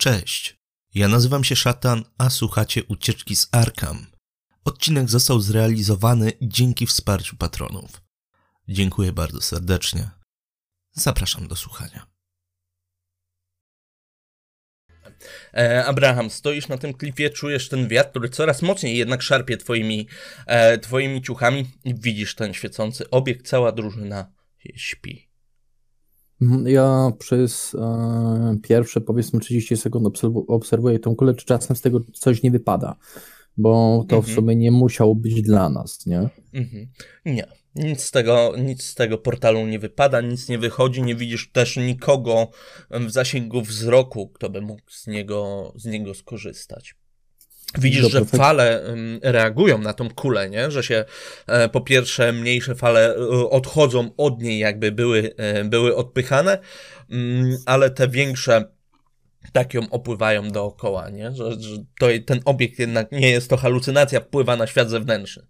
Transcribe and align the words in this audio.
Cześć, 0.00 0.56
ja 0.94 1.08
nazywam 1.08 1.44
się 1.44 1.56
Szatan, 1.56 2.04
a 2.18 2.30
słuchacie 2.30 2.84
Ucieczki 2.84 3.36
z 3.36 3.48
Arkham. 3.52 4.06
Odcinek 4.64 5.10
został 5.10 5.40
zrealizowany 5.40 6.32
dzięki 6.42 6.86
wsparciu 6.86 7.36
patronów. 7.36 8.02
Dziękuję 8.68 9.12
bardzo 9.12 9.40
serdecznie. 9.40 10.10
Zapraszam 10.92 11.48
do 11.48 11.56
słuchania. 11.56 12.06
E, 15.54 15.84
Abraham, 15.84 16.30
stoisz 16.30 16.68
na 16.68 16.78
tym 16.78 16.94
klifie, 16.94 17.30
czujesz 17.30 17.68
ten 17.68 17.88
wiatr, 17.88 18.10
który 18.10 18.28
coraz 18.28 18.62
mocniej 18.62 18.96
jednak 18.96 19.22
szarpie 19.22 19.56
twoimi, 19.56 20.08
e, 20.46 20.78
twoimi 20.78 21.22
ciuchami 21.22 21.70
i 21.84 21.94
widzisz 21.94 22.34
ten 22.34 22.54
świecący 22.54 23.10
obiekt, 23.10 23.48
cała 23.48 23.72
drużyna 23.72 24.32
śpi. 24.76 25.27
Mhm, 26.42 26.68
Ja 26.68 27.10
przez 27.18 27.74
e, 27.74 28.56
pierwsze 28.62 29.00
powiedzmy 29.00 29.40
30 29.40 29.76
sekund 29.76 30.06
obserwu- 30.06 30.44
obserwuję 30.48 30.98
tą 30.98 31.16
kulę, 31.16 31.34
czy 31.34 31.46
czasem 31.46 31.76
z 31.76 31.80
tego 31.80 32.00
coś 32.14 32.42
nie 32.42 32.50
wypada, 32.50 32.96
bo 33.56 34.04
to 34.08 34.16
w 34.16 34.18
Mhm. 34.18 34.34
sumie 34.34 34.56
nie 34.56 34.70
musiało 34.70 35.14
być 35.14 35.42
dla 35.42 35.68
nas, 35.68 36.06
nie? 36.06 36.28
Mhm. 36.52 36.86
Nie, 37.26 37.46
nic 37.74 38.02
z, 38.02 38.10
tego, 38.10 38.52
nic 38.58 38.82
z 38.84 38.94
tego 38.94 39.18
portalu 39.18 39.66
nie 39.66 39.78
wypada, 39.78 40.20
nic 40.20 40.48
nie 40.48 40.58
wychodzi, 40.58 41.02
nie 41.02 41.14
widzisz 41.14 41.50
też 41.52 41.76
nikogo 41.76 42.48
w 42.90 43.10
zasięgu 43.10 43.62
wzroku, 43.62 44.28
kto 44.28 44.50
by 44.50 44.60
mógł 44.60 44.82
z 44.90 45.06
niego, 45.06 45.72
z 45.76 45.84
niego 45.84 46.14
skorzystać. 46.14 46.94
Widzisz, 47.78 48.10
że 48.10 48.20
fak- 48.20 48.36
fale 48.36 48.94
reagują 49.22 49.78
na 49.78 49.92
tą 49.92 50.10
kulę, 50.10 50.50
nie? 50.50 50.70
że 50.70 50.82
się 50.82 51.04
e, 51.46 51.68
po 51.68 51.80
pierwsze 51.80 52.32
mniejsze 52.32 52.74
fale 52.74 53.14
e, 53.14 53.28
odchodzą 53.50 54.10
od 54.16 54.42
niej, 54.42 54.58
jakby 54.58 54.92
były, 54.92 55.34
e, 55.36 55.64
były 55.64 55.96
odpychane, 55.96 56.58
mm, 57.10 57.56
ale 57.66 57.90
te 57.90 58.08
większe 58.08 58.64
tak 59.52 59.74
ją 59.74 59.90
opływają 59.90 60.50
dookoła, 60.50 61.10
nie? 61.10 61.32
Że, 61.32 61.52
że 61.60 61.76
to, 62.00 62.06
ten 62.26 62.40
obiekt 62.44 62.78
jednak 62.78 63.12
nie 63.12 63.30
jest 63.30 63.50
to 63.50 63.56
halucynacja, 63.56 64.20
wpływa 64.20 64.56
na 64.56 64.66
świat 64.66 64.90
zewnętrzny. 64.90 65.42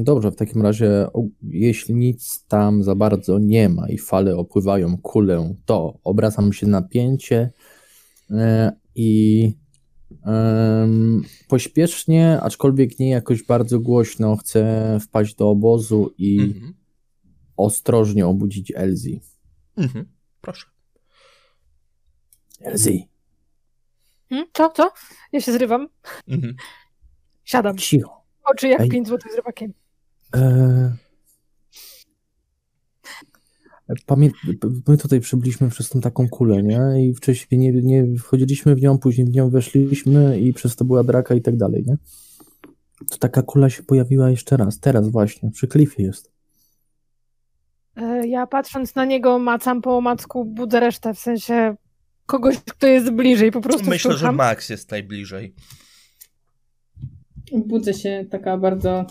Dobrze, 0.00 0.30
w 0.30 0.36
takim 0.36 0.62
razie, 0.62 1.06
jeśli 1.42 1.94
nic 1.94 2.44
tam 2.48 2.82
za 2.82 2.94
bardzo 2.94 3.38
nie 3.38 3.68
ma 3.68 3.88
i 3.88 3.98
fale 3.98 4.36
opływają 4.36 4.98
kulę, 4.98 5.54
to 5.64 5.98
obracam 6.04 6.52
się 6.52 6.66
na 6.66 6.82
pięcie 6.82 7.50
e, 8.30 8.72
i 8.94 9.52
pośpiesznie, 11.48 12.40
aczkolwiek 12.40 12.98
nie 12.98 13.10
jakoś 13.10 13.42
bardzo 13.42 13.80
głośno, 13.80 14.36
chcę 14.36 14.98
wpaść 15.00 15.34
do 15.34 15.48
obozu 15.50 16.14
i 16.18 16.40
Mhm. 16.40 16.74
ostrożnie 17.56 18.26
obudzić 18.26 18.72
Elzi. 18.76 19.20
Mhm. 19.76 20.08
Proszę. 20.40 20.66
Elzi, 22.60 23.08
Hmm? 24.28 24.46
Co, 24.52 24.70
co? 24.70 24.92
Ja 25.32 25.40
się 25.40 25.52
zrywam. 25.52 25.88
Mhm. 26.28 26.56
Siadam. 27.44 27.76
cicho. 27.78 28.24
Oczy 28.44 28.68
jak 28.68 28.80
Ej. 28.80 28.88
5 28.88 29.08
złotych 29.08 29.32
z 29.32 29.36
rybakiem. 29.36 29.72
E, 30.36 30.96
Pamię... 34.06 34.30
My 34.88 34.96
tutaj 34.96 35.20
przybyliśmy 35.20 35.70
przez 35.70 35.88
tą 35.88 36.00
taką 36.00 36.28
kulę, 36.28 36.62
nie? 36.62 37.06
I 37.08 37.14
wcześniej 37.14 37.58
nie, 37.60 37.72
nie 37.72 38.18
wchodziliśmy 38.18 38.74
w 38.74 38.82
nią, 38.82 38.98
później 38.98 39.26
w 39.26 39.30
nią 39.34 39.50
weszliśmy 39.50 40.40
i 40.40 40.52
przez 40.52 40.76
to 40.76 40.84
była 40.84 41.04
draka 41.04 41.34
i 41.34 41.42
tak 41.42 41.56
dalej, 41.56 41.84
nie? 41.86 41.96
To 43.10 43.18
taka 43.18 43.42
kula 43.42 43.70
się 43.70 43.82
pojawiła 43.82 44.30
jeszcze 44.30 44.56
raz, 44.56 44.80
teraz 44.80 45.08
właśnie, 45.08 45.50
przy 45.50 45.68
klifie 45.68 46.02
jest. 46.02 46.32
E, 47.96 48.26
Ja 48.26 48.46
patrząc 48.46 48.94
na 48.94 49.04
niego 49.04 49.38
macam 49.38 49.82
po 49.82 49.96
omacku, 49.96 50.44
budzę 50.44 50.80
resztę, 50.80 51.14
w 51.14 51.18
sensie 51.18 51.76
kogoś, 52.26 52.56
kto 52.58 52.86
jest 52.86 53.10
bliżej, 53.10 53.50
po 53.52 53.60
prostu 53.60 53.90
Myślę, 53.90 54.16
że. 54.16 54.32
Max 54.32 54.68
jest 54.70 54.90
najbliżej. 54.90 55.54
Budzę 57.52 57.94
się 57.94 58.26
taka 58.30 58.58
bardzo 58.58 59.06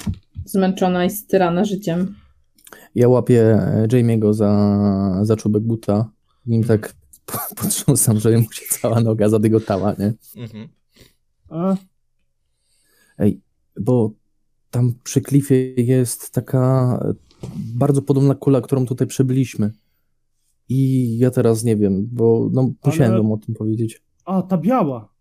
zmęczona 0.45 1.05
i 1.05 1.09
styrana 1.09 1.65
życiem. 1.65 2.15
Ja 2.95 3.07
łapię 3.07 3.41
e, 3.41 3.87
Jamie'ego 3.87 4.33
za, 4.33 5.19
za 5.21 5.35
czubek 5.35 5.63
buta, 5.63 6.09
nim 6.45 6.63
tak 6.63 6.95
potrząsam, 7.61 8.19
żeby 8.19 8.37
mu 8.37 8.51
się 8.51 8.65
cała 8.69 8.99
noga 8.99 9.29
zadygotała, 9.29 9.95
nie? 9.99 10.13
Mhm. 10.37 10.67
A, 11.49 11.75
Ej, 13.17 13.41
bo 13.79 14.11
tam 14.69 14.93
przy 15.03 15.21
klifie 15.21 15.73
jest 15.73 16.31
taka 16.31 16.99
e, 17.05 17.13
bardzo 17.75 18.01
podobna 18.01 18.35
kula, 18.35 18.61
którą 18.61 18.85
tutaj 18.85 19.07
przebyliśmy. 19.07 19.71
I 20.69 21.17
ja 21.17 21.31
teraz 21.31 21.63
nie 21.63 21.75
wiem, 21.77 22.07
bo 22.11 22.49
no, 22.51 22.69
musiałem 22.85 23.13
Ale- 23.13 23.21
wam 23.23 23.31
o 23.31 23.37
tym 23.37 23.55
powiedzieć. 23.55 24.01
a, 24.25 24.41
ta 24.41 24.57
biała. 24.57 25.13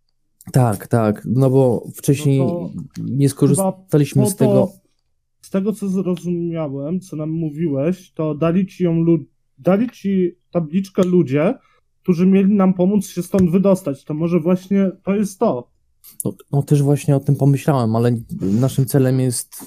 Tak, 0.53 0.87
tak, 0.87 1.23
no 1.27 1.51
bo 1.51 1.89
wcześniej 1.95 2.39
No 2.39 2.71
nie 3.05 3.29
skorzystaliśmy 3.29 4.23
Po 4.23 4.31
z 4.31 4.37
tego. 4.37 4.73
Z 5.43 5.51
tego 5.51 5.73
co 5.73 5.89
zrozumiałem, 5.89 7.01
co 7.01 7.17
nam 7.17 7.31
mówiłeś, 7.31 8.13
to 8.13 8.35
dali 8.35 8.67
ci 8.67 8.85
ją 8.85 8.95
lu- 9.03 9.25
dali 9.59 9.91
ci 9.91 10.37
tabliczkę 10.51 11.03
ludzie, 11.05 11.55
którzy 12.03 12.27
mieli 12.27 12.55
nam 12.55 12.75
pomóc 12.75 13.07
się 13.07 13.23
stąd 13.23 13.51
wydostać. 13.51 14.05
To 14.05 14.15
może 14.15 14.41
właśnie 14.41 14.91
to 15.05 15.15
jest 15.15 15.39
to. 15.39 15.71
No, 16.25 16.35
no 16.53 16.63
też 16.63 16.83
właśnie 16.83 17.17
o 17.17 17.21
tym 17.21 17.37
pomyślałem, 17.37 17.97
ale 17.97 18.17
naszym 18.41 18.87
celem 18.87 19.21
jest 19.21 19.65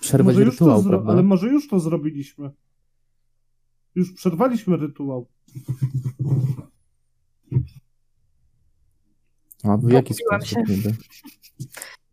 przerwać 0.00 0.36
Może 0.36 0.50
rytuał, 0.50 0.82
prawda? 0.84 1.12
ale 1.12 1.22
może 1.22 1.48
już 1.48 1.68
to 1.68 1.80
zrobiliśmy. 1.80 2.50
Już 3.94 4.12
przerwaliśmy 4.12 4.76
rytuał. 4.76 5.26
A 9.64 9.76
w 9.76 9.90
jaki 9.90 10.14
sposób 10.14 10.48
się. 10.48 10.62
niby? 10.76 10.94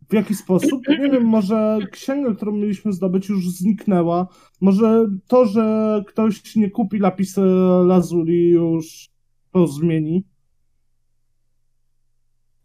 W 0.08 0.14
jaki 0.14 0.34
sposób? 0.34 0.88
Nie 0.88 1.10
wiem, 1.10 1.24
może 1.24 1.78
księga, 1.92 2.34
którą 2.34 2.52
mieliśmy 2.52 2.92
zdobyć, 2.92 3.28
już 3.28 3.50
zniknęła. 3.50 4.28
Może 4.60 5.06
to, 5.26 5.46
że 5.46 6.02
ktoś 6.06 6.56
nie 6.56 6.70
kupi 6.70 6.98
lapisy 6.98 7.40
lazuli, 7.86 8.50
już 8.50 9.08
to 9.52 9.66
zmieni. 9.66 10.24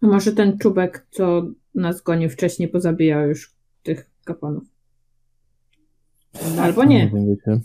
A 0.02 0.07
może 0.07 0.31
ten 0.31 0.57
czubek, 0.57 1.07
co 1.12 1.47
nas 1.75 2.02
gonił 2.02 2.29
wcześniej, 2.29 2.69
pozabijał 2.69 3.28
już 3.28 3.56
tych 3.84 4.09
kapłanów. 4.25 4.63
Albo 6.59 6.84
nie. 6.84 7.12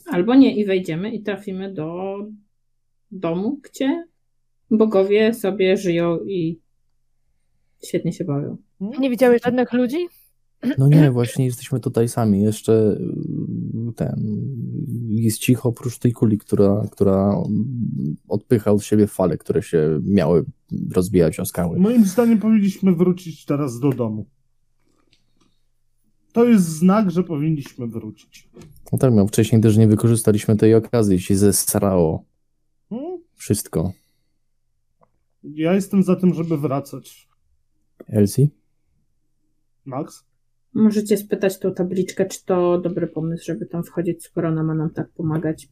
Albo 0.06 0.34
nie 0.34 0.56
i 0.56 0.64
wejdziemy 0.64 1.10
i 1.10 1.22
trafimy 1.22 1.74
do 1.74 2.16
domu, 3.10 3.60
gdzie 3.62 4.06
bogowie 4.70 5.34
sobie 5.34 5.76
żyją 5.76 6.18
i 6.26 6.60
świetnie 7.88 8.12
się 8.12 8.24
bawią. 8.24 8.56
Nie 8.80 9.10
widziałeś 9.10 9.42
żadnych 9.42 9.72
ludzi? 9.72 10.06
No 10.78 10.88
nie, 10.88 11.10
właśnie 11.10 11.44
jesteśmy 11.44 11.80
tutaj 11.80 12.08
sami. 12.08 12.42
Jeszcze 12.42 12.72
y, 13.88 13.92
ten 13.96 14.14
jest 15.08 15.38
cicho 15.38 15.68
oprócz 15.68 15.98
tej 15.98 16.12
kuli, 16.12 16.38
która, 16.38 16.88
która 16.92 17.36
odpycha 18.28 18.72
od 18.72 18.84
siebie 18.84 19.06
fale, 19.06 19.38
które 19.38 19.62
się 19.62 20.00
miały 20.04 20.44
rozbijać 20.94 21.40
o 21.40 21.44
skały. 21.44 21.78
Moim 21.78 22.04
zdaniem 22.04 22.38
powinniśmy 22.38 22.94
wrócić 22.94 23.44
teraz 23.44 23.80
do 23.80 23.90
domu. 23.90 24.26
To 26.32 26.44
jest 26.44 26.64
znak, 26.64 27.10
że 27.10 27.22
powinniśmy 27.22 27.86
wrócić. 27.86 28.48
No 28.92 28.98
tak, 28.98 29.14
no 29.14 29.26
wcześniej 29.26 29.60
też 29.60 29.76
nie 29.76 29.88
wykorzystaliśmy 29.88 30.56
tej 30.56 30.74
okazji, 30.74 31.20
się 31.20 31.36
zesrało 31.36 32.24
Hmm? 32.88 33.18
wszystko. 33.34 33.92
Ja 35.42 35.74
jestem 35.74 36.02
za 36.02 36.16
tym, 36.16 36.34
żeby 36.34 36.58
wracać. 36.58 37.25
Elsie? 38.08 38.50
Max? 39.84 40.24
Możecie 40.74 41.16
spytać 41.16 41.58
tą 41.58 41.74
tabliczkę, 41.74 42.26
czy 42.26 42.44
to 42.44 42.78
dobry 42.78 43.06
pomysł, 43.06 43.44
żeby 43.44 43.66
tam 43.66 43.82
wchodzić, 43.84 44.24
skoro 44.24 44.48
ona 44.48 44.62
ma 44.62 44.74
nam 44.74 44.90
tak 44.90 45.08
pomagać. 45.08 45.68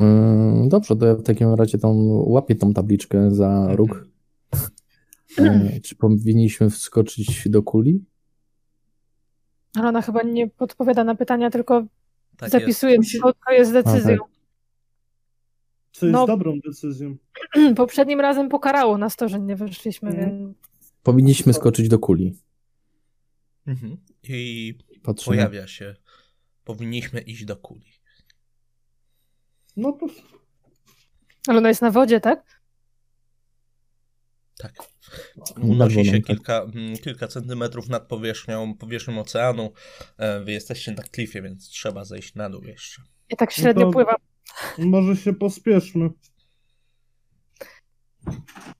Mm, 0.00 0.68
Dobrze, 0.68 0.96
to 0.96 1.06
ja 1.06 1.14
w 1.14 1.22
takim 1.22 1.54
razie 1.54 1.78
tą 1.78 1.94
łapię 2.26 2.54
tą 2.54 2.72
tabliczkę 2.74 3.30
za 3.30 3.68
róg. 3.76 4.04
E, 5.38 5.80
Czy 5.84 5.96
powinniśmy 5.96 6.70
wskoczyć 6.70 7.48
do 7.48 7.62
kuli? 7.62 8.04
Ale 9.74 9.88
ona 9.88 10.02
chyba 10.02 10.22
nie 10.22 10.48
podpowiada 10.48 11.04
na 11.04 11.14
pytania, 11.14 11.50
tylko 11.50 11.84
Tak 12.36 12.50
zapisuje, 12.50 12.96
Musi- 12.98 13.18
co 13.20 13.32
to 13.32 13.52
jest 13.52 13.72
decyzją. 13.72 14.16
Co 15.92 16.06
jest 16.06 16.12
No. 16.12 16.26
dobrą 16.26 16.60
decyzją. 16.60 17.16
Poprzednim 17.76 18.20
razem 18.20 18.48
pokarało 18.48 18.98
nas 18.98 19.16
to, 19.16 19.28
że 19.28 19.40
nie 19.40 19.56
wyszliśmy, 19.56 20.08
Mhm. 20.10 20.30
więc 20.38 20.56
Powinniśmy 21.02 21.52
skoczyć 21.54 21.88
do 21.88 21.98
kuli. 21.98 22.34
Mhm. 23.66 23.96
I 24.22 24.74
Patrzymy. 25.02 25.36
pojawia 25.36 25.66
się. 25.66 25.96
Powinniśmy 26.64 27.20
iść 27.20 27.44
do 27.44 27.56
kuli. 27.56 27.92
No 29.76 29.92
to 29.92 30.06
ale 31.48 31.58
ona 31.58 31.68
jest 31.68 31.82
na 31.82 31.90
wodzie, 31.90 32.20
tak? 32.20 32.60
Tak. 34.58 34.72
Unosi 35.62 36.04
się 36.04 36.20
kilka, 36.22 36.62
mm, 36.74 36.96
kilka 36.96 37.28
centymetrów 37.28 37.88
nad 37.88 38.08
powierzchnią, 38.08 38.74
powierzchnią 38.74 39.20
oceanu. 39.20 39.72
E, 40.18 40.40
Wy 40.40 40.52
jesteście 40.52 40.92
na 40.92 41.02
klifie, 41.02 41.42
więc 41.42 41.68
trzeba 41.68 42.04
zejść 42.04 42.34
na 42.34 42.50
dół 42.50 42.64
jeszcze. 42.64 43.02
Ja 43.30 43.36
tak 43.36 43.52
średnio 43.52 43.86
to- 43.86 43.92
pływam. 43.92 44.16
Może 44.78 45.16
się 45.16 45.32
pospieszmy. 45.32 46.10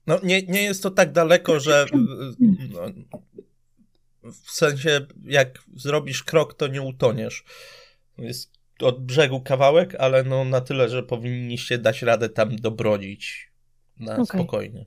No, 0.07 0.19
nie, 0.23 0.41
nie 0.41 0.63
jest 0.63 0.83
to 0.83 0.91
tak 0.91 1.11
daleko, 1.11 1.59
że 1.59 1.85
no, 2.73 2.81
w 4.31 4.51
sensie, 4.51 5.07
jak 5.23 5.63
zrobisz 5.75 6.23
krok, 6.23 6.53
to 6.53 6.67
nie 6.67 6.81
utoniesz. 6.81 7.43
Jest 8.17 8.51
od 8.81 9.05
brzegu 9.05 9.41
kawałek, 9.41 9.95
ale 9.95 10.23
no 10.23 10.45
na 10.45 10.61
tyle, 10.61 10.89
że 10.89 11.03
powinniście 11.03 11.77
dać 11.77 12.01
radę 12.01 12.29
tam 12.29 12.55
dobrodzić 12.55 13.51
na 13.99 14.13
Okej. 14.13 14.25
spokojnie. 14.25 14.85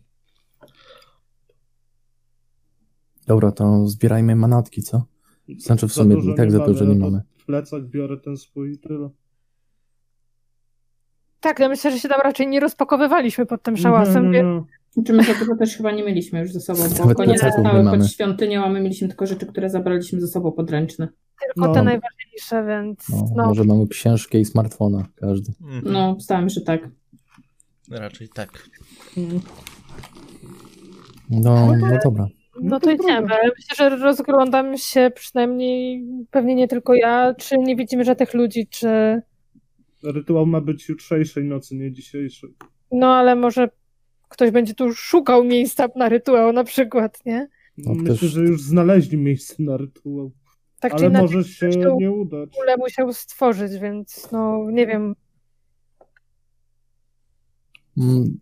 Dobra, 3.26 3.52
to 3.52 3.86
zbierajmy 3.86 4.36
manatki, 4.36 4.82
co? 4.82 5.06
Znaczy 5.58 5.88
w 5.88 5.92
sumie 5.92 6.32
i 6.32 6.36
tak 6.36 6.52
za 6.52 6.66
dużo 6.66 6.84
nie 6.84 6.94
to 6.94 7.00
mamy. 7.00 7.22
W 7.38 7.44
plecak 7.44 7.88
biorę 7.88 8.16
ten 8.16 8.36
swój 8.36 8.72
i 8.72 8.78
tyle. 8.78 9.10
Tak, 11.42 11.58
ja 11.58 11.68
myślę, 11.68 11.90
że 11.90 11.98
się 11.98 12.08
tam 12.08 12.20
raczej 12.24 12.46
nie 12.48 12.60
rozpakowywaliśmy 12.60 13.46
pod 13.46 13.62
tym 13.62 13.76
szałasem, 13.76 14.32
więc 14.32 14.66
nie. 14.96 15.04
Czy 15.04 15.12
my 15.12 15.22
za 15.24 15.34
dużo 15.34 15.56
też 15.56 15.76
chyba 15.76 15.90
nie 15.92 16.02
mieliśmy 16.04 16.40
już 16.40 16.52
ze 16.52 16.60
sobą, 16.60 16.80
bo 16.88 16.98
Nawet 16.98 17.16
konie 17.16 17.38
zostały 17.38 17.82
mamy. 17.82 17.98
pod 17.98 18.10
świątynią, 18.10 18.64
a 18.64 18.68
my 18.68 18.80
mieliśmy 18.80 19.08
tylko 19.08 19.26
rzeczy, 19.26 19.46
które 19.46 19.70
zabraliśmy 19.70 20.20
ze 20.20 20.26
sobą 20.26 20.52
podręczne. 20.52 21.08
tylko 21.54 21.68
No. 21.68 21.74
te 21.74 21.82
najważniejsze, 21.82 22.64
więc 22.68 23.08
No, 23.08 23.24
no, 23.36 23.46
Może 23.46 23.64
mamy 23.64 23.88
książkę 23.88 24.38
i 24.38 24.44
smartfona 24.44 25.04
każdy. 25.16 25.52
Mhm. 25.62 25.82
No, 25.92 26.16
stałem, 26.20 26.48
że 26.48 26.60
tak. 26.60 26.88
Raczej 27.90 28.28
tak. 28.28 28.68
Mm. 29.16 29.40
No, 31.30 31.66
no 31.76 31.98
dobra. 32.04 32.26
no 32.62 32.80
to 32.80 32.90
idziemy. 32.90 33.34
Ale 33.34 33.50
Myślę, 33.58 33.90
że 33.90 33.96
rozglądam 33.96 34.76
się 34.78 35.10
przynajmniej, 35.14 36.04
pewnie 36.30 36.54
nie 36.54 36.68
tylko 36.68 36.94
ja, 36.94 37.34
czy 37.34 37.58
nie 37.58 37.76
widzimy 37.76 38.04
żadnych 38.04 38.34
ludzi, 38.34 38.66
czy... 38.70 39.22
Rytuał 40.02 40.46
ma 40.46 40.60
być 40.60 40.88
jutrzejszej 40.88 41.44
nocy, 41.44 41.76
nie 41.76 41.92
dzisiejszej. 41.92 42.54
No 42.92 43.14
ale 43.14 43.36
może 43.36 43.68
ktoś 44.28 44.50
będzie 44.50 44.74
tu 44.74 44.92
szukał 44.94 45.44
miejsca 45.44 45.88
na 45.96 46.08
rytuał 46.08 46.52
na 46.52 46.64
przykład, 46.64 47.26
nie? 47.26 47.48
No, 47.78 47.94
Myślę, 47.94 48.16
też- 48.16 48.30
że 48.30 48.40
już 48.40 48.62
znaleźli 48.62 49.18
miejsce 49.18 49.62
na 49.62 49.76
rytuał. 49.76 50.32
Tak 50.80 50.92
czy 50.92 50.98
Ale 50.98 51.06
inaczej 51.06 51.36
może 51.36 51.48
się 51.48 51.70
nie 51.98 52.10
udać. 52.10 52.50
w 52.50 52.54
ogóle 52.58 52.76
musiał 52.76 53.12
stworzyć, 53.12 53.72
więc 53.78 54.28
no 54.32 54.70
nie 54.70 54.86
wiem. 54.86 55.14
Mm. 57.98 58.38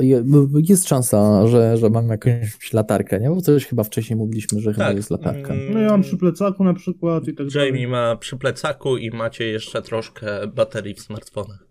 Je- 0.00 0.24
Jest 0.68 0.88
szansa, 0.88 1.46
że, 1.46 1.76
że 1.76 1.90
mam 1.90 2.08
jakąś 2.08 2.72
latarkę, 2.72 3.20
nie? 3.20 3.30
Bo 3.30 3.40
coś 3.40 3.66
chyba 3.66 3.84
wcześniej 3.84 4.16
mówiliśmy, 4.16 4.60
że 4.60 4.72
chyba 4.72 4.86
Tak. 4.86 4.96
jest 4.96 5.10
latarka. 5.10 5.54
Mm, 5.54 5.72
No 5.74 5.80
ja 5.80 5.88
mam 5.90 6.02
przy 6.02 6.16
plecaku 6.16 6.64
na 6.64 6.74
przykład 6.74 7.28
i 7.28 7.34
tak 7.34 7.54
Jamie 7.54 7.70
dalej. 7.72 7.86
ma 7.86 8.16
przy 8.16 8.36
plecaku 8.36 8.96
i 8.96 9.10
macie 9.10 9.44
jeszcze 9.44 9.82
troszkę 9.82 10.46
baterii 10.48 10.94
w 10.94 11.00
smartfonach. 11.00 11.66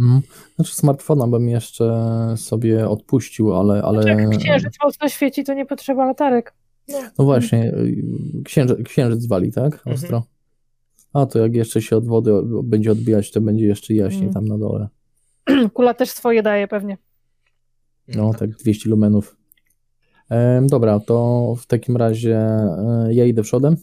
Mm. 0.00 0.20
Znaczy 0.56 0.74
smartfona 0.74 1.26
bym 1.26 1.48
jeszcze 1.48 1.94
sobie 2.36 2.88
odpuścił, 2.88 3.54
ale, 3.54 3.82
ale 3.82 4.08
Jak 4.08 4.38
księżyc 4.38 4.74
mocno 4.84 5.08
świeci, 5.08 5.44
to 5.44 5.54
nie 5.54 5.66
potrzeba 5.66 6.06
latarek. 6.06 6.54
no 7.18 7.24
właśnie, 7.24 7.72
y, 7.74 8.02
księżyc, 8.44 8.78
księżyc 8.84 9.26
wali, 9.26 9.52
tak? 9.52 9.82
Ostro. 9.86 10.22
A 11.12 11.26
to 11.26 11.38
jak 11.38 11.54
jeszcze 11.54 11.82
się 11.82 11.96
od 11.96 12.06
wody 12.06 12.32
będzie 12.64 12.92
odbijać, 12.92 13.30
to 13.30 13.40
będzie 13.40 13.66
jeszcze 13.66 13.94
jaśniej 13.94 14.22
Mm. 14.22 14.34
tam 14.34 14.44
na 14.44 14.58
dole. 14.58 14.88
Kula 15.74 15.94
też 15.94 16.10
swoje 16.10 16.42
daje 16.42 16.68
pewnie. 16.68 16.98
No 18.08 18.34
tak, 18.34 18.50
200 18.50 18.90
lumenów. 18.90 19.36
Em, 20.28 20.66
dobra, 20.66 21.00
to 21.00 21.54
w 21.58 21.66
takim 21.66 21.96
razie 21.96 22.36
e, 22.36 23.08
ja 23.10 23.24
idę 23.24 23.42
przodem, 23.42 23.76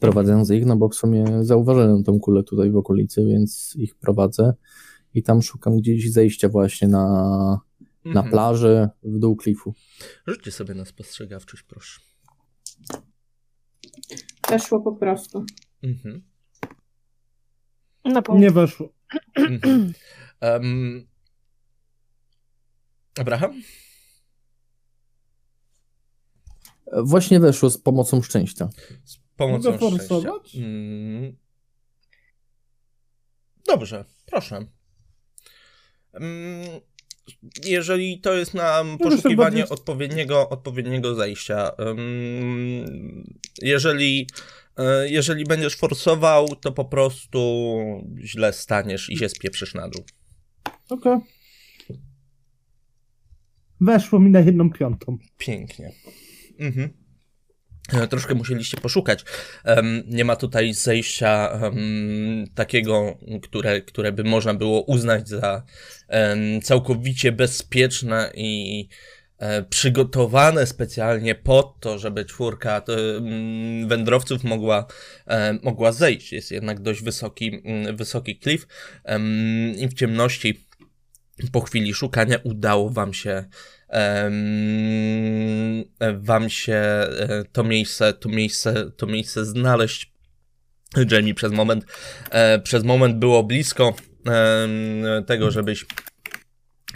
prowadząc 0.00 0.50
ich, 0.50 0.66
no 0.66 0.76
bo 0.76 0.88
w 0.88 0.94
sumie 0.94 1.24
zauważyłem 1.40 2.04
tą 2.04 2.20
kulę 2.20 2.42
tutaj 2.42 2.70
w 2.70 2.76
okolicy, 2.76 3.24
więc 3.26 3.74
ich 3.76 3.94
prowadzę 3.94 4.54
i 5.14 5.22
tam 5.22 5.42
szukam 5.42 5.76
gdzieś 5.76 6.12
zejścia 6.12 6.48
właśnie 6.48 6.88
na, 6.88 7.00
na 8.04 8.10
Mhm. 8.20 8.30
plaży 8.30 8.88
w 9.02 9.18
dół 9.18 9.36
klifu. 9.36 9.74
Rzućcie 10.26 10.50
sobie 10.52 10.74
na 10.74 10.84
spostrzegawczość, 10.84 11.62
proszę. 11.62 12.00
Weszło 14.50 14.80
po 14.80 14.92
prostu. 14.92 15.44
Mhm. 15.82 16.22
Na. 18.04 18.22
Nie 18.38 18.50
weszło. 18.50 18.92
Mhm. 20.40 21.11
Abraham? 23.18 23.62
Właśnie 26.92 27.40
weszło 27.40 27.70
z 27.70 27.78
pomocą 27.78 28.22
szczęścia. 28.22 28.70
Z 29.04 29.16
pomocą 29.36 29.72
Mogę 29.72 29.96
szczęścia. 29.96 30.30
Mm. 30.54 31.36
Dobrze, 33.66 34.04
proszę. 34.26 34.66
Mm, 36.12 36.80
Jeżeli 37.64 38.20
to 38.20 38.34
jest 38.34 38.54
na 38.54 38.84
poszukiwanie 39.02 39.68
odpowiedniego, 39.68 40.48
odpowiedniego 40.48 41.14
zejścia, 41.14 41.70
em, 41.78 43.28
jeżeli, 43.62 44.26
e, 44.76 45.08
jeżeli 45.08 45.44
będziesz 45.44 45.76
forsował, 45.76 46.48
to 46.48 46.72
po 46.72 46.84
prostu 46.84 47.38
źle 48.24 48.52
staniesz 48.52 49.10
i 49.10 49.16
się 49.16 49.28
spieprzysz 49.28 49.74
na 49.74 49.88
dół. 49.88 50.04
Okej. 50.88 51.18
Weszło 53.82 54.20
mi 54.20 54.30
na 54.30 54.40
jedną 54.40 54.70
piątą. 54.70 55.18
Pięknie. 55.38 55.92
Mhm. 56.58 56.88
E, 57.92 58.08
Troszkę 58.08 58.34
musieliście 58.34 58.76
poszukać. 58.76 59.24
Em, 59.64 60.02
nie 60.06 60.24
ma 60.24 60.36
tutaj 60.36 60.74
zejścia 60.74 61.50
em, 61.50 62.46
takiego, 62.54 63.18
które, 63.42 63.80
które 63.80 64.12
by 64.12 64.24
można 64.24 64.54
było 64.54 64.82
uznać 64.82 65.28
za 65.28 65.62
em, 66.08 66.60
całkowicie 66.60 67.32
bezpieczne 67.32 68.32
i 68.34 68.88
e, 69.38 69.62
przygotowane 69.62 70.66
specjalnie 70.66 71.34
pod 71.34 71.80
to, 71.80 71.98
żeby 71.98 72.24
czwórka 72.24 72.82
mm, 72.88 73.88
wędrowców 73.88 74.44
mogła, 74.44 74.86
e, 75.26 75.58
mogła 75.62 75.92
zejść. 75.92 76.32
Jest 76.32 76.50
jednak 76.50 76.80
dość 76.80 77.02
wysoki, 77.02 77.62
wysoki 77.92 78.38
klif 78.38 78.66
i 79.76 79.88
w 79.88 79.94
ciemności 79.94 80.66
po 81.52 81.60
chwili 81.60 81.94
szukania 81.94 82.38
udało 82.44 82.90
wam 82.90 83.14
się 83.14 83.44
wam 86.14 86.50
się 86.50 86.74
e, 86.74 87.44
to 87.52 87.64
miejsce, 87.64 88.12
to 88.12 88.28
miejsce, 88.28 88.90
to 88.96 89.06
miejsce 89.06 89.44
znaleźć. 89.44 90.12
Jamie 91.10 91.34
przez 91.34 91.52
moment, 91.52 91.84
e, 92.30 92.58
przez 92.58 92.84
moment 92.84 93.16
było 93.16 93.42
blisko 93.42 93.94
tego, 95.26 95.50
żebyś 95.50 95.86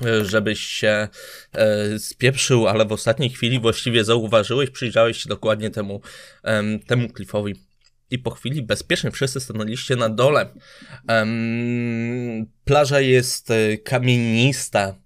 e, 0.07 0.25
żebyś 0.25 0.61
się 0.61 1.09
e, 1.53 1.99
spieprzył, 1.99 2.69
ale 2.69 2.85
w 2.85 2.93
ostatniej 2.93 3.31
chwili 3.31 3.61
właściwie 3.61 4.05
zauważyłeś, 4.05 4.71
przyjrzałeś 4.71 5.23
się 5.23 5.29
dokładnie 5.29 5.71
temu, 5.71 6.01
em, 6.43 6.81
temu 6.81 7.09
klifowi 7.09 7.55
i 8.11 8.19
po 8.19 8.31
chwili 8.31 8.63
bezpiecznie 8.63 9.11
wszyscy 9.11 9.41
stanęliście 9.41 9.97
na 9.97 10.09
dole. 10.09 10.55
Plaża 12.65 13.01
jest 13.01 13.51
e, 13.51 13.79
kamienista. 13.79 15.06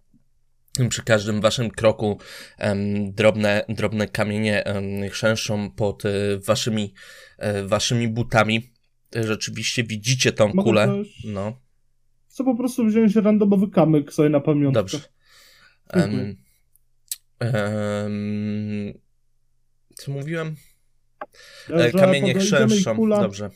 Przy 0.88 1.02
każdym 1.02 1.40
waszym 1.40 1.70
kroku 1.70 2.18
em, 2.58 3.12
drobne, 3.12 3.64
drobne 3.68 4.08
kamienie 4.08 4.64
em, 4.64 5.08
chrzęszczą 5.10 5.70
pod 5.70 6.04
e, 6.06 6.10
waszymi, 6.38 6.94
e, 7.38 7.62
waszymi 7.66 8.08
butami. 8.08 8.72
Rzeczywiście 9.14 9.84
widzicie 9.84 10.32
tą 10.32 10.48
Mogę 10.48 10.62
kulę. 10.62 11.02
No, 11.24 11.60
Chcę 12.28 12.44
po 12.44 12.54
prostu 12.56 12.86
wziąć 12.86 13.16
randomowy 13.16 13.70
kamyk 13.70 14.12
sobie 14.12 14.28
na 14.28 14.40
pamiątkę. 14.40 14.80
dobrze. 14.80 14.98
Dziękuję. 15.96 16.18
Em, 16.20 16.36
em, 17.40 18.92
co 19.94 20.12
mówiłem? 20.12 20.56
Ja, 21.68 21.76
E, 21.76 21.92
Kamienie 21.92 22.34
chrzęszczą. 22.34 23.08
Dobrze. 23.08 23.50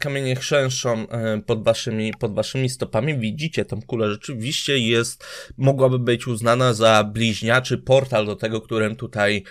Kamienie 0.00 0.36
chrzęszczą 0.36 1.06
pod 1.46 1.64
waszymi, 1.64 2.12
pod 2.18 2.34
waszymi 2.34 2.68
stopami. 2.68 3.18
Widzicie, 3.18 3.64
tą 3.64 3.82
kulę 3.82 4.10
rzeczywiście 4.10 4.78
jest, 4.78 5.24
mogłaby 5.56 5.98
być 5.98 6.26
uznana 6.26 6.74
za 6.74 7.04
bliźniaczy 7.04 7.78
portal 7.78 8.26
do 8.26 8.36
tego, 8.36 8.60
którym 8.60 8.96
tutaj, 8.96 9.42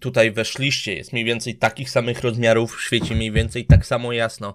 tutaj 0.00 0.32
weszliście. 0.32 0.94
Jest 0.94 1.12
mniej 1.12 1.24
więcej 1.24 1.56
takich 1.56 1.90
samych 1.90 2.20
rozmiarów, 2.20 2.82
świeci 2.82 3.14
mniej 3.14 3.32
więcej 3.32 3.66
tak 3.66 3.86
samo 3.86 4.12
jasno. 4.12 4.54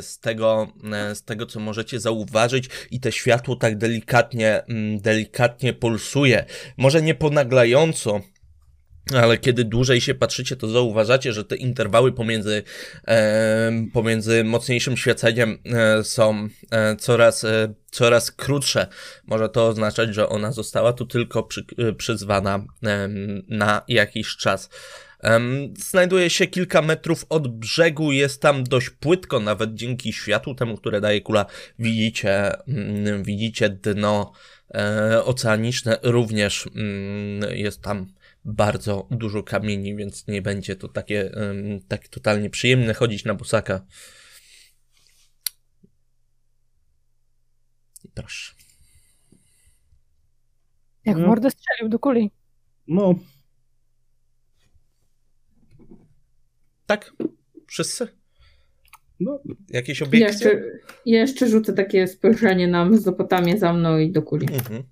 Z 0.00 0.18
tego, 0.18 0.72
z 1.14 1.24
tego, 1.24 1.46
co 1.46 1.60
możecie 1.60 2.00
zauważyć, 2.00 2.68
i 2.90 3.00
te 3.00 3.12
światło 3.12 3.56
tak 3.56 3.78
delikatnie, 3.78 4.62
mm, 4.68 5.00
delikatnie 5.00 5.72
pulsuje. 5.72 6.44
Może 6.76 7.02
nie 7.02 7.14
ponaglająco, 7.14 8.20
ale 9.14 9.38
kiedy 9.38 9.64
dłużej 9.64 10.00
się 10.00 10.14
patrzycie, 10.14 10.56
to 10.56 10.68
zauważacie, 10.68 11.32
że 11.32 11.44
te 11.44 11.56
interwały 11.56 12.12
pomiędzy, 12.12 12.62
em, 13.04 13.90
pomiędzy 13.90 14.44
mocniejszym 14.44 14.96
świeceniem 14.96 15.58
e, 15.64 16.04
są 16.04 16.48
e, 16.70 16.96
coraz, 16.96 17.44
e, 17.44 17.74
coraz 17.90 18.30
krótsze. 18.30 18.86
Może 19.26 19.48
to 19.48 19.68
oznaczać, 19.68 20.14
że 20.14 20.28
ona 20.28 20.52
została 20.52 20.92
tu 20.92 21.06
tylko 21.06 21.42
przy, 21.42 21.64
e, 21.78 21.92
przyzwana 21.92 22.64
na 23.48 23.82
jakiś 23.88 24.36
czas. 24.36 24.70
Znajduje 25.78 26.30
się 26.30 26.46
kilka 26.46 26.82
metrów 26.82 27.26
od 27.28 27.48
brzegu, 27.48 28.12
jest 28.12 28.42
tam 28.42 28.64
dość 28.64 28.90
płytko, 28.90 29.40
nawet 29.40 29.74
dzięki 29.74 30.12
światłu 30.12 30.54
temu, 30.54 30.76
które 30.76 31.00
daje 31.00 31.20
kula, 31.20 31.46
widzicie, 31.78 32.52
mm, 32.68 33.22
widzicie 33.22 33.68
dno 33.68 34.32
e, 34.74 35.24
oceaniczne, 35.24 35.98
również 36.02 36.68
mm, 36.74 37.56
jest 37.56 37.82
tam 37.82 38.06
bardzo 38.44 39.08
dużo 39.10 39.42
kamieni, 39.42 39.96
więc 39.96 40.26
nie 40.26 40.42
będzie 40.42 40.76
to 40.76 40.88
takie 40.88 41.32
em, 41.34 41.80
tak 41.88 42.08
totalnie 42.08 42.50
przyjemne 42.50 42.94
chodzić 42.94 43.24
na 43.24 43.34
bosaka. 43.34 43.86
I 48.04 48.08
proszę. 48.14 48.54
Jak 51.04 51.16
w 51.16 51.20
No. 51.20 51.26
mordę 51.26 51.50
strzelił 51.50 51.88
do 51.88 51.98
kuli. 51.98 52.30
No, 52.88 53.14
Tak? 56.86 57.12
Wszyscy? 57.66 58.08
no, 59.20 59.38
Jakieś 59.68 60.02
obiekcje? 60.02 60.26
Jeszcze, 60.50 60.62
jeszcze 61.06 61.48
rzucę 61.48 61.72
takie 61.72 62.08
spojrzenie 62.08 62.68
na 62.68 62.84
Mezopotamię 62.84 63.58
za 63.58 63.72
mną 63.72 63.98
i 63.98 64.12
do 64.12 64.22
kuli. 64.22 64.46
Mhm. 64.54 64.82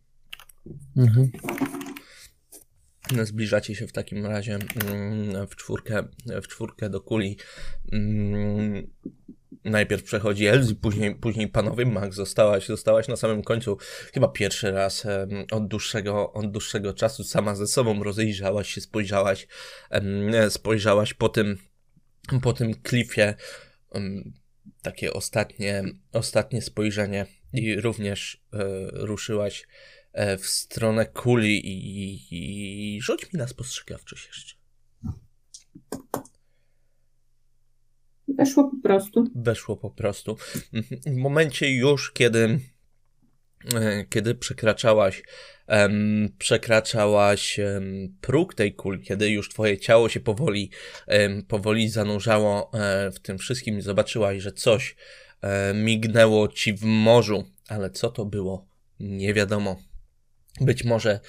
Mhm. 0.96 1.30
No, 3.16 3.26
Zbliżacie 3.26 3.74
się 3.74 3.86
w 3.86 3.92
takim 3.92 4.26
razie 4.26 4.58
mm, 4.86 5.46
w 5.46 5.56
czwórkę, 5.56 6.08
w 6.42 6.48
czwórkę 6.48 6.90
do 6.90 7.00
kuli. 7.00 7.36
Mm, 7.92 8.90
Najpierw 9.64 10.02
przechodzi 10.02 10.46
Elzy, 10.46 10.74
później, 10.74 11.14
później 11.14 11.48
panowie. 11.48 11.86
Max 11.86 12.16
zostałaś, 12.16 12.66
zostałaś 12.66 13.08
na 13.08 13.16
samym 13.16 13.42
końcu. 13.42 13.78
Chyba 14.14 14.28
pierwszy 14.28 14.70
raz 14.70 15.06
od 15.50 15.68
dłuższego, 15.68 16.32
od 16.32 16.50
dłuższego 16.50 16.94
czasu 16.94 17.24
sama 17.24 17.54
ze 17.54 17.66
sobą 17.66 18.02
rozejrzałaś 18.02 18.74
się, 18.74 18.80
spojrzałaś, 18.80 19.46
spojrzałaś 20.48 21.14
po 21.14 21.28
tym, 21.28 21.58
po 22.42 22.52
tym 22.52 22.74
klifie, 22.74 23.34
takie 24.82 25.12
ostatnie, 25.12 25.84
ostatnie 26.12 26.62
spojrzenie 26.62 27.26
i 27.52 27.80
również 27.80 28.44
e, 28.52 28.58
ruszyłaś 28.92 29.66
w 30.38 30.46
stronę 30.46 31.06
kuli 31.06 31.66
i, 31.66 32.12
i, 32.34 32.96
i 32.96 33.02
rzuć 33.02 33.32
mi 33.32 33.38
na 33.38 33.48
spostrzegawczość 33.48 34.26
jeszcze. 34.26 34.60
Weszło 38.38 38.70
po 38.70 38.76
prostu. 38.82 39.24
weszło 39.34 39.76
po 39.76 39.90
prostu. 39.90 40.36
W 41.06 41.16
momencie 41.16 41.76
już, 41.76 42.12
kiedy, 42.12 42.60
e, 43.74 44.04
kiedy 44.04 44.34
przekraczałaś, 44.34 45.22
przekraczałaś 46.38 47.58
em, 47.58 48.16
próg 48.20 48.54
tej 48.54 48.74
kuli, 48.74 49.02
kiedy 49.02 49.30
już 49.30 49.48
twoje 49.48 49.78
ciało 49.78 50.08
się 50.08 50.20
powoli, 50.20 50.70
powoli 51.48 51.88
zanurzało 51.88 52.70
e, 52.74 53.10
w 53.10 53.20
tym 53.20 53.38
wszystkim 53.38 53.78
i 53.78 53.82
zobaczyłaś, 53.82 54.42
że 54.42 54.52
coś 54.52 54.96
e, 55.40 55.74
mignęło 55.74 56.48
ci 56.48 56.72
w 56.72 56.82
morzu, 56.82 57.44
ale 57.68 57.90
co 57.90 58.10
to 58.10 58.24
było, 58.24 58.66
nie 59.00 59.34
wiadomo. 59.34 59.89
Być 60.60 60.84
może 60.84 61.20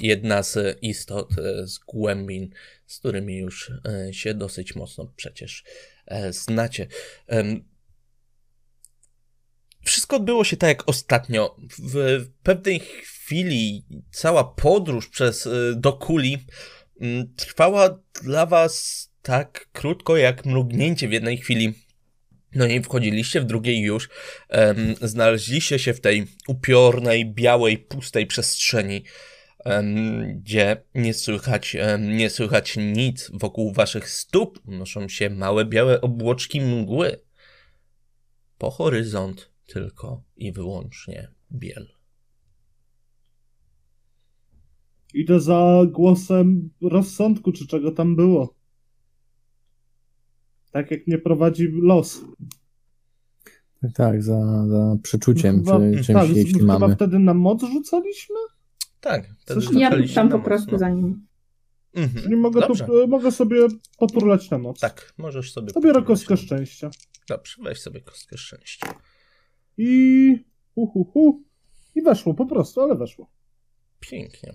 jedna 0.00 0.42
z 0.42 0.78
istot 0.82 1.38
e, 1.38 1.66
z 1.66 1.78
głębin, 1.78 2.50
z 2.86 2.98
którymi 2.98 3.38
już 3.38 3.72
e, 3.86 4.14
się 4.14 4.34
dosyć 4.34 4.74
mocno 4.74 5.12
przecież 5.16 5.64
e, 6.06 6.32
znacie. 6.32 6.86
Wszystko 9.84 10.16
odbyło 10.16 10.44
się 10.44 10.56
tak 10.56 10.68
jak 10.68 10.88
ostatnio. 10.88 11.56
W, 11.78 12.26
pewnej 12.42 12.80
chwili 12.80 13.84
cała 14.10 14.44
podróż 14.44 15.08
przez 15.08 15.48
do 15.76 15.92
kuli 15.92 16.38
trwała 17.36 17.98
dla 18.22 18.46
was 18.46 19.08
tak 19.22 19.68
krótko 19.72 20.16
jak 20.16 20.46
mrugnięcie 20.46 21.08
w 21.08 21.12
jednej 21.12 21.38
chwili. 21.38 21.74
No 22.54 22.66
i 22.66 22.82
wchodziliście, 22.82 23.40
w 23.40 23.44
drugiej 23.44 23.80
już 23.80 24.08
em, 24.48 24.94
znaleźliście 25.00 25.78
się 25.78 25.94
w 25.94 26.00
tej 26.00 26.26
upiornej, 26.48 27.32
białej, 27.34 27.78
pustej 27.78 28.26
przestrzeni, 28.26 29.04
em, 29.64 30.22
gdzie 30.40 30.82
nie 30.94 31.14
słychać, 31.14 31.76
em, 31.76 32.16
nie 32.16 32.30
słychać 32.30 32.76
nic. 32.76 33.30
Wokół 33.34 33.72
waszych 33.72 34.10
stóp 34.10 34.60
unoszą 34.66 35.08
się 35.08 35.30
małe, 35.30 35.64
białe 35.64 36.00
obłoczki 36.00 36.60
mgły. 36.60 37.20
Po 38.58 38.70
horyzont 38.70 39.50
tylko 39.66 40.22
i 40.36 40.52
wyłącznie 40.52 41.28
biel. 41.52 42.02
idę 45.14 45.40
za 45.40 45.82
głosem 45.90 46.70
rozsądku, 46.82 47.52
czy 47.52 47.66
czego 47.66 47.90
tam 47.90 48.16
było. 48.16 48.54
Tak 50.72 50.90
jak 50.90 51.06
nie 51.06 51.18
prowadzi 51.18 51.68
los. 51.82 52.20
Tak, 53.94 54.22
za, 54.22 54.66
za 54.66 54.96
przeczuciem, 55.02 55.56
Chyba- 55.56 55.78
czy 55.78 56.04
czymś, 56.04 56.06
tak, 56.06 56.36
jeśli 56.36 56.60
chyba 56.60 56.78
mamy. 56.78 56.94
wtedy 56.96 57.18
na 57.18 57.34
moc 57.34 57.62
rzucaliśmy? 57.64 58.36
Tak, 59.00 59.28
wtedy 59.38 59.60
Coś- 59.60 59.74
Ja 59.76 59.90
tam 60.14 60.28
po 60.28 60.38
prostu 60.38 60.66
mocno. 60.72 60.78
za 60.78 60.88
nim. 60.88 61.26
Mhm. 61.94 62.22
Czyli 62.22 62.36
mogę, 62.36 62.60
Dobrze. 62.60 62.86
tu, 62.86 63.08
mogę 63.08 63.32
sobie 63.32 63.60
poturlać 63.98 64.50
na 64.50 64.58
moc. 64.58 64.80
Tak, 64.80 65.12
możesz 65.18 65.52
sobie... 65.52 65.72
To 65.72 65.80
biorę 65.80 65.94
popróbować. 65.94 66.06
kostkę 66.26 66.36
szczęścia. 66.36 66.90
Dobrze, 67.28 67.62
weź 67.62 67.80
sobie 67.80 68.00
kostkę 68.00 68.38
szczęścia. 68.38 68.94
I... 69.76 70.44
Hu, 70.74 70.86
hu, 70.86 71.04
hu. 71.04 71.42
I 71.94 72.02
weszło 72.02 72.34
po 72.34 72.46
prostu, 72.46 72.80
ale 72.80 72.94
weszło. 72.94 73.30
Pięknie. 74.00 74.54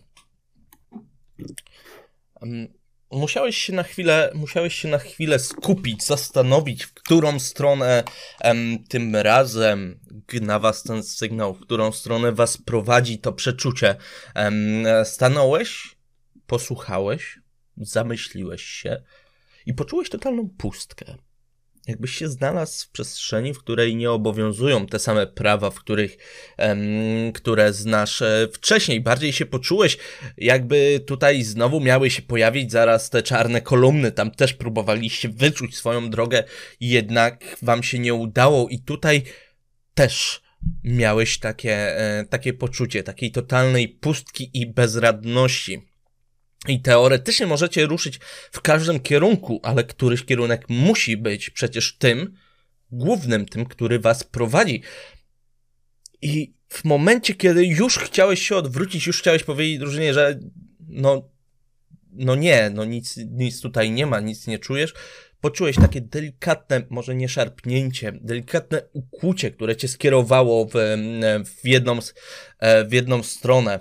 Musiałeś 3.11 3.57
się 3.57 3.73
na 3.73 3.83
chwilę, 3.83 4.31
musiałeś 4.33 4.75
się 4.75 4.87
na 4.87 4.97
chwilę 4.97 5.39
skupić, 5.39 6.03
zastanowić, 6.03 6.85
w 6.85 6.93
którą 6.93 7.39
stronę 7.39 8.03
em, 8.41 8.83
tym 8.89 9.15
razem 9.15 9.99
gna 10.27 10.59
was 10.59 10.83
ten 10.83 11.03
sygnał, 11.03 11.53
w 11.53 11.59
którą 11.59 11.91
stronę 11.91 12.31
was 12.31 12.57
prowadzi 12.57 13.19
to 13.19 13.33
przeczucie. 13.33 13.95
Em, 14.35 14.85
stanąłeś, 15.03 15.95
posłuchałeś, 16.47 17.39
zamyśliłeś 17.77 18.63
się 18.63 19.03
i 19.65 19.73
poczułeś 19.73 20.09
totalną 20.09 20.49
pustkę. 20.57 21.26
Jakbyś 21.87 22.15
się 22.15 22.27
znalazł 22.27 22.85
w 22.85 22.89
przestrzeni, 22.89 23.53
w 23.53 23.59
której 23.59 23.95
nie 23.95 24.11
obowiązują 24.11 24.87
te 24.87 24.99
same 24.99 25.27
prawa, 25.27 25.71
w 25.71 25.79
których, 25.79 26.17
em, 26.57 26.79
które 27.33 27.73
znasz 27.73 28.21
e, 28.21 28.47
wcześniej. 28.53 29.01
Bardziej 29.01 29.33
się 29.33 29.45
poczułeś, 29.45 29.97
jakby 30.37 31.03
tutaj 31.07 31.43
znowu 31.43 31.79
miały 31.79 32.09
się 32.09 32.21
pojawić 32.21 32.71
zaraz 32.71 33.09
te 33.09 33.23
czarne 33.23 33.61
kolumny. 33.61 34.11
Tam 34.11 34.31
też 34.31 34.53
próbowaliście 34.53 35.29
wyczuć 35.29 35.75
swoją 35.75 36.09
drogę, 36.09 36.43
jednak 36.79 37.57
wam 37.61 37.83
się 37.83 37.99
nie 37.99 38.13
udało 38.13 38.69
i 38.69 38.79
tutaj 38.79 39.23
też 39.93 40.41
miałeś 40.83 41.39
takie, 41.39 41.97
e, 41.97 42.25
takie 42.25 42.53
poczucie, 42.53 43.03
takiej 43.03 43.31
totalnej 43.31 43.89
pustki 43.89 44.49
i 44.53 44.65
bezradności. 44.65 45.86
I 46.67 46.81
teoretycznie 46.81 47.47
możecie 47.47 47.85
ruszyć 47.85 48.19
w 48.51 48.61
każdym 48.61 48.99
kierunku, 48.99 49.59
ale 49.63 49.83
któryś 49.83 50.25
kierunek 50.25 50.65
musi 50.69 51.17
być 51.17 51.49
przecież 51.49 51.97
tym, 51.97 52.33
głównym 52.91 53.45
tym, 53.45 53.65
który 53.65 53.99
was 53.99 54.23
prowadzi. 54.23 54.81
I 56.21 56.53
w 56.69 56.85
momencie, 56.85 57.33
kiedy 57.33 57.65
już 57.65 57.97
chciałeś 57.97 58.47
się 58.47 58.55
odwrócić, 58.55 59.07
już 59.07 59.19
chciałeś 59.19 59.43
powiedzieć 59.43 59.79
drużynie, 59.79 60.13
że 60.13 60.39
no, 60.87 61.29
no 62.11 62.35
nie, 62.35 62.71
no 62.73 62.85
nic, 62.85 63.17
nic 63.17 63.61
tutaj 63.61 63.91
nie 63.91 64.05
ma, 64.05 64.19
nic 64.19 64.47
nie 64.47 64.59
czujesz, 64.59 64.93
poczułeś 65.41 65.75
takie 65.75 66.01
delikatne, 66.01 66.83
może 66.89 67.15
nie 67.15 67.29
szarpnięcie, 67.29 68.13
delikatne 68.21 68.81
ukłucie, 68.93 69.51
które 69.51 69.75
cię 69.75 69.87
skierowało 69.87 70.65
w, 70.65 70.71
w, 71.45 71.67
jedną, 71.67 71.99
e, 72.59 72.85
w 72.85 72.93
jedną 72.93 73.23
stronę. 73.23 73.79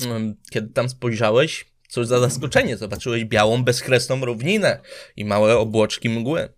Mm, 0.00 0.34
Kiedy 0.50 0.68
tam 0.68 0.88
spojrzałeś, 0.88 1.72
cóż 1.88 2.06
za 2.06 2.20
zaskoczenie, 2.20 2.76
zobaczyłeś 2.76 3.24
białą, 3.24 3.64
bezkresną 3.64 4.24
równinę 4.24 4.80
i 5.16 5.24
małe 5.24 5.58
obłoczki 5.58 6.08
mgły. 6.08 6.48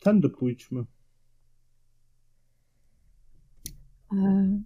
Tędy 0.00 0.30
pójdźmy. 0.30 0.84
E, 4.12 4.62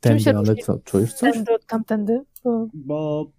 Tędy, 0.00 0.20
się 0.24 0.36
ale 0.38 0.54
co, 0.56 0.78
czujesz 0.78 1.14
coś? 1.14 1.34
Tędy 1.34 1.54
od 1.54 1.66
tamtędy, 1.66 2.24
bo 2.44 2.68
Bo 2.74 3.32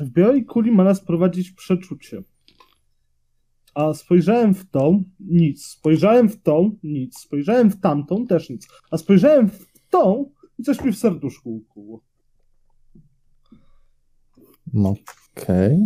w 0.00 0.10
białej 0.10 0.44
kuli 0.44 0.72
ma 0.72 0.84
nas 0.84 1.04
prowadzić 1.04 1.50
przeczucie. 1.50 2.22
A 3.74 3.94
spojrzałem 3.94 4.54
w 4.54 4.70
tą, 4.70 5.02
nic. 5.20 5.66
Spojrzałem 5.66 6.28
w 6.28 6.42
tą, 6.42 6.70
nic. 6.82 7.18
Spojrzałem 7.18 7.70
w 7.70 7.80
tamtą, 7.80 8.26
też 8.26 8.50
nic. 8.50 8.68
A 8.90 8.96
spojrzałem 8.98 9.48
w 9.50 9.66
tą 9.90 10.30
i 10.58 10.62
coś 10.62 10.80
mi 10.84 10.92
w 10.92 10.98
serduszku 10.98 11.50
ukuło. 11.56 12.00
No, 14.72 14.94
Okej. 15.36 15.78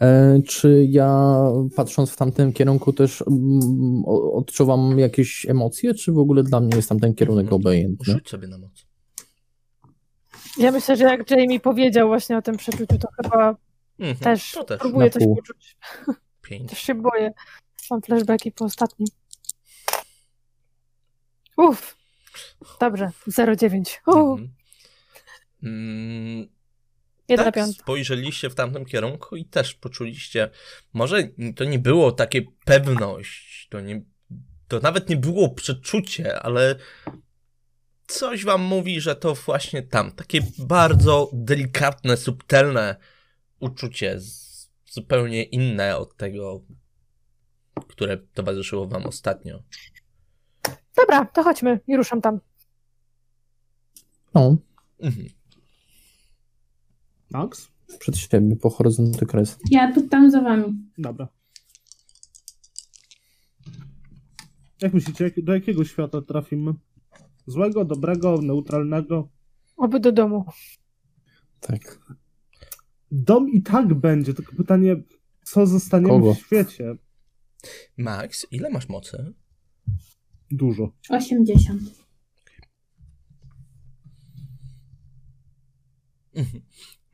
E, 0.00 0.40
Czy 0.46 0.86
ja 0.90 1.36
patrząc 1.76 2.10
w 2.10 2.16
tamtym 2.16 2.52
kierunku 2.52 2.92
też 2.92 3.22
mm, 3.22 4.02
odczuwam 4.32 4.98
jakieś 4.98 5.46
emocje, 5.46 5.94
czy 5.94 6.12
w 6.12 6.18
ogóle 6.18 6.42
dla 6.42 6.60
mnie 6.60 6.76
jest 6.76 6.88
tamten 6.88 7.14
kierunek 7.14 7.44
Mhm. 7.44 7.60
obojętny? 7.60 8.14
Rzuć 8.14 8.28
sobie 8.28 8.48
na 8.48 8.58
moc. 8.58 8.86
Ja 10.58 10.72
myślę, 10.72 10.96
że 10.96 11.04
jak 11.04 11.30
Jamie 11.30 11.60
powiedział 11.60 12.08
właśnie 12.08 12.38
o 12.38 12.42
tym 12.42 12.56
przeczuciu, 12.56 12.98
to 12.98 13.08
chyba 13.22 13.56
Mhm, 13.98 14.16
też, 14.16 14.52
To 14.52 14.64
też. 14.64 14.80
próbuję 14.80 15.04
Na 15.06 15.10
coś 15.12 15.22
pół. 15.22 15.36
poczuć. 15.36 15.76
Pięć. 16.44 16.70
Też 16.70 16.78
się 16.78 16.94
boję. 16.94 17.32
Mam 17.90 18.02
flashbacki 18.02 18.52
po 18.52 18.64
ostatnim. 18.64 19.08
Uff. 21.56 21.96
Dobrze, 22.80 23.10
0,9. 23.28 24.00
Uff, 24.06 24.40
Mhm. 24.40 24.48
Mm, 25.62 26.48
1 27.28 27.46
na 27.46 27.52
tak, 27.52 27.54
5. 27.54 27.76
spojrzeliście 27.76 28.50
w 28.50 28.54
tamtym 28.54 28.84
kierunku 28.84 29.36
i 29.36 29.44
też 29.44 29.74
poczuliście, 29.74 30.50
może 30.92 31.28
to 31.56 31.64
nie 31.64 31.78
było 31.78 32.12
takie 32.12 32.42
pewność, 32.64 33.68
to, 33.70 33.80
nie, 33.80 34.02
to 34.68 34.80
nawet 34.80 35.08
nie 35.08 35.16
było 35.16 35.50
przeczucie, 35.54 36.38
ale 36.42 36.76
coś 38.06 38.44
wam 38.44 38.62
mówi, 38.62 39.00
że 39.00 39.16
to 39.16 39.34
właśnie 39.34 39.82
tam, 39.82 40.12
takie 40.12 40.40
bardzo 40.58 41.30
delikatne, 41.32 42.16
subtelne 42.16 42.96
uczucie, 43.60 44.20
z, 44.20 44.43
zupełnie 44.94 45.42
inne 45.42 45.96
od 45.96 46.16
tego, 46.16 46.60
które 47.88 48.16
towarzyszyło 48.16 48.86
wam 48.88 49.06
ostatnio. 49.06 49.62
Dobra, 50.96 51.24
to 51.24 51.42
chodźmy 51.42 51.80
i 51.86 51.96
ruszam 51.96 52.20
tam. 52.20 52.40
No, 54.34 54.56
Mhm. 54.98 55.26
Max? 57.30 57.68
przed 57.98 58.16
siebie, 58.16 58.56
po 58.56 58.70
horyzontu 58.70 59.26
kres. 59.26 59.58
Ja 59.70 59.92
tu 59.94 60.08
tam 60.08 60.30
za 60.30 60.40
wami. 60.40 60.64
Dobra. 60.98 61.28
Jak 64.82 64.94
myślicie, 64.94 65.24
jak, 65.24 65.44
do 65.44 65.54
jakiego 65.54 65.84
świata 65.84 66.22
trafimy? 66.22 66.72
Złego, 67.46 67.84
dobrego, 67.84 68.38
neutralnego? 68.42 69.28
Oby 69.76 70.00
do 70.00 70.12
domu. 70.12 70.44
Tak. 71.60 71.98
Dom 73.16 73.48
i 73.50 73.62
tak 73.62 73.94
będzie, 73.94 74.34
tylko 74.34 74.56
pytanie, 74.56 74.96
co 75.44 75.66
zostaniemy 75.66 76.08
Kogo? 76.08 76.34
w 76.34 76.38
świecie? 76.38 76.94
Max, 77.96 78.46
ile 78.50 78.70
masz 78.70 78.88
mocy? 78.88 79.32
Dużo. 80.50 80.92
80. 81.10 81.80
Mhm. 86.34 86.62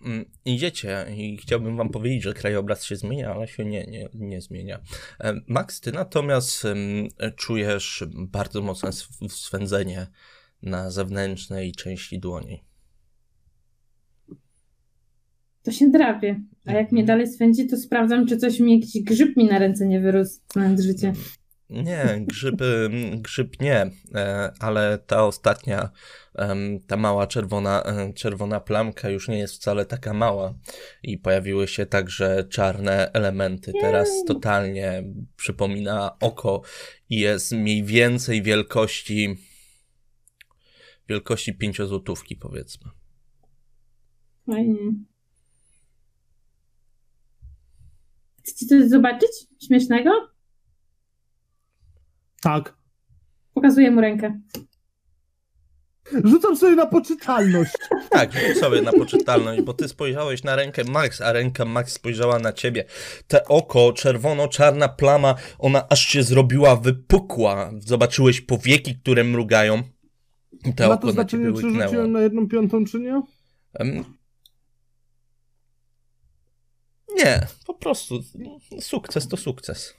Mm, 0.05 0.25
Idziecie 0.45 1.07
i 1.17 1.37
chciałbym 1.37 1.77
wam 1.77 1.89
powiedzieć, 1.89 2.23
że 2.23 2.35
krajobraz 2.35 2.85
się 2.85 2.97
zmienia, 2.97 3.35
ale 3.35 3.49
się 3.49 3.65
nie, 3.65 3.85
nie, 3.87 4.09
nie 4.15 4.41
zmienia. 4.41 4.81
Em, 5.19 5.45
Max, 5.49 5.81
ty 5.81 5.93
natomiast 5.93 6.67
czujesz 7.37 8.05
bardzo 8.17 8.63
mocne 8.63 8.89
sw- 8.89 9.29
swędzenie 9.33 10.07
na 10.63 10.91
zewnętrznej 10.91 11.73
części 11.73 12.19
dłoni. 12.19 12.65
To 15.63 15.73
się 15.73 15.91
drapie. 15.91 16.41
A 16.67 16.73
jak 16.73 16.93
mnie 16.93 17.05
dalej 17.05 17.27
swędzi, 17.27 17.67
to 17.67 17.77
sprawdzam, 17.77 18.27
czy 18.27 18.37
coś 18.37 18.61
mi, 18.61 18.81
jakiś 18.81 19.03
grzyb 19.03 19.37
mi 19.37 19.45
na 19.45 19.59
ręce 19.59 19.87
nie 19.87 20.01
wyrósł, 20.01 20.41
znając 20.53 20.81
życie. 20.81 21.13
Nie, 21.71 22.25
grzyb, 22.27 22.63
em, 22.63 23.23
grzyb 23.23 23.61
nie, 23.61 23.91
e, 24.15 24.53
ale 24.61 24.99
ta 25.07 25.25
ostatnia, 25.25 25.91
ta 26.87 26.97
mała 26.97 27.27
czerwona, 27.27 27.83
e, 27.83 28.13
czerwona 28.13 28.61
plamka 28.61 29.09
już 29.09 29.29
nie 29.29 29.39
jest 29.39 29.55
wcale 29.55 29.87
taka 29.87 30.15
mała 30.15 30.55
i 31.03 31.19
pojawiły 31.19 31.69
się 31.69 31.87
także 31.87 32.45
czarne 32.45 33.13
elementy. 33.13 33.73
Teraz 33.81 34.25
totalnie 34.27 35.05
przypomina 35.37 36.19
oko 36.21 36.63
i 37.11 37.21
jest 37.21 37.53
mniej 37.53 37.85
więcej 37.85 38.43
wielkości 38.43 39.37
wielkości 41.09 41.55
pięciozłotówki 41.55 42.37
powiedzmy. 42.37 42.91
Fajnie. 44.47 45.10
Chcecie 48.51 48.67
coś 48.67 48.89
zobaczyć? 48.89 49.31
Śmiesznego? 49.67 50.11
Tak. 52.43 52.75
Pokazuję 53.55 53.91
mu 53.91 54.01
rękę. 54.01 54.41
Rzucam 56.25 56.57
sobie 56.57 56.77
na 56.77 56.87
poczytalność. 56.87 57.73
Tak, 58.11 58.33
rzuć 58.33 58.59
sobie 58.59 58.83
na 58.83 58.93
poczytalność, 58.93 59.63
bo 59.63 59.75
ty 59.75 59.89
spojrzałeś 59.89 60.45
na 60.45 60.57
rękę 60.57 60.85
Max, 60.85 61.21
a 61.21 61.33
ręka 61.33 61.65
Max 61.65 61.93
spojrzała 61.93 62.39
na 62.39 62.53
ciebie. 62.53 62.85
Te 63.29 63.45
oko, 63.45 63.93
czerwono-czarna 63.93 64.89
plama, 64.89 65.35
ona 65.59 65.89
aż 65.89 66.01
się 66.07 66.23
zrobiła 66.23 66.77
wypukła. 66.77 67.71
Zobaczyłeś 67.79 68.41
powieki, 68.41 68.99
które 68.99 69.25
mrugają. 69.25 69.83
I 70.67 70.75
to 70.75 70.89
Ma 70.89 70.95
oko 70.95 71.01
to 71.01 71.07
na 71.07 71.13
znaczenie, 71.13 71.45
ciebie 71.45 71.61
czy 71.61 71.67
łyknęło. 71.67 71.87
rzuciłem 71.89 72.13
na 72.13 72.21
jedną 72.21 72.49
piątą, 72.49 72.85
czy 72.85 73.01
nie? 73.01 73.23
Em, 73.75 74.05
Nie, 77.25 77.47
po 77.67 77.75
prostu 77.75 78.15
sukces 78.81 79.29
to 79.29 79.37
sukces. 79.37 79.95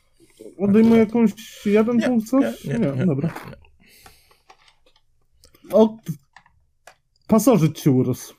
Odejmuję 0.60 1.00
jakąś 1.00 1.32
jeden 1.66 1.98
Nie, 1.98 2.08
punkt, 2.08 2.28
coś? 2.30 2.66
nie, 2.66 2.74
nie, 2.74 2.92
nie. 2.92 3.06
dobra. 3.06 3.34
O, 5.72 5.98
pasożyt 7.28 7.78
ci 7.78 7.90
urósł. 7.90 8.34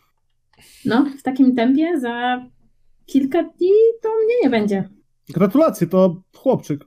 No, 0.84 1.06
w 1.18 1.22
takim 1.22 1.56
tempie 1.56 2.00
za 2.00 2.46
kilka 3.06 3.42
dni 3.42 3.70
to 4.02 4.08
mnie 4.24 4.34
nie 4.42 4.50
będzie. 4.50 4.88
Gratulacje, 5.28 5.86
to 5.86 6.22
chłopczyk. 6.36 6.84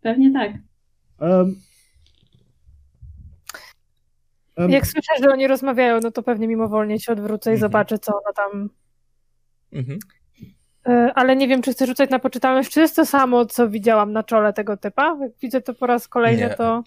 Pewnie 0.00 0.32
tak. 0.32 0.52
Em, 1.20 1.60
em, 4.56 4.70
Jak 4.70 4.86
słyszę, 4.86 5.12
że 5.22 5.30
oni 5.30 5.46
rozmawiają, 5.46 6.00
no 6.02 6.10
to 6.10 6.22
pewnie 6.22 6.48
mimowolnie 6.48 7.00
się 7.00 7.12
odwrócę 7.12 7.50
i 7.50 7.54
Mhm. 7.54 7.60
zobaczę, 7.70 7.98
co 7.98 8.12
ona 8.12 8.32
tam. 8.32 8.70
Mhm. 9.72 9.98
E, 10.90 11.12
Ale 11.14 11.36
nie 11.36 11.48
wiem, 11.48 11.62
czy 11.62 11.72
chcę 11.72 11.86
rzucać 11.86 12.10
na 12.10 12.18
poczytalność, 12.18 12.70
czy 12.72 12.80
jest 12.80 12.96
to 12.96 13.06
samo, 13.06 13.46
co 13.46 13.68
widziałam 13.68 14.12
na 14.12 14.22
czole 14.22 14.52
tego 14.52 14.76
typa. 14.76 15.16
Jak 15.20 15.32
widzę 15.42 15.60
to 15.60 15.74
po 15.74 15.86
raz 15.86 16.08
kolejny, 16.08 16.42
Nie. 16.42 16.54
to. 16.54 16.82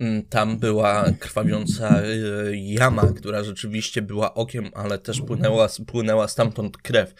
Mm, 0.00 0.22
Tam 0.22 0.58
była 0.58 1.04
krwawiąca 1.18 2.02
y, 2.02 2.56
jama, 2.56 3.12
która 3.16 3.44
rzeczywiście 3.44 4.02
była 4.02 4.34
okiem, 4.34 4.68
ale 4.74 4.98
też 4.98 5.20
płynęła, 5.20 5.68
płynęła 5.86 6.28
stamtąd 6.28 6.76
krew. 6.76 7.14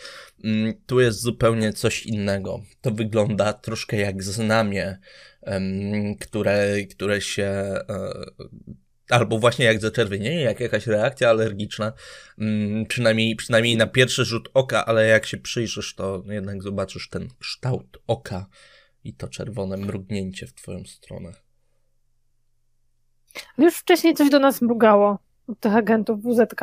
Mm, 0.45 0.75
Tu 0.87 1.01
jest 1.01 1.21
zupełnie 1.21 1.73
coś 1.73 2.07
innego. 2.07 2.61
To 2.81 2.91
wygląda 2.91 3.53
troszkę 3.53 3.97
jak 3.97 4.23
znamie, 4.23 4.99
które, 6.21 6.85
które 6.91 7.21
się. 7.21 7.53
Albo 9.11 9.39
właśnie 9.39 9.65
jak 9.65 9.81
zaczerwienienie, 9.81 10.41
jak 10.41 10.61
jakaś 10.61 10.87
reakcja 10.87 11.31
alergiczna, 11.31 11.93
Mm, 12.39 12.87
przynajmniej, 12.87 13.37
przynajmniej 13.37 13.77
na 13.77 13.87
pierwszy 13.87 14.25
rzut 14.25 14.49
oka, 14.55 14.87
ale 14.87 15.07
jak 15.07 15.27
się 15.27 15.37
przyjrzysz, 15.37 15.95
to 15.95 16.23
jednak 16.29 16.63
zobaczysz 16.63 17.09
ten 17.09 17.29
kształt 17.39 17.99
oka 18.07 18.47
i 19.05 19.15
to 19.15 19.29
czerwone 19.29 19.77
mrugnięcie 19.77 20.47
w 20.47 20.55
twoją 20.55 20.85
stronę. 20.85 21.33
Już 23.59 23.77
wcześniej 23.77 24.15
coś 24.15 24.31
do 24.31 24.39
nas 24.39 24.63
mrugało 24.63 25.19
od 25.49 25.61
tych 25.61 25.75
agentów 25.77 26.23
WZK. 26.23 26.61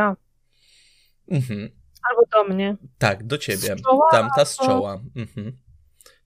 Mhm. 1.31 1.69
Albo 2.10 2.21
do 2.31 2.53
mnie. 2.53 2.77
Tak, 2.97 3.23
do 3.23 3.38
ciebie. 3.38 3.58
Z 3.77 3.81
czoła, 3.81 4.08
Tamta 4.12 4.45
z 4.45 4.55
to- 4.55 4.65
czoła. 4.65 5.01
Mhm. 5.15 5.58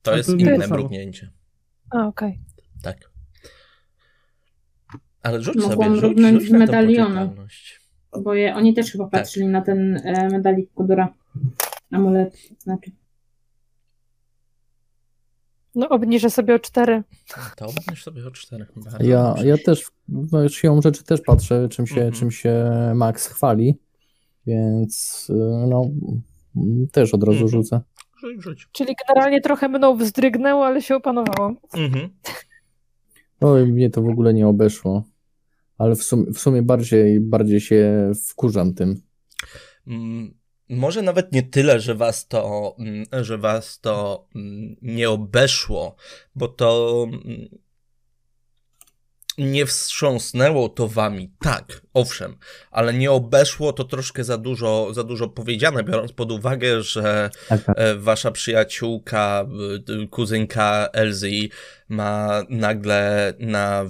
To 0.01 0.11
A 0.13 0.17
jest 0.17 0.29
to 0.29 0.35
inne 0.35 0.67
mrugnięcie. 0.67 1.31
A, 1.89 2.07
okej. 2.07 2.39
Tak. 2.83 3.08
Ale 5.23 5.41
rzuć 5.41 5.55
Mogłam 5.55 5.95
sobie, 5.95 6.01
rzuć, 6.01 6.19
rzuć 6.41 6.49
na 6.51 6.59
medalionu. 6.59 7.35
Bo 8.23 8.33
je, 8.33 8.55
oni 8.55 8.73
też 8.73 8.91
chyba 8.91 9.03
Tak. 9.03 9.11
patrzyli 9.11 9.47
na 9.47 9.61
ten 9.61 10.01
e, 10.03 10.29
medalik 10.29 10.73
Kudura. 10.73 11.13
Amulet, 11.91 12.37
znaczy. 12.59 12.91
No 15.75 15.89
obniżę 15.89 16.29
sobie 16.29 16.55
o 16.55 16.59
cztery. 16.59 17.03
To 17.57 17.65
obniż 17.65 18.03
sobie 18.03 18.27
o 18.27 18.31
cztery. 18.31 18.65
Bardzo 18.75 19.03
Ja, 19.03 19.35
ja 19.43 19.57
też 19.65 19.85
no, 20.07 20.49
siłą 20.49 20.81
rzeczy 20.81 21.03
też 21.03 21.21
patrzę, 21.21 21.69
czym 21.69 21.87
się, 21.87 21.95
Mhm. 21.95 22.13
czym 22.13 22.31
się 22.31 22.71
Max 22.95 23.27
chwali, 23.27 23.75
więc 24.45 25.27
y, 25.29 25.33
no 25.69 25.89
mm, 26.55 26.87
też 26.91 27.13
od 27.13 27.23
razu 27.23 27.43
Mhm. 27.43 27.49
rzucę. 27.49 27.81
Rzuć, 28.21 28.43
rzuć. 28.43 28.67
Czyli 28.71 28.95
generalnie 29.07 29.41
trochę 29.41 29.69
mną 29.69 29.97
wzdrygnęło, 29.97 30.65
ale 30.65 30.81
się 30.81 30.95
opanowało. 30.95 31.53
Mhm. 31.73 32.09
Oj, 33.41 33.67
mnie 33.67 33.89
to 33.89 34.01
w 34.01 34.09
ogóle 34.09 34.33
nie 34.33 34.47
obeszło. 34.47 35.03
Ale 35.79 35.95
w 35.95 36.03
sumie, 36.03 36.25
w 36.33 36.39
sumie 36.39 36.61
bardziej, 36.61 37.19
bardziej 37.19 37.61
się 37.61 38.11
wkurzam 38.27 38.73
tym. 38.73 39.01
Mm, 39.87 40.33
Może 40.69 41.01
nawet 41.01 41.31
nie 41.31 41.43
tyle, 41.43 41.79
że 41.79 41.95
was 41.95 42.27
to, 42.27 42.75
mm, 42.79 43.05
że 43.23 43.37
was 43.37 43.79
to 43.79 44.27
mm, 44.35 44.75
nie 44.81 45.09
obeszło, 45.09 45.95
bo 46.35 46.47
to 46.47 47.07
nie 49.37 49.65
wstrząsnęło 49.65 50.69
to 50.69 50.87
wami. 50.87 51.31
Tak, 51.39 51.81
owszem, 51.93 52.35
ale 52.71 52.93
nie 52.93 53.11
obeszło 53.11 53.73
to 53.73 53.83
troszkę 53.83 54.23
za 54.23 54.37
dużo, 54.37 54.93
za 54.93 55.03
dużo 55.03 55.27
powiedziane, 55.29 55.83
biorąc 55.83 56.11
pod 56.13 56.31
uwagę, 56.31 56.83
że 56.83 57.29
Tak, 57.49 57.63
tak. 57.63 57.79
e, 57.79 57.95
wasza 57.95 58.31
przyjaciółka, 58.31 59.45
y, 60.03 60.07
kuzynka 60.07 60.89
Elzy 60.93 61.49
ma 61.89 62.43
nagle 62.49 63.33
na 63.39 63.85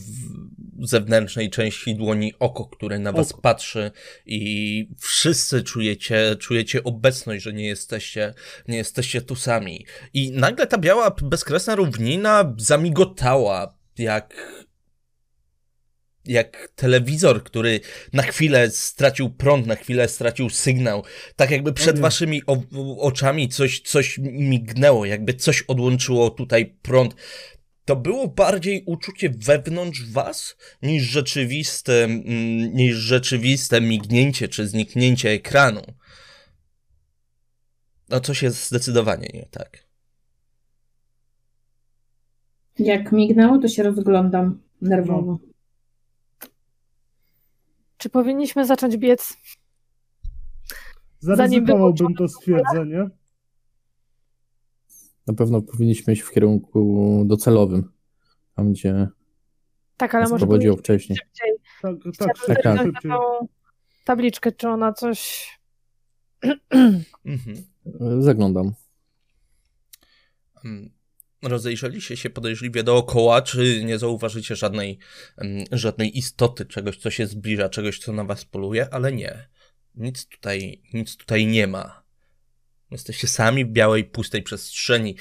zewnętrznej 0.82 1.50
części 1.50 1.96
dłoni 1.96 2.34
oko, 2.40 2.66
które 2.66 3.00
na 3.00 3.12
was 3.12 3.32
Oko. 3.32 3.42
patrzy 3.42 3.92
i 4.26 4.90
wszyscy 5.00 5.64
czujecie, 5.64 6.36
czujecie 6.40 6.84
obecność, 6.84 7.44
że 7.44 7.54
nie 7.54 7.68
jesteście, 7.68 8.34
nie 8.68 8.78
jesteście 8.78 9.22
tu 9.22 9.36
sami. 9.36 9.86
I 10.14 10.32
nagle 10.32 10.68
ta 10.68 10.78
biała, 10.78 11.16
bezkresna 11.22 11.76
równina 11.76 12.54
zamigotała, 12.58 13.76
jak 13.98 14.36
jak 16.26 16.70
telewizor, 16.76 17.44
który 17.44 17.80
na 18.14 18.24
chwilę 18.24 18.70
stracił 18.72 19.30
prąd, 19.30 19.68
na 19.68 19.76
chwilę 19.76 20.08
stracił 20.08 20.50
sygnał. 20.50 21.04
Tak 21.36 21.52
jakby 21.52 21.74
przed 21.74 21.96
nie. 21.96 22.02
waszymi 22.02 22.42
o, 22.48 22.58
oczami 22.98 23.50
coś, 23.50 23.82
coś 23.82 24.18
mignęło, 24.22 25.06
jakby 25.06 25.34
coś 25.34 25.62
odłączyło 25.62 26.30
tutaj 26.30 26.66
prąd. 26.82 27.16
To 27.90 27.96
było 27.96 28.28
bardziej 28.28 28.84
uczucie 28.86 29.30
wewnątrz 29.30 30.12
was 30.12 30.58
niż 30.82 31.04
rzeczywiste, 31.04 32.04
mm, 32.04 32.26
niż 32.74 32.96
rzeczywiste 32.96 33.82
mignięcie 33.82 34.48
czy 34.48 34.68
zniknięcie 34.68 35.30
ekranu. 35.30 35.82
No 38.10 38.20
coś 38.20 38.44
jest 38.44 38.68
zdecydowanie 38.68 39.28
nie 39.34 39.46
tak. 39.46 39.88
Jak 42.80 43.12
mignęło, 43.12 43.58
to 43.58 43.68
się 43.68 43.84
rozglądam 43.84 44.62
nerwowo. 44.82 45.40
Czy 47.98 48.10
powinniśmy 48.10 48.66
zacząć 48.66 48.98
biec? 48.98 49.38
Zaryzykowałbym 51.20 52.14
to 52.14 52.28
stwierdzenie. 52.28 53.10
Na 55.30 55.36
pewno 55.36 55.62
powinniśmy 55.62 56.14
iść 56.14 56.22
w 56.22 56.32
kierunku 56.32 57.24
docelowym, 57.26 57.92
tam 58.56 58.72
gdzie 58.74 59.08
Tak, 59.98 60.16
ale 60.16 60.30
może 60.30 60.48
powinniśmy 60.48 60.78
wcześniej. 60.78 61.18
szybciej. 61.18 61.52
Tak, 61.82 61.96
tak, 62.18 62.38
tak, 62.48 62.64
tak. 62.64 62.82
szybciej. 62.82 63.12
tabliczkę, 64.06 64.52
czy 64.52 64.70
ona 64.70 64.94
coś... 64.94 65.50
Mhm. 67.26 67.58
Zaglądam. 68.20 68.74
Mm, 70.66 70.90
Rozejrzeliście 71.44 72.18
się 72.18 72.30
podejrzliwie 72.30 72.84
dookoła, 72.84 73.42
czy 73.42 73.84
nie 73.84 74.00
zauważycie 74.00 74.56
żadnej, 74.56 75.00
mm, 75.38 75.66
żadnej 75.72 76.18
istoty, 76.18 76.66
czegoś, 76.66 76.98
co 76.98 77.12
się 77.12 77.28
zbliża, 77.28 77.70
czegoś, 77.70 78.00
co 78.00 78.14
na 78.14 78.24
was 78.24 78.46
poluje, 78.46 78.94
ale 78.94 79.12
nie. 79.12 79.50
Nic 79.96 80.28
tutaj, 80.28 80.82
nic 80.94 81.18
tutaj 81.18 81.48
nie 81.48 81.68
ma. 81.68 82.09
Jesteście 82.92 83.28
sami 83.28 83.66
w 83.66 83.70
białej, 83.70 84.04
pustej 84.04 84.44
przestrzeni. 84.44 85.16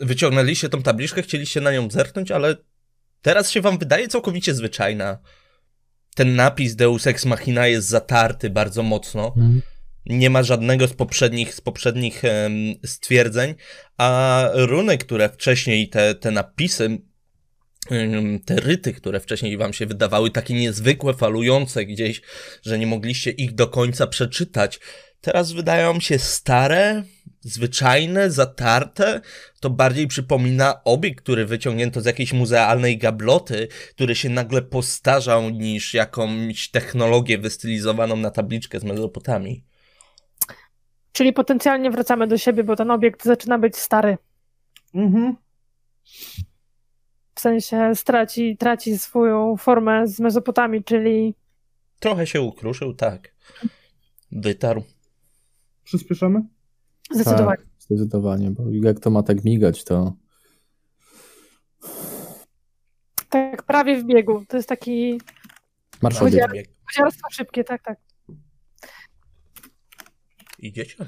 Wyciągnęliście 0.00 0.68
tą 0.68 0.82
tabliczkę, 0.82 1.22
chcieliście 1.22 1.60
na 1.60 1.72
nią 1.72 1.90
zerknąć, 1.90 2.30
ale 2.30 2.56
teraz 3.22 3.50
się 3.50 3.60
wam 3.60 3.78
wydaje 3.78 4.08
całkowicie 4.08 4.54
zwyczajna. 4.54 5.18
Ten 6.14 6.36
napis 6.36 6.76
Deus 6.76 7.06
Ex 7.06 7.24
Machina 7.24 7.66
jest 7.66 7.88
zatarty 7.88 8.50
bardzo 8.50 8.82
mocno 8.82 9.26
Mhm. 9.36 9.62
nie 10.06 10.30
ma 10.30 10.42
żadnego 10.42 10.88
z 10.88 10.92
poprzednich, 10.92 11.54
z 11.54 11.60
poprzednich 11.60 12.22
stwierdzeń, 12.86 13.54
a 13.98 14.48
runy, 14.54 14.98
które 14.98 15.28
wcześniej, 15.28 15.88
te, 15.88 16.14
te 16.14 16.30
napisy, 16.30 16.98
te 18.44 18.56
ryty, 18.56 18.92
które 18.92 19.20
wcześniej 19.20 19.56
wam 19.56 19.72
się 19.72 19.86
wydawały 19.86 20.30
takie 20.30 20.54
niezwykłe, 20.54 21.14
falujące 21.14 21.84
gdzieś, 21.84 22.22
że 22.62 22.78
nie 22.78 22.86
mogliście 22.86 23.30
ich 23.30 23.54
do 23.54 23.66
końca 23.68 24.06
przeczytać, 24.06 24.80
teraz 25.24 25.52
wydają 25.52 26.00
się 26.00 26.18
stare, 26.18 27.02
zwyczajne, 27.40 28.30
zatarte. 28.30 29.20
To 29.60 29.70
bardziej 29.70 30.06
przypomina 30.06 30.84
obiekt, 30.84 31.24
który 31.24 31.46
wyciągnięto 31.46 32.00
z 32.00 32.04
jakiejś 32.04 32.32
muzealnej 32.32 32.98
gabloty, 32.98 33.68
który 33.90 34.14
się 34.14 34.28
nagle 34.28 34.62
postarzał 34.62 35.50
niż 35.50 35.94
jakąś 35.94 36.70
technologię 36.70 37.38
wystylizowaną 37.38 38.16
na 38.16 38.30
tabliczkę 38.30 38.80
z 38.80 38.84
Mezopotamii. 38.84 39.64
Czyli 41.12 41.32
potencjalnie 41.32 41.90
wracamy 41.90 42.26
do 42.26 42.38
siebie, 42.38 42.64
bo 42.64 42.76
ten 42.76 42.90
obiekt 42.90 43.24
zaczyna 43.24 43.58
być 43.58 43.76
stary. 43.76 44.18
Mhm. 44.94 45.36
W 47.34 47.40
sensie 47.40 47.90
straci, 47.94 48.56
traci 48.56 48.98
swoją 48.98 49.56
formę 49.56 50.06
z 50.06 50.20
Mezopotamii, 50.20 50.84
czyli 50.84 51.34
Trochę 52.00 52.26
się 52.26 52.40
ukruszył, 52.40 52.94
tak. 52.94 53.34
Wytarł. 54.32 54.82
Przyspieszamy? 55.84 56.40
zdecydowanie. 57.10 57.56
Tak, 57.56 57.66
zdecydowanie, 57.78 58.50
bo 58.50 58.62
jak 58.70 59.00
to 59.00 59.10
ma 59.10 59.22
tak 59.22 59.44
migać, 59.44 59.84
to 59.84 60.16
Tak, 63.28 63.62
prawie 63.62 64.00
w 64.02 64.04
biegu. 64.06 64.44
To 64.48 64.56
jest 64.56 64.68
taki 64.68 65.20
marsz 66.02 66.18
Chodzi- 66.18 66.42
obieg. 66.42 66.52
Bieg. 66.52 66.70
koziarstwo 66.88 67.28
szybkie, 67.30 67.64
tak, 67.64 67.82
tak. 67.82 67.98
Idziecie? 70.58 71.06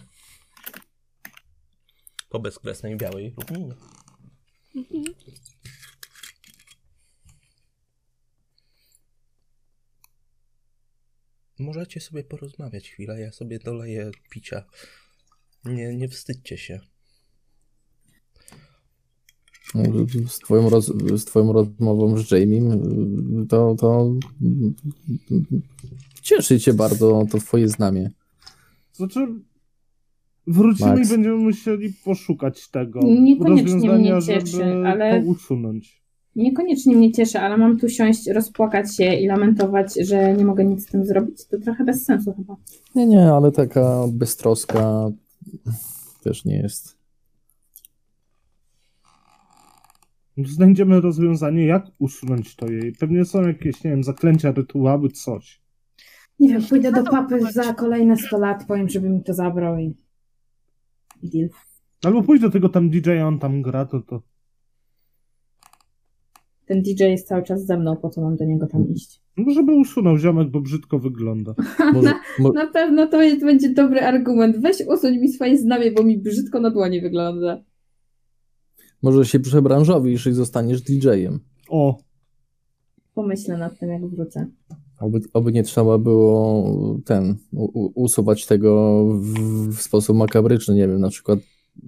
Po 2.29 2.41
bezkresnej 2.41 2.97
białej 2.97 3.35
równinie. 3.37 3.75
Możecie 11.59 12.01
sobie 12.01 12.25
porozmawiać 12.25 12.91
chwilę, 12.91 13.21
ja 13.21 13.33
sobie 13.33 13.59
doleję 13.59 14.11
picia. 14.31 14.65
Nie, 15.65 15.97
nie 15.97 16.09
wstydźcie 16.09 16.59
się. 16.59 16.81
Z 20.29 20.39
twoją, 20.39 20.71
roz, 20.71 20.87
z 21.17 21.25
twoją 21.25 21.53
rozmową 21.53 22.19
z 22.19 22.31
Jamie, 22.31 22.81
to, 23.49 23.75
to 23.79 24.15
cieszy 26.23 26.61
cię 26.61 26.75
bardzo 26.75 27.27
to 27.31 27.39
twoje 27.39 27.69
znamie. 27.69 28.11
Znaczy, 28.93 29.27
wrócimy 30.47 30.91
Max. 30.91 31.09
i 31.09 31.11
będziemy 31.11 31.37
musieli 31.37 31.93
poszukać 32.05 32.69
tego 32.69 33.01
Niekoniecznie 33.03 33.63
rozwiązania, 33.63 34.17
mnie 34.17 34.27
cieszy, 34.27 34.47
żeby 34.47 34.89
ale- 34.89 35.21
to 35.21 35.27
usunąć. 35.27 36.06
Niekoniecznie 36.37 36.97
mnie 36.97 37.13
cieszy, 37.13 37.39
ale 37.39 37.57
mam 37.57 37.79
tu 37.79 37.89
siąść, 37.89 38.27
rozpłakać 38.31 38.97
się 38.97 39.15
i 39.15 39.27
lamentować, 39.27 39.95
że 40.09 40.35
nie 40.35 40.45
mogę 40.45 40.65
nic 40.65 40.83
z 40.83 40.87
tym 40.87 41.07
zrobić. 41.07 41.47
To 41.47 41.59
trochę 41.59 41.85
bez 41.85 42.05
sensu 42.05 42.35
chyba. 42.37 42.57
Nie, 42.95 43.07
nie, 43.07 43.33
ale 43.33 43.53
taka 43.53 44.05
beztroska 44.13 45.11
też 46.23 46.45
nie 46.45 46.57
jest. 46.57 46.97
Znajdziemy 50.45 51.01
rozwiązanie, 51.01 51.67
jak 51.67 51.87
usunąć 51.99 52.57
to 52.57 52.71
jej. 52.71 52.93
Pewnie 52.93 53.25
są 53.25 53.43
jakieś, 53.43 53.85
nie 53.85 53.91
wiem, 53.91 54.05
zaklęcia, 54.05 54.53
rytuały, 54.53 55.09
coś. 55.09 55.63
Nie 56.41 56.49
wiem, 56.49 56.63
pójdę 56.63 56.93
do 56.93 57.05
papy 57.05 57.41
za 57.53 57.75
kolejne 57.75 58.17
100 58.17 58.39
lat, 58.39 58.65
powiem, 58.67 58.89
żeby 58.89 59.11
mi 59.11 59.23
to 59.23 59.35
zabrał 59.35 59.79
i... 59.79 59.97
i 61.23 61.31
deal. 61.31 61.49
Albo 62.05 62.23
pójdź 62.23 62.43
do 62.43 62.51
tego 62.51 62.69
tam 62.69 62.91
DJ-a, 62.91 63.27
on 63.27 63.39
tam 63.39 63.63
gra, 63.63 63.87
to 63.87 64.01
to. 64.01 64.23
Ten 66.67 66.83
DJ 66.83 67.03
jest 67.05 67.29
cały 67.29 67.43
czas 67.43 67.67
ze 67.67 67.79
mną, 67.79 67.97
po 67.97 68.11
co 68.11 68.21
mam 68.21 68.37
do 68.37 68.45
niego 68.45 68.67
tam 68.67 68.89
iść? 68.95 69.23
No, 69.37 69.53
żeby 69.53 69.73
usunął 69.75 70.19
ziomek, 70.19 70.51
bo 70.51 70.61
brzydko 70.61 70.99
wygląda. 70.99 71.55
Może, 71.95 72.13
mo, 72.39 72.53
Na 72.53 72.67
pewno 72.67 73.07
to 73.07 73.23
jest, 73.23 73.41
będzie 73.41 73.69
dobry 73.75 74.01
argument. 74.01 74.57
Weź 74.59 74.77
usuń 74.89 75.19
mi 75.19 75.29
swoje 75.29 75.59
znamie, 75.59 75.91
bo 75.93 76.03
mi 76.03 76.19
brzydko 76.19 76.61
na 76.61 76.71
dłoni 76.71 77.01
wygląda. 77.01 77.63
może 79.03 79.25
się 79.25 79.41
przebranżowisz 79.41 80.27
i 80.27 80.33
zostaniesz 80.33 80.83
DJ-em. 80.83 81.39
O, 81.69 81.99
Pomyślę 83.15 83.59
nad 83.59 83.79
tym, 83.79 83.89
jak 83.91 84.07
wrócę. 84.07 84.47
Oby, 85.01 85.21
oby 85.33 85.53
nie 85.53 85.63
trzeba 85.63 85.99
było 85.99 86.65
ten 87.05 87.37
u, 87.53 87.65
u- 87.65 87.93
usuwać 87.95 88.47
tego 88.47 89.05
w, 89.21 89.35
w 89.77 89.83
sposób 89.83 90.17
makabryczny, 90.17 90.75
nie 90.75 90.89
wiem, 90.89 91.01
na 91.01 91.09
przykład 91.09 91.39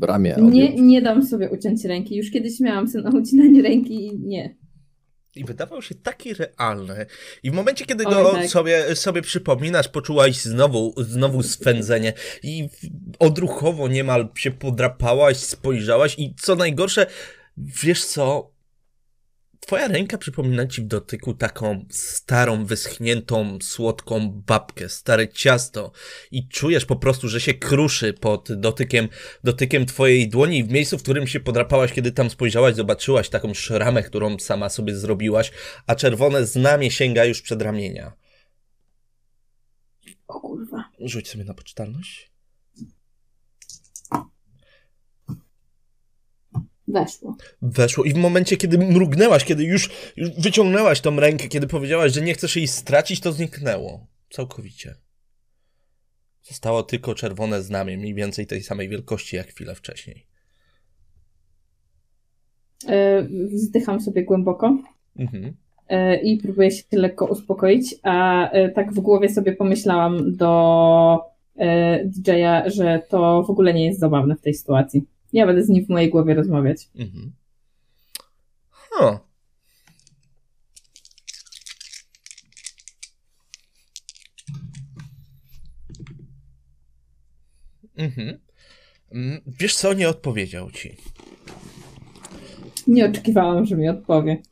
ramię. 0.00 0.34
Nie, 0.38 0.44
odjąć. 0.64 0.80
nie 0.80 1.02
dam 1.02 1.22
sobie 1.26 1.50
uciąć 1.50 1.84
ręki. 1.84 2.16
Już 2.16 2.30
kiedyś 2.30 2.60
miałam 2.60 2.88
sen 2.88 3.06
o 3.06 3.10
ucinaniu 3.18 3.62
ręki 3.62 4.06
i 4.06 4.18
nie. 4.20 4.56
I 5.38 5.44
wydawał 5.44 5.82
się 5.82 5.94
taki 5.94 6.34
realny. 6.34 7.06
I 7.42 7.50
w 7.50 7.54
momencie, 7.54 7.86
kiedy 7.86 8.06
Oj, 8.06 8.14
go 8.14 8.32
tak. 8.32 8.46
sobie, 8.48 8.96
sobie 8.96 9.22
przypominasz, 9.22 9.88
poczułaś 9.88 10.36
znowu, 10.36 10.94
znowu 10.96 11.42
swędzenie 11.42 12.12
i 12.42 12.68
odruchowo 13.18 13.88
niemal 13.88 14.28
się 14.34 14.50
podrapałaś, 14.50 15.36
spojrzałaś 15.36 16.14
i 16.18 16.34
co 16.40 16.56
najgorsze, 16.56 17.06
wiesz 17.56 18.04
co, 18.04 18.50
twoja 19.68 19.88
ręka 19.88 20.18
przypomina 20.18 20.66
ci 20.66 20.82
w 20.82 20.86
dotyku 20.86 21.34
taką 21.34 21.84
starą, 21.90 22.64
wyschniętą, 22.64 23.58
słodką 23.62 24.42
babkę, 24.46 24.88
stare 24.88 25.28
ciasto 25.28 25.92
i 26.30 26.48
czujesz 26.48 26.84
po 26.84 26.96
prostu, 26.96 27.28
że 27.28 27.40
się 27.40 27.54
kruszy 27.54 28.12
pod 28.12 28.52
dotykiem, 28.52 29.08
dotykiem 29.44 29.86
twojej 29.86 30.28
dłoni 30.28 30.64
w 30.64 30.70
miejscu, 30.70 30.98
w 30.98 31.02
którym 31.02 31.26
się 31.26 31.40
podrapałaś, 31.40 31.92
kiedy 31.92 32.12
tam 32.12 32.30
spojrzałaś, 32.30 32.74
zobaczyłaś 32.74 33.28
taką 33.28 33.54
szramę, 33.54 34.02
którą 34.02 34.38
sama 34.38 34.68
sobie 34.68 34.96
zrobiłaś, 34.96 35.52
a 35.86 35.94
czerwone 35.94 36.46
znamie 36.46 36.90
sięga 36.90 37.24
już 37.24 37.42
przed 37.42 37.62
ramienia. 37.62 38.12
O 40.28 40.40
kurwa. 40.40 40.84
Rzuć 41.00 41.28
sobie 41.28 41.44
na 41.44 41.54
poczytalność. 41.54 42.30
Weszło. 46.88 47.36
Weszło 47.62 48.04
i 48.04 48.12
w 48.12 48.16
momencie, 48.16 48.56
kiedy 48.56 48.78
mrugnęłaś, 48.78 49.44
kiedy 49.44 49.64
już, 49.64 49.90
już 50.16 50.30
wyciągnęłaś 50.30 51.00
tą 51.00 51.16
rękę, 51.16 51.48
kiedy 51.48 51.66
powiedziałaś, 51.66 52.12
że 52.12 52.22
nie 52.22 52.34
chcesz 52.34 52.56
jej 52.56 52.68
stracić, 52.68 53.20
to 53.20 53.32
zniknęło. 53.32 54.06
Całkowicie. 54.30 54.94
Zostało 56.42 56.82
tylko 56.82 57.14
czerwone 57.14 57.62
znamie, 57.62 57.98
mniej 57.98 58.14
więcej 58.14 58.46
tej 58.46 58.62
samej 58.62 58.88
wielkości 58.88 59.36
jak 59.36 59.46
chwilę 59.46 59.74
wcześniej. 59.74 60.26
E, 62.88 63.22
Wzdycham 63.52 64.00
sobie 64.00 64.24
głęboko 64.24 64.78
Mhm. 65.18 65.54
e, 65.88 66.16
i 66.20 66.38
próbuję 66.38 66.70
się 66.70 66.82
lekko 66.92 67.26
uspokoić, 67.26 67.94
a 68.02 68.50
e, 68.50 68.68
tak 68.68 68.92
w 68.92 69.00
głowie 69.00 69.28
sobie 69.28 69.52
pomyślałam 69.52 70.36
do 70.36 71.20
DJ-a, 72.04 72.70
że 72.70 73.02
to 73.08 73.42
w 73.42 73.50
ogóle 73.50 73.74
nie 73.74 73.86
jest 73.86 74.00
zabawne 74.00 74.36
w 74.36 74.40
tej 74.40 74.54
sytuacji. 74.54 75.04
Ja 75.32 75.46
będę 75.46 75.64
z 75.64 75.68
nim 75.68 75.84
w 75.84 75.88
mojej 75.88 76.10
głowie 76.10 76.34
rozmawiać. 76.34 76.88
Mhm. 76.94 77.32
Huh. 78.70 79.18
Mhm. 87.96 88.38
Mm, 89.12 89.40
Wiesz 89.46 89.76
co, 89.76 89.92
nie 89.92 90.08
odpowiedział 90.08 90.70
ci. 90.70 90.96
Nie 92.86 93.06
oczekiwałam, 93.06 93.66
że 93.66 93.76
mi 93.76 93.88
odpowie. 93.88 94.42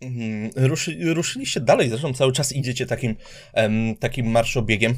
Mhm. 0.00 0.50
Ruszy, 0.56 1.14
ruszyliście 1.14 1.60
dalej, 1.60 1.88
zresztą 1.88 2.14
cały 2.14 2.32
czas 2.32 2.52
idziecie 2.52 2.86
takim, 2.86 3.16
takim 4.00 4.26
marszobiegiem. 4.26 4.94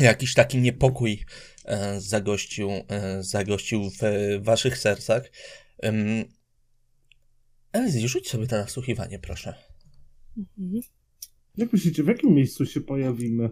Jakiś 0.00 0.34
taki 0.34 0.58
niepokój 0.58 1.24
e, 1.64 2.00
zagościł, 2.00 2.70
e, 2.70 3.22
zagościł 3.22 3.90
w 3.90 4.00
waszych 4.44 4.78
sercach. 4.78 5.30
Elzy, 7.72 8.08
rzuć 8.08 8.28
sobie 8.28 8.46
to 8.46 8.56
nasłuchiwanie, 8.56 9.18
proszę. 9.18 9.54
Mhm. 10.38 10.80
Jak 11.56 11.72
myślicie, 11.72 12.02
w 12.02 12.06
jakim 12.06 12.34
miejscu 12.34 12.66
się 12.66 12.80
pojawimy? 12.80 13.50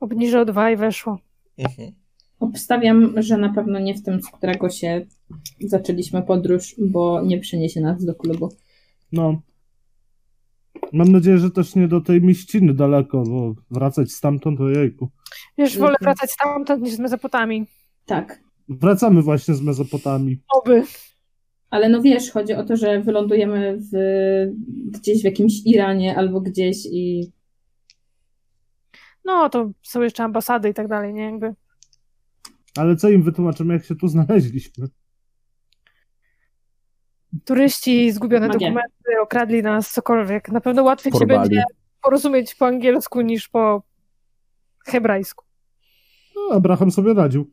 Obniżę 0.00 0.40
o 0.40 0.44
dwa 0.44 0.70
i 0.70 0.76
weszło. 0.76 1.18
Mhm. 1.58 1.92
Obstawiam, 2.40 3.22
że 3.22 3.36
na 3.36 3.52
pewno 3.52 3.78
nie 3.78 3.94
w 3.94 4.02
tym, 4.02 4.22
z 4.22 4.26
którego 4.26 4.70
się 4.70 5.06
zaczęliśmy 5.60 6.22
podróż, 6.22 6.74
bo 6.78 7.22
nie 7.22 7.40
przyniesie 7.40 7.80
nas 7.80 8.04
do 8.04 8.14
klubu. 8.14 8.48
No. 9.12 9.42
Mam 10.92 11.08
nadzieję, 11.08 11.38
że 11.38 11.50
też 11.50 11.74
nie 11.74 11.88
do 11.88 12.00
tej 12.00 12.22
mieściny 12.22 12.74
daleko, 12.74 13.22
bo 13.22 13.54
wracać 13.70 14.12
stamtąd, 14.12 14.60
ojejku. 14.60 15.10
Wiesz, 15.58 15.78
wolę 15.78 15.90
Mhm. 16.00 16.04
wracać 16.04 16.30
stamtąd 16.30 16.82
niż 16.82 16.92
z 16.94 16.98
mezopotami. 16.98 17.66
Tak. 18.06 18.40
Wracamy 18.68 19.22
właśnie 19.22 19.54
z 19.54 19.62
Mezopotami. 19.62 20.42
Oby. 20.54 20.82
Ale 21.70 21.88
no 21.88 22.02
wiesz, 22.02 22.30
chodzi 22.30 22.52
o 22.54 22.64
to, 22.64 22.76
że 22.76 23.00
wylądujemy 23.02 23.78
w, 23.78 23.96
gdzieś 24.98 25.20
w 25.20 25.24
jakimś 25.24 25.52
Iranie 25.66 26.16
albo 26.16 26.40
gdzieś 26.40 26.76
i 26.92 27.32
No, 29.24 29.48
to 29.48 29.70
są 29.82 30.02
jeszcze 30.02 30.24
ambasady 30.24 30.68
i 30.68 30.74
tak 30.74 30.88
dalej, 30.88 31.14
nie? 31.14 31.22
Jakby. 31.22 31.54
Ale 32.76 32.96
co 32.96 33.08
im 33.08 33.22
wytłumaczymy, 33.22 33.74
jak 33.74 33.84
się 33.84 33.94
tu 33.96 34.08
znaleźliśmy? 34.08 34.86
Turyści, 37.44 38.12
zgubione 38.12 38.48
Magia. 38.48 38.68
dokumenty, 38.68 39.20
okradli 39.22 39.62
nas, 39.62 39.92
cokolwiek. 39.92 40.48
Na 40.48 40.60
pewno 40.60 40.82
łatwiej 40.82 41.12
się 41.12 41.18
Porwali. 41.18 41.40
będzie 41.50 41.64
porozumieć 42.02 42.54
po 42.54 42.66
angielsku 42.66 43.20
niż 43.20 43.48
po 43.48 43.82
hebrajsku. 44.86 45.44
No, 46.36 46.54
Abraham 46.56 46.90
sobie 46.90 47.14
radził. 47.14 47.50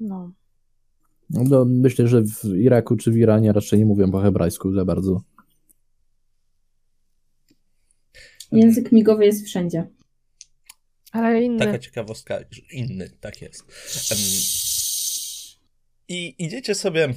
No. 0.00 0.32
No, 1.30 1.50
to 1.50 1.64
myślę, 1.68 2.08
że 2.08 2.22
w 2.22 2.44
Iraku 2.44 2.96
czy 2.96 3.10
w 3.10 3.16
Iranie 3.16 3.52
raczej 3.52 3.78
nie 3.78 3.86
mówią 3.86 4.10
po 4.10 4.20
hebrajsku 4.20 4.72
za 4.72 4.84
bardzo. 4.84 5.22
język 8.52 8.92
migowy 8.92 9.24
jest 9.24 9.46
wszędzie. 9.46 9.86
Ale 11.12 11.42
inny. 11.42 11.58
Taka 11.58 11.78
ciekawostka, 11.78 12.38
że 12.50 12.62
inny, 12.72 13.10
tak 13.20 13.42
jest. 13.42 13.64
I 16.08 16.34
idziecie 16.44 16.74
sobie, 16.74 17.14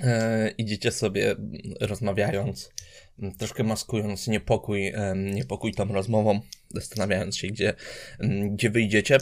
e, 0.00 0.50
idziecie 0.58 0.90
sobie 0.90 1.30
mm, 1.30 1.52
rozmawiając, 1.80 2.72
m, 3.18 3.34
troszkę 3.34 3.64
maskując 3.64 4.28
niepokój, 4.28 4.86
em, 4.86 5.34
niepokój 5.34 5.74
tą 5.74 5.84
rozmową, 5.84 6.40
zastanawiając 6.70 7.36
się, 7.36 7.48
gdzie, 7.48 7.74
em, 8.18 8.56
gdzie 8.56 8.70
wyjdziecie. 8.70 9.18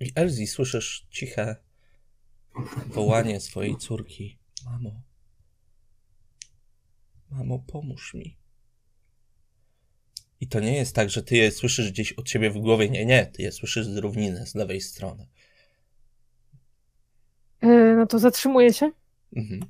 I 0.00 0.12
Elzi, 0.14 0.46
słyszysz 0.46 1.06
ciche 1.10 1.56
wołanie 2.86 3.40
swojej 3.40 3.76
córki. 3.76 4.38
Mamo, 4.64 5.02
mamo, 7.30 7.58
pomóż 7.58 8.14
mi. 8.14 8.36
I 10.40 10.48
to 10.48 10.60
nie 10.60 10.76
jest 10.76 10.94
tak, 10.94 11.10
że 11.10 11.22
ty 11.22 11.36
je 11.36 11.50
słyszysz 11.50 11.90
gdzieś 11.90 12.12
od 12.12 12.30
siebie 12.30 12.50
w 12.50 12.58
głowie. 12.58 12.90
Nie, 12.90 13.06
nie, 13.06 13.26
ty 13.26 13.42
je 13.42 13.52
słyszysz 13.52 13.86
z 13.86 13.96
równiny, 13.96 14.46
z 14.46 14.54
lewej 14.54 14.80
strony. 14.80 15.26
Y, 17.64 17.94
No 17.96 18.06
to 18.06 18.18
zatrzymuję 18.18 18.72
się 18.72 18.90
Mhm. 19.36 19.60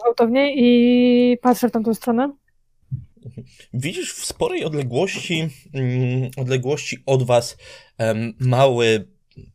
gwałtownie 0.00 0.54
i 0.56 1.38
patrzę 1.38 1.68
w 1.68 1.72
tamtą 1.72 1.94
stronę. 1.94 2.32
Widzisz 3.74 4.14
w 4.14 4.24
sporej 4.24 4.64
odległości, 4.64 5.48
mm, 5.74 6.30
odległości 6.36 6.98
od 7.06 7.22
was 7.22 7.56
mały, 8.40 9.08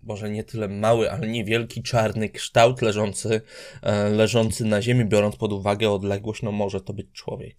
może 0.04 0.30
nie 0.30 0.44
tyle 0.44 0.68
mały, 0.68 1.12
ale 1.12 1.28
niewielki 1.28 1.84
czarny 1.84 2.30
kształt 2.30 2.82
leżący, 2.82 3.42
e, 3.82 4.10
leżący 4.10 4.66
na 4.66 4.82
ziemi, 4.82 5.06
biorąc 5.06 5.36
pod 5.36 5.54
uwagę 5.54 5.90
odległość, 5.92 6.42
no 6.42 6.52
może 6.52 6.82
to 6.82 6.94
być 6.94 7.08
człowiek. 7.14 7.56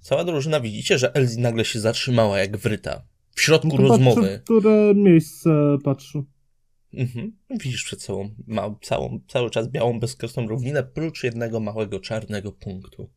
Cała 0.00 0.24
drużyna 0.24 0.60
widzicie, 0.60 0.98
że 0.98 1.14
Elzi 1.14 1.38
nagle 1.40 1.64
się 1.64 1.80
zatrzymała 1.80 2.38
jak 2.38 2.56
wryta. 2.56 3.02
W 3.34 3.40
środku 3.40 3.68
No 3.80 3.88
rozmowy. 3.88 4.20
Patrzę, 4.22 4.38
w 4.38 4.44
które 4.44 4.94
miejsce 4.94 5.50
patrzę. 5.84 6.22
Mhm. 6.94 7.32
Widzisz 7.50 7.84
przed 7.84 8.02
sobą 8.02 8.30
ma, 8.46 8.74
całą, 8.82 9.20
cały 9.28 9.50
czas 9.50 9.68
białą, 9.68 10.00
bezkresną 10.00 10.46
równinę, 10.46 10.82
prócz 10.82 11.24
jednego 11.24 11.60
małego 11.60 12.00
czarnego 12.00 12.52
punktu 12.52 13.10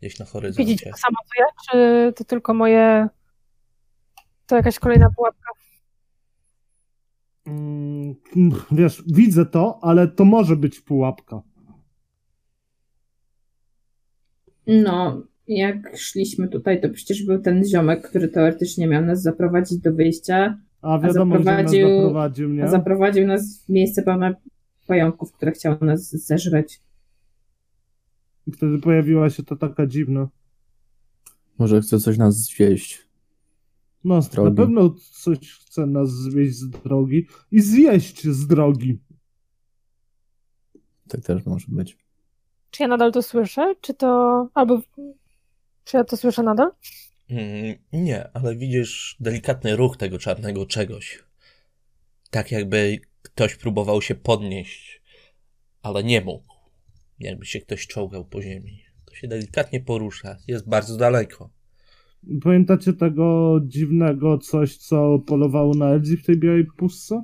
gdzieś 0.00 0.18
na 0.18 0.26
horyzoncie. 0.26 0.64
Widzicie 0.64 0.90
to 0.90 0.96
samo 0.96 1.16
co 1.24 1.42
ja, 1.42 1.46
czy 1.70 2.12
to 2.12 2.24
tylko 2.24 2.54
moje... 2.54 3.08
To 4.46 4.56
jakaś 4.56 4.78
kolejna 4.78 5.10
pułapka? 5.16 5.50
Mm, 7.46 8.14
Wiesz, 8.72 9.02
widzę 9.06 9.46
to, 9.46 9.78
ale 9.82 10.08
to 10.08 10.24
może 10.24 10.56
być 10.56 10.80
pułapka. 10.80 11.42
No, 14.66 15.22
jak 15.48 15.96
szliśmy 15.96 16.48
tutaj, 16.48 16.80
to 16.80 16.88
przecież 16.90 17.22
był 17.22 17.42
ten 17.42 17.64
ziomek, 17.64 18.08
który 18.08 18.28
teoretycznie 18.28 18.86
miał 18.86 19.04
nas 19.04 19.22
zaprowadzić 19.22 19.78
do 19.78 19.92
wyjścia, 19.92 20.58
A 20.82 20.98
wiadomo, 20.98 21.34
gdzie 21.34 21.44
nas 21.44 21.56
zaprowadził- 21.56 21.96
zaprowadził, 22.00 22.48
nie? 22.52 22.64
a 22.64 22.68
zaprowadził 22.68 23.26
nas 23.26 23.64
w 23.64 23.68
miejsce 23.68 24.02
pełne 24.02 24.34
pająków, 24.86 25.32
które 25.32 25.52
chciały 25.52 25.78
nas 25.80 26.10
zeżreć. 26.10 26.80
I 28.46 28.52
wtedy 28.52 28.78
pojawiła 28.78 29.30
się 29.30 29.42
to 29.42 29.56
taka 29.56 29.86
dziwna. 29.86 30.28
Może 31.58 31.80
chce 31.80 31.98
coś 31.98 32.18
nas 32.18 32.36
zwieść. 32.36 33.06
No, 34.04 34.22
Z 34.22 34.28
drogi. 34.28 34.50
na 34.50 34.56
pewno 34.56 34.94
coś 35.12 35.38
chce 35.52 35.86
nas 35.86 36.10
zwieść 36.10 36.54
z 36.56 36.70
drogi 36.70 37.26
i 37.50 37.60
zjeść 37.60 38.28
z 38.28 38.46
drogi. 38.46 38.98
Tak 41.08 41.20
też 41.20 41.46
może 41.46 41.66
być. 41.68 41.98
Czy 42.70 42.82
ja 42.82 42.88
nadal 42.88 43.12
to 43.12 43.22
słyszę? 43.22 43.74
Czy 43.80 43.94
to... 43.94 44.48
Albo... 44.54 44.80
Czy 45.84 45.96
ja 45.96 46.04
to 46.04 46.16
słyszę 46.16 46.42
nadal? 46.42 46.70
Mm, 47.30 47.74
nie, 47.92 48.30
ale 48.36 48.56
widzisz 48.56 49.16
delikatny 49.20 49.76
ruch 49.76 49.96
tego 49.96 50.18
czarnego 50.18 50.66
czegoś. 50.66 51.24
Tak 52.30 52.52
jakby 52.52 52.98
ktoś 53.22 53.56
próbował 53.56 54.02
się 54.02 54.14
podnieść, 54.14 55.02
ale 55.82 56.04
nie 56.04 56.20
mógł. 56.20 56.54
Jakby 57.18 57.46
się 57.46 57.60
ktoś 57.60 57.86
czołgał 57.86 58.24
po 58.24 58.42
ziemi. 58.42 58.82
To 59.04 59.14
się 59.14 59.28
delikatnie 59.28 59.80
porusza, 59.80 60.36
jest 60.48 60.68
bardzo 60.68 60.96
daleko. 60.96 61.50
Pamiętacie 62.42 62.92
tego 62.92 63.58
dziwnego 63.66 64.38
coś, 64.38 64.76
co 64.76 65.18
polowało 65.18 65.74
na 65.74 65.86
Elzi 65.86 66.16
w 66.16 66.26
tej 66.26 66.38
białej 66.38 66.66
pustce? 66.76 67.22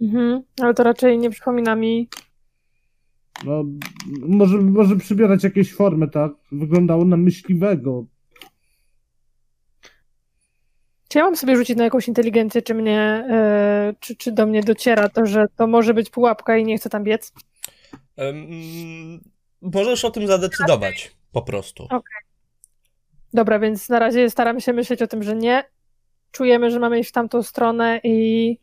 Mhm. 0.00 0.42
Ale 0.60 0.74
to 0.74 0.82
raczej 0.82 1.18
nie 1.18 1.30
przypomina 1.30 1.76
mi... 1.76 2.08
No, 3.44 3.64
może, 4.20 4.58
może 4.58 4.96
przybierać 4.96 5.44
jakieś 5.44 5.74
formy, 5.74 6.08
tak? 6.08 6.32
Wyglądało 6.52 7.04
na 7.04 7.16
myśliwego. 7.16 8.06
Czy 11.12 11.18
ja 11.18 11.24
mam 11.24 11.36
sobie 11.36 11.56
rzucić 11.56 11.76
na 11.76 11.84
jakąś 11.84 12.08
inteligencję, 12.08 12.62
czy 12.62 12.74
mnie... 12.74 13.26
e, 13.30 13.94
czy, 14.00 14.16
czy 14.16 14.32
do 14.32 14.46
mnie 14.46 14.62
dociera 14.62 15.08
to, 15.08 15.26
że 15.26 15.44
to 15.56 15.66
może 15.66 15.94
być 15.94 16.10
pułapka 16.10 16.56
i 16.56 16.64
nie 16.64 16.78
chcę 16.78 16.90
tam 16.90 17.04
biec? 17.04 17.32
Em, 18.16 18.46
możesz 19.62 20.04
o 20.04 20.10
tym 20.10 20.26
zadecydować, 20.26 21.16
po 21.32 21.42
prostu. 21.42 21.88
Dobra, 23.34 23.58
więc 23.58 23.88
na 23.88 23.98
razie 23.98 24.30
staram 24.30 24.60
się 24.60 24.72
myśleć 24.72 25.02
o 25.02 25.06
tym, 25.06 25.22
że 25.22 25.36
nie. 25.36 25.64
czujemy, 26.30 26.70
że 26.70 26.78
mamy 26.78 26.98
iść 26.98 27.10
w 27.10 27.12
tamtą 27.12 27.42
stronę 27.42 28.00
i 28.04 28.58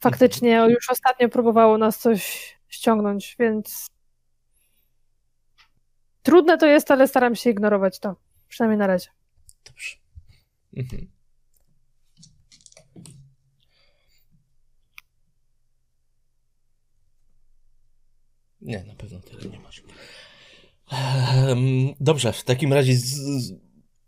faktycznie 0.00 0.66
już 0.68 0.90
ostatnio 0.90 1.28
próbowało 1.28 1.78
nas 1.78 1.98
coś 1.98 2.54
ściągnąć, 2.68 3.36
więc 3.38 3.86
trudne 6.22 6.58
to 6.58 6.66
jest, 6.66 6.90
ale 6.90 7.08
staram 7.08 7.34
się 7.34 7.50
ignorować 7.50 7.98
to, 7.98 8.16
przynajmniej 8.48 8.78
na 8.78 8.86
razie. 8.86 9.08
Dobrze. 9.64 10.07
Mhm. 10.76 11.10
Nie, 18.60 18.84
na 18.84 18.94
pewno 18.94 19.20
tyle 19.20 19.50
nie 19.50 19.60
masz. 19.60 19.82
Ehm, 20.92 21.94
dobrze, 22.00 22.32
w 22.32 22.44
takim 22.44 22.72
razie 22.72 22.94
z, 22.94 23.14
z 23.14 23.52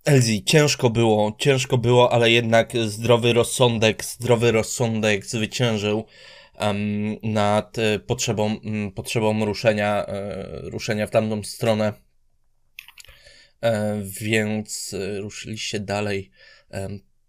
Elzi, 0.05 0.44
ciężko 0.44 0.90
było, 0.90 1.37
ciężko 1.38 1.79
było, 1.79 2.12
ale 2.12 2.31
jednak 2.31 2.73
zdrowy 2.87 3.33
rozsądek, 3.33 4.05
zdrowy 4.05 4.53
rozsądek 4.53 5.27
zwyciężył 5.27 6.05
um, 6.61 7.16
nad 7.23 7.79
e, 7.79 7.99
potrzebą, 7.99 8.57
potrzebą 8.94 9.44
ruszenia, 9.44 10.07
e, 10.07 10.46
ruszenia 10.62 11.07
w 11.07 11.11
tamtą 11.11 11.42
stronę. 11.42 11.92
E, 13.62 14.03
więc 14.03 14.94
e, 14.94 15.20
ruszyliście 15.20 15.81
dalej 15.81 16.31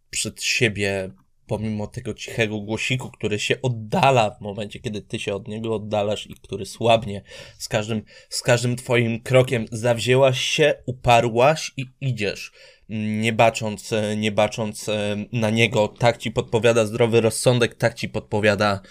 przed 0.10 0.44
siebie, 0.44 1.12
pomimo 1.48 1.88
tego 1.88 2.14
cichego 2.14 2.60
głosiku, 2.60 3.12
który 3.12 3.40
się 3.40 3.62
oddala 3.62 4.30
w 4.32 4.42
momencie, 4.42 4.80
kiedy 4.80 5.02
ty 5.02 5.20
się 5.20 5.36
od 5.36 5.48
niego 5.48 5.76
oddalasz 5.76 6.28
i 6.28 6.34
który 6.34 6.66
słabnie 6.66 7.22
z 7.58 7.68
każdym, 7.68 8.02
z 8.30 8.42
każdym 8.42 8.76
twoim 8.76 9.22
krokiem. 9.22 9.66
Zawzięłaś 9.72 10.42
się, 10.42 10.74
uparłaś 10.86 11.72
i 11.78 11.86
idziesz 12.02 12.52
nie 12.92 13.34
bacząc, 13.34 13.94
e, 13.94 14.18
nie 14.18 14.32
bacząc 14.32 14.90
e, 14.90 15.26
na 15.32 15.50
niego, 15.50 15.88
tak 15.88 16.18
ci 16.18 16.32
podpowiada 16.32 16.86
zdrowy 16.86 17.22
rozsądek, 17.22 17.76
tak 17.76 17.94
ci 17.94 18.10
podpowiada 18.10 18.82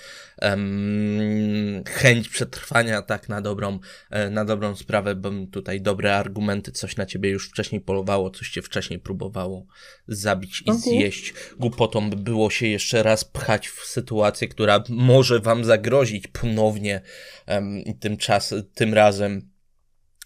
um, 0.43 1.85
chęć 1.89 2.29
przetrwania, 2.29 3.03
tak 3.03 3.29
na 3.29 3.41
dobrą, 3.41 3.79
e, 4.11 4.31
na 4.31 4.45
dobrą 4.45 4.77
sprawę, 4.77 5.15
bo 5.15 5.31
tutaj 5.53 5.81
dobre 5.81 6.17
argumenty, 6.17 6.73
coś 6.73 6.97
na 6.97 7.07
ciebie 7.07 7.31
już 7.31 7.49
wcześniej 7.49 7.81
polowało, 7.81 8.31
coś 8.31 8.51
cię 8.51 8.63
wcześniej 8.63 8.99
próbowało 8.99 9.67
zabić 10.09 10.63
i 10.67 10.71
okay. 10.71 10.81
zjeść. 10.81 11.35
Głupotą 11.59 12.11
by 12.11 12.17
było 12.17 12.51
się 12.51 12.67
jeszcze 12.67 13.03
raz 13.03 13.25
pchać 13.25 13.69
w 13.69 13.85
sytuację, 13.85 14.49
która 14.49 14.85
może 14.89 15.41
wam 15.41 15.65
zagrozić 15.65 16.27
ponownie 16.27 17.01
um, 17.49 17.83
tym 18.01 18.17
czas, 18.17 18.55
tym 18.75 18.95
razem. 18.95 19.51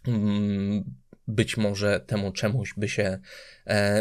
Um, 0.07 1.05
być 1.29 1.57
może 1.57 2.01
temu 2.01 2.33
czemuś 2.33 2.75
by 2.77 2.89
się, 2.89 3.19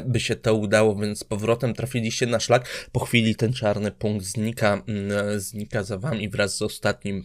by 0.05 0.19
się 0.19 0.35
to 0.35 0.55
udało, 0.55 0.95
więc 0.95 1.19
z 1.19 1.23
powrotem 1.23 1.73
trafiliście 1.73 2.25
na 2.25 2.39
szlak. 2.39 2.89
Po 2.91 2.99
chwili 2.99 3.35
ten 3.35 3.53
czarny 3.53 3.91
punkt 3.91 4.25
znika, 4.25 4.83
mm, 4.87 5.39
znika 5.39 5.83
za 5.83 5.97
wami 5.97 6.29
wraz 6.29 6.57
z 6.57 6.61
ostatnim, 6.61 7.23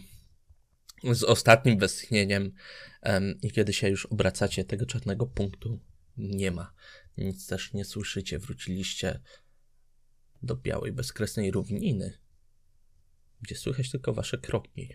z 1.12 1.24
ostatnim 1.24 1.78
westchnieniem 1.78 2.52
i 3.42 3.50
kiedy 3.50 3.72
się 3.72 3.88
już 3.88 4.06
obracacie, 4.06 4.64
tego 4.64 4.86
czarnego 4.86 5.26
punktu 5.26 5.80
nie 6.16 6.50
ma. 6.50 6.72
Nic 7.16 7.46
też 7.46 7.72
nie 7.72 7.84
słyszycie. 7.84 8.38
Wróciliście 8.38 9.20
do 10.42 10.56
białej, 10.56 10.92
bezkresnej 10.92 11.50
równiny, 11.50 12.18
gdzie 13.40 13.56
słychać 13.56 13.90
tylko 13.90 14.14
wasze 14.14 14.38
kroki. 14.38 14.88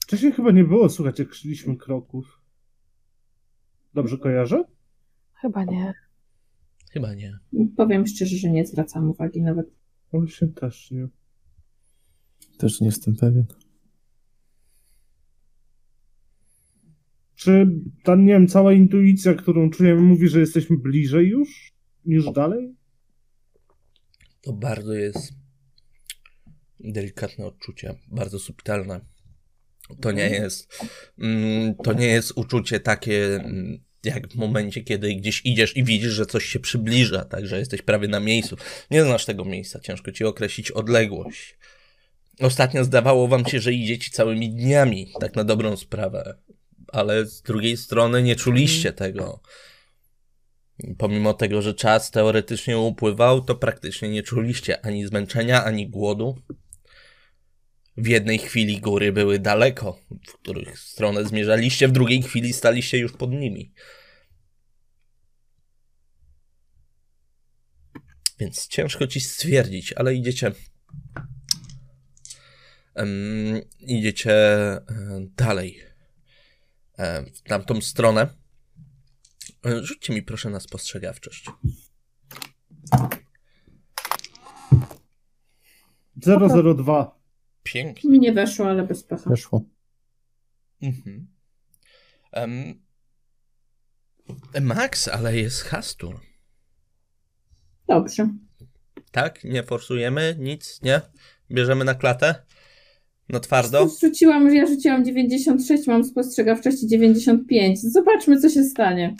Wcześniej 0.00 0.32
chyba 0.32 0.50
nie 0.50 0.64
było 0.64 0.88
słychać, 0.88 1.18
jak 1.18 1.34
szliśmy 1.34 1.76
kroków. 1.76 2.37
Dobrze 3.94 4.18
kojarzę? 4.18 4.64
Chyba 5.34 5.64
nie. 5.64 5.94
Chyba 6.90 7.14
nie. 7.14 7.38
Powiem 7.76 8.06
szczerze, 8.06 8.36
że 8.36 8.50
nie 8.50 8.66
zwracam 8.66 9.10
uwagi 9.10 9.42
nawet. 9.42 9.70
Właśnie 10.12 10.48
też 10.48 10.90
nie. 10.90 11.08
Też 12.58 12.80
nie 12.80 12.86
jestem 12.86 13.16
pewien. 13.16 13.46
Czy 17.34 17.80
ta, 18.04 18.16
nie 18.16 18.32
wiem, 18.32 18.46
cała 18.46 18.72
intuicja, 18.72 19.34
którą 19.34 19.70
czujemy, 19.70 20.00
mówi, 20.00 20.28
że 20.28 20.40
jesteśmy 20.40 20.76
bliżej 20.76 21.28
już 21.28 21.72
niż 22.04 22.32
dalej? 22.32 22.74
To 24.40 24.52
bardzo 24.52 24.94
jest 24.94 25.32
delikatne 26.80 27.46
odczucie, 27.46 27.94
bardzo 28.08 28.38
subtelne. 28.38 29.00
To 30.00 30.12
nie 30.12 30.30
jest, 30.30 30.68
mm, 31.18 31.74
to 31.74 31.92
nie 31.92 32.06
jest 32.06 32.32
uczucie 32.36 32.80
takie 32.80 33.34
mm, 33.34 33.88
jak 34.04 34.28
w 34.28 34.34
momencie, 34.34 34.82
kiedy 34.82 35.14
gdzieś 35.14 35.40
idziesz 35.44 35.76
i 35.76 35.84
widzisz, 35.84 36.12
że 36.12 36.26
coś 36.26 36.44
się 36.44 36.60
przybliża, 36.60 37.24
tak, 37.24 37.46
że 37.46 37.58
jesteś 37.58 37.82
prawie 37.82 38.08
na 38.08 38.20
miejscu. 38.20 38.56
Nie 38.90 39.04
znasz 39.04 39.24
tego 39.24 39.44
miejsca, 39.44 39.80
ciężko 39.80 40.12
ci 40.12 40.24
określić 40.24 40.70
odległość. 40.70 41.58
Ostatnio 42.40 42.84
zdawało 42.84 43.28
wam 43.28 43.46
się, 43.46 43.60
że 43.60 43.72
idziecie 43.72 44.10
całymi 44.10 44.50
dniami, 44.50 45.12
tak 45.20 45.36
na 45.36 45.44
dobrą 45.44 45.76
sprawę, 45.76 46.38
ale 46.92 47.26
z 47.26 47.42
drugiej 47.42 47.76
strony 47.76 48.22
nie 48.22 48.36
czuliście 48.36 48.92
tego. 48.92 49.40
Pomimo 50.98 51.34
tego, 51.34 51.62
że 51.62 51.74
czas 51.74 52.10
teoretycznie 52.10 52.78
upływał, 52.78 53.40
to 53.40 53.54
praktycznie 53.54 54.08
nie 54.08 54.22
czuliście 54.22 54.86
ani 54.86 55.06
zmęczenia, 55.06 55.64
ani 55.64 55.88
głodu 55.88 56.36
w 57.98 58.06
jednej 58.06 58.38
chwili 58.38 58.80
góry 58.80 59.12
były 59.12 59.38
daleko, 59.38 60.00
w 60.28 60.32
których 60.32 60.78
stronę 60.78 61.24
zmierzaliście, 61.24 61.88
w 61.88 61.92
drugiej 61.92 62.22
chwili 62.22 62.52
staliście 62.52 62.98
już 62.98 63.12
pod 63.12 63.30
nimi. 63.30 63.72
Więc 68.38 68.68
ciężko 68.68 69.06
ci 69.06 69.20
stwierdzić, 69.20 69.92
ale 69.92 70.14
idziecie. 70.14 70.52
Um, 72.94 73.60
idziecie 73.80 74.36
dalej. 75.36 75.82
W 77.34 77.42
tamtą 77.48 77.80
stronę. 77.80 78.28
Rzućcie 79.82 80.14
mi 80.14 80.22
proszę 80.22 80.50
na 80.50 80.60
spostrzegawczość. 80.60 81.44
002. 86.16 87.17
Pięknie. 87.72 88.10
Mi 88.10 88.18
nie 88.18 88.32
weszło, 88.32 88.68
ale 88.68 88.86
bez 88.86 89.04
pecha. 89.04 89.30
Weszło. 89.30 89.64
Mhm. 90.82 91.26
Um, 92.36 92.82
Max, 94.60 95.08
ale 95.08 95.36
jest 95.36 95.62
Hastur. 95.62 96.20
Dobrze. 97.88 98.28
Tak? 99.10 99.44
Nie 99.44 99.62
forsujemy? 99.62 100.36
Nic? 100.38 100.82
Nie? 100.82 101.00
Bierzemy 101.50 101.84
na 101.84 101.94
klatę? 101.94 102.34
Na 103.28 103.40
twardo? 103.40 103.88
Rzuciłam, 104.00 104.54
ja 104.54 104.66
rzuciłam 104.66 105.04
96, 105.04 105.86
mam 105.86 106.04
spostrzegawczości 106.04 106.86
95. 106.86 107.80
Zobaczmy, 107.80 108.40
co 108.40 108.48
się 108.48 108.64
stanie. 108.64 109.16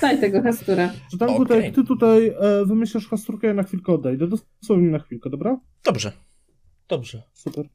Daj 0.00 0.20
tego 0.20 0.42
Hastura. 0.42 0.92
Czytanku, 1.10 1.42
okay. 1.42 1.62
jak 1.62 1.74
ty 1.74 1.84
tutaj 1.84 2.28
e, 2.28 2.64
wymyślasz 2.66 3.08
Hasturkę, 3.08 3.46
ja 3.46 3.54
na 3.54 3.62
chwilkę 3.62 3.92
odejdę. 3.92 4.26
Dosłownie 4.28 4.90
na 4.90 4.98
chwilkę, 4.98 5.30
dobra? 5.30 5.60
Dobrze. 5.84 6.12
Dobrze. 6.88 7.22
Super. 7.34 7.68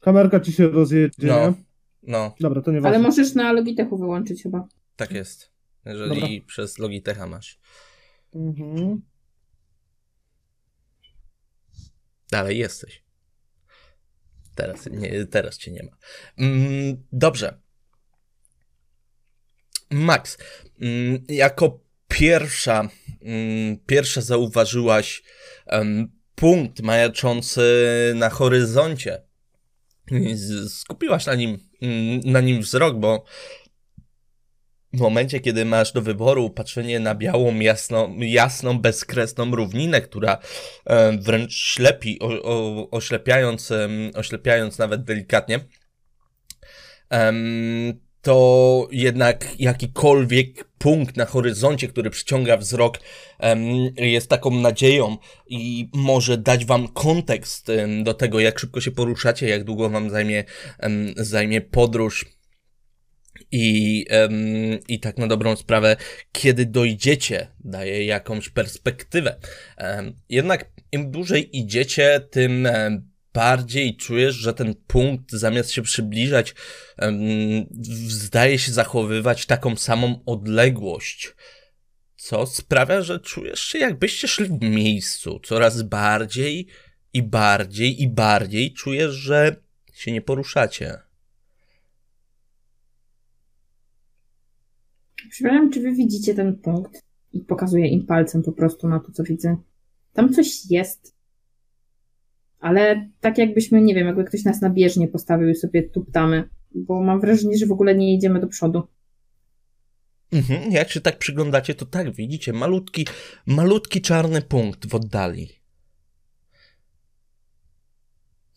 Kamerka 0.00 0.40
ci 0.40 0.52
się 0.52 0.68
rozjedzie, 0.68 1.26
no. 1.26 1.50
nie? 1.50 1.54
No. 2.02 2.34
Dobra, 2.40 2.62
to 2.62 2.70
nie 2.72 2.86
Ale 2.86 2.98
możesz 2.98 3.34
na 3.34 3.52
Logitechu 3.52 3.98
wyłączyć 3.98 4.42
chyba. 4.42 4.68
Tak 4.96 5.10
jest. 5.10 5.50
Jeżeli 5.84 6.20
Dobra. 6.20 6.46
przez 6.46 6.78
Logitecha 6.78 7.26
masz. 7.26 7.60
Mhm. 8.34 9.02
Dalej 12.30 12.58
jesteś. 12.58 13.04
Teraz, 14.54 14.86
nie, 14.90 15.26
teraz 15.26 15.58
cię 15.58 15.70
nie 15.70 15.82
ma. 15.82 15.96
Mm, 16.38 17.04
dobrze. 17.12 17.60
Max, 19.90 20.38
mm, 20.80 21.24
jako 21.28 21.80
pierwsza, 22.08 22.88
mm, 23.22 23.78
pierwsza 23.86 24.20
zauważyłaś 24.20 25.22
punkt 26.40 26.82
majaczący 26.82 27.62
na 28.14 28.30
horyzoncie. 28.30 29.22
Skupiłaś 30.68 31.26
na 31.26 31.34
nim, 31.34 31.58
na 32.24 32.40
nim 32.40 32.60
wzrok, 32.60 32.98
bo 32.98 33.24
w 34.92 35.00
momencie, 35.00 35.40
kiedy 35.40 35.64
masz 35.64 35.92
do 35.92 36.02
wyboru 36.02 36.50
patrzenie 36.50 37.00
na 37.00 37.14
białą, 37.14 37.58
jasną, 37.58 38.16
jasną 38.18 38.78
bezkresną 38.78 39.50
równinę, 39.50 40.00
która 40.00 40.38
e, 40.86 41.18
wręcz 41.18 41.54
ślepi, 41.54 42.18
oślepiając, 42.90 43.72
oślepiając 44.14 44.78
nawet 44.78 45.04
delikatnie, 45.04 45.60
to 48.22 48.88
jednak 48.92 49.60
jakikolwiek 49.60 50.64
punkt 50.78 51.16
na 51.16 51.24
horyzoncie, 51.24 51.88
który 51.88 52.10
przyciąga 52.10 52.56
wzrok, 52.56 52.98
jest 53.96 54.28
taką 54.28 54.50
nadzieją 54.50 55.16
i 55.46 55.88
może 55.94 56.38
dać 56.38 56.64
wam 56.64 56.88
kontekst 56.88 57.70
do 58.02 58.14
tego, 58.14 58.40
jak 58.40 58.58
szybko 58.58 58.80
się 58.80 58.90
poruszacie, 58.90 59.48
jak 59.48 59.64
długo 59.64 59.90
wam 59.90 60.10
zajmie, 60.10 60.44
zajmie 61.16 61.60
podróż 61.60 62.26
I, 63.52 64.06
I 64.88 65.00
tak 65.00 65.18
na 65.18 65.26
dobrą 65.26 65.56
sprawę, 65.56 65.96
kiedy 66.32 66.66
dojdziecie, 66.66 67.46
daje 67.60 68.04
jakąś 68.04 68.48
perspektywę. 68.48 69.36
Jednak 70.28 70.70
im 70.92 71.10
dłużej 71.10 71.58
idziecie, 71.58 72.20
tym 72.30 72.68
bardziej 73.32 73.96
czujesz, 73.96 74.34
że 74.34 74.54
ten 74.54 74.74
punkt 74.86 75.32
zamiast 75.32 75.70
się 75.70 75.82
przybliżać, 75.82 76.54
zdaje 78.06 78.58
się 78.58 78.72
zachowywać 78.72 79.46
taką 79.46 79.76
samą 79.76 80.22
odległość. 80.26 81.34
Co 82.16 82.46
sprawia, 82.46 83.02
że 83.02 83.20
czujesz 83.20 83.60
się 83.60 83.78
jakbyście 83.78 84.28
szli 84.28 84.46
w 84.46 84.62
miejscu. 84.62 85.40
Coraz 85.44 85.82
bardziej 85.82 86.66
i 87.12 87.22
bardziej 87.22 88.02
i 88.02 88.08
bardziej 88.08 88.72
czujesz, 88.72 89.12
że 89.12 89.56
się 89.92 90.12
nie 90.12 90.22
poruszacie. 90.22 90.98
Przepraszam, 95.30 95.70
czy 95.70 95.80
wy 95.80 95.94
widzicie 95.94 96.34
ten 96.34 96.58
punkt? 96.58 97.02
I 97.32 97.40
pokazuję 97.40 97.88
im 97.88 98.06
palcem 98.06 98.42
po 98.42 98.52
prostu 98.52 98.88
na 98.88 99.00
to, 99.00 99.12
co 99.12 99.22
widzę. 99.22 99.56
Tam 100.12 100.34
coś 100.34 100.70
jest. 100.70 101.19
Ale 102.60 103.08
tak 103.20 103.38
jakbyśmy, 103.38 103.82
nie 103.82 103.94
wiem, 103.94 104.06
jakby 104.06 104.24
ktoś 104.24 104.44
nas 104.44 104.60
na 104.60 104.70
bieżnie 104.70 105.08
postawił 105.08 105.48
i 105.48 105.54
sobie 105.54 105.82
tuptamy. 105.82 106.48
Bo 106.74 107.02
mam 107.02 107.20
wrażenie, 107.20 107.58
że 107.58 107.66
w 107.66 107.72
ogóle 107.72 107.94
nie 107.94 108.14
idziemy 108.14 108.40
do 108.40 108.46
przodu. 108.46 108.88
Mhm, 110.32 110.72
jak 110.72 110.90
się 110.90 111.00
tak 111.00 111.18
przyglądacie, 111.18 111.74
to 111.74 111.86
tak, 111.86 112.14
widzicie, 112.14 112.52
malutki, 112.52 113.06
malutki 113.46 114.00
czarny 114.00 114.42
punkt 114.42 114.86
w 114.86 114.94
oddali. 114.94 115.48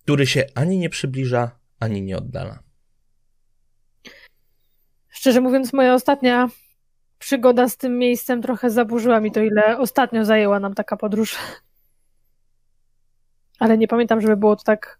Który 0.01 0.27
się 0.27 0.45
ani 0.55 0.77
nie 0.77 0.89
przybliża, 0.89 1.59
ani 1.79 2.01
nie 2.01 2.17
oddala. 2.17 2.63
Szczerze 5.09 5.41
mówiąc, 5.41 5.73
moja 5.73 5.93
ostatnia 5.93 6.49
przygoda 7.19 7.69
z 7.69 7.77
tym 7.77 7.97
miejscem 7.97 8.41
trochę 8.41 8.69
zaburzyła 8.69 9.19
mi 9.19 9.31
to, 9.31 9.41
ile 9.41 9.77
ostatnio 9.77 10.25
zajęła 10.25 10.59
nam 10.59 10.73
taka 10.73 10.97
podróż. 10.97 11.37
Ale 13.59 13.77
nie 13.77 13.87
pamiętam, 13.87 14.21
żeby 14.21 14.37
było 14.37 14.55
to 14.55 14.63
tak 14.63 14.99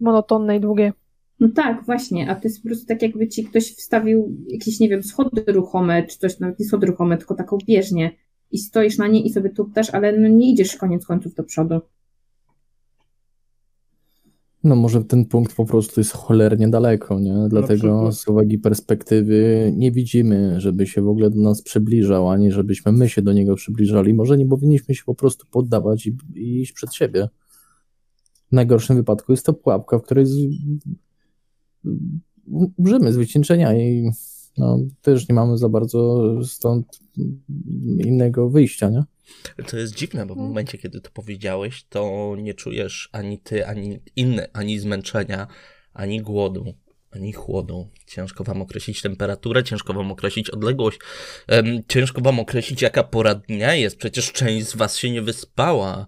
monotonne 0.00 0.56
i 0.56 0.60
długie. 0.60 0.92
No 1.40 1.48
tak, 1.54 1.84
właśnie, 1.84 2.30
a 2.30 2.34
to 2.34 2.40
jest 2.44 2.62
po 2.62 2.68
prostu 2.68 2.86
tak, 2.86 3.02
jakby 3.02 3.28
ci 3.28 3.44
ktoś 3.44 3.74
wstawił 3.74 4.36
jakieś, 4.48 4.80
nie 4.80 4.88
wiem, 4.88 5.02
schody 5.02 5.44
ruchome, 5.48 6.06
czy 6.06 6.18
coś, 6.18 6.38
nawet 6.38 6.58
nie 6.58 6.66
schody 6.66 6.86
ruchome, 6.86 7.18
tylko 7.18 7.34
taką 7.34 7.58
bieżnię 7.66 8.10
i 8.50 8.58
stoisz 8.58 8.98
na 8.98 9.06
niej 9.06 9.26
i 9.26 9.30
sobie 9.30 9.50
tuptasz, 9.50 9.90
ale 9.90 10.18
no 10.18 10.28
nie 10.28 10.52
idziesz 10.52 10.76
koniec 10.76 11.06
końców 11.06 11.34
do 11.34 11.44
przodu. 11.44 11.80
No 14.64 14.76
może 14.76 15.04
ten 15.04 15.24
punkt 15.24 15.56
po 15.56 15.64
prostu 15.64 16.00
jest 16.00 16.12
cholernie 16.12 16.68
daleko, 16.68 17.20
nie? 17.20 17.34
Dlatego 17.48 18.12
z 18.12 18.28
uwagi 18.28 18.58
perspektywy 18.58 19.72
nie 19.76 19.92
widzimy, 19.92 20.60
żeby 20.60 20.86
się 20.86 21.02
w 21.02 21.08
ogóle 21.08 21.30
do 21.30 21.40
nas 21.40 21.62
przybliżał, 21.62 22.28
ani 22.28 22.52
żebyśmy 22.52 22.92
my 22.92 23.08
się 23.08 23.22
do 23.22 23.32
niego 23.32 23.54
przybliżali. 23.54 24.14
Może 24.14 24.38
nie 24.38 24.46
powinniśmy 24.46 24.94
się 24.94 25.02
po 25.06 25.14
prostu 25.14 25.46
poddawać 25.50 26.06
i, 26.06 26.16
i 26.34 26.60
iść 26.60 26.72
przed 26.72 26.94
siebie. 26.94 27.28
W 28.50 28.52
najgorszym 28.52 28.96
wypadku 28.96 29.32
jest 29.32 29.46
to 29.46 29.52
pułapka, 29.52 29.98
w 29.98 30.02
której 30.02 30.26
z... 30.26 30.36
umrzemy 32.76 33.12
z 33.12 33.16
wycieńczenia 33.16 33.74
i 33.74 34.10
no, 34.58 34.78
też 35.02 35.28
nie 35.28 35.34
mamy 35.34 35.58
za 35.58 35.68
bardzo 35.68 36.30
stąd 36.44 37.00
innego 37.98 38.50
wyjścia, 38.50 38.90
nie? 38.90 39.02
To 39.66 39.78
jest 39.78 39.94
dziwne, 39.94 40.26
bo 40.26 40.34
w 40.34 40.38
momencie, 40.38 40.78
kiedy 40.78 41.00
to 41.00 41.10
powiedziałeś, 41.10 41.84
to 41.88 42.34
nie 42.38 42.54
czujesz 42.54 43.08
ani 43.12 43.38
ty, 43.38 43.66
ani 43.66 44.00
inny, 44.16 44.52
ani 44.52 44.78
zmęczenia, 44.78 45.46
ani 45.92 46.22
głodu, 46.22 46.74
ani 47.10 47.32
chłodu. 47.32 47.88
Ciężko 48.06 48.44
wam 48.44 48.62
określić 48.62 49.02
temperaturę, 49.02 49.64
ciężko 49.64 49.92
wam 49.92 50.12
określić 50.12 50.50
odległość, 50.50 50.98
ciężko 51.88 52.20
wam 52.20 52.40
określić, 52.40 52.82
jaka 52.82 53.02
pora 53.02 53.34
dnia 53.34 53.74
jest. 53.74 53.96
Przecież 53.96 54.32
część 54.32 54.66
z 54.66 54.76
was 54.76 54.96
się 54.96 55.10
nie 55.10 55.22
wyspała. 55.22 56.06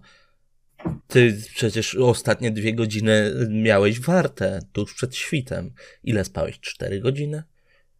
Ty 1.07 1.37
przecież 1.55 1.95
ostatnie 1.95 2.51
dwie 2.51 2.73
godziny 2.73 3.33
miałeś 3.49 3.99
warte, 3.99 4.59
tuż 4.73 4.93
przed 4.93 5.15
świtem. 5.15 5.73
Ile 6.03 6.25
spałeś? 6.25 6.59
Cztery 6.59 6.99
godziny? 6.99 7.43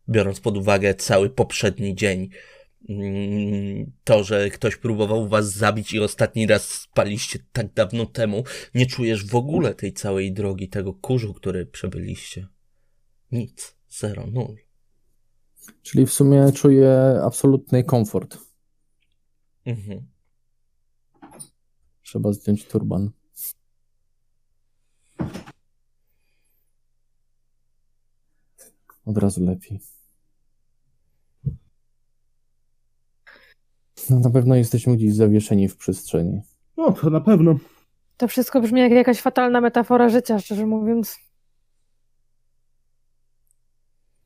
Biorąc 0.09 0.39
pod 0.39 0.57
uwagę 0.57 0.93
cały 0.93 1.29
poprzedni 1.29 1.95
dzień, 1.95 2.29
mm, 2.89 3.91
to, 4.03 4.23
że 4.23 4.49
ktoś 4.49 4.75
próbował 4.75 5.27
was 5.27 5.51
zabić 5.51 5.93
i 5.93 5.99
ostatni 5.99 6.47
raz 6.47 6.67
spaliście 6.67 7.39
tak 7.51 7.73
dawno 7.73 8.05
temu, 8.05 8.43
nie 8.75 8.86
czujesz 8.86 9.25
w 9.25 9.36
ogóle 9.36 9.75
tej 9.75 9.93
całej 9.93 10.34
drogi, 10.34 10.69
tego 10.69 10.93
kurzu, 10.93 11.34
który 11.34 11.65
przebyliście. 11.65 12.47
Nic. 13.31 13.75
Zero, 13.89 14.27
nul. 14.27 14.57
Czyli 15.81 16.05
w 16.05 16.13
sumie 16.13 16.51
czuję 16.55 17.19
absolutny 17.23 17.84
komfort. 17.84 18.38
Mhm. 19.65 20.12
Trzeba 22.14 22.34
zdjąć 22.34 22.68
turban. 22.68 23.11
Od 29.05 29.18
razu 29.18 29.43
lepiej. 29.45 29.80
No 34.09 34.20
na 34.20 34.30
pewno 34.30 34.55
jesteśmy 34.55 34.95
gdzieś 34.97 35.16
zawieszeni 35.16 35.70
w 35.70 35.78
przestrzeni. 35.78 36.41
No 36.78 36.91
to 36.91 37.09
na 37.09 37.22
pewno. 37.22 37.55
To 38.18 38.28
wszystko 38.28 38.61
brzmi 38.61 38.80
jak 38.82 38.91
jakaś 38.91 39.22
fatalna 39.22 39.61
metafora 39.61 40.09
życia, 40.09 40.39
szczerze 40.39 40.66
mówiąc. 40.66 41.18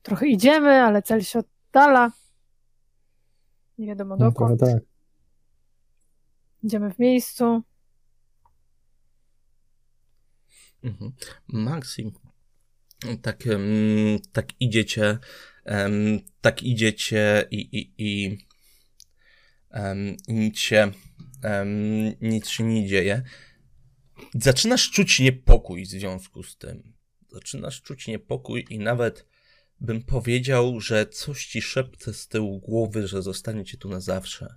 Trochę 0.02 0.26
idziemy, 0.28 0.82
ale 0.82 1.02
cel 1.02 1.22
się 1.22 1.38
oddala. 1.38 2.12
Nie 3.78 3.86
wiadomo 3.86 4.16
No, 4.16 4.30
dokąd. 4.30 4.60
trochę 4.60 4.72
tak. 4.74 4.82
Idziemy 6.62 6.90
w 6.94 6.98
miejscu. 6.98 7.62
Mhm. 10.82 11.12
Maxim, 11.48 12.12
tak, 13.22 13.44
tak 14.32 14.60
idziecie, 14.60 15.18
tak 16.40 16.62
idziecie 16.62 17.46
i, 17.50 17.60
i, 17.78 17.92
i, 17.98 18.38
nic 20.28 20.58
się, 20.58 20.92
nic 22.20 22.48
się 22.48 22.64
nie 22.64 22.86
dzieje. 22.86 23.22
Zaczynasz 24.34 24.90
czuć 24.90 25.20
niepokój 25.20 25.84
w 25.84 25.88
związku 25.88 26.42
z 26.42 26.56
tym. 26.56 26.92
Zaczynasz 27.32 27.82
czuć 27.82 28.06
niepokój 28.06 28.66
i 28.70 28.78
nawet 28.78 29.26
bym 29.80 30.02
powiedział, 30.02 30.80
że 30.80 31.06
coś 31.06 31.46
ci 31.46 31.62
szepce 31.62 32.14
z 32.14 32.28
tyłu 32.28 32.60
głowy, 32.60 33.08
że 33.08 33.22
zostaniecie 33.22 33.78
tu 33.78 33.88
na 33.88 34.00
zawsze. 34.00 34.56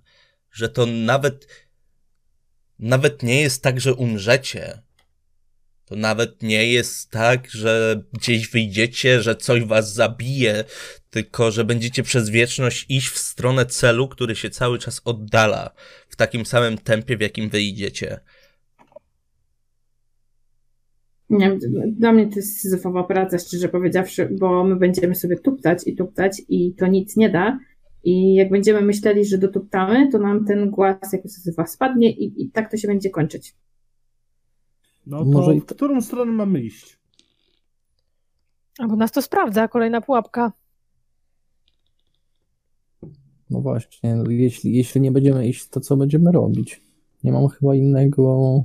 Że 0.50 0.68
to 0.68 0.86
nawet, 0.86 1.46
nawet 2.78 3.22
nie 3.22 3.40
jest 3.40 3.62
tak, 3.62 3.80
że 3.80 3.94
umrzecie. 3.94 4.82
To 5.84 5.96
nawet 5.96 6.42
nie 6.42 6.72
jest 6.72 7.10
tak, 7.10 7.50
że 7.50 8.02
gdzieś 8.12 8.50
wyjdziecie, 8.50 9.22
że 9.22 9.36
coś 9.36 9.64
was 9.64 9.92
zabije, 9.94 10.64
tylko 11.10 11.50
że 11.50 11.64
będziecie 11.64 12.02
przez 12.02 12.30
wieczność 12.30 12.86
iść 12.88 13.08
w 13.08 13.18
stronę 13.18 13.66
celu, 13.66 14.08
który 14.08 14.36
się 14.36 14.50
cały 14.50 14.78
czas 14.78 15.02
oddala 15.04 15.70
w 16.08 16.16
takim 16.16 16.46
samym 16.46 16.78
tempie, 16.78 17.16
w 17.16 17.20
jakim 17.20 17.48
wyjdziecie. 17.48 18.20
Nie 21.30 21.58
dla 21.86 22.12
mnie 22.12 22.28
to 22.28 22.36
jest 22.36 22.60
syzyfowa 22.60 23.04
praca, 23.04 23.38
szczerze 23.38 23.68
powiedziawszy, 23.68 24.28
bo 24.40 24.64
my 24.64 24.76
będziemy 24.76 25.14
sobie 25.14 25.36
tuptać 25.36 25.78
i 25.86 25.96
tuptać 25.96 26.42
i 26.48 26.74
to 26.74 26.86
nic 26.86 27.16
nie 27.16 27.30
da. 27.30 27.58
I 28.04 28.34
jak 28.34 28.50
będziemy 28.50 28.80
myśleli, 28.80 29.24
że 29.24 29.38
dotuptamy, 29.38 30.08
to 30.12 30.18
nam 30.18 30.44
ten 30.44 30.70
głaz 30.70 31.12
jako 31.12 31.28
syzyfa 31.28 31.66
spadnie 31.66 32.10
i, 32.10 32.42
i 32.42 32.50
tak 32.50 32.70
to 32.70 32.76
się 32.76 32.88
będzie 32.88 33.10
kończyć. 33.10 33.54
No 35.06 35.18
to 35.18 35.24
Może 35.24 35.54
i 35.54 35.60
w 35.60 35.66
którą 35.66 36.00
stronę 36.00 36.32
mamy 36.32 36.60
iść? 36.60 36.98
Albo 38.78 38.96
nas 38.96 39.12
to 39.12 39.22
sprawdza, 39.22 39.68
kolejna 39.68 40.00
pułapka. 40.00 40.52
No 43.50 43.60
właśnie, 43.60 44.16
no 44.16 44.30
jeśli, 44.30 44.76
jeśli 44.76 45.00
nie 45.00 45.12
będziemy 45.12 45.48
iść, 45.48 45.68
to 45.68 45.80
co 45.80 45.96
będziemy 45.96 46.32
robić? 46.32 46.80
Nie 47.24 47.32
mam 47.32 47.48
chyba 47.48 47.74
innego 47.74 48.64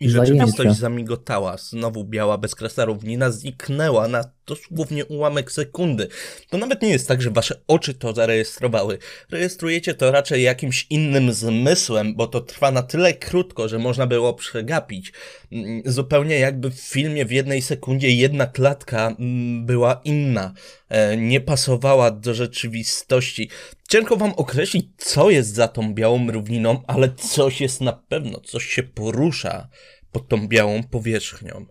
I 0.00 0.10
rzeczywistość 0.10 0.78
zamigotała. 0.78 1.56
Znowu 1.56 2.04
biała 2.04 2.38
bezkresna 2.38 2.84
równina 2.84 3.30
zniknęła 3.30 4.08
na 4.08 4.24
dosłownie 4.46 5.04
ułamek 5.04 5.52
sekundy. 5.52 6.08
To 6.50 6.58
nawet 6.58 6.82
nie 6.82 6.88
jest 6.88 7.08
tak, 7.08 7.22
że 7.22 7.30
wasze 7.30 7.60
oczy 7.66 7.94
to 7.94 8.12
zarejestrowały. 8.14 8.98
Rejestrujecie 9.30 9.94
to 9.94 10.10
raczej 10.10 10.42
jakimś 10.42 10.86
innym 10.90 11.32
zmysłem, 11.32 12.14
bo 12.14 12.26
to 12.26 12.40
trwa 12.40 12.70
na 12.70 12.82
tyle 12.82 13.14
krótko, 13.14 13.68
że 13.68 13.78
można 13.78 14.06
było 14.06 14.34
przegapić. 14.34 15.12
Mm, 15.52 15.82
Zupełnie 15.84 16.38
jakby 16.38 16.70
w 16.70 16.80
filmie 16.80 17.24
w 17.24 17.30
jednej 17.30 17.62
sekundzie 17.62 18.10
jedna 18.10 18.46
klatka 18.46 19.06
mm, 19.18 19.66
była 19.66 20.00
inna. 20.04 20.52
E, 20.88 21.16
Nie 21.16 21.40
pasowała 21.40 22.10
do 22.10 22.34
rzeczywistości. 22.34 23.50
Ciężko 23.96 24.16
wam 24.16 24.32
określić, 24.36 24.86
co 24.96 25.30
jest 25.30 25.54
za 25.54 25.68
tą 25.68 25.94
białą 25.94 26.30
równiną, 26.30 26.82
ale 26.86 27.14
coś 27.14 27.60
jest 27.60 27.80
na 27.80 27.92
pewno, 27.92 28.40
coś 28.40 28.64
się 28.64 28.82
porusza 28.82 29.68
pod 30.12 30.28
tą 30.28 30.48
białą 30.48 30.82
powierzchnią. 30.82 31.66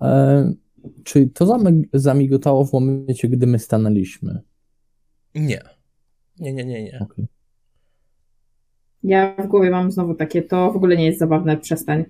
E, 0.00 0.52
Czy 1.04 1.26
to 1.26 1.46
zami- 1.46 1.84
zamigotało 1.92 2.64
w 2.64 2.72
momencie, 2.72 3.28
gdy 3.28 3.46
my 3.46 3.58
stanęliśmy? 3.58 4.40
Nie. 5.34 5.60
Nie, 6.38 6.52
nie, 6.52 6.64
nie, 6.64 6.82
nie. 6.82 6.98
Okej. 7.02 7.26
Ja 9.02 9.36
w 9.44 9.46
głowie 9.46 9.70
mam 9.70 9.92
znowu 9.92 10.14
takie, 10.14 10.42
to 10.42 10.72
w 10.72 10.76
ogóle 10.76 10.96
nie 10.96 11.06
jest 11.06 11.18
zabawne, 11.18 11.56
przestań. 11.56 12.04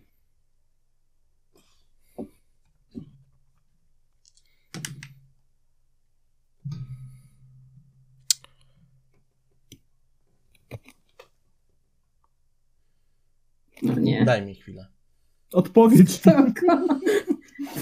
No 13.83 13.95
nie. 14.01 14.25
Daj 14.25 14.47
mi 14.47 14.55
chwilę. 14.55 14.87
Odpowiedź. 15.53 16.11
Spoko. 16.11 16.87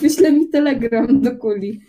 Wyślę 0.00 0.32
mi 0.32 0.48
telegram 0.48 1.20
do 1.20 1.36
kuli. 1.36 1.80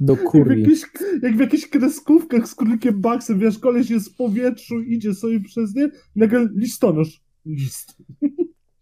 Do 0.00 0.12
Jak 0.12 0.22
w, 0.22 0.24
kurii. 0.24 0.62
jakichś, 0.62 0.82
jak 1.22 1.36
w 1.36 1.40
jakichś 1.40 1.66
kreskówkach 1.66 2.48
z 2.48 2.54
królikiem 2.54 3.00
Baxem, 3.00 3.38
wiesz, 3.38 3.58
koleś 3.58 3.90
jest 3.90 4.08
w 4.12 4.16
powietrzu, 4.16 4.80
idzie 4.82 5.14
sobie 5.14 5.40
przez 5.40 5.74
nie, 5.74 5.88
nagle 6.16 6.48
listonosz. 6.56 7.20
List. 7.46 7.96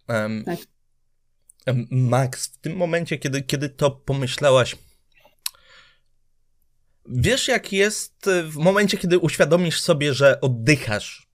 Em, 0.09 0.45
Tak. 0.45 0.59
Max, 1.91 2.47
w 2.47 2.59
tym 2.59 2.77
momencie, 2.77 3.19
kiedy, 3.19 3.43
kiedy 3.43 3.69
to 3.69 3.91
pomyślałaś, 3.91 4.77
wiesz 7.09 7.49
jak 7.49 7.73
jest 7.73 8.27
e, 8.29 8.43
w 8.43 8.57
momencie, 8.57 8.97
kiedy 8.99 9.19
uświadomisz 9.19 9.81
sobie, 9.81 10.15
że 10.15 10.41
oddychasz, 10.41 11.26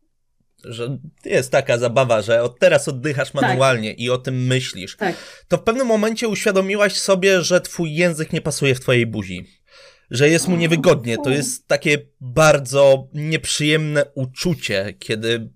że 0.65 0.99
jest 1.25 1.51
taka 1.51 1.79
zabawa, 1.79 2.23
że 2.23 2.43
od 2.43 2.59
teraz 2.59 2.89
oddychasz 2.89 3.35
manualnie 3.35 3.93
i 3.93 4.11
o 4.11 4.19
tym 4.19 4.47
myślisz, 4.47 4.97
Tak. 4.97 5.17
to 5.49 5.57
w 5.57 5.63
pewnym 5.63 5.87
momencie 5.87 6.29
uświadomiłaś 6.29 6.97
sobie, 6.97 7.43
że 7.43 7.61
twój 7.61 7.95
język 7.95 8.33
nie 8.33 8.41
pasuje 8.41 8.75
w 8.75 8.81
twojej 8.81 9.07
buzi. 9.07 9.47
Że 10.11 10.29
jest 10.29 10.49
mu 10.49 10.57
niewygodnie. 10.57 11.17
To 11.19 11.31
jest 11.31 11.69
takie 11.69 11.99
bardzo 12.21 13.09
nieprzyjemne 13.15 14.05
uczucie, 14.15 14.95
kiedy 14.99 15.49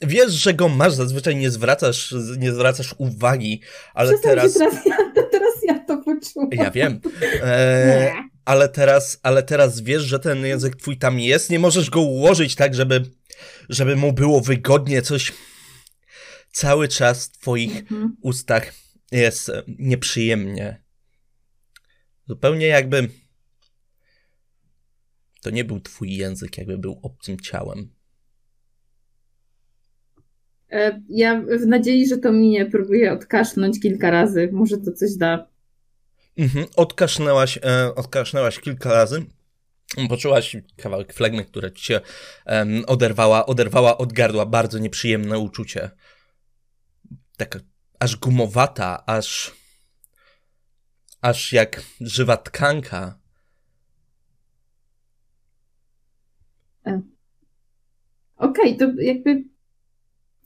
wiesz, 0.00 0.32
że 0.32 0.54
go 0.54 0.68
masz, 0.68 0.92
zazwyczaj 0.92 1.36
nie 1.36 1.50
zwracasz, 1.50 2.14
nie 2.38 2.52
zwracasz 2.52 2.94
uwagi, 2.98 3.60
ale 3.94 4.10
Przestań, 4.10 4.30
teraz... 4.30 4.54
teraz, 4.54 4.86
ja, 4.86 4.96
teraz 5.32 5.54
ja 5.64 5.78
to 5.78 5.96
poczułam. 5.98 6.48
Ja 6.52 6.70
wiem. 6.70 7.00
E, 7.42 8.12
ale 8.50 8.68
teraz, 8.68 9.20
ale 9.22 9.42
teraz 9.42 9.80
wiesz, 9.80 10.02
że 10.02 10.18
ten 10.18 10.46
język 10.46 10.76
twój 10.76 10.98
tam 10.98 11.20
jest, 11.20 11.50
nie 11.50 11.58
możesz 11.58 11.90
go 11.90 12.00
ułożyć 12.00 12.54
tak, 12.54 12.74
żeby, 12.74 13.02
żeby 13.68 13.96
mu 13.96 14.12
było 14.12 14.40
wygodnie, 14.40 15.02
coś 15.02 15.32
cały 16.52 16.88
czas 16.88 17.26
w 17.26 17.30
twoich 17.38 17.76
Mhm. 17.78 18.16
ustach 18.22 18.72
jest 19.12 19.48
e, 19.48 19.62
nieprzyjemnie. 19.78 20.82
Zupełnie 22.28 22.66
jakby 22.66 23.08
to 25.42 25.50
nie 25.50 25.64
był 25.64 25.80
twój 25.80 26.16
język, 26.16 26.58
jakby 26.58 26.78
był 26.78 26.98
obcym 27.02 27.40
ciałem. 27.40 27.88
E, 30.70 31.02
Ja 31.08 31.40
w 31.40 31.66
nadziei, 31.66 32.08
że 32.08 32.18
to 32.18 32.32
minie, 32.32 32.66
próbuję 32.66 33.12
odkasznąć 33.12 33.80
kilka 33.80 34.10
razy. 34.10 34.48
Może 34.52 34.78
to 34.78 34.92
coś 34.92 35.14
da. 35.16 35.49
Mhm. 36.38 36.66
Odkasznęłaś, 36.76 37.58
e, 37.58 37.94
odkasznęłaś 37.94 38.58
kilka 38.58 38.92
razy. 38.92 39.26
Poczułaś 40.08 40.56
kawałek 40.76 41.12
flegmy, 41.12 41.44
które 41.44 41.72
ci 41.72 41.84
się 41.84 42.00
oderwała, 42.86 43.46
oderwała 43.46 43.98
od 43.98 44.12
gardła. 44.12 44.46
Bardzo 44.46 44.78
nieprzyjemne 44.78 45.38
uczucie. 45.38 45.90
Taka 47.36 47.58
aż 47.98 48.16
gumowata, 48.16 49.06
aż 49.06 49.52
aż 51.20 51.52
jak 51.52 51.82
żywa 52.00 52.36
tkanka. 52.36 53.20
Okej, 58.36 58.76
to 58.76 58.84
jakby 58.98 59.44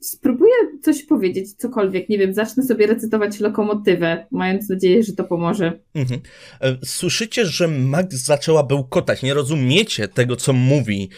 spróbuję 0.09 0.53
coś 0.81 1.03
powiedzieć, 1.03 1.53
cokolwiek. 1.53 2.09
Nie 2.09 2.17
wiem, 2.17 2.33
zacznę 2.33 2.63
sobie 2.63 2.87
recytować 2.87 3.39
lokomotywę, 3.39 4.27
mając 4.31 4.69
nadzieję, 4.69 5.03
że 5.03 5.13
to 5.13 5.23
pomoże. 5.23 5.79
Mhm. 5.95 6.21
E, 6.61 6.77
Słyszycie, 6.85 7.45
że 7.45 7.67
Max 7.67 8.15
zaczęła 8.15 8.63
bełkotać. 8.63 9.23
Nie 9.23 9.33
rozumiecie 9.33 10.07
tego, 10.07 10.35
co 10.35 10.53
mówi. 10.53 11.09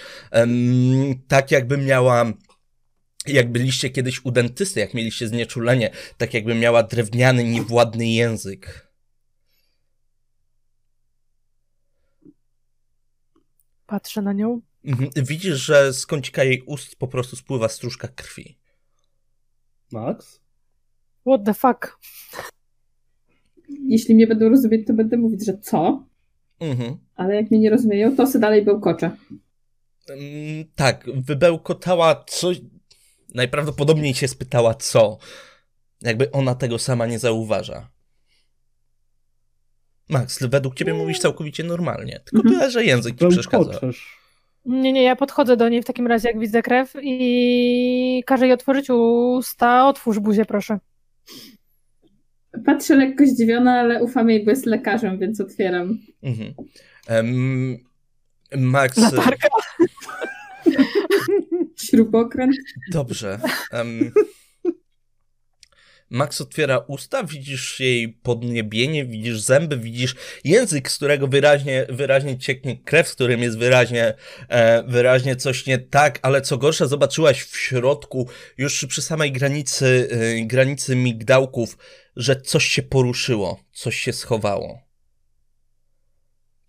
Tak 1.28 1.52
jakby 1.52 1.78
miała. 1.78 2.34
Jak 3.28 3.52
byliście 3.52 3.90
kiedyś 3.90 4.26
u 4.26 4.32
dentysty, 4.32 4.80
jak 4.80 4.94
mieliście 4.94 5.28
znieczulenie, 5.28 5.92
tak 6.18 6.34
jakby 6.34 6.56
miała 6.56 6.84
drewniany, 6.84 7.44
niewładny 7.44 8.08
język. 8.08 8.92
Patrzę 13.86 14.22
na 14.22 14.34
nią. 14.34 14.62
Mhm. 14.86 15.10
Widzisz, 15.16 15.56
że 15.56 15.94
z 15.94 16.06
kącika 16.06 16.44
jej 16.44 16.62
ust 16.62 16.96
po 16.96 17.08
prostu 17.08 17.36
spływa 17.36 17.70
stróżka 17.70 18.08
krwi. 18.08 18.58
Max? 19.92 20.42
What 21.28 21.46
the 21.46 21.54
fuck? 21.54 22.00
Jeśli 23.70 24.16
mnie 24.16 24.28
będą 24.28 24.50
rozumieć, 24.50 24.88
to 24.88 24.94
będę 24.94 25.18
mówić, 25.18 25.46
że 25.46 25.58
co? 25.58 26.08
Mhm. 26.60 26.98
Ale 27.16 27.36
jak 27.36 27.52
mnie 27.52 27.60
nie 27.60 27.70
rozumieją, 27.70 28.16
to 28.16 28.28
se 28.28 28.40
dalej 28.40 28.66
bełkoczę. 28.66 29.12
Mm, 30.10 30.66
tak, 30.76 31.06
wybełkotała 31.16 32.24
coś. 32.28 32.62
Najprawdopodobniej 33.34 34.14
się 34.14 34.28
spytała, 34.28 34.74
co. 34.74 35.18
Jakby 36.02 36.32
ona 36.32 36.56
tego 36.56 36.80
sama 36.80 37.06
nie 37.06 37.20
zauważa. 37.20 37.90
Max, 40.10 40.44
według 40.44 40.76
ciebie 40.76 40.94
mówisz 40.94 41.20
całkowicie 41.20 41.64
normalnie. 41.64 42.20
Tylko 42.26 42.38
Mhm. 42.38 42.56
tyle, 42.56 42.72
że 42.72 42.86
język 42.86 43.20
ci 43.20 43.28
przeszkadza. 43.28 43.70
Bełkoczesz. 43.72 44.18
Nie, 44.68 44.94
nie, 44.94 45.04
ja 45.04 45.16
podchodzę 45.16 45.58
do 45.58 45.70
niej 45.70 45.82
w 45.82 45.86
takim 45.86 46.08
razie, 46.08 46.28
jak 46.30 46.40
widzę 46.40 46.62
krew 46.62 46.94
i 47.02 48.24
każę 48.26 48.46
jej 48.46 48.54
otworzyć 48.54 48.90
usta. 48.90 49.88
Otwórz 49.88 50.20
buzię, 50.20 50.46
proszę. 50.46 50.80
Patrzę 52.66 52.96
lekko 52.96 53.26
zdziwiona, 53.26 53.80
ale 53.80 54.04
ufam 54.04 54.30
jej, 54.30 54.46
bo 54.46 54.52
jest 54.52 54.66
lekarzem, 54.66 55.20
więc 55.20 55.42
otwieram. 55.42 55.98
Mhm. 56.24 56.54
Em, 57.08 57.78
Max, 58.58 58.98
Latarka. 58.98 59.48
Śrubokręt. 61.76 62.56
dobrze. 62.92 63.40
Em, 63.72 64.12
Max 66.10 66.42
otwiera 66.42 66.78
usta, 66.78 67.24
widzisz 67.24 67.80
jej 67.80 68.10
podniebienie, 68.10 69.06
widzisz 69.06 69.40
zęby, 69.40 69.78
widzisz 69.78 70.16
język, 70.44 70.92
z 70.92 70.96
którego 70.96 71.28
wyraźnie, 71.28 71.86
wyraźnie 71.90 72.38
cieknie 72.38 72.78
krew, 72.78 73.08
z 73.08 73.16
którym 73.16 73.42
jest 73.42 73.58
wyraźnie, 73.58 74.14
e, 74.50 74.84
wyraźnie 74.84 75.36
coś 75.36 75.66
nie 75.66 75.78
tak, 75.78 76.20
ale 76.22 76.42
co 76.42 76.58
gorsza, 76.58 76.88
zobaczyłaś 76.88 77.44
w 77.44 77.58
środku, 77.58 78.30
już 78.58 78.86
przy 78.86 79.02
samej 79.02 79.32
granicy, 79.32 80.10
e, 80.12 80.46
granicy 80.46 80.96
migdałków, 80.96 81.78
że 82.16 82.42
coś 82.42 82.66
się 82.66 82.84
poruszyło, 82.84 83.60
coś 83.74 84.00
się 84.00 84.14
schowało. 84.14 84.82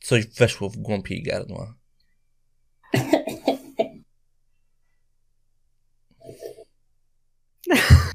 Coś 0.01 0.27
weszło 0.27 0.71
w 0.71 0.77
głąb 0.77 1.11
jej 1.11 1.23
gardła. 1.23 1.75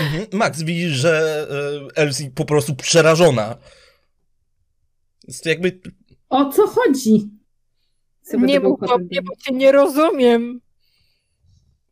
Mhm. 0.00 0.26
Max, 0.32 0.62
widzisz, 0.62 0.92
że 0.92 1.46
e, 1.94 1.96
Elsie 2.02 2.30
po 2.34 2.44
prostu 2.44 2.74
przerażona. 2.76 3.56
Jest 5.28 5.46
jakby. 5.46 5.80
O 6.28 6.52
co 6.52 6.66
chodzi? 6.66 7.30
Sobie 8.22 8.46
Nie 8.46 8.60
mów 8.60 8.80
do 8.80 8.98
mnie, 8.98 9.22
bo 9.22 9.36
cię 9.36 9.54
nie 9.54 9.72
rozumiem. 9.72 10.60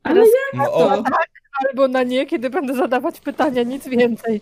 Ale 0.03 0.21
jak 0.21 0.29
No, 0.55 0.65
to? 0.65 0.75
o, 0.75 1.05
Albo 1.69 1.89
na 1.89 2.03
nie, 2.03 2.27
kiedy 2.27 2.51
będę 2.51 2.75
zadawać 2.75 3.21
pytania, 3.21 3.63
nic 3.63 3.89
więcej. 3.89 4.41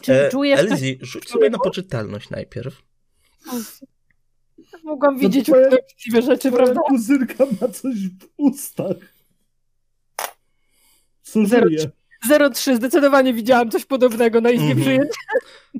Czy 0.00 0.12
e, 0.26 0.28
czujesz 0.30 0.60
coś? 0.60 0.70
Elsie, 0.70 0.98
rzuć 1.00 1.28
sobie 1.28 1.50
na 1.50 1.58
poczytalność 1.58 2.30
najpierw. 2.30 2.82
Mogłam 4.84 5.18
widzieć 5.18 5.46
twoje- 5.46 5.68
prawdziwe 5.68 6.22
rzeczy, 6.22 6.48
Twoja 6.48 6.64
prawda? 6.64 6.80
kuzynka 6.88 7.44
ma 7.60 7.68
coś 7.68 7.94
w 8.08 8.26
ustach. 8.36 8.96
Żyje? 11.34 11.90
03, 12.54 12.76
zdecydowanie 12.76 13.34
widziałam 13.34 13.70
coś 13.70 13.84
podobnego 13.84 14.40
na 14.40 14.50
izbie 14.50 14.66
Mhm. 14.66 14.80
przyjęć. 14.80 15.10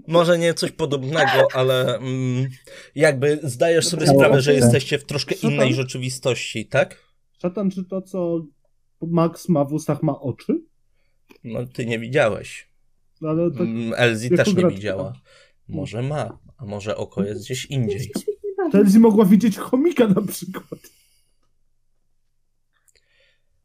Może 0.09 0.39
nie 0.39 0.55
coś 0.55 0.71
podobnego, 0.73 1.49
ale 1.55 1.97
mm, 1.97 2.49
jakby 2.95 3.41
zdajesz 3.43 3.87
sobie 3.89 4.07
sprawę, 4.07 4.41
że 4.41 4.55
jesteście 4.55 4.99
w 4.99 5.05
troszkę 5.05 5.35
tam? 5.35 5.51
innej 5.53 5.75
rzeczywistości, 5.75 6.67
tak? 6.67 6.97
Szatan, 7.43 7.71
czy 7.71 7.85
to, 7.85 8.03
co 8.03 8.47
Max 9.03 9.49
ma 9.49 9.65
w 9.65 9.73
ustach, 9.73 10.03
ma 10.03 10.21
oczy? 10.21 10.63
No, 11.45 11.67
ty 11.67 11.87
nie 11.87 11.99
widziałeś. 11.99 12.71
Ale 13.23 13.51
tak, 13.51 13.61
Mm, 13.61 13.93
jako 14.23 14.37
też 14.45 14.55
nie 14.55 14.67
widziała. 14.67 15.13
Może 15.69 16.03
ma, 16.03 16.39
a 16.59 16.65
może 16.65 16.97
oko 16.97 17.25
jest 17.25 17.45
gdzieś 17.45 17.65
indziej. 17.65 18.11
Bawi. 18.59 18.73
Telzi 18.73 18.99
mogła 18.99 19.25
widzieć 19.25 19.57
chomika 19.59 20.07
na 20.09 20.23
przykład. 20.23 20.81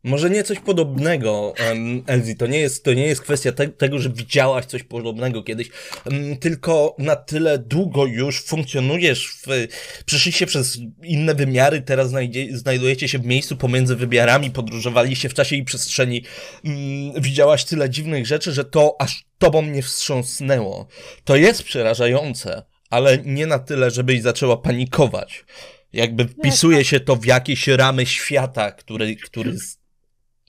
Może 0.07 0.29
nie 0.29 0.43
coś 0.43 0.59
podobnego, 0.59 1.53
um, 1.67 2.03
Elzi, 2.07 2.35
to 2.35 2.47
nie 2.47 2.59
jest, 2.59 2.83
to 2.83 2.93
nie 2.93 3.07
jest 3.07 3.21
kwestia 3.21 3.51
te, 3.51 3.67
tego, 3.67 3.99
że 3.99 4.09
widziałaś 4.09 4.65
coś 4.65 4.83
podobnego 4.83 5.43
kiedyś, 5.43 5.69
um, 6.05 6.37
tylko 6.37 6.95
na 6.97 7.15
tyle 7.15 7.59
długo 7.59 8.05
już 8.05 8.43
funkcjonujesz, 8.43 9.27
w, 9.27 9.67
przeszliście 10.05 10.45
przez 10.45 10.79
inne 11.03 11.35
wymiary, 11.35 11.81
teraz 11.81 12.09
znajdzie, 12.09 12.57
znajdujecie 12.57 13.07
się 13.07 13.19
w 13.19 13.25
miejscu 13.25 13.57
pomiędzy 13.57 13.95
wymiarami, 13.95 14.51
podróżowaliście 14.51 15.29
w 15.29 15.33
czasie 15.33 15.55
i 15.55 15.63
przestrzeni, 15.63 16.23
um, 16.63 16.77
widziałaś 17.21 17.63
tyle 17.63 17.89
dziwnych 17.89 18.27
rzeczy, 18.27 18.51
że 18.51 18.65
to 18.65 18.95
aż 18.99 19.25
tobą 19.37 19.61
nie 19.61 19.81
wstrząsnęło. 19.81 20.87
To 21.23 21.35
jest 21.35 21.63
przerażające, 21.63 22.63
ale 22.89 23.17
nie 23.17 23.47
na 23.47 23.59
tyle, 23.59 23.91
żebyś 23.91 24.21
zaczęła 24.21 24.57
panikować. 24.57 25.45
Jakby 25.93 26.25
wpisuje 26.25 26.85
się 26.85 26.99
to 26.99 27.15
w 27.15 27.25
jakieś 27.25 27.67
ramy 27.67 28.05
świata, 28.05 28.71
który, 28.71 29.15
który 29.15 29.57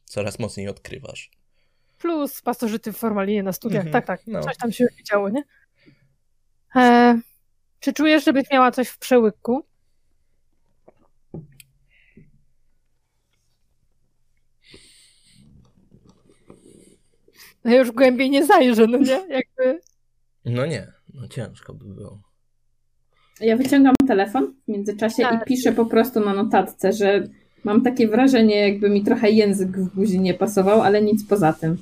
coraz 0.09 0.39
mocniej 0.39 0.69
odkrywasz. 0.69 1.31
Plus 1.99 2.43
pasożyty 2.43 2.93
w 2.93 2.97
formalinie 2.97 3.43
na 3.43 3.53
studiach. 3.53 3.87
Mhm, 3.87 3.93
Tak, 3.93 4.07
tak. 4.07 4.27
no. 4.27 4.41
Coś 4.43 4.57
tam 4.57 4.73
się 4.73 4.87
widziało, 4.99 5.29
nie? 5.29 5.43
E, 6.77 7.21
czy 7.81 7.93
czujesz, 7.93 8.25
żebyś 8.25 8.51
miała 8.51 8.71
coś 8.71 8.89
w 8.89 8.99
przełyku? 8.99 9.65
No 17.65 17.71
ja 17.71 17.79
już 17.79 17.91
głębiej 17.91 18.31
nie 18.31 18.47
zajrzę, 18.47 18.87
no 18.87 18.99
nie? 18.99 19.27
Jakby... 19.29 19.81
No 20.45 20.67
nie, 20.67 20.93
no 21.15 21.29
ciężko 21.29 21.75
by 21.75 21.85
było. 21.95 22.23
Ja 23.41 23.57
wyciągam 23.57 23.95
telefon 24.09 24.55
w 24.65 24.69
międzyczasie 24.69 25.23
Tak. 25.23 25.43
i 25.43 25.45
piszę 25.45 25.73
po 25.73 25.87
prostu 25.87 26.21
na 26.21 26.35
notatce, 26.35 26.93
że 26.93 27.25
mam 27.65 27.83
takie 27.83 28.09
wrażenie, 28.09 28.69
jakby 28.69 28.91
mi 28.91 29.05
trochę 29.05 29.31
język 29.31 29.79
w 29.79 29.95
buzi 29.95 30.21
nie 30.21 30.35
pasował, 30.35 30.83
ale 30.83 31.03
nic 31.03 31.27
poza 31.29 31.53
tym. 31.53 31.77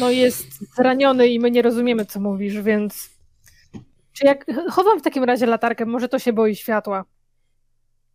No 0.00 0.10
jest 0.10 0.74
zraniony 0.76 1.28
i 1.28 1.40
my 1.40 1.50
nie 1.50 1.62
rozumiemy, 1.62 2.06
co 2.06 2.20
mówisz, 2.20 2.60
więc... 2.60 3.10
Czy 4.12 4.26
jak... 4.26 4.46
Chowam 4.70 5.00
w 5.00 5.02
takim 5.02 5.24
razie 5.24 5.46
latarkę, 5.46 5.86
może 5.86 6.08
to 6.08 6.18
się 6.18 6.32
boi 6.32 6.56
światła. 6.56 7.04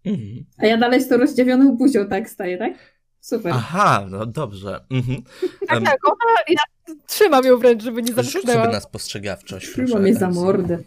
Mhm. 0.05 0.45
A 0.57 0.65
ja 0.65 0.77
dalej 0.77 1.01
z 1.01 1.07
tą 1.07 1.17
rozdziawioną 1.17 1.77
buzią 1.77 2.07
tak 2.07 2.29
staję, 2.29 2.57
tak? 2.57 2.73
Super. 3.21 3.53
Aha, 3.55 4.05
no 4.09 4.25
dobrze. 4.25 4.85
Mhm. 4.89 5.23
Tak, 5.67 5.83
tak, 5.83 5.97
ona... 6.07 6.35
Ja 6.47 6.93
trzymam 7.07 7.45
ją 7.45 7.57
wręcz, 7.57 7.83
żeby 7.83 8.01
nie 8.03 8.13
Rzuć 8.13 8.31
zamknęła. 8.31 8.61
sobie 8.63 8.73
na 8.73 8.79
spostrzegawczość. 8.79 9.69
Trzyma 9.71 9.87
proszę, 9.87 10.01
mnie 10.03 10.15
za 10.15 10.29
mordę. 10.29 10.79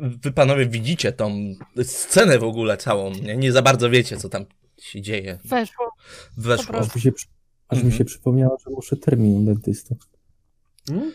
Wy 0.00 0.32
panowie 0.32 0.66
widzicie 0.66 1.12
tą 1.12 1.54
scenę 1.82 2.38
w 2.38 2.44
ogóle 2.44 2.76
całą, 2.76 3.14
nie? 3.14 3.36
nie 3.36 3.52
za 3.52 3.62
bardzo 3.62 3.90
wiecie, 3.90 4.16
co 4.16 4.28
tam 4.28 4.44
się 4.80 5.00
dzieje. 5.02 5.38
Weszło. 5.44 5.90
Weszło. 6.36 6.78
Aż 6.78 6.94
mi 6.94 7.00
się, 7.00 7.10
aż 7.68 7.78
mi 7.78 7.84
Mhm. 7.84 7.98
się 7.98 8.04
przypomniało, 8.04 8.58
że 8.64 8.70
muszę 8.70 8.96
termin 8.96 9.36
u 9.36 9.44
dentysty. 9.44 9.96
Hmm? 10.88 11.12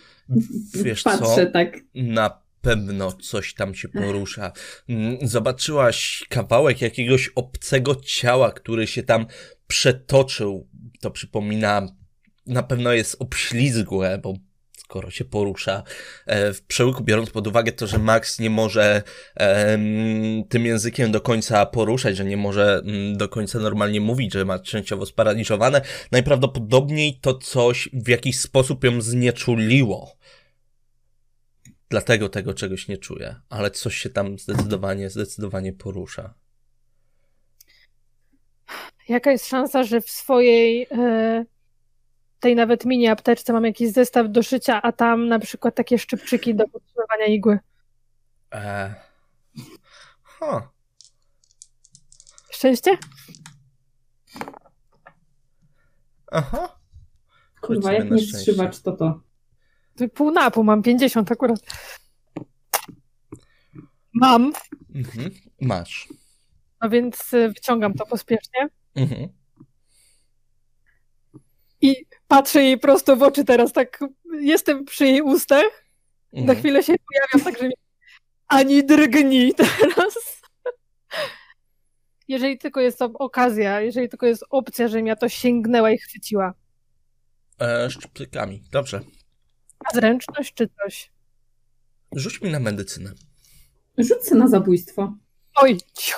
Wiesz 0.84 1.04
co? 1.04 1.10
Patrzę 1.10 1.48
tak. 1.48 1.80
Na 1.96 2.42
pewno 2.62 3.12
coś 3.12 3.54
tam 3.54 3.76
się 3.76 3.88
porusza. 3.90 4.52
Mm, 4.90 5.18
Zobaczyłaś 5.28 6.26
kawałek 6.30 6.82
jakiegoś 6.82 7.30
obcego 7.36 7.96
ciała, 7.96 8.52
który 8.52 8.88
się 8.88 9.04
tam 9.04 9.26
przetoczył. 9.68 10.68
To 11.02 11.12
przypomina, 11.12 11.88
na 12.46 12.64
pewno 12.64 12.94
jest 12.94 13.16
obślizgłe, 13.20 14.18
bo 14.24 14.34
skoro 14.94 15.12
się 15.12 15.26
porusza. 15.26 15.84
E, 16.26 16.54
W 16.54 16.62
przełyku, 16.66 17.04
biorąc 17.04 17.30
pod 17.30 17.48
uwagę 17.48 17.72
to, 17.72 17.88
że 17.88 18.00
Max 18.00 18.40
nie 18.40 18.50
może 18.50 19.04
tym 20.50 20.66
językiem 20.66 21.12
do 21.12 21.22
końca 21.22 21.66
poruszać, 21.66 22.18
że 22.18 22.26
nie 22.26 22.38
może 22.38 22.82
mm, 22.86 23.18
do 23.18 23.30
końca 23.30 23.60
normalnie 23.60 24.02
mówić, 24.02 24.34
że 24.34 24.46
ma 24.46 24.60
częściowo 24.60 25.06
sparaliżowane, 25.06 25.82
najprawdopodobniej 26.12 27.20
to 27.22 27.34
coś 27.34 27.90
w 27.94 28.08
jakiś 28.08 28.40
sposób 28.40 28.84
ją 28.84 29.02
znieczuliło. 29.02 30.18
Dlatego 31.90 32.30
tego 32.30 32.54
czegoś 32.54 32.88
nie 32.88 32.98
czuję, 32.98 33.36
ale 33.50 33.72
coś 33.72 33.98
się 33.98 34.10
tam 34.10 34.40
zdecydowanie, 34.40 35.10
zdecydowanie 35.10 35.74
porusza. 35.74 36.34
Jaka 39.10 39.32
jest 39.32 39.48
szansa, 39.48 39.84
że 39.84 40.02
w 40.02 40.10
swojej 40.10 40.88
e, 40.92 41.46
tej 42.44 42.56
nawet 42.56 42.86
mini 42.86 43.08
apteczce 43.08 43.54
mam 43.54 43.66
jakiś 43.66 43.92
zestaw 43.92 44.30
do 44.32 44.44
szycia, 44.44 44.82
a 44.82 44.92
tam 44.92 45.28
na 45.28 45.40
przykład 45.40 45.76
takie 45.76 45.98
szczypczyki 46.00 46.56
do 46.56 46.68
podtrzymywania 46.68 47.26
igły? 47.26 47.60
Eee. 48.52 48.94
Huh. 50.24 50.62
Szczęście? 52.52 52.98
Aha. 56.32 56.80
Kurwa, 57.62 57.94
jak 57.94 58.12
nie 58.12 58.22
wstrzywacz, 58.22 58.80
to 58.82 58.92
to. 58.92 59.22
To 59.98 60.10
Pół 60.10 60.32
na 60.32 60.52
pół, 60.52 60.64
mam 60.64 60.84
50 60.84 61.32
akurat. 61.32 61.60
Mam, 64.14 64.54
Mhm. 64.96 65.32
Masz. 65.62 66.08
no 66.82 66.90
więc 66.90 67.34
e, 67.34 67.48
wyciągam 67.50 67.94
to 67.94 68.06
pospiesznie 68.06 68.68
Mhm. 68.96 69.30
i 71.82 72.06
patrzę 72.38 72.64
jej 72.64 72.78
prosto 72.80 73.16
w 73.16 73.24
oczy 73.24 73.44
teraz, 73.46 73.74
tak 73.74 74.00
jestem 74.42 74.86
przy 74.86 75.06
jej 75.06 75.22
ustach, 75.22 75.84
na 76.34 76.40
Mhm. 76.40 76.60
chwilę 76.60 76.84
się 76.84 76.94
pojawiam, 77.08 77.52
także 77.52 77.68
mi... 77.68 77.74
ani 78.48 78.84
drgnij 78.86 79.54
teraz. 79.58 80.42
Jeżeli 82.28 82.58
tylko 82.58 82.82
jest 82.82 83.00
to 83.00 83.06
okazja, 83.06 83.82
jeżeli 83.82 84.10
tylko 84.10 84.26
jest 84.26 84.44
opcja, 84.50 84.88
żebym 84.88 85.08
ja 85.08 85.16
to 85.16 85.30
sięgnęła 85.30 85.92
i 85.92 85.98
chwyciła. 85.98 86.54
E, 87.62 87.90
szczypcykami. 87.90 88.64
Dobrze. 88.72 89.02
A 89.86 89.94
zręczność 89.94 90.54
czy 90.54 90.70
coś? 90.84 91.12
Rzuć 92.16 92.42
mi 92.42 92.52
na 92.52 92.60
medycynę. 92.60 93.12
Rzuć 93.98 94.32
na 94.32 94.48
zabójstwo. 94.48 95.14
Oj, 95.56 95.78
ciu. 95.94 96.16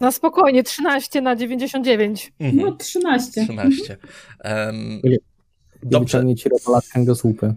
Na 0.00 0.12
spokojnie, 0.12 0.62
13 0.62 1.20
na 1.20 1.36
99. 1.36 2.32
Mhm. 2.40 2.66
No, 2.66 2.72
13. 2.76 3.30
13. 3.44 3.96
Em, 4.40 5.00
Nie 5.04 5.16
dobrze. 5.82 6.34
ci 6.34 6.48
robolatkę 6.48 7.04
do 7.04 7.14
słupy. 7.14 7.54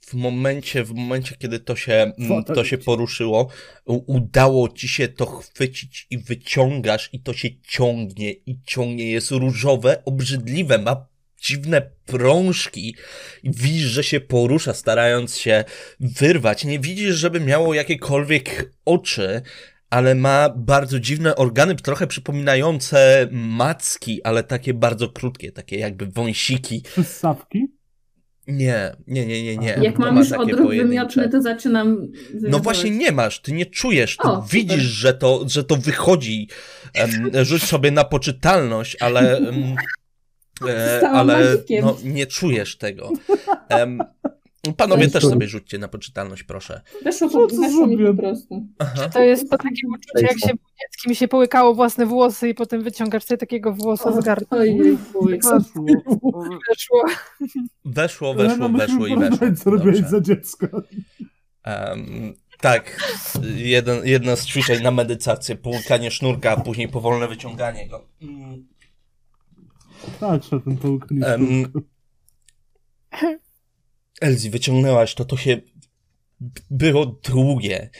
W 0.00 0.14
momencie, 0.14 0.84
w 0.84 0.92
momencie, 0.94 1.36
kiedy 1.38 1.60
to 1.60 1.76
się, 1.76 2.12
mm, 2.18 2.44
to 2.44 2.64
się 2.64 2.78
poruszyło, 2.78 3.48
udało 3.86 4.68
ci 4.68 4.88
się 4.88 5.08
to 5.08 5.26
chwycić 5.26 6.06
i 6.10 6.18
wyciągasz 6.18 7.10
i 7.12 7.20
to 7.20 7.32
się 7.32 7.48
ciągnie 7.62 8.32
i 8.32 8.58
ciągnie. 8.66 9.10
Jest 9.10 9.30
różowe, 9.30 10.02
obrzydliwe, 10.04 10.78
ma 10.78 11.06
dziwne 11.42 11.82
prążki 12.06 12.96
i 13.42 13.50
widzisz, 13.50 13.90
że 13.90 14.04
się 14.04 14.20
porusza, 14.20 14.74
starając 14.74 15.36
się 15.36 15.64
wyrwać. 16.00 16.64
Nie 16.64 16.78
widzisz, 16.78 17.14
żeby 17.16 17.40
miało 17.40 17.74
jakiekolwiek 17.74 18.70
oczy, 18.84 19.42
ale 19.94 20.14
ma 20.14 20.48
bardzo 20.56 21.00
dziwne 21.00 21.36
organy, 21.36 21.74
trochę 21.74 22.06
przypominające 22.06 23.28
macki, 23.32 24.22
ale 24.22 24.44
takie 24.44 24.74
bardzo 24.74 25.08
krótkie, 25.08 25.52
takie 25.52 25.78
jakby 25.78 26.06
wąsiki. 26.06 26.82
Przystawki? 26.82 27.66
Nie, 28.46 28.96
nie, 29.06 29.26
nie, 29.26 29.42
nie, 29.42 29.56
nie. 29.56 29.78
Jak 29.82 29.98
mam 29.98 30.14
ma 30.14 30.20
już 30.20 30.32
odruch 30.32 30.70
wymiotny, 30.70 31.28
to 31.28 31.42
zaczynam. 31.42 31.90
No 31.90 32.06
wymiotować. 32.32 32.62
właśnie 32.62 32.90
nie 32.90 33.12
masz, 33.12 33.40
ty 33.40 33.52
nie 33.52 33.66
czujesz, 33.66 34.16
ty 34.16 34.28
O, 34.28 34.34
super. 34.34 34.50
widzisz, 34.50 34.82
że 34.82 35.14
to, 35.14 35.44
że 35.48 35.64
to 35.64 35.76
wychodzi. 35.76 36.48
Rzuć 37.42 37.62
sobie 37.62 37.90
na 37.90 38.04
poczytalność, 38.04 38.96
ale, 39.00 39.40
e, 40.68 41.08
ale 41.08 41.44
magikiem. 41.44 41.84
no, 41.84 41.96
nie 42.04 42.26
czujesz 42.26 42.78
tego. 42.78 43.12
Panowie 44.72 45.10
też 45.10 45.24
sobie 45.24 45.48
rzućcie 45.48 45.78
na 45.78 45.88
poczytalność, 45.88 46.42
proszę. 46.42 46.80
Weszło, 47.04 47.28
po, 47.28 47.46
to 47.46 47.56
weszło 47.56 47.86
mi 47.86 48.06
po 48.06 48.14
prostu. 48.14 48.66
Aha. 48.78 49.08
To 49.08 49.20
jest 49.20 49.50
to 49.50 49.58
takie 49.58 49.88
uczucie, 49.94 50.26
jak 50.26 50.38
się 50.38 50.52
dzieckiem 50.82 51.14
się 51.14 51.28
połykało 51.28 51.74
własne 51.74 52.06
włosy 52.06 52.48
i 52.48 52.54
potem 52.54 52.82
wyciągasz 52.82 53.24
sobie 53.24 53.38
takiego 53.38 53.72
włosa 53.72 54.12
z 54.12 54.24
gardła. 54.24 54.58
Weszło. 54.58 55.66
Weszło. 56.68 57.04
Weszło, 57.84 58.34
weszło, 58.34 58.68
musimy 58.68 58.78
weszło 58.78 59.06
i 59.06 59.16
weszło. 59.16 59.46
co 59.64 59.70
robiłeś 59.70 59.98
za 59.98 60.20
dziecko. 60.20 60.66
Tak, 62.60 63.00
jeden, 63.54 64.06
jedno 64.06 64.36
z 64.36 64.46
ćwiczeń 64.46 64.82
na 64.82 64.90
medytację, 64.90 65.56
połykanie 65.56 66.10
sznurka, 66.10 66.50
a 66.50 66.60
później 66.60 66.88
powolne 66.88 67.28
wyciąganie 67.28 67.88
go. 67.88 68.06
Tak, 70.20 70.42
że 70.42 70.60
ten 70.60 70.76
połyknięty. 70.76 71.26
Em, 71.26 71.72
Elzi, 74.20 74.50
wyciągnęłaś 74.50 75.14
to, 75.14 75.24
to 75.24 75.36
się 75.36 75.60
było 76.70 77.06
długie. 77.06 77.90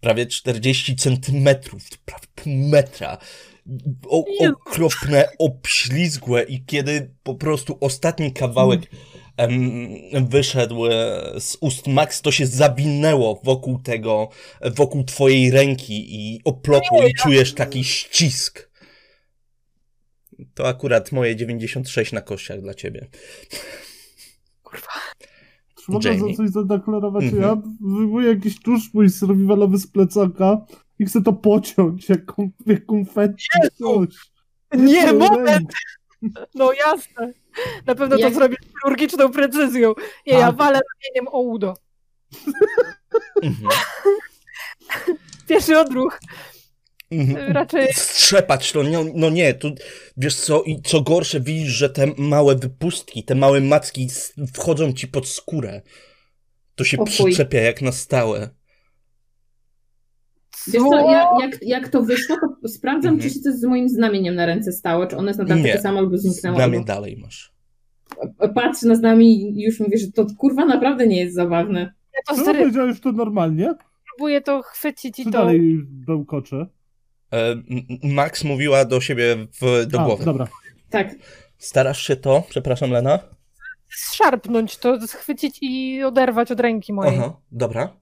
prawie 0.00 0.26
40 0.26 0.96
centymetrów, 0.96 1.82
prawie 2.04 2.26
pół 2.34 2.52
metra. 2.52 3.18
O, 4.08 4.24
okropne, 4.48 5.28
obślizgłe 5.38 6.42
i 6.42 6.64
kiedy 6.64 7.14
po 7.22 7.34
prostu 7.34 7.78
ostatni 7.80 8.32
kawałek 8.32 8.80
em, 9.36 10.28
wyszedł 10.28 10.86
e, 10.86 10.90
z 11.40 11.56
ust 11.60 11.86
Max, 11.86 12.22
to 12.22 12.32
się 12.32 12.46
zawinęło 12.46 13.40
wokół 13.44 13.78
tego, 13.78 14.28
wokół 14.60 15.04
twojej 15.04 15.50
ręki 15.50 16.16
i 16.16 16.40
oplotło 16.44 17.06
i 17.06 17.14
czujesz 17.14 17.54
taki 17.54 17.84
ścisk. 17.84 18.70
To 20.54 20.68
akurat 20.68 21.12
moje 21.12 21.36
96 21.36 22.12
na 22.12 22.20
kościach 22.20 22.60
dla 22.60 22.74
ciebie. 22.74 23.06
Czy 24.70 24.82
mogę 25.88 26.14
Jamie. 26.14 26.30
za 26.30 26.36
coś 26.36 26.50
zadeklarować? 26.50 27.24
Mhm. 27.24 27.42
Ja 27.42 27.56
wyjmuję 27.80 28.28
jakiś 28.28 28.60
tusz 28.60 28.94
mój 28.94 29.10
survivalowy 29.10 29.78
z 29.78 29.86
plecaka 29.86 30.60
i 30.98 31.04
chcę 31.06 31.22
to 31.22 31.32
pociąć, 31.32 32.08
jak, 32.08 32.20
jak 32.66 32.86
konfetti. 32.86 33.44
Coś. 33.78 34.08
Nie, 34.76 35.12
moment! 35.12 35.72
No 36.54 36.72
jasne. 36.72 37.32
Na 37.86 37.94
pewno 37.94 38.16
Jak- 38.16 38.28
to 38.32 38.38
zrobię 38.38 38.56
z 38.62 38.82
chirurgiczną 38.82 39.30
precyzją. 39.30 39.94
Nie, 40.26 40.32
ja 40.32 40.46
Tak. 40.46 40.56
walę 40.56 40.80
ramieniem 41.04 41.34
o 41.34 41.40
udo. 41.40 41.74
Mhm. 43.42 43.68
Pierwszy 45.48 45.78
odruch. 45.78 46.20
Mhm. 47.10 47.52
Raczej 47.52 47.92
strzepać 47.92 48.72
to, 48.72 48.82
no, 48.82 49.04
no 49.14 49.30
nie, 49.30 49.54
tu 49.54 49.70
wiesz 50.16 50.36
co, 50.36 50.62
i 50.62 50.82
co 50.82 51.00
gorsze 51.00 51.40
widzisz, 51.40 51.68
że 51.72 51.90
te 51.90 52.06
małe 52.18 52.56
wypustki, 52.56 53.24
te 53.24 53.34
małe 53.34 53.60
macki 53.60 54.08
wchodzą 54.54 54.92
ci 54.92 55.08
pod 55.08 55.28
skórę. 55.28 55.82
To 56.74 56.84
się 56.84 56.98
O 56.98 57.04
chuj. 57.04 57.12
przyczepia 57.12 57.60
jak 57.60 57.82
na 57.82 57.92
stałe. 57.92 58.50
Wiesz 60.72 60.82
co, 60.82 61.10
ja, 61.10 61.26
jak, 61.40 61.58
jak 61.62 61.88
to 61.88 62.02
wyszło, 62.02 62.36
to 62.62 62.68
sprawdzam, 62.68 63.14
Mhm. 63.14 63.30
czy 63.30 63.34
się 63.36 63.40
coś 63.40 63.54
z 63.54 63.64
moim 63.64 63.88
znamieniem 63.88 64.34
na 64.34 64.46
ręce 64.46 64.72
stało, 64.72 65.06
czy 65.06 65.16
ono 65.16 65.28
jest 65.28 65.38
nadal 65.38 65.62
takie 65.62 65.80
samo 65.80 65.98
albo 65.98 66.18
zniknęło. 66.18 66.56
Znamie 66.56 66.74
albo... 66.78 66.86
dalej 66.86 67.16
masz. 67.16 67.52
Patrzę 68.54 68.86
na 68.86 68.94
znamie 68.94 69.32
i 69.32 69.62
już 69.62 69.80
mówię, 69.80 69.98
że 69.98 70.12
to 70.12 70.26
kurwa 70.38 70.64
naprawdę 70.64 71.06
nie 71.06 71.20
jest 71.20 71.34
zabawne. 71.34 71.80
ja 72.14 72.20
to 72.28 72.34
Co 72.34 72.42
stary, 72.42 72.58
powiedziałeś 72.58 73.00
to 73.00 73.12
normalnie? 73.12 73.74
próbuję 74.16 74.40
to 74.40 74.62
chwycić 74.62 75.18
i 75.18 75.24
Czy 75.24 75.30
to... 75.30 75.38
dalej 75.38 75.60
bełkocze? 75.84 76.66
E, 77.32 77.54
Max 78.02 78.44
mówiła 78.44 78.84
do 78.84 79.00
siebie 79.00 79.36
w, 79.60 79.86
do 79.86 80.00
A, 80.00 80.04
głowy. 80.04 80.24
dobra. 80.24 80.48
Tak, 80.90 81.14
Starasz 81.58 82.02
się 82.02 82.16
to, 82.16 82.42
przepraszam 82.48 82.90
Lena? 82.90 83.18
Szarpnąć 83.88 84.76
to, 84.76 85.06
schwycić 85.08 85.58
i 85.60 86.02
oderwać 86.04 86.50
od 86.50 86.60
ręki 86.60 86.92
mojej. 86.92 87.18
Aha, 87.18 87.36
dobra. 87.52 87.96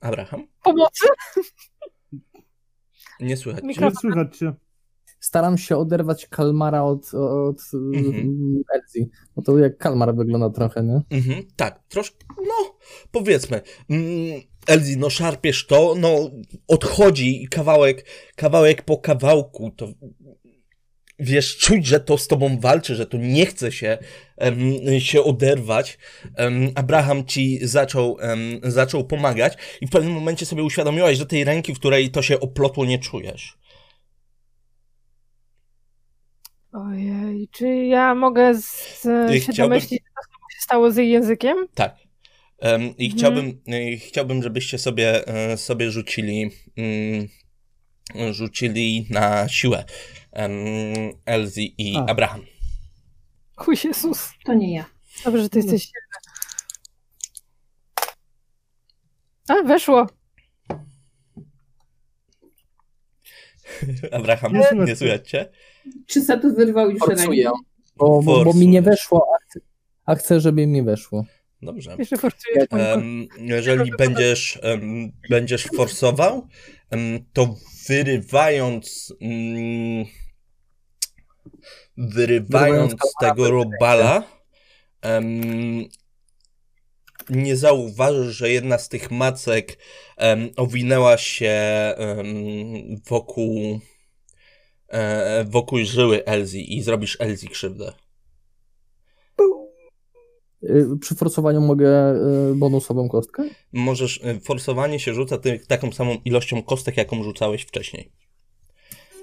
Abraham? 0.00 0.46
Pomocy? 0.62 1.06
Nie 3.20 3.36
słychać 3.36 3.62
cię. 3.74 3.80
Nie 3.80 3.90
słychać 3.90 4.36
cię. 4.38 4.52
Staram 5.22 5.58
się 5.58 5.76
oderwać 5.76 6.26
kalmara 6.26 6.82
od, 6.82 7.14
od 7.14 7.60
Mhm. 7.74 8.06
mhm. 8.06 8.62
Elzi. 8.74 9.10
Bo 9.36 9.42
to 9.42 9.58
jak 9.58 9.78
kalmar 9.78 10.14
wygląda 10.14 10.50
trochę, 10.50 10.82
nie? 10.82 11.00
Mhm, 11.10 11.42
tak, 11.56 11.80
troszkę, 11.88 12.16
no, 12.36 12.78
powiedzmy. 13.10 13.60
Mm, 13.90 14.40
Elzi, 14.66 14.96
no 14.96 15.10
szarpiesz 15.10 15.66
to, 15.66 15.94
no, 15.98 16.30
odchodzi 16.68 17.48
kawałek, 17.50 18.06
kawałek 18.36 18.82
po 18.82 18.98
kawałku, 18.98 19.70
to 19.76 19.88
wiesz, 21.18 21.56
czuć, 21.56 21.86
że 21.86 22.00
to 22.00 22.18
z 22.18 22.28
tobą 22.28 22.60
walczy, 22.60 22.94
że 22.94 23.06
to 23.06 23.16
nie 23.16 23.46
chce 23.46 23.72
się, 23.72 23.98
em, 24.36 24.58
się 25.00 25.22
oderwać. 25.22 25.98
Em, 26.36 26.70
Abraham 26.74 27.26
ci 27.26 27.58
zaczął, 27.62 28.16
em, 28.20 28.60
zaczął 28.62 29.04
pomagać 29.04 29.58
i 29.80 29.86
w 29.86 29.90
pewnym 29.90 30.12
momencie 30.12 30.46
sobie 30.46 30.62
uświadomiłaś, 30.62 31.18
że 31.18 31.26
tej 31.26 31.44
ręki, 31.44 31.74
w 31.74 31.78
której 31.78 32.10
to 32.10 32.22
się 32.22 32.40
oplotło, 32.40 32.84
nie 32.84 32.98
czujesz. 32.98 33.58
Ojej, 36.72 37.48
czy 37.48 37.66
ja 37.68 38.14
mogę 38.14 38.54
z, 38.54 39.02
się 39.02 39.40
chciałbym- 39.52 39.78
domyślić, 39.78 40.02
co 40.02 40.56
się 40.56 40.62
stało 40.62 40.90
z 40.90 40.96
jej 40.96 41.10
językiem? 41.10 41.56
Tak. 41.74 41.96
Em, 42.58 42.82
I 42.82 42.86
Mhm. 43.06 43.18
chciałbym, 43.18 43.62
chciałbym, 43.98 44.42
żebyście 44.42 44.78
sobie, 44.78 45.26
e, 45.26 45.56
sobie 45.56 45.90
rzucili, 45.90 46.50
mm, 46.76 47.28
rzucili 48.32 49.06
na 49.10 49.48
siłę 49.48 49.84
em, 50.32 50.52
Elzi 51.26 51.74
i 51.78 51.96
A. 51.96 52.06
Abraham. 52.06 52.40
Chuj 53.56 53.76
Jezus. 53.84 54.28
to 54.44 54.54
nie 54.54 54.74
ja. 54.74 54.84
Dobrze, 55.24 55.42
że 55.42 55.48
ty 55.48 55.58
jesteś 55.58 55.82
silny. 55.82 56.06
A, 59.48 59.62
weszło. 59.62 60.06
Abraham, 64.12 64.52
Nie 64.86 64.96
słychać 64.96 65.30
cię? 65.30 65.50
Czy 66.06 66.20
Satu 66.20 66.54
wyrwał 66.54 66.90
już 66.90 66.98
Forcuję. 66.98 67.44
rękę? 67.44 67.58
Bo, 67.96 68.22
bo, 68.22 68.44
bo 68.44 68.54
mi 68.54 68.68
nie 68.68 68.82
weszło, 68.82 69.26
a 69.34 69.44
chcę, 69.44 69.60
a 70.06 70.14
chcę, 70.14 70.40
żeby 70.40 70.66
mi 70.66 70.82
weszło. 70.82 71.24
Dobrze. 71.62 71.96
Em, 72.70 73.26
jeżeli 73.38 73.90
będziesz, 73.98 74.58
em, 74.62 75.12
będziesz 75.30 75.66
forsował, 75.76 76.46
em, 76.90 77.24
to 77.32 77.56
wyrywając, 77.88 79.14
mm, 79.20 80.04
wyrywając 81.96 82.92
Wyrywając 82.92 82.94
tego 83.20 83.50
robala, 83.50 84.24
nie 87.30 87.56
zauważysz, 87.56 88.36
że 88.36 88.50
jedna 88.50 88.78
z 88.78 88.88
tych 88.88 89.10
macek 89.10 89.78
owinęła 90.56 91.18
się 91.18 91.60
wokół, 93.08 93.80
e, 94.92 95.44
wokół 95.44 95.78
żyły 95.78 96.24
Elzi 96.24 96.76
i 96.76 96.82
zrobisz 96.82 97.16
Elzi 97.20 97.48
krzywdę. 97.48 97.92
Y, 100.64 100.86
Przy 101.00 101.14
forsowaniu 101.14 101.60
mogę 101.60 102.14
y, 102.50 102.54
bonusową 102.54 103.08
kostkę? 103.08 103.42
możesz, 103.72 104.16
y, 104.16 104.40
forsowanie 104.40 105.00
się 105.00 105.14
rzuca 105.14 105.38
ty, 105.38 105.58
taką 105.68 105.92
samą 105.92 106.16
ilością 106.24 106.62
kostek, 106.62 106.96
jaką 106.96 107.22
rzucałeś 107.22 107.62
wcześniej. 107.62 108.12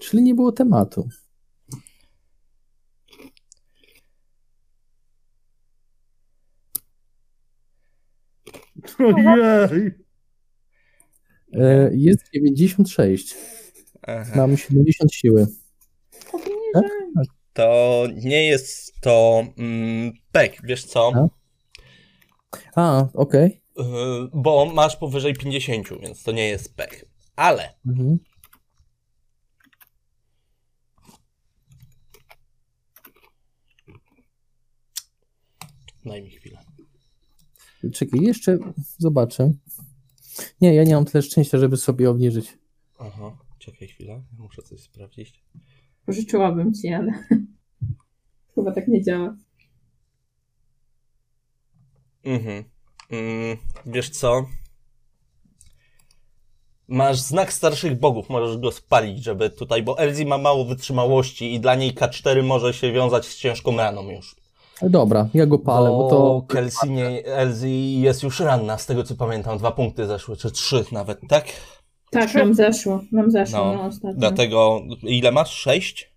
Czyli 0.01 0.23
nie 0.23 0.35
było 0.35 0.51
tematu. 0.51 1.09
Ojej. 8.99 9.91
Y, 11.53 11.91
Jest 11.93 12.29
96. 12.33 13.35
Aha. 14.17 14.31
Mam 14.35 14.57
70 14.57 15.13
siły. 15.13 15.47
To 17.53 18.03
nie 18.15 18.47
jest 18.47 18.93
to 19.01 19.43
mm, 19.57 20.13
pek, 20.31 20.57
wiesz 20.63 20.85
co? 20.85 21.11
A? 21.15 21.29
A, 22.81 23.07
okej. 23.13 23.61
Y, 23.79 23.83
bo 24.33 24.65
masz 24.65 24.95
powyżej 24.95 25.33
50, 25.33 25.89
więc 26.01 26.23
to 26.23 26.31
nie 26.31 26.47
jest 26.47 26.75
pek. 26.75 27.05
Ale 27.35 27.73
Mhm. 27.87 28.19
daj 36.05 36.21
mi 36.23 36.29
chwilę. 36.29 36.59
Czekaj, 37.93 38.21
jeszcze 38.21 38.57
zobaczę. 38.97 39.53
Nie, 40.61 40.73
ja 40.75 40.83
nie 40.83 40.95
mam 40.95 41.05
tyle 41.05 41.21
szczęścia, 41.21 41.57
żeby 41.57 41.77
sobie 41.77 42.09
obniżyć. 42.09 42.57
Aha, 42.99 43.37
czekaj 43.71 43.87
chwilę, 43.87 44.21
muszę 44.37 44.61
coś 44.61 44.79
sprawdzić. 44.79 45.43
Pożyczyłabym 46.05 46.73
ci, 46.73 46.93
ale 46.93 47.11
chyba 48.55 48.71
tak 48.71 48.87
nie 48.87 49.03
działa. 49.03 49.35
Mhm. 52.23 52.63
Mm, 53.11 53.57
wiesz 53.85 54.09
co? 54.09 54.45
Masz 56.87 57.19
znak 57.19 57.53
starszych 57.53 57.99
bogów, 57.99 58.29
możesz 58.29 58.57
go 58.57 58.71
spalić, 58.71 59.23
żeby 59.23 59.49
tutaj, 59.49 59.83
bo 59.83 59.99
Elzi 59.99 60.25
ma 60.25 60.37
mało 60.37 60.65
wytrzymałości 60.65 61.53
i 61.53 61.59
dla 61.59 61.75
niej 61.75 61.95
K4 61.95 62.43
może 62.43 62.73
się 62.73 62.91
wiązać 62.91 63.25
z 63.25 63.37
ciężką 63.37 63.77
raną 63.77 64.09
już. 64.09 64.35
Dobra, 64.81 65.29
ja 65.33 65.45
go 65.45 65.59
palę, 65.59 65.89
bo 65.89 66.09
to 66.09 66.45
Kelsey 66.47 66.89
nie, 66.89 67.25
Elzi 67.25 68.01
jest 68.01 68.23
już 68.23 68.39
ranna, 68.39 68.77
z 68.77 68.85
tego 68.85 69.03
co 69.03 69.15
pamiętam. 69.15 69.57
Dwa 69.57 69.71
punkty 69.71 70.07
zeszły, 70.07 70.37
czy 70.37 70.51
trzy 70.51 70.85
nawet, 70.91 71.19
tak? 71.29 71.45
Tak, 72.11 72.33
nam 72.33 72.53
zeszło, 72.55 73.01
nam 73.11 73.31
zeszło, 73.31 73.59
No, 73.65 73.73
no, 73.73 73.83
ostatnio. 73.83 74.19
Dlatego, 74.19 74.81
ile 75.03 75.31
masz? 75.31 75.51
Sześć? 75.51 76.11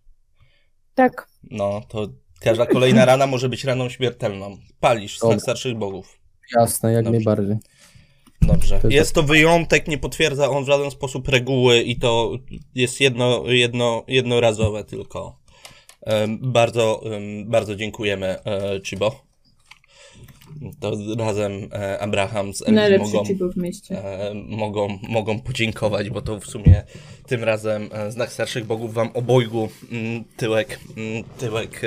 Tak. 0.95 1.29
No, 1.51 1.81
to 1.89 2.09
każda 2.41 2.67
kolejna 2.67 3.05
rana 3.05 3.27
może 3.27 3.49
być 3.49 3.65
raną 3.65 3.89
śmiertelną. 3.89 4.57
Palisz 4.81 5.19
Dobra. 5.19 5.39
starszych 5.39 5.77
bogów. 5.79 6.19
jasne, 6.57 6.93
jak 6.93 7.05
Dobrze. 7.05 7.17
najbardziej. 7.19 7.57
Dobrze. 8.43 8.81
Jest- 8.89 9.15
to 9.15 9.23
wyjątek, 9.23 9.89
nie 9.89 9.99
potwierdza 9.99 10.51
on 10.51 10.65
w 10.65 10.67
żaden 10.67 10.91
sposób 10.91 11.29
reguły 11.29 11.81
i 11.83 11.97
to 11.99 12.33
jest 12.75 13.01
jedno, 13.01 13.43
jedno, 13.47 14.05
jednorazowe 14.09 14.85
tylko. 14.85 15.39
Bardzo, 16.41 17.03
bardzo 17.45 17.77
dziękujemy, 17.77 18.27
e, 18.45 18.81
Chibo. 18.85 19.23
To 20.81 20.93
razem 21.19 21.69
e, 21.73 21.99
Abraham 21.99 22.55
z 22.55 22.63
Elvis 22.69 23.13
mogą, 23.13 23.25
e, 23.91 24.35
mogą, 24.35 24.99
mogą 25.09 25.41
podziękować, 25.41 26.11
bo 26.11 26.23
to 26.23 26.41
w 26.41 26.47
sumie 26.47 26.85
tym 27.27 27.45
razem 27.45 27.89
e, 27.93 28.11
znak 28.11 28.33
starszych 28.33 28.67
bogów 28.67 28.95
wam 28.95 29.11
obojgu 29.15 29.69
mm, 29.93 30.25
tyłek, 30.37 30.81
mm, 30.97 31.25
tyłek 31.39 31.81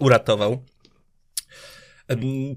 uratował. 0.00 0.58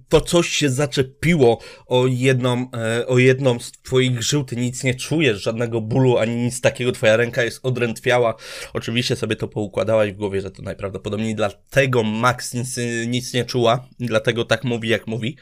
To 0.10 0.22
coś 0.22 0.50
się 0.50 0.70
zaczepiło 0.70 1.60
o 1.86 2.08
jedną, 2.08 2.72
e, 2.72 3.08
o 3.08 3.18
jedną 3.18 3.60
z 3.60 3.72
twoich 3.72 4.24
żył, 4.24 4.44
ty 4.44 4.56
nic 4.56 4.84
nie 4.84 4.96
czujesz, 4.96 5.44
żadnego 5.44 5.82
bólu, 5.82 6.18
ani 6.18 6.36
nic 6.36 6.62
takiego, 6.62 6.92
twoja 6.92 7.18
ręka 7.18 7.44
jest 7.44 7.60
odrętwiała. 7.64 8.36
Oczywiście 8.74 9.16
sobie 9.16 9.36
to 9.36 9.48
poukładałaś 9.48 10.12
w 10.12 10.16
głowie, 10.16 10.42
że 10.42 10.52
to 10.52 10.62
najprawdopodobniej 10.62 11.36
dlatego 11.36 12.04
Max 12.04 12.54
nic, 12.54 12.80
nic 13.08 13.34
nie 13.34 13.46
czuła, 13.46 13.88
dlatego 14.00 14.46
tak 14.46 14.64
mówi, 14.64 14.90
jak 14.90 15.08
mówi. 15.08 15.38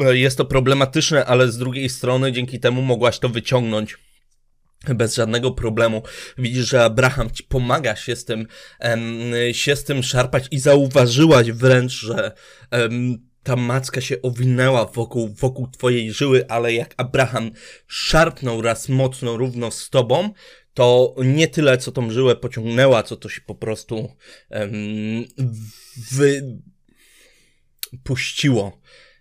E, 0.00 0.16
Jest 0.16 0.38
to 0.38 0.44
problematyczne, 0.44 1.24
ale 1.24 1.52
z 1.52 1.58
drugiej 1.58 1.88
strony 1.88 2.32
dzięki 2.32 2.60
temu 2.60 2.82
mogłaś 2.82 3.18
to 3.18 3.28
wyciągnąć 3.28 3.96
bez 4.94 5.14
żadnego 5.14 5.50
problemu. 5.50 6.02
Widzisz, 6.38 6.68
że 6.68 6.84
Abraham 6.84 7.30
ci 7.30 7.44
pomaga 7.44 7.96
się 7.96 8.16
z 8.16 8.24
tym, 8.24 8.46
em, 8.78 9.04
się 9.52 9.76
z 9.76 9.84
tym 9.84 10.02
szarpać 10.02 10.44
i 10.50 10.58
zauważyłaś 10.58 11.50
wręcz, 11.50 11.92
że 11.92 12.32
em, 12.70 13.18
ta 13.42 13.56
macka 13.56 14.00
się 14.00 14.22
owinęła 14.22 14.84
wokół, 14.86 15.34
wokół 15.34 15.68
twojej 15.68 16.12
żyły, 16.12 16.48
ale 16.48 16.72
jak 16.72 16.94
Abraham 16.96 17.50
szarpnął 17.86 18.62
raz 18.62 18.88
mocno 18.88 19.36
równo 19.36 19.70
z 19.70 19.90
tobą, 19.90 20.32
to 20.74 21.14
nie 21.24 21.48
tyle, 21.48 21.78
co 21.78 21.92
tą 21.92 22.10
żyłę 22.10 22.36
pociągnęła, 22.36 23.02
co 23.02 23.16
to 23.16 23.28
się 23.28 23.40
po 23.40 23.54
prostu 23.54 24.08
em, 24.50 24.72
wy... 26.12 26.58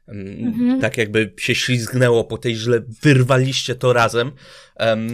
Mhm. 0.08 0.82
Tak 0.82 0.98
jakby 0.98 1.34
się 1.38 1.56
ślizgnęło 1.56 2.24
po 2.24 2.38
tej 2.38 2.56
źle, 2.56 2.82
wyrwaliście 3.02 3.76
to 3.76 3.94
razem. 3.94 4.32
Em, 4.76 5.10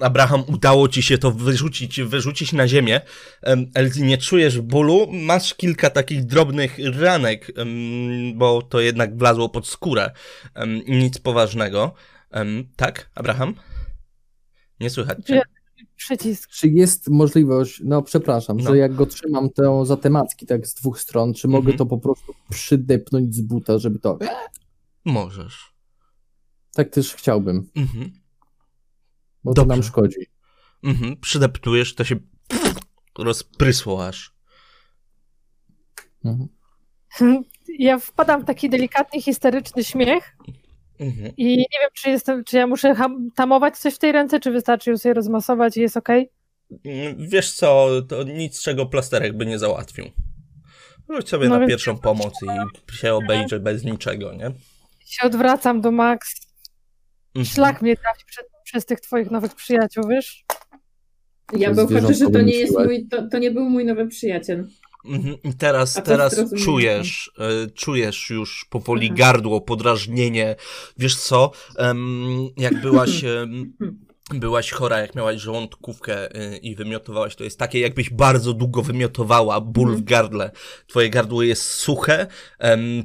Abraham, 0.00 0.44
udało 0.46 0.88
ci 0.88 1.02
się 1.02 1.18
to 1.18 1.30
wyrzucić, 1.30 2.00
wyrzucić 2.00 2.52
na 2.52 2.68
ziemię. 2.68 3.00
Um, 3.42 3.70
Elzy, 3.74 4.02
nie 4.02 4.18
czujesz 4.18 4.60
bólu, 4.60 5.06
masz 5.12 5.54
kilka 5.54 5.90
takich 5.90 6.24
drobnych 6.24 6.76
ranek, 7.00 7.52
em, 7.56 8.38
bo 8.38 8.62
to 8.62 8.80
jednak 8.80 9.18
wlazło 9.18 9.48
pod 9.48 9.68
skórę. 9.68 10.10
Em, 10.54 10.80
nic 10.88 11.18
poważnego. 11.18 11.94
Tak, 12.76 13.10
Abraham? 13.14 13.54
Nie 14.80 14.90
słychać 14.90 15.18
cię. 15.26 15.42
Przycisk. 15.96 16.50
Czy 16.50 16.68
jest 16.68 17.08
możliwość, 17.10 17.80
no 17.84 18.02
przepraszam, 18.02 18.56
No. 18.56 18.70
że 18.70 18.78
jak 18.78 18.94
go 18.94 19.06
trzymam 19.06 19.50
tę 19.50 19.82
za 19.86 19.96
te 19.96 20.10
macki 20.10 20.46
tak 20.46 20.66
z 20.66 20.74
dwóch 20.74 21.00
stron, 21.00 21.34
czy 21.34 21.48
mogę 21.48 21.58
Mhm. 21.72 21.78
to 21.78 21.86
po 21.86 21.98
prostu 21.98 22.34
przydepnąć 22.50 23.34
z 23.34 23.40
buta, 23.40 23.78
żeby 23.78 23.98
to... 23.98 24.18
Możesz. 25.04 25.74
Tak 26.74 26.88
też 26.90 27.14
chciałbym, 27.14 27.70
Mhm. 27.76 28.10
bo 29.44 29.50
to 29.50 29.54
Dobrze. 29.62 29.68
nam 29.76 29.82
szkodzi. 29.82 30.26
Mhm. 30.82 31.16
Przydeptujesz, 31.20 31.94
to 31.94 32.04
się 32.04 32.16
rozprysło 33.18 34.06
aż. 34.06 34.34
Mhm. 36.24 36.48
Ja 37.78 37.98
wpadam 37.98 38.42
w 38.42 38.44
taki 38.44 38.70
delikatny, 38.70 39.22
histeryczny 39.22 39.84
śmiech 39.84 40.36
Mhm. 41.00 41.32
i 41.36 41.44
nie 41.56 41.78
wiem, 41.82 41.90
czy, 41.94 42.10
jestem, 42.10 42.44
czy 42.44 42.56
ja 42.56 42.66
muszę 42.66 42.94
tamować 43.34 43.78
coś 43.78 43.94
w 43.94 43.98
tej 43.98 44.12
ręce, 44.12 44.40
czy 44.40 44.50
wystarczy 44.50 44.90
ją 44.90 44.98
sobie 44.98 45.14
rozmasować 45.14 45.76
i 45.76 45.80
jest 45.80 45.96
okej. 45.96 46.30
Mm, 46.84 47.28
Wiesz 47.28 47.52
co, 47.52 47.88
to 48.08 48.22
nic 48.22 48.62
czego 48.62 48.86
plasterek 48.86 49.36
by 49.36 49.46
nie 49.46 49.58
załatwił. 49.58 50.04
Rzuć 51.10 51.28
sobie 51.28 51.48
No 51.48 51.54
na 51.54 51.60
więc- 51.60 51.70
pierwszą 51.70 51.98
pomoc 51.98 52.34
i 52.42 52.96
się 52.96 53.14
obejdzie 53.14 53.60
bez 53.60 53.84
niczego, 53.84 54.32
nie? 54.34 54.50
Się 55.06 55.26
odwracam 55.26 55.80
do 55.80 55.90
Max. 55.90 56.34
Mhm. 57.34 57.44
Szlak 57.54 57.82
mnie 57.82 57.96
trafi 57.96 58.24
przed, 58.26 58.46
przez 58.64 58.86
tych 58.86 59.00
twoich 59.00 59.30
nowych 59.30 59.54
przyjaciół, 59.54 60.08
wiesz? 60.08 60.44
Ja 61.52 61.74
zwierzątko 61.74 62.14
że 62.14 62.30
to 62.30 62.40
nie 62.40 62.54
jest 62.58 62.78
mój, 62.78 63.08
to, 63.08 63.28
to 63.28 63.38
nie 63.38 63.50
był 63.50 63.70
mój 63.70 63.84
nowy 63.84 64.06
przyjaciel. 64.08 64.68
Mhm. 65.04 65.36
I 65.44 65.54
teraz, 65.54 66.00
teraz 66.04 66.40
czujesz, 66.64 67.32
e, 67.38 67.70
czujesz 67.70 68.30
już 68.30 68.66
powoli 68.70 69.06
Aha. 69.06 69.14
gardło, 69.18 69.60
podrażnienie. 69.60 70.56
Wiesz 70.98 71.16
co, 71.16 71.50
jak 72.56 72.80
byłaś, 72.80 73.10
byłaś 74.34 74.70
chora, 74.70 74.98
jak 74.98 75.14
miałaś 75.14 75.40
żołądkówkę 75.40 76.36
y, 76.36 76.56
i 76.56 76.74
wymiotowałaś, 76.74 77.36
to 77.36 77.44
jest 77.44 77.58
takie, 77.58 77.80
jakbyś 77.80 78.10
bardzo 78.10 78.52
długo 78.52 78.82
wymiotowała, 78.82 79.60
ból 79.60 79.86
w 79.86 79.88
Mhm. 79.88 80.04
gardle. 80.04 80.50
Twoje 80.86 81.10
gardło 81.10 81.42
jest 81.42 81.62
suche, 81.62 82.26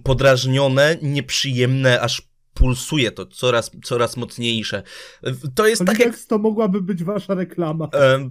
podrażnione, 0.03 0.97
nieprzyjemne, 1.01 2.01
aż 2.01 2.32
pulsuje 2.53 3.11
to 3.11 3.25
coraz, 3.25 3.71
coraz 3.83 4.17
mocniejsze. 4.17 4.83
To 5.55 5.67
jest 5.67 5.85
tak 5.85 5.99
jak 5.99 6.19
to 6.19 6.37
mogłaby 6.37 6.81
być 6.81 7.03
wasza 7.03 7.33
reklama. 7.35 7.89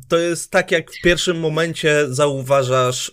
To 0.09 0.19
jest 0.19 0.51
tak, 0.51 0.71
jak 0.71 0.91
w 0.93 1.01
pierwszym 1.03 1.41
momencie 1.41 2.07
zauważasz 2.09 3.13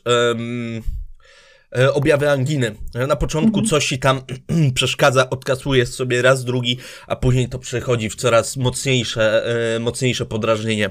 e, 1.72 1.94
objawy 1.94 2.30
anginy. 2.30 2.76
Na 3.08 3.16
początku 3.16 3.60
Mhm. 3.60 3.66
coś 3.66 3.88
ci 3.88 4.00
tam 4.00 4.22
przeszkadza, 4.76 5.30
odkasujesz 5.30 5.90
sobie 5.90 6.22
raz, 6.22 6.46
drugi, 6.46 6.78
a 7.08 7.16
później 7.16 7.50
to 7.50 7.60
przechodzi 7.60 8.10
w 8.10 8.16
coraz 8.16 8.58
mocniejsze, 8.58 9.46
e, 9.76 9.80
mocniejsze 9.80 10.26
podrażnienie. 10.26 10.90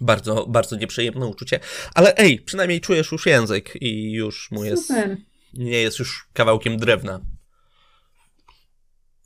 Bardzo, 0.00 0.46
bardzo 0.46 0.76
nieprzyjemne 0.76 1.26
uczucie. 1.26 1.60
Ale 1.94 2.16
ej, 2.16 2.40
przynajmniej 2.40 2.80
czujesz 2.80 3.12
już 3.12 3.26
język 3.26 3.72
i 3.80 4.12
już 4.12 4.50
mu 4.50 4.64
jest, 4.64 4.86
Super. 4.86 5.16
nie 5.54 5.78
jest 5.82 5.98
już 5.98 6.28
kawałkiem 6.32 6.76
drewna. 6.76 7.20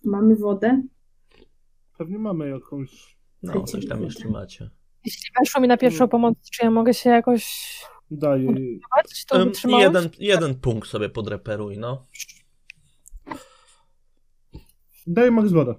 Mamy 0.05 0.37
wodę? 0.37 0.83
Pewnie 1.99 2.19
mamy 2.19 2.49
jakąś. 2.49 3.17
No, 3.43 3.63
coś 3.65 3.87
tam 3.89 4.03
jeszcze 4.03 4.29
macie. 4.29 4.71
Jeśli 5.05 5.31
weszło 5.41 5.61
mi 5.61 5.69
na 5.69 5.77
pierwszą 5.77 6.09
pomoc, 6.09 6.37
czy 6.53 6.65
ja 6.65 6.71
mogę 6.71 6.95
się 6.95 7.11
jakoś 7.11 7.71
Daję 8.11 8.49
Em, 8.49 9.45
wytrzymałość? 9.49 9.85
jeden, 9.85 10.09
jeden 10.19 10.55
punkt 10.55 10.89
sobie 10.89 11.09
podreperuj, 11.09 11.79
no. 11.79 12.07
Daję 15.07 15.31
Max 15.31 15.53
wodę. 15.53 15.75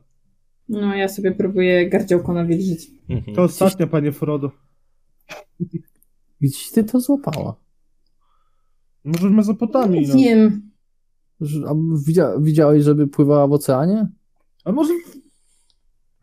No, 0.70 0.96
ja 0.96 1.08
sobie 1.08 1.32
próbuję 1.32 1.90
gardziołko 1.90 2.34
nawilżyć. 2.34 2.88
Mhm. 3.10 3.36
To 3.36 3.44
ostatnia, 3.44 3.88
panie 3.88 4.12
Frodo. 4.12 4.52
Gdzieś 6.42 6.72
ty 6.72 6.84
to 6.84 7.00
złapała. 7.00 7.56
Może 9.04 9.28
w 9.30 9.32
Mezopotamii, 9.32 10.08
no. 10.08 10.16
Wiem. 10.16 10.71
A 11.68 11.76
widzia, 12.06 12.40
widziałeś, 12.40 12.84
żeby 12.84 13.08
pływała 13.08 13.48
w 13.48 13.54
oceanie? 13.54 14.08
A 14.66 14.72
może 14.72 14.94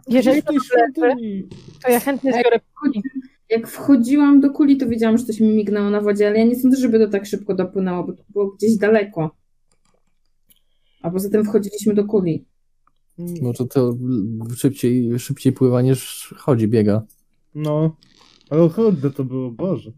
Jeżeli 0.08 0.42
to 0.42 0.52
świątyni. 0.52 1.48
to 1.84 1.90
ja 1.90 2.00
chętnie 2.00 2.32
zbiorę 2.32 2.60
póki. 2.84 3.02
Jak 3.50 3.68
wchodziłam 3.68 4.40
do 4.40 4.50
kuli, 4.50 4.76
to 4.76 4.88
wiedziałam, 4.88 5.18
że 5.18 5.24
coś 5.24 5.40
mi 5.40 5.48
mignęło 5.48 5.90
na 5.90 6.00
wodzie, 6.00 6.26
ale 6.28 6.38
ja 6.38 6.44
nie 6.44 6.56
sądzę, 6.56 6.76
żeby 6.76 6.98
to 6.98 7.08
tak 7.08 7.26
szybko 7.26 7.54
dopłynęło, 7.54 8.04
bo 8.04 8.12
to 8.12 8.22
było 8.28 8.46
gdzieś 8.46 8.76
daleko. 8.76 9.30
A 11.02 11.10
poza 11.10 11.30
tym 11.30 11.44
wchodziliśmy 11.44 11.94
do 11.94 12.04
kuli. 12.04 12.44
Może 13.42 13.66
to 13.66 13.94
szybciej, 14.56 15.18
szybciej 15.18 15.52
pływa 15.52 15.82
niż 15.82 16.34
chodzi, 16.38 16.68
biega. 16.68 17.02
No. 17.54 17.96
Ale 18.50 18.68
chudne 18.68 19.10
to 19.10 19.24
było, 19.24 19.50
Boże. 19.50 19.90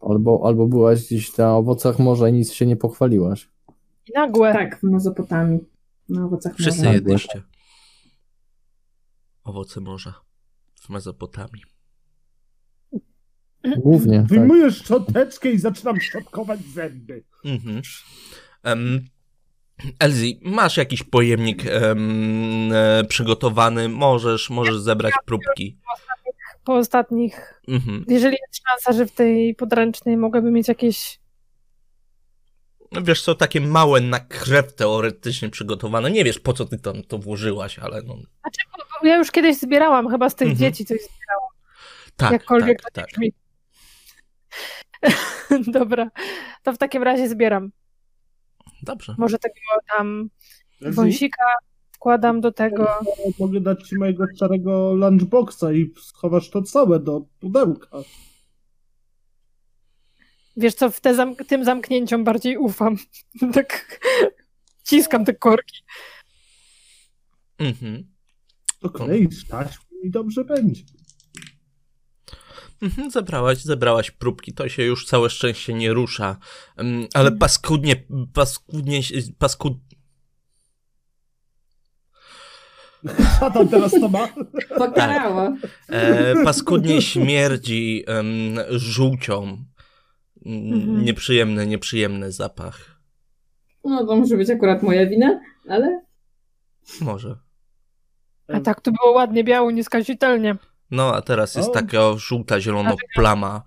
Albo, 0.00 0.40
albo 0.44 0.66
byłaś 0.66 1.06
gdzieś 1.06 1.36
na 1.36 1.56
owocach 1.56 1.98
morza 1.98 2.28
i 2.28 2.32
nic 2.32 2.52
się 2.52 2.66
nie 2.66 2.76
pochwaliłaś. 2.76 3.48
Nagłe. 4.14 4.52
Tak, 4.52 4.80
w 4.80 4.82
Mezopotamii. 4.82 5.58
Na 6.08 6.24
owocach 6.24 6.56
Wszyscy 6.56 6.82
morza. 6.82 6.92
jedliście. 6.94 7.42
Owoce 9.44 9.80
morza 9.80 10.14
w 10.80 10.88
Mezopotamii. 10.88 11.62
Głównie, 13.76 14.18
tak. 14.18 14.26
Wyjmuję 14.26 14.70
szczoteczkę 14.70 15.50
i 15.50 15.58
zaczynam 15.58 16.00
szczotkować 16.00 16.60
zęby. 16.74 17.24
Mhm. 17.44 17.82
Um, 18.64 19.04
Elzi, 19.98 20.40
masz 20.44 20.76
jakiś 20.76 21.02
pojemnik 21.02 21.66
em, 21.66 22.72
e, 22.72 23.04
przygotowany? 23.08 23.88
Możesz, 23.88 24.50
możesz 24.50 24.78
zebrać 24.78 25.14
próbki. 25.26 25.78
Po 26.64 26.74
ostatnich, 26.76 27.62
Mhm. 27.68 28.04
jeżeli 28.08 28.36
jest 28.46 28.62
szansa, 28.68 28.98
że 28.98 29.06
w 29.06 29.12
tej 29.12 29.54
podręcznej 29.54 30.16
mogłaby 30.16 30.50
mieć 30.50 30.68
jakieś 30.68 31.19
No 32.92 33.02
Wiesz 33.02 33.22
co, 33.22 33.34
takie 33.34 33.60
małe 33.60 34.00
na 34.00 34.20
krew 34.20 34.74
teoretycznie 34.74 35.50
przygotowane. 35.50 36.10
Nie 36.10 36.24
wiesz, 36.24 36.38
po 36.38 36.52
co 36.52 36.64
ty 36.64 36.78
tam 36.78 37.02
to 37.02 37.18
włożyłaś, 37.18 37.78
ale 37.78 38.02
no. 38.02 38.14
Znaczy, 38.14 38.60
bo 39.02 39.06
ja 39.08 39.16
już 39.16 39.30
kiedyś 39.30 39.58
zbierałam 39.58 40.08
chyba 40.08 40.30
z 40.30 40.34
tych 40.34 40.48
Mhm. 40.48 40.58
dzieci 40.58 40.84
coś 40.84 40.98
zbierałam. 41.00 41.50
Tak, 42.16 42.32
Jakkolwiek 42.32 42.82
tak, 42.82 42.92
to 42.92 43.00
tak. 43.00 43.10
brzmi. 43.10 43.32
Dobra, 45.78 46.10
to 46.62 46.72
w 46.72 46.78
takim 46.78 47.02
razie 47.02 47.28
zbieram. 47.28 47.70
Dobrze. 48.82 49.14
Może 49.18 49.38
tego 49.38 49.54
tam 49.96 50.30
wąsika 50.80 51.44
wkładam 51.92 52.40
do 52.40 52.52
tego. 52.52 52.88
Mogę 53.38 53.60
dać 53.60 53.88
ci 53.88 53.96
mojego 53.96 54.24
starego 54.36 54.92
lunchboxa 54.94 55.64
i 55.74 55.92
schowasz 56.02 56.50
to 56.50 56.62
całe 56.62 57.00
do 57.00 57.20
pudełka. 57.40 57.88
Wiesz 60.60 60.74
co, 60.74 60.90
w 60.90 61.00
te 61.00 61.14
zam 61.14 61.36
tym 61.36 61.64
zamknięciom 61.64 62.24
bardziej 62.24 62.56
ufam. 62.56 62.96
tak 63.54 64.00
Ciskam 64.84 65.24
te 65.24 65.34
korki. 65.34 65.82
Mhm. 67.58 68.10
Okleisz 68.82 69.46
taśmą 69.46 69.84
i 70.02 70.10
dobrze 70.10 70.44
będzie. 70.44 70.82
Mhm, 72.82 73.10
zebrałaś, 73.10 73.58
zebrałaś 73.58 74.10
próbki, 74.10 74.52
to 74.52 74.68
się 74.68 74.82
już 74.82 75.06
całe 75.06 75.30
szczęście 75.30 75.74
nie 75.74 75.92
rusza, 75.92 76.36
Mm, 76.76 77.06
ale 77.14 77.32
paskudnie, 77.32 77.96
paskudnie, 78.32 79.00
paskud... 79.38 79.74
Co 83.40 83.50
tam 83.50 83.68
teraz 83.68 83.90
to 83.90 84.08
ma? 84.08 84.28
Pokarało. 84.78 85.56
E, 85.88 86.34
paskudnie 86.44 87.02
śmierdzi 87.02 88.04
em, 88.06 88.58
żółcią. 88.70 89.64
Mhm. 90.46 91.04
Nieprzyjemny, 91.04 91.66
nieprzyjemny 91.66 92.32
zapach. 92.32 93.00
No 93.84 94.06
to 94.06 94.16
może 94.16 94.36
być 94.36 94.50
akurat 94.50 94.82
moja 94.82 95.06
wina, 95.06 95.40
ale 95.68 96.02
Może. 97.00 97.38
A 98.48 98.60
tak 98.60 98.80
to 98.80 98.92
było 98.92 99.12
ładnie, 99.12 99.44
biało, 99.44 99.70
nieskazitelnie. 99.70 100.56
No, 100.90 101.14
a 101.14 101.22
teraz 101.22 101.54
jest 101.54 101.68
O. 101.68 101.72
taka 101.72 102.16
żółta, 102.16 102.60
zielono 102.60 102.96
plama. 103.14 103.62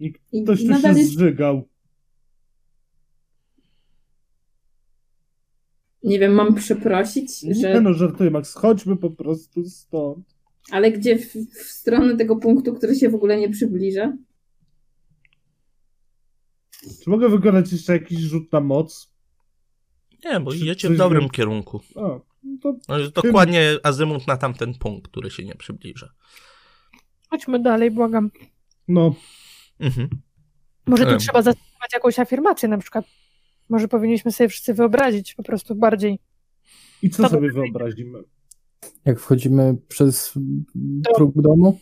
I 0.00 0.14
ktoś 0.42 0.66
tu 0.66 0.80
się 0.80 0.88
jest, 0.88 1.10
zżygał. 1.10 1.68
nie 6.02 6.18
wiem, 6.18 6.32
mam 6.32 6.54
przeprosić, 6.54 7.42
Nie 7.42 7.54
że... 7.54 7.80
no, 7.80 7.94
żartuję, 7.94 8.30
Max. 8.30 8.54
Chodźmy 8.54 8.96
po 8.96 9.10
prostu 9.10 9.64
stąd. 9.64 10.26
Ale 10.70 10.92
gdzie 10.92 11.18
w, 11.18 11.32
w 11.34 11.62
stronę 11.62 12.16
tego 12.16 12.36
punktu, 12.36 12.74
który 12.74 12.94
się 12.94 13.08
w 13.08 13.14
ogóle 13.14 13.36
nie 13.40 13.50
przybliża? 13.50 14.16
Czy 17.04 17.10
mogę 17.10 17.28
wykonać 17.28 17.72
jeszcze 17.72 17.92
jakiś 17.92 18.18
rzut 18.18 18.52
na 18.52 18.60
moc? 18.60 19.12
Nie, 20.24 20.40
bo 20.40 20.50
Czy 20.50 20.56
idziecie 20.56 20.88
w 20.90 20.96
dobrym 20.96 21.28
kierunku. 21.30 21.80
A, 21.96 22.00
no 22.42 22.58
to 22.62 22.74
No, 22.88 23.10
dokładnie 23.22 23.76
azymut 23.82 24.26
na 24.26 24.36
tamten 24.36 24.74
punkt, 24.74 25.08
który 25.10 25.30
się 25.30 25.44
nie 25.44 25.54
przybliża. 25.54 26.08
Chodźmy 27.30 27.62
dalej, 27.62 27.90
błagam. 27.90 28.30
no. 28.88 29.14
Mhm. 29.80 30.08
Może 30.86 31.04
tu 31.04 31.10
Em. 31.10 31.18
trzeba 31.18 31.42
zastosować 31.42 31.92
jakąś 31.92 32.18
afirmację 32.18 32.68
na 32.68 32.78
przykład. 32.78 33.04
Może 33.68 33.88
powinniśmy 33.88 34.32
sobie 34.32 34.48
wszyscy 34.48 34.74
wyobrazić 34.74 35.34
po 35.34 35.42
prostu 35.42 35.74
bardziej. 35.74 36.18
I 37.02 37.10
co 37.10 37.22
To- 37.22 37.28
sobie 37.28 37.52
wyobrazimy? 37.52 38.18
Jak 39.04 39.20
wchodzimy 39.20 39.76
przez 39.88 40.34
próg 41.16 41.32
domu? 41.42 41.80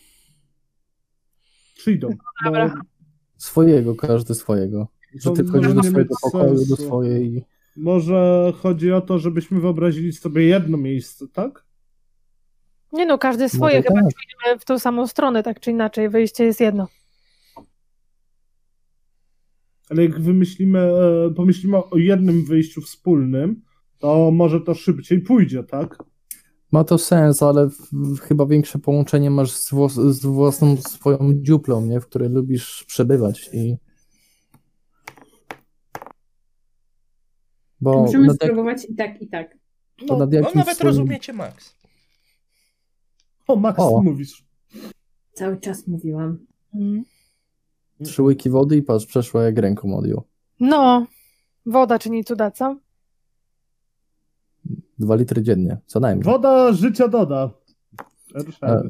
Przyjdą. 1.77 2.07
Bo 2.09 2.15
Dobra. 2.45 2.81
Swojego, 3.37 3.95
każdy 3.95 4.35
swojego. 4.35 4.87
Że 5.15 5.31
ty 5.31 5.43
wchodzisz 5.43 5.73
do 5.73 5.83
swojego 5.83 6.15
pokoju, 6.21 6.65
do 6.69 6.75
swojej... 6.75 7.45
może 7.77 8.53
chodzi 8.61 8.91
o 8.91 9.01
to, 9.01 9.19
żebyśmy 9.19 9.59
wyobrazili 9.59 10.13
sobie 10.13 10.43
jedno 10.43 10.77
miejsce, 10.77 11.25
tak? 11.27 11.67
Nie 12.93 13.05
no, 13.05 13.17
każdy 13.17 13.49
swoje, 13.49 13.75
Może 13.75 13.87
chyba 13.87 14.01
tak. 14.01 14.13
pójdziemy 14.13 14.59
w 14.59 14.65
tą 14.65 14.79
samą 14.79 15.07
stronę, 15.07 15.43
tak 15.43 15.59
czy 15.59 15.71
inaczej. 15.71 16.09
Wyjście 16.09 16.43
jest 16.43 16.59
jedno. 16.59 16.87
Ale 19.89 20.03
jak 20.03 20.21
wymyślimy, 20.21 20.79
e, 20.79 21.33
pomyślimy 21.35 21.77
o 21.77 21.97
jednym 21.97 22.45
wyjściu 22.45 22.81
wspólnym, 22.81 23.61
to 23.99 24.31
może 24.31 24.61
to 24.61 24.73
szybciej 24.73 25.19
pójdzie, 25.21 25.63
tak? 25.63 26.03
Ma 26.71 26.83
to 26.83 26.97
sens, 26.97 27.43
ale 27.43 27.69
chyba 28.21 28.45
większe 28.45 28.79
połączenie 28.79 29.29
masz 29.29 29.51
z, 29.51 29.71
włos- 29.71 30.11
z 30.11 30.25
własną 30.25 30.77
swoją 30.77 31.33
dziuplą, 31.33 31.85
nie? 31.85 31.99
w 31.99 32.05
której 32.05 32.29
lubisz 32.29 32.83
przebywać 32.87 33.49
i 33.53 33.77
bo 37.81 38.01
Możemy 38.01 38.27
nad, 38.27 38.35
spróbować 38.35 38.85
i 38.89 38.95
tak, 38.95 39.21
i 39.21 39.27
tak. 39.27 39.57
No 40.07 40.27
jakimś 40.31 40.55
nawet 40.55 40.75
swoim, 40.75 40.87
rozumiecie 40.87 41.33
Max. 41.33 41.75
O, 43.47 43.55
Max, 43.55 43.79
O. 43.79 44.01
mówisz. 44.03 44.45
Cały 45.33 45.59
czas 45.59 45.87
mówiłam. 45.87 46.45
Mm. 46.73 47.03
trzy 48.03 48.23
łyki 48.23 48.49
wody 48.49 48.77
i 48.77 48.81
patrz, 48.81 49.05
przeszła 49.05 49.43
jak 49.43 49.57
ręką 49.57 49.97
odjął. 49.97 50.23
No, 50.59 51.07
woda 51.65 51.99
czyni 51.99 52.23
cuda, 52.23 52.51
co? 52.51 52.77
Dwa 54.99 55.15
litry 55.15 55.41
dziennie, 55.41 55.77
co 55.85 55.99
najmniej. 55.99 56.23
Woda 56.25 56.73
życia 56.73 57.07
doda. 57.07 57.51
Ruszajmy. 58.35 58.89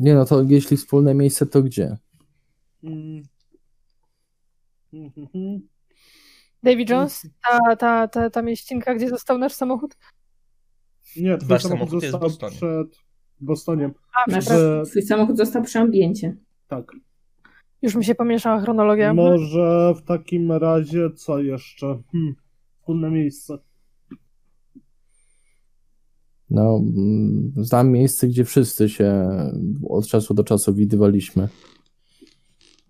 Nie 0.00 0.14
no, 0.14 0.24
to 0.24 0.42
jeśli 0.42 0.76
wspólne 0.76 1.14
miejsce, 1.14 1.46
to 1.46 1.62
gdzie? 1.62 1.96
Mm. 2.84 3.22
Mhm. 4.92 5.60
Davy 6.62 6.84
Jones, 6.88 7.26
ta, 7.42 7.76
ta, 7.76 8.08
ta, 8.08 8.30
ta 8.30 8.42
mieścinka, 8.42 8.94
gdzie 8.94 9.08
został 9.08 9.38
nasz 9.38 9.52
samochód? 9.52 9.96
Nie, 11.16 11.36
twój 11.38 11.48
Wasz 11.48 11.62
samochód 11.62 11.88
samochód 11.88 12.02
został 12.02 12.20
Bostonie. 12.20 12.56
przed 12.56 12.98
Bostoniem. 13.40 13.94
A, 14.14 14.30
Nasz, 14.30 14.44
Że- 14.44 14.82
twój 14.90 15.02
samochód 15.02 15.36
został 15.36 15.62
przy 15.62 15.78
ambiencie. 15.78 16.36
Tak. 16.68 16.92
już 17.82 17.94
mi 17.94 18.04
się 18.04 18.14
pomieszała 18.14 18.60
chronologia. 18.60 19.14
Może 19.14 19.94
w 19.96 20.02
takim 20.02 20.52
razie 20.52 21.10
co 21.10 21.38
jeszcze? 21.38 21.86
Hmm. 22.12 22.34
Wspólne 22.80 23.10
miejsce. 23.10 23.58
No, 26.50 26.76
mm, 26.76 27.52
znam 27.56 27.90
miejsce, 27.90 28.28
gdzie 28.28 28.44
wszyscy 28.44 28.88
się 28.88 29.28
od 29.88 30.06
czasu 30.06 30.34
do 30.34 30.44
czasu 30.44 30.74
widywaliśmy. 30.74 31.48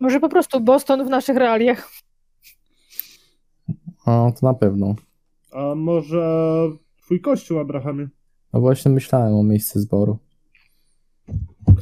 Może 0.00 0.20
po 0.20 0.28
prostu 0.28 0.60
Boston 0.60 1.06
w 1.06 1.10
naszych 1.10 1.36
realiach. 1.36 1.90
A, 4.04 4.32
to 4.40 4.46
na 4.46 4.54
pewno. 4.54 4.94
A 5.52 5.74
może 5.74 6.52
twój 7.02 7.20
kościół, 7.20 7.58
Abrahamie? 7.58 8.08
No 8.52 8.60
właśnie 8.60 8.90
myślałem 8.90 9.34
o 9.34 9.42
miejscu 9.42 9.80
zboru. 9.80 10.18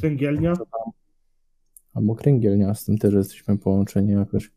Kręgielnia? 0.01 0.55
Albo 1.95 2.15
kręgielnia, 2.15 2.75
z 2.75 2.85
tym 2.85 2.99
też 2.99 3.15
jesteśmy 3.15 3.59
połączeni 3.59 4.13
jakoś. 4.13 4.51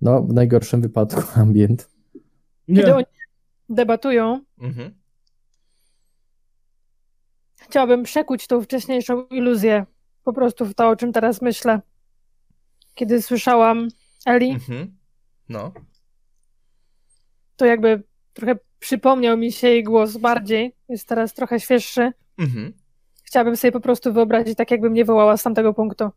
No, 0.00 0.22
w 0.22 0.32
najgorszym 0.32 0.80
wypadku 0.80 1.22
ambient. 1.40 1.97
Kiedy 2.68 2.82
Nie. 2.86 2.94
oni 2.96 3.04
debatują, 3.68 4.40
Mhm. 4.60 4.94
chciałabym 7.60 8.02
przekuć 8.02 8.46
tą 8.46 8.62
wcześniejszą 8.62 9.26
iluzję 9.26 9.86
po 10.24 10.32
prostu 10.32 10.64
w 10.66 10.74
to, 10.74 10.88
o 10.88 10.96
czym 10.96 11.12
teraz 11.12 11.42
myślę. 11.42 11.80
Kiedy 12.94 13.22
słyszałam 13.22 13.88
Eli, 14.26 14.50
Mhm. 14.50 14.98
No. 15.48 15.72
to 17.56 17.66
jakby 17.66 18.02
trochę 18.32 18.56
przypomniał 18.78 19.36
mi 19.36 19.52
się 19.52 19.68
jej 19.68 19.84
głos 19.84 20.16
bardziej. 20.16 20.74
Jest 20.88 21.08
teraz 21.08 21.34
trochę 21.34 21.60
świeższy. 21.60 22.12
Mhm. 22.38 22.72
Chciałabym 23.24 23.56
sobie 23.56 23.72
po 23.72 23.80
prostu 23.80 24.12
wyobrazić, 24.12 24.56
tak 24.58 24.70
jakby 24.70 24.90
mnie 24.90 25.04
wołała 25.04 25.36
z 25.36 25.42
tamtego 25.42 25.74
punktu. 25.74 26.10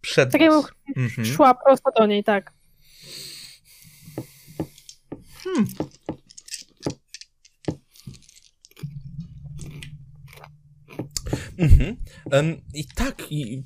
Przed 0.00 0.32
Tak 0.32 0.40
jakbym. 0.40 0.62
Mhm. 0.96 1.24
szła 1.26 1.54
prosto 1.54 1.90
do 1.98 2.06
niej, 2.06 2.24
tak. 2.24 2.52
Hmm. 5.46 5.66
Mhm. 11.58 11.96
Em, 12.30 12.60
I 12.74 12.84
tak, 12.94 13.32
i 13.32 13.62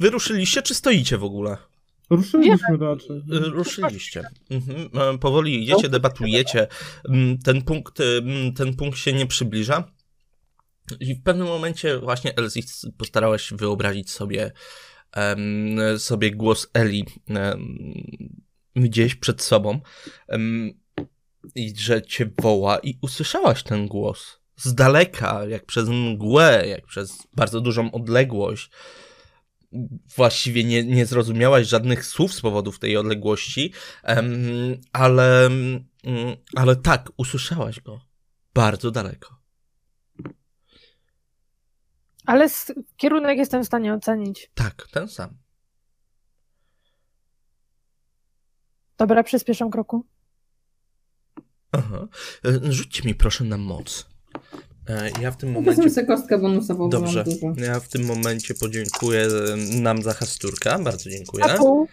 wyruszyliście, 0.00 0.62
czy 0.62 0.74
stoicie 0.74 1.18
w 1.18 1.24
ogóle? 1.24 1.56
Ruszyliśmy 2.10 2.76
raczej. 2.80 3.16
Y, 3.16 3.50
Ruszyliście. 3.50 4.22
Mhm. 4.50 5.18
Powoli 5.18 5.62
idziecie, 5.62 5.88
debatujecie. 5.88 6.66
Ten 7.44 7.62
punkt, 7.62 7.98
ten 8.56 8.76
punkt 8.76 8.98
się 8.98 9.12
nie 9.12 9.26
przybliża. 9.26 9.92
I 11.00 11.14
w 11.14 11.22
pewnym 11.22 11.46
momencie 11.46 11.98
właśnie 11.98 12.36
Elsie 12.36 12.62
postarałaś 12.96 13.52
wyobrazić 13.52 14.10
sobie, 14.10 14.52
em, 15.12 15.78
sobie 15.98 16.30
głos 16.30 16.70
Eli 16.74 17.04
em, 17.26 17.78
gdzieś 18.76 19.14
przed 19.14 19.42
sobą. 19.42 19.80
Em, 20.28 20.72
I 21.54 21.76
że 21.76 22.02
cię 22.02 22.30
woła 22.42 22.78
i 22.78 22.98
usłyszałaś 23.02 23.62
ten 23.62 23.86
głos. 23.86 24.38
Z 24.56 24.74
daleka, 24.74 25.46
jak 25.48 25.66
przez 25.66 25.88
mgłę, 25.88 26.64
jak 26.68 26.86
przez 26.86 27.18
bardzo 27.36 27.60
dużą 27.60 27.92
odległość 27.92 28.70
właściwie 30.16 30.64
nie, 30.64 30.84
nie 30.84 31.06
zrozumiałaś 31.06 31.66
żadnych 31.66 32.06
słów 32.06 32.34
z 32.34 32.40
powodów 32.40 32.78
tej 32.78 32.96
odległości, 32.96 33.72
ale, 34.92 35.46
mm, 35.46 35.86
ale 36.56 36.76
tak, 36.76 37.10
usłyszałaś 37.16 37.80
go 37.80 38.00
bardzo 38.54 38.90
daleko. 38.90 39.38
Ale 42.26 42.48
kierunek 42.96 43.38
jestem 43.38 43.62
w 43.62 43.66
stanie 43.66 43.94
ocenić. 43.94 44.50
Tak, 44.54 44.88
ten 44.90 45.08
sam. 45.08 45.38
Dobra, 48.98 49.22
przyspieszam 49.22 49.70
kroku. 49.70 50.06
Aha. 51.72 52.08
E, 52.44 52.72
Rzućcie 52.72 53.02
mi 53.08 53.14
proszę 53.14 53.44
na 53.44 53.56
moc. 53.56 54.08
E, 54.88 55.10
Ja 55.22 55.30
w 55.30 55.36
tym 55.36 55.48
Wezmę 55.54 55.60
momencie... 55.72 55.90
sobie 55.90 56.06
kostkę 56.06 56.38
bonusową, 56.38 56.78
bo 56.84 56.88
Dobrze, 56.88 57.24
ja 57.56 57.80
w 57.80 57.88
tym 57.88 58.04
momencie 58.06 58.54
podziękuję 58.54 59.26
e, 59.26 59.80
nam 59.80 60.02
za 60.02 60.14
hasturka, 60.14 60.78
bardzo 60.78 61.10
dziękuję. 61.10 61.44
A 61.44 61.56
pół? 61.56 61.88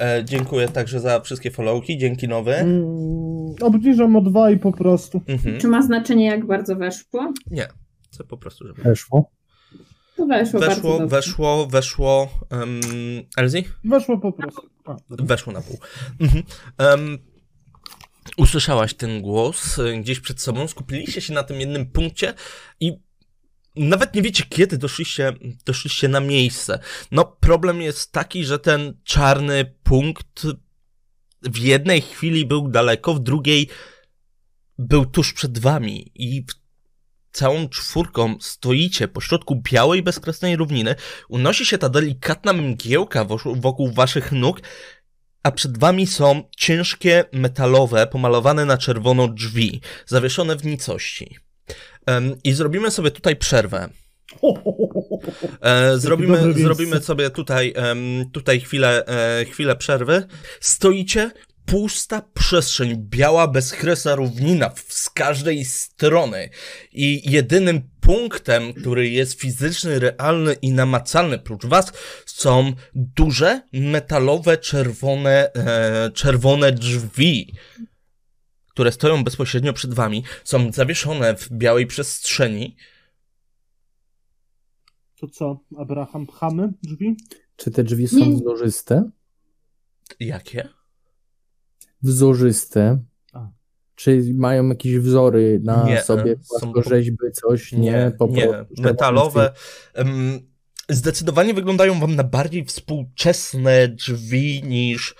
E, 0.00 0.24
dziękuję 0.24 0.68
także 0.68 1.00
za 1.00 1.20
wszystkie 1.20 1.50
followki, 1.50 1.98
dzięki 1.98 2.28
nowe. 2.28 2.58
Mm, 2.58 2.84
obniżam 3.60 4.16
o 4.16 4.20
dwa 4.20 4.50
i 4.50 4.58
po 4.58 4.72
prostu. 4.72 5.22
Mhm. 5.26 5.60
Czy 5.60 5.68
ma 5.68 5.82
znaczenie, 5.82 6.26
jak 6.26 6.46
bardzo 6.46 6.76
weszło? 6.76 7.32
Nie, 7.50 7.68
chcę 8.12 8.24
po 8.24 8.36
prostu, 8.36 8.66
żeby... 8.66 8.82
Weszło. 8.82 9.30
To 10.16 10.26
weszło, 10.26 10.60
Weszło, 10.60 11.06
weszło, 11.08 11.66
weszło... 11.66 12.28
Um, 12.50 12.80
Elzi? 13.36 13.64
Weszło 13.84 14.18
po 14.18 14.32
prostu. 14.32 14.68
A. 14.84 14.96
Weszło 15.08 15.52
na 15.52 15.60
pół. 15.62 15.78
Mhm. 16.20 16.42
Em, 16.78 17.18
usłyszałaś 18.36 18.94
ten 18.94 19.22
głos 19.22 19.78
e, 19.78 20.00
gdzieś 20.00 20.20
przed 20.20 20.40
sobą, 20.40 20.68
skupiliście 20.68 21.20
się 21.20 21.32
na 21.32 21.42
tym 21.42 21.60
jednym 21.60 21.86
punkcie 21.86 22.34
i 22.80 22.92
nawet 23.76 24.14
nie 24.14 24.22
wiecie, 24.22 24.44
kiedy 24.48 24.78
doszliście, 24.78 25.32
doszliście 25.64 26.08
na 26.08 26.20
miejsce. 26.20 26.78
No, 27.10 27.24
problem 27.24 27.82
jest 27.82 28.12
taki, 28.12 28.44
że 28.44 28.58
ten 28.58 28.94
czarny 29.04 29.74
punkt 29.82 30.46
w 31.42 31.58
jednej 31.58 32.00
chwili 32.00 32.46
był 32.46 32.68
daleko, 32.68 33.14
w 33.14 33.20
drugiej 33.20 33.68
był 34.78 35.06
tuż 35.06 35.32
przed 35.32 35.58
wami 35.58 36.12
i 36.14 36.44
całą 37.32 37.68
czwórką 37.68 38.36
stoicie 38.40 39.08
pośrodku 39.08 39.62
białej, 39.72 40.02
bezkresnej 40.02 40.56
równiny. 40.56 40.94
Unosi 41.28 41.66
się 41.66 41.78
ta 41.78 41.88
delikatna 41.88 42.52
mgiełka 42.52 43.26
wokół 43.56 43.92
waszych 43.92 44.32
nóg, 44.32 44.60
a 45.44 45.50
przed 45.50 45.78
wami 45.78 46.06
są 46.06 46.42
ciężkie, 46.56 47.24
metalowe, 47.32 48.06
pomalowane 48.06 48.64
na 48.64 48.78
czerwono 48.78 49.28
drzwi, 49.28 49.80
zawieszone 50.06 50.56
w 50.56 50.64
nicości. 50.64 51.36
I 52.44 52.52
zrobimy 52.52 52.90
sobie 52.90 53.10
tutaj 53.10 53.36
przerwę. 53.36 53.88
E, 55.60 55.98
zrobimy, 55.98 56.52
zrobimy 56.52 57.00
sobie 57.00 57.30
tutaj, 57.30 57.74
tutaj 58.32 58.60
chwilę, 58.60 59.06
e, 59.06 59.44
chwilę 59.44 59.76
przerwy. 59.76 60.26
Stoicie, 60.60 61.30
pusta 61.66 62.22
przestrzeń, 62.34 62.96
biała, 62.96 63.48
bezkresna 63.48 64.14
równina 64.14 64.72
z 64.88 65.10
każdej 65.10 65.64
strony. 65.64 66.50
I 66.92 67.30
jedynym 67.30 67.82
punktem, 68.00 68.72
który 68.74 69.08
jest 69.08 69.40
fizyczny, 69.40 69.98
realny 69.98 70.54
i 70.62 70.70
namacalny 70.70 71.38
prócz 71.38 71.66
was, 71.66 71.92
są 72.26 72.72
duże, 72.94 73.62
metalowe, 73.72 74.58
czerwone, 74.58 75.52
e, 75.54 76.10
czerwone 76.14 76.72
drzwi 76.72 77.54
które 78.74 78.92
stoją 78.92 79.24
bezpośrednio 79.24 79.72
przed 79.72 79.94
wami, 79.94 80.24
są 80.44 80.72
zawieszone 80.72 81.36
w 81.36 81.50
białej 81.50 81.86
przestrzeni. 81.86 82.76
To 85.16 85.28
co, 85.28 85.60
Abraham, 85.78 86.26
pchamy 86.26 86.72
drzwi? 86.82 87.16
Czy 87.56 87.70
te 87.70 87.84
drzwi 87.84 88.08
są 88.08 88.16
Nie. 88.16 88.36
wzorzyste? 88.36 89.10
Jakie? 90.20 90.68
Wzorzyste. 92.04 92.98
A. 93.32 93.48
Czy 93.94 94.22
mają 94.34 94.68
jakieś 94.68 94.98
wzory 94.98 95.60
na 95.64 95.84
Nie, 95.86 96.02
sobie, 96.02 96.32
e, 96.32 96.36
po- 96.36 96.42
płaskorzeźby, 96.60 97.16
coś? 97.32 97.72
Nie, 97.72 97.78
Nie, 97.80 98.12
po 98.18 98.26
nie. 98.26 98.46
prostu 98.48 98.82
Metalowe. 98.82 99.52
zdecydowanie 100.88 101.54
wyglądają 101.54 102.00
wam 102.00 102.14
na 102.16 102.24
bardziej 102.24 102.64
współczesne 102.64 103.88
drzwi 103.88 104.62
niż. 104.66 105.14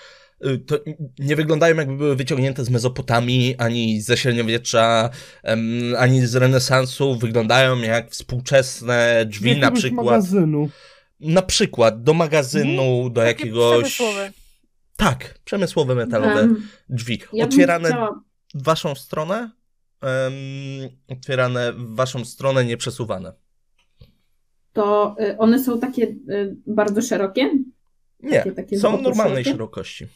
y, 0.46 0.58
To 0.58 0.78
nie 1.18 1.36
wyglądają 1.36 1.76
jakby 1.76 1.96
były 1.96 2.16
wyciągnięte 2.16 2.64
z 2.64 2.70
Mezopotamii, 2.70 3.54
ani 3.58 4.00
ze 4.00 4.16
średniowiecza, 4.16 5.10
em, 5.42 5.60
ani 5.98 6.26
z 6.26 6.34
renesansu. 6.36 7.16
Wyglądają 7.18 7.78
jak 7.78 8.10
współczesne 8.10 9.24
drzwi, 9.28 9.56
na 9.58 9.70
przykład. 9.70 10.04
magazynu. 10.06 10.68
Na 11.20 11.42
przykład 11.42 12.02
do 12.02 12.14
magazynu, 12.14 13.10
do 13.10 13.20
Takie 13.20 13.28
jakiegoś. 13.28 13.92
przemysłowe. 13.94 14.32
Tak, 14.96 15.38
przemysłowe 15.44 15.94
metalowe 15.94 16.40
Em, 16.40 16.68
drzwi. 16.88 17.20
ja 17.32 17.44
Otwierane 17.44 17.88
chciała- 17.88 18.20
w 18.54 18.62
waszą 18.62 18.94
stronę, 18.94 19.50
em, 20.00 20.32
otwierane 21.08 21.72
w 21.72 21.94
waszą 21.94 22.24
stronę, 22.24 22.64
nieprzesuwane. 22.64 23.32
To 24.72 25.16
y, 25.20 25.38
one 25.38 25.58
są 25.58 25.80
takie 25.80 26.04
y, 26.06 26.56
bardzo 26.66 27.02
szerokie? 27.02 27.50
Nie, 28.20 28.30
Takie- 28.38 28.52
takie 28.52 28.78
są 28.78 29.02
normalnej 29.02 29.44
szerokie? 29.44 29.50
szerokości. 29.50 30.06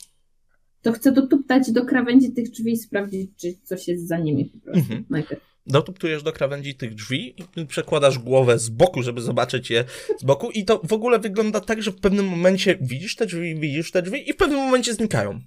To 0.83 0.93
chcę 0.93 1.13
dotuptać 1.13 1.73
do 1.73 1.85
krawędzi 1.85 2.33
tych 2.33 2.51
drzwi 2.51 2.73
i 2.73 2.77
sprawdzić, 2.77 3.31
czy 3.37 3.55
coś 3.63 3.89
jest 3.89 4.09
za 4.09 4.19
nimi 4.19 4.45
po 4.45 4.59
prostu. 4.61 4.81
Mhm. 4.81 5.05
Najpierw. 5.11 5.43
Dotuptujesz 5.69 6.23
do 6.23 6.33
krawędzi 6.33 6.75
tych 6.75 6.95
drzwi 6.95 7.35
i 7.57 7.67
przekładasz 7.67 8.19
głowę 8.19 8.59
z 8.59 8.69
boku, 8.69 9.03
żeby 9.03 9.21
zobaczyć 9.21 9.71
je 9.71 9.85
z 10.19 10.25
boku 10.25 10.51
i 10.51 10.65
to 10.65 10.81
w 10.85 10.93
ogóle 10.93 11.19
wygląda 11.19 11.61
tak, 11.61 11.83
że 11.83 11.91
w 11.93 12.01
pewnym 12.01 12.27
momencie 12.27 12.79
widzisz 12.81 13.17
te 13.17 13.27
drzwi, 13.27 13.55
widzisz 13.61 13.91
te 13.91 14.03
drzwi 14.03 14.31
i 14.31 14.33
w 14.33 14.37
pewnym 14.37 14.59
momencie 14.59 14.95
znikają. 14.95 15.41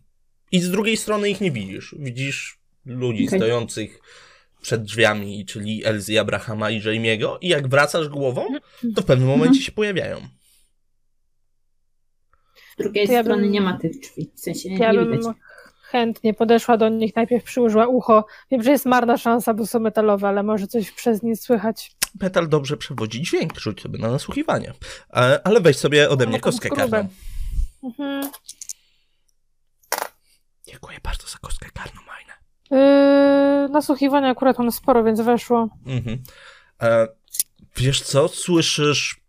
I 0.51 0.59
z 0.59 0.71
drugiej 0.71 0.97
strony 0.97 1.29
ich 1.29 1.41
nie 1.41 1.51
widzisz. 1.51 1.95
Widzisz 1.99 2.59
ludzi 2.85 3.27
Okej. 3.27 3.39
stojących 3.39 3.99
przed 4.61 4.83
drzwiami, 4.83 5.45
czyli 5.45 5.85
Elzy, 5.85 6.19
Abrahama 6.19 6.69
i 6.71 6.81
Jamie'ego 6.81 7.37
i 7.41 7.47
jak 7.47 7.67
wracasz 7.67 8.07
głową, 8.09 8.45
to 8.95 9.01
w 9.01 9.05
pewnym 9.05 9.29
Mhm. 9.29 9.39
momencie 9.39 9.61
się 9.61 9.71
pojawiają. 9.71 10.21
Z 12.73 12.77
drugiej 12.77 13.07
To 13.07 13.13
ja 13.13 13.21
strony 13.23 13.41
bym- 13.43 13.51
nie 13.51 13.61
ma 13.61 13.77
tych 13.77 13.99
drzwi. 13.99 14.31
W 14.35 14.39
sensie 14.39 14.69
nie, 14.69 14.77
Ja 14.77 14.91
nie 14.91 14.97
bym 14.99 15.11
widać. 15.17 15.35
Chętnie 15.91 16.33
podeszła 16.33 16.77
do 16.77 16.89
nich, 16.89 17.15
najpierw 17.15 17.43
przyłożyła 17.43 17.87
ucho. 17.87 18.25
Wiem, 18.51 18.63
że 18.63 18.71
jest 18.71 18.85
marna 18.85 19.17
szansa, 19.17 19.53
bo 19.53 19.65
są 19.65 19.79
metalowe, 19.79 20.27
ale 20.27 20.43
może 20.43 20.67
coś 20.67 20.91
przez 20.91 21.23
nie 21.23 21.35
słychać. 21.35 21.91
Petal 22.19 22.49
dobrze 22.49 22.77
przewodzi 22.77 23.21
dźwięk, 23.21 23.59
rzuć 23.59 23.81
sobie 23.81 23.99
na 23.99 24.11
nasłuchiwanie. 24.11 24.73
E, 25.13 25.41
Ale 25.43 25.61
weź 25.61 25.77
sobie 25.77 26.09
ode 26.09 26.27
mnie 26.27 26.39
kostkę 26.39 26.69
karną. 26.69 27.07
Mhm. 27.83 28.31
Dziękuję 30.67 30.97
bardzo 31.03 31.27
za 31.27 31.37
kostkę 31.37 31.69
karną, 31.73 32.01
Majne. 32.07 32.33
Yy, 33.63 33.69
nasłuchiwania 33.69 34.29
akurat 34.29 34.59
mam 34.59 34.71
sporo, 34.71 35.03
więc 35.03 35.21
weszło. 35.21 35.69
Mhm. 35.85 36.23
E, 36.81 37.07
wiesz 37.77 38.01
co? 38.01 38.27
Słyszysz 38.27 39.21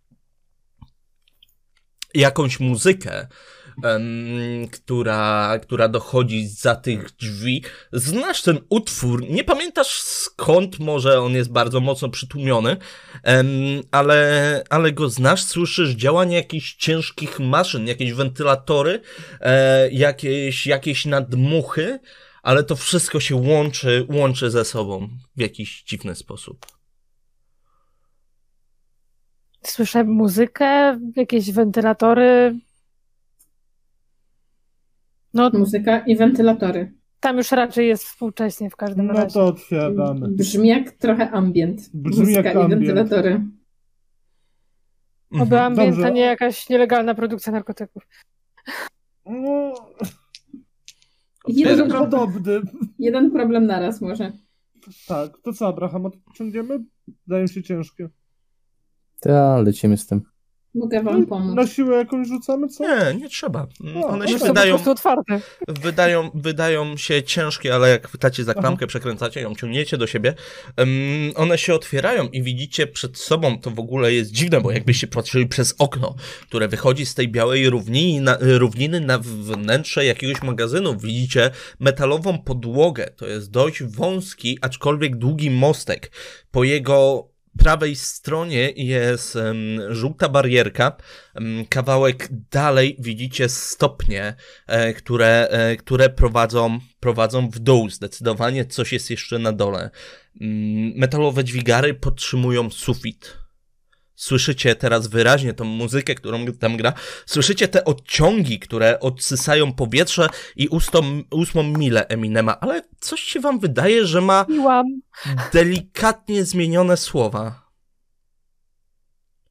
jakąś 2.14 2.60
muzykę, 2.60 3.26
która, 4.72 5.58
która 5.62 5.88
dochodzi 5.88 6.48
za 6.48 6.76
tych 6.76 7.10
drzwi. 7.16 7.64
Znasz 7.92 8.42
ten 8.42 8.58
utwór, 8.68 9.30
nie 9.30 9.44
pamiętasz 9.44 10.00
skąd, 10.02 10.78
może 10.78 11.20
on 11.20 11.34
jest 11.34 11.52
bardzo 11.52 11.80
mocno 11.80 12.08
przytłumiony, 12.08 12.76
ale, 13.90 14.62
ale 14.70 14.92
go 14.92 15.08
znasz, 15.08 15.44
słyszysz 15.44 15.90
działanie 15.90 16.36
jakichś 16.36 16.74
ciężkich 16.74 17.40
maszyn, 17.40 17.86
jakieś 17.86 18.12
wentylatory, 18.12 19.00
e, 19.40 19.90
jakieś, 19.90 20.66
jakieś 20.66 21.06
nadmuchy, 21.06 21.98
ale 22.42 22.64
to 22.64 22.76
wszystko 22.76 23.20
się 23.20 23.36
łączy, 23.36 24.06
łączy 24.10 24.50
ze 24.50 24.64
sobą 24.64 25.08
w 25.36 25.40
jakiś 25.40 25.82
dziwny 25.82 26.14
sposób. 26.14 26.66
Słyszę 29.62 30.04
muzykę, 30.04 31.00
jakieś 31.16 31.52
wentylatory. 31.52 32.58
No, 35.34 35.50
Muzyka 35.54 35.98
i 35.98 36.16
wentylatory. 36.16 36.92
tam 37.20 37.36
już 37.36 37.50
raczej 37.50 37.88
jest 37.88 38.04
współcześnie 38.04 38.70
w 38.70 38.76
każdym 38.76 39.06
No 39.06 39.12
razie. 39.12 39.34
to 39.34 39.46
otwieramy. 39.46 40.28
Brzmi 40.28 40.68
jak 40.68 40.90
trochę 40.90 41.30
ambient. 41.30 41.90
Brzmi 41.94 42.20
Muzyka 42.20 42.42
jak 42.48 42.54
i 42.54 42.58
ambient. 42.60 42.84
wentylatory. 42.84 43.40
Oby 45.30 45.42
Mhm. 45.42 45.62
ambient 45.72 45.96
to 45.96 46.02
Dobrze. 46.02 46.12
nie 46.14 46.20
jakaś 46.20 46.68
nielegalna 46.68 47.14
produkcja 47.14 47.52
narkotyków. 47.52 48.06
No, 49.26 49.74
Jeden, 51.48 51.88
problem, 51.90 52.10
podobny. 52.10 52.60
jeden 52.98 53.30
problem 53.30 53.66
naraz 53.66 54.00
może. 54.00 54.32
Tak, 55.08 55.32
to 55.42 55.52
co, 55.52 55.66
Abraham, 55.66 56.06
odciągniemy? 56.06 56.78
Dają 57.26 57.46
się 57.46 57.62
ciężkie. 57.62 58.08
Tak, 59.20 59.66
lecimy 59.66 59.96
z 59.96 60.06
tym. 60.06 60.22
Mogę 60.74 61.02
No 61.02 61.10
wam 61.10 61.22
i 61.22 61.26
pomóc. 61.26 61.54
Na 61.54 61.66
siłę 61.66 61.96
jakąś 61.96 62.28
rzucamy, 62.28 62.68
co? 62.68 62.84
Nie, 62.84 63.14
nie 63.14 63.28
trzeba. 63.28 63.66
O, 63.96 64.06
One 64.06 64.24
no 64.24 64.26
się 64.26 64.32
to 64.32 64.38
Są 64.38 64.46
po 64.46 64.52
wydają, 64.52 64.74
prostu 64.74 64.90
otwarte. 64.90 65.40
wydają, 65.68 66.30
wydają 66.34 66.96
się 66.96 67.22
ciężkie, 67.22 67.74
ale 67.74 67.88
jak 67.88 68.08
chwytacie 68.08 68.44
za 68.44 68.52
Aha. 68.52 68.60
klamkę, 68.60 68.86
przekręcacie 68.86 69.40
ją, 69.40 69.54
ciągniecie 69.54 69.96
do 69.96 70.06
siebie, 70.06 70.34
em, 70.76 70.88
one 71.34 71.58
się 71.58 71.74
otwierają 71.74 72.28
i 72.28 72.42
widzicie 72.42 72.86
przed 72.86 73.18
sobą, 73.18 73.58
to 73.58 73.70
w 73.70 73.78
ogóle 73.78 74.12
jest 74.12 74.30
dziwne, 74.30 74.60
bo 74.60 74.70
jakbyście 74.70 75.06
patrzyli 75.06 75.46
przez 75.46 75.74
okno, 75.78 76.14
które 76.42 76.68
wychodzi 76.68 77.06
z 77.06 77.14
tej 77.14 77.28
białej 77.28 77.70
równiny 77.70 78.20
na, 78.20 78.38
równiny 78.40 79.00
na 79.00 79.18
wnętrze 79.18 80.04
jakiegoś 80.04 80.42
magazynu, 80.42 80.96
widzicie 80.96 81.50
metalową 81.80 82.38
podłogę. 82.38 83.10
To 83.16 83.26
jest 83.26 83.50
dość 83.50 83.82
wąski, 83.82 84.58
aczkolwiek 84.60 85.16
długi 85.16 85.50
mostek. 85.50 86.10
Po 86.50 86.64
jego 86.64 87.31
prawej 87.58 87.96
stronie 87.96 88.70
jest 88.76 89.38
żółta 89.88 90.28
barierka. 90.28 90.96
Kawałek 91.68 92.28
dalej 92.50 92.96
widzicie 92.98 93.48
stopnie, 93.48 94.34
e, 94.66 94.94
które, 94.94 95.48
e, 95.50 95.76
które 95.76 96.10
prowadzą, 96.10 96.78
prowadzą 97.00 97.50
w 97.50 97.58
dół. 97.58 97.90
Zdecydowanie 97.90 98.64
coś 98.64 98.92
jest 98.92 99.10
jeszcze 99.10 99.38
na 99.38 99.52
dole. 99.52 99.90
Metalowe 100.94 101.44
dźwigary 101.44 101.94
podtrzymują 101.94 102.70
sufit. 102.70 103.41
Słyszycie 104.22 104.74
teraz 104.74 105.06
wyraźnie 105.06 105.54
tą 105.54 105.64
muzykę, 105.64 106.14
którą 106.14 106.46
tam 106.46 106.76
gra. 106.76 106.92
Słyszycie 107.26 107.68
te 107.68 107.84
odciągi, 107.84 108.58
które 108.58 109.00
odsysają 109.00 109.72
powietrze 109.72 110.28
i 110.56 110.68
ustą, 110.68 111.22
ósmą 111.30 111.62
milę 111.62 112.06
Eminema, 112.08 112.60
ale 112.60 112.82
coś 113.00 113.20
się 113.20 113.40
wam 113.40 113.58
wydaje, 113.58 114.06
że 114.06 114.20
ma 114.20 114.46
Miłam. 114.48 114.86
delikatnie 115.52 116.44
zmienione 116.44 116.96
słowa. 116.96 117.62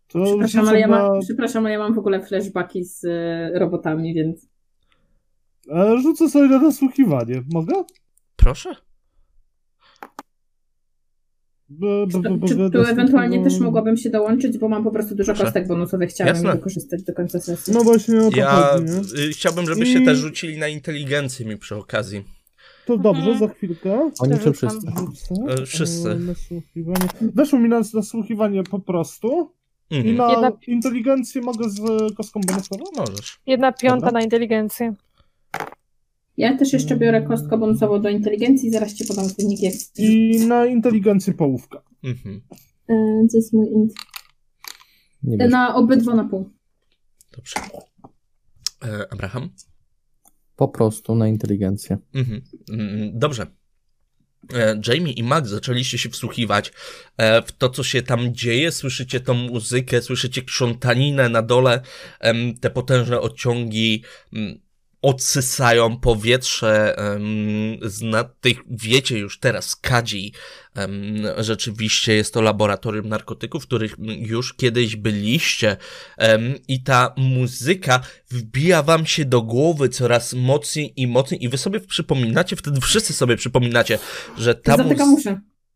To 0.07 0.23
Przepraszam, 0.23 0.67
ale 0.67 0.79
ja 0.79 0.87
mam, 0.87 1.19
przepraszam, 1.21 1.65
ale 1.65 1.73
ja 1.73 1.79
mam 1.79 1.93
w 1.93 1.99
ogóle 1.99 2.25
flashbacki 2.25 2.83
z 2.85 3.05
e, 3.05 3.59
robotami, 3.59 4.13
więc 4.13 4.47
E, 5.69 5.97
Rzucę 6.01 6.29
sobie 6.29 6.47
na 6.47 6.59
nasłuchiwanie. 6.59 7.43
Mogę? 7.53 7.83
Proszę? 8.35 8.75
Czy 12.47 12.69
tu 12.71 12.81
ewentualnie 12.81 13.43
też 13.43 13.59
mogłabym 13.59 13.97
się 13.97 14.09
dołączyć, 14.09 14.57
bo 14.57 14.69
mam 14.69 14.83
po 14.83 14.91
prostu 14.91 15.15
dużo 15.15 15.25
Proszę. 15.33 15.43
kostek 15.43 15.67
bonusowych, 15.67 16.09
chciałam 16.09 16.33
Jasne. 16.35 16.51
wykorzystać 16.51 17.03
do 17.03 17.13
końca 17.13 17.39
sesji. 17.39 17.73
No 17.73 17.83
właśnie 17.83 18.19
o 18.21 18.31
to 18.31 18.37
Ja 18.37 18.49
chodzi, 18.51 18.85
nie? 18.85 19.23
y, 19.23 19.29
chciałbym, 19.31 19.65
żebyście 19.65 19.99
I- 20.01 20.05
też 20.05 20.17
rzucili 20.17 20.57
na 20.57 20.67
inteligencję 20.67 21.45
mi 21.45 21.57
przy 21.57 21.75
okazji. 21.75 22.23
To 22.85 22.97
dobrze, 22.97 23.21
Mhm. 23.31 23.39
za 23.39 23.47
chwilkę. 23.47 24.11
Oni 24.19 24.33
czy 24.39 24.51
wszyscy? 24.53 24.87
E, 25.61 25.65
wszyscy. 25.65 26.11
E, 26.11 26.15
Nasłuchiwanie. 26.15 27.07
Weszło 27.21 27.59
mi 27.59 27.69
na 27.69 27.81
nasłuchiwanie 27.93 28.63
po 28.63 28.79
prostu. 28.79 29.51
I 29.89 29.95
Mhm. 29.97 30.15
na 30.15 30.31
Jedna- 30.31 30.51
inteligencję 30.67 31.41
mogę 31.41 31.69
z 31.69 31.79
kostką 32.17 32.41
bonusową? 32.47 32.83
Możesz. 32.97 33.39
Jedna 33.47 33.71
piąta 33.71 33.95
Dobra. 34.05 34.11
na 34.11 34.21
inteligencję. 34.21 34.93
Ja 36.37 36.57
też 36.57 36.73
jeszcze 36.73 36.95
biorę 36.97 37.21
kostkę 37.21 37.57
bonusową 37.57 38.01
do 38.01 38.09
inteligencji, 38.09 38.71
zaraz 38.71 38.93
ci 38.93 39.05
podam 39.05 39.25
wyniki. 39.39 39.65
Jak... 39.65 39.73
I 39.97 40.39
na 40.47 40.65
inteligencję 40.65 41.33
połówka. 41.33 41.81
Mhm. 42.03 42.41
E, 42.89 42.93
Gdzie 43.27 43.37
jest 43.37 43.53
mój 43.53 43.67
int? 43.71 43.93
Nie 45.23 45.35
E, 45.35 45.37
wiem. 45.37 45.49
Na 45.49 45.75
obydwa 45.75 46.15
na 46.15 46.23
pół. 46.23 46.49
Dobrze. 47.35 47.55
E, 48.85 49.13
Abraham? 49.13 49.49
Po 50.55 50.67
prostu 50.67 51.15
na 51.15 51.27
inteligencję. 51.27 51.97
Mhm. 52.13 52.41
Mm, 52.71 53.19
Dobrze. 53.19 53.47
E, 54.53 54.81
Jamie 54.87 55.11
i 55.11 55.23
Max 55.23 55.49
zaczęliście 55.49 55.97
się 55.97 56.09
wsłuchiwać 56.09 56.73
e, 57.17 57.41
w 57.41 57.51
to, 57.51 57.69
co 57.69 57.83
się 57.83 58.01
tam 58.01 58.33
dzieje. 58.35 58.71
Słyszycie 58.71 59.19
tą 59.19 59.33
muzykę, 59.33 60.01
słyszycie 60.01 60.41
krzątaninę 60.41 61.29
na 61.29 61.41
dole, 61.41 61.81
em, 62.19 62.57
te 62.59 62.69
potężne 62.69 63.19
odciągi 63.19 64.03
mm, 64.33 64.59
odsysają 65.01 65.97
powietrze 65.97 66.95
z 67.81 68.01
nad 68.01 68.41
tych, 68.41 68.57
wiecie 68.69 69.17
już 69.17 69.39
teraz, 69.39 69.75
kadzi. 69.75 70.33
Rzeczywiście 71.37 72.13
jest 72.13 72.33
to 72.33 72.41
laboratorium 72.41 73.09
narkotyków, 73.09 73.63
w 73.63 73.67
których 73.67 73.95
już 74.19 74.53
kiedyś 74.53 74.95
byliście. 74.95 75.77
I 76.67 76.83
ta 76.83 77.13
muzyka 77.17 78.01
wbija 78.29 78.83
wam 78.83 79.05
się 79.05 79.25
do 79.25 79.41
głowy 79.41 79.89
coraz 79.89 80.33
mocniej 80.33 80.93
i 81.01 81.07
mocniej. 81.07 81.43
I 81.43 81.49
wy 81.49 81.57
sobie 81.57 81.79
przypominacie, 81.79 82.55
wtedy 82.55 82.81
wszyscy 82.81 83.13
sobie 83.13 83.37
przypominacie, 83.37 83.99
że 84.37 84.55
ta 84.55 84.77
muzyka... 84.77 85.05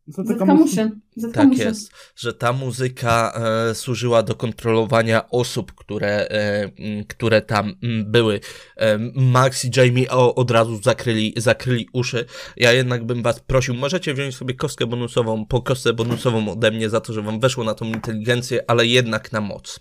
uszy. 0.07 0.15
Zatykam 0.23 0.37
Zatykam 0.37 0.61
uszy. 0.61 0.71
uszy. 0.71 0.91
Zatykam 1.15 1.49
Tak 1.49 1.59
jest, 1.59 1.91
że 2.15 2.33
ta 2.33 2.53
muzyka 2.53 3.33
e, 3.69 3.75
służyła 3.75 4.23
do 4.23 4.35
kontrolowania 4.35 5.29
osób, 5.29 5.71
które, 5.71 6.27
e, 6.29 6.69
które 7.07 7.41
tam 7.41 7.75
m, 7.83 8.11
były. 8.11 8.39
E, 8.77 8.97
Max 9.15 9.65
i 9.65 9.69
Jamie 9.77 10.09
o, 10.11 10.35
od 10.35 10.51
razu 10.51 10.81
zakryli, 10.83 11.33
zakryli 11.37 11.87
uszy. 11.93 12.25
Ja 12.57 12.71
jednak 12.73 13.05
bym 13.05 13.23
was 13.23 13.39
prosił, 13.39 13.73
możecie 13.73 14.13
wziąć 14.13 14.35
sobie 14.35 14.53
kostkę 14.53 14.85
bonusową, 14.87 15.45
po 15.45 15.61
kostkę 15.61 15.93
bonusową 15.93 16.51
ode 16.51 16.71
mnie 16.71 16.89
za 16.89 17.01
to, 17.01 17.13
że 17.13 17.21
wam 17.21 17.39
weszło 17.39 17.63
na 17.63 17.73
tą 17.73 17.85
inteligencję, 17.85 18.63
ale 18.67 18.85
jednak 18.85 19.31
na 19.31 19.41
moc. 19.41 19.79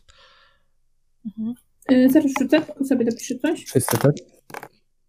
E, 1.89 2.09
Zaraz 2.09 2.31
rzucę, 2.41 2.63
sobie 2.89 3.05
dopiszę 3.05 3.35
coś. 3.35 3.65
Wszyscy, 3.65 3.99
tak? 3.99 4.13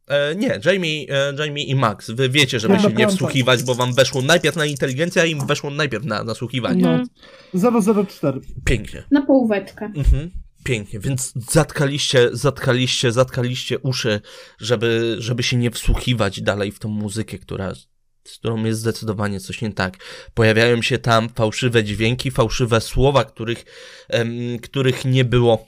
E, 0.07 0.35
nie, 0.35 0.59
Jamie, 0.65 1.05
e, 1.09 1.33
Jamie 1.45 1.63
i 1.63 1.75
Max, 1.75 2.09
wy 2.11 2.29
wiecie, 2.29 2.59
żeby 2.59 2.73
Ja 2.73 2.79
się 2.79 2.89
do 2.89 2.95
nie 2.99 3.05
końca. 3.05 3.15
wsłuchiwać, 3.15 3.63
bo 3.63 3.75
wam 3.75 3.93
weszło 3.93 4.21
najpierw 4.21 4.55
na 4.55 4.65
inteligencję, 4.65 5.21
a 5.21 5.25
im 5.25 5.47
weszło 5.47 5.69
najpierw 5.69 6.05
na 6.05 6.23
nasłuchiwanie. 6.23 7.03
No. 7.53 8.03
004. 8.05 8.41
Pięknie. 8.65 9.03
Na 9.11 9.25
połóweczkę. 9.25 9.85
Mhm. 9.85 10.31
Pięknie, 10.63 10.99
więc 10.99 11.33
zatkaliście, 11.51 12.29
zatkaliście, 12.31 13.11
zatkaliście 13.11 13.79
uszy, 13.79 14.21
żeby, 14.59 15.15
żeby 15.19 15.43
się 15.43 15.57
nie 15.57 15.71
wsłuchiwać 15.71 16.41
dalej 16.41 16.71
w 16.71 16.79
tą 16.79 16.89
muzykę, 16.89 17.37
która, 17.37 17.73
z 18.23 18.37
którą 18.37 18.63
jest 18.63 18.79
zdecydowanie 18.79 19.39
coś 19.39 19.61
nie 19.61 19.73
tak. 19.73 19.97
Pojawiają 20.33 20.81
się 20.81 20.97
tam 20.97 21.29
fałszywe 21.29 21.83
dźwięki, 21.83 22.31
fałszywe 22.31 22.81
słowa, 22.81 23.23
których, 23.23 23.65
em, 24.09 24.29
których 24.61 25.05
nie 25.05 25.25
było. 25.25 25.67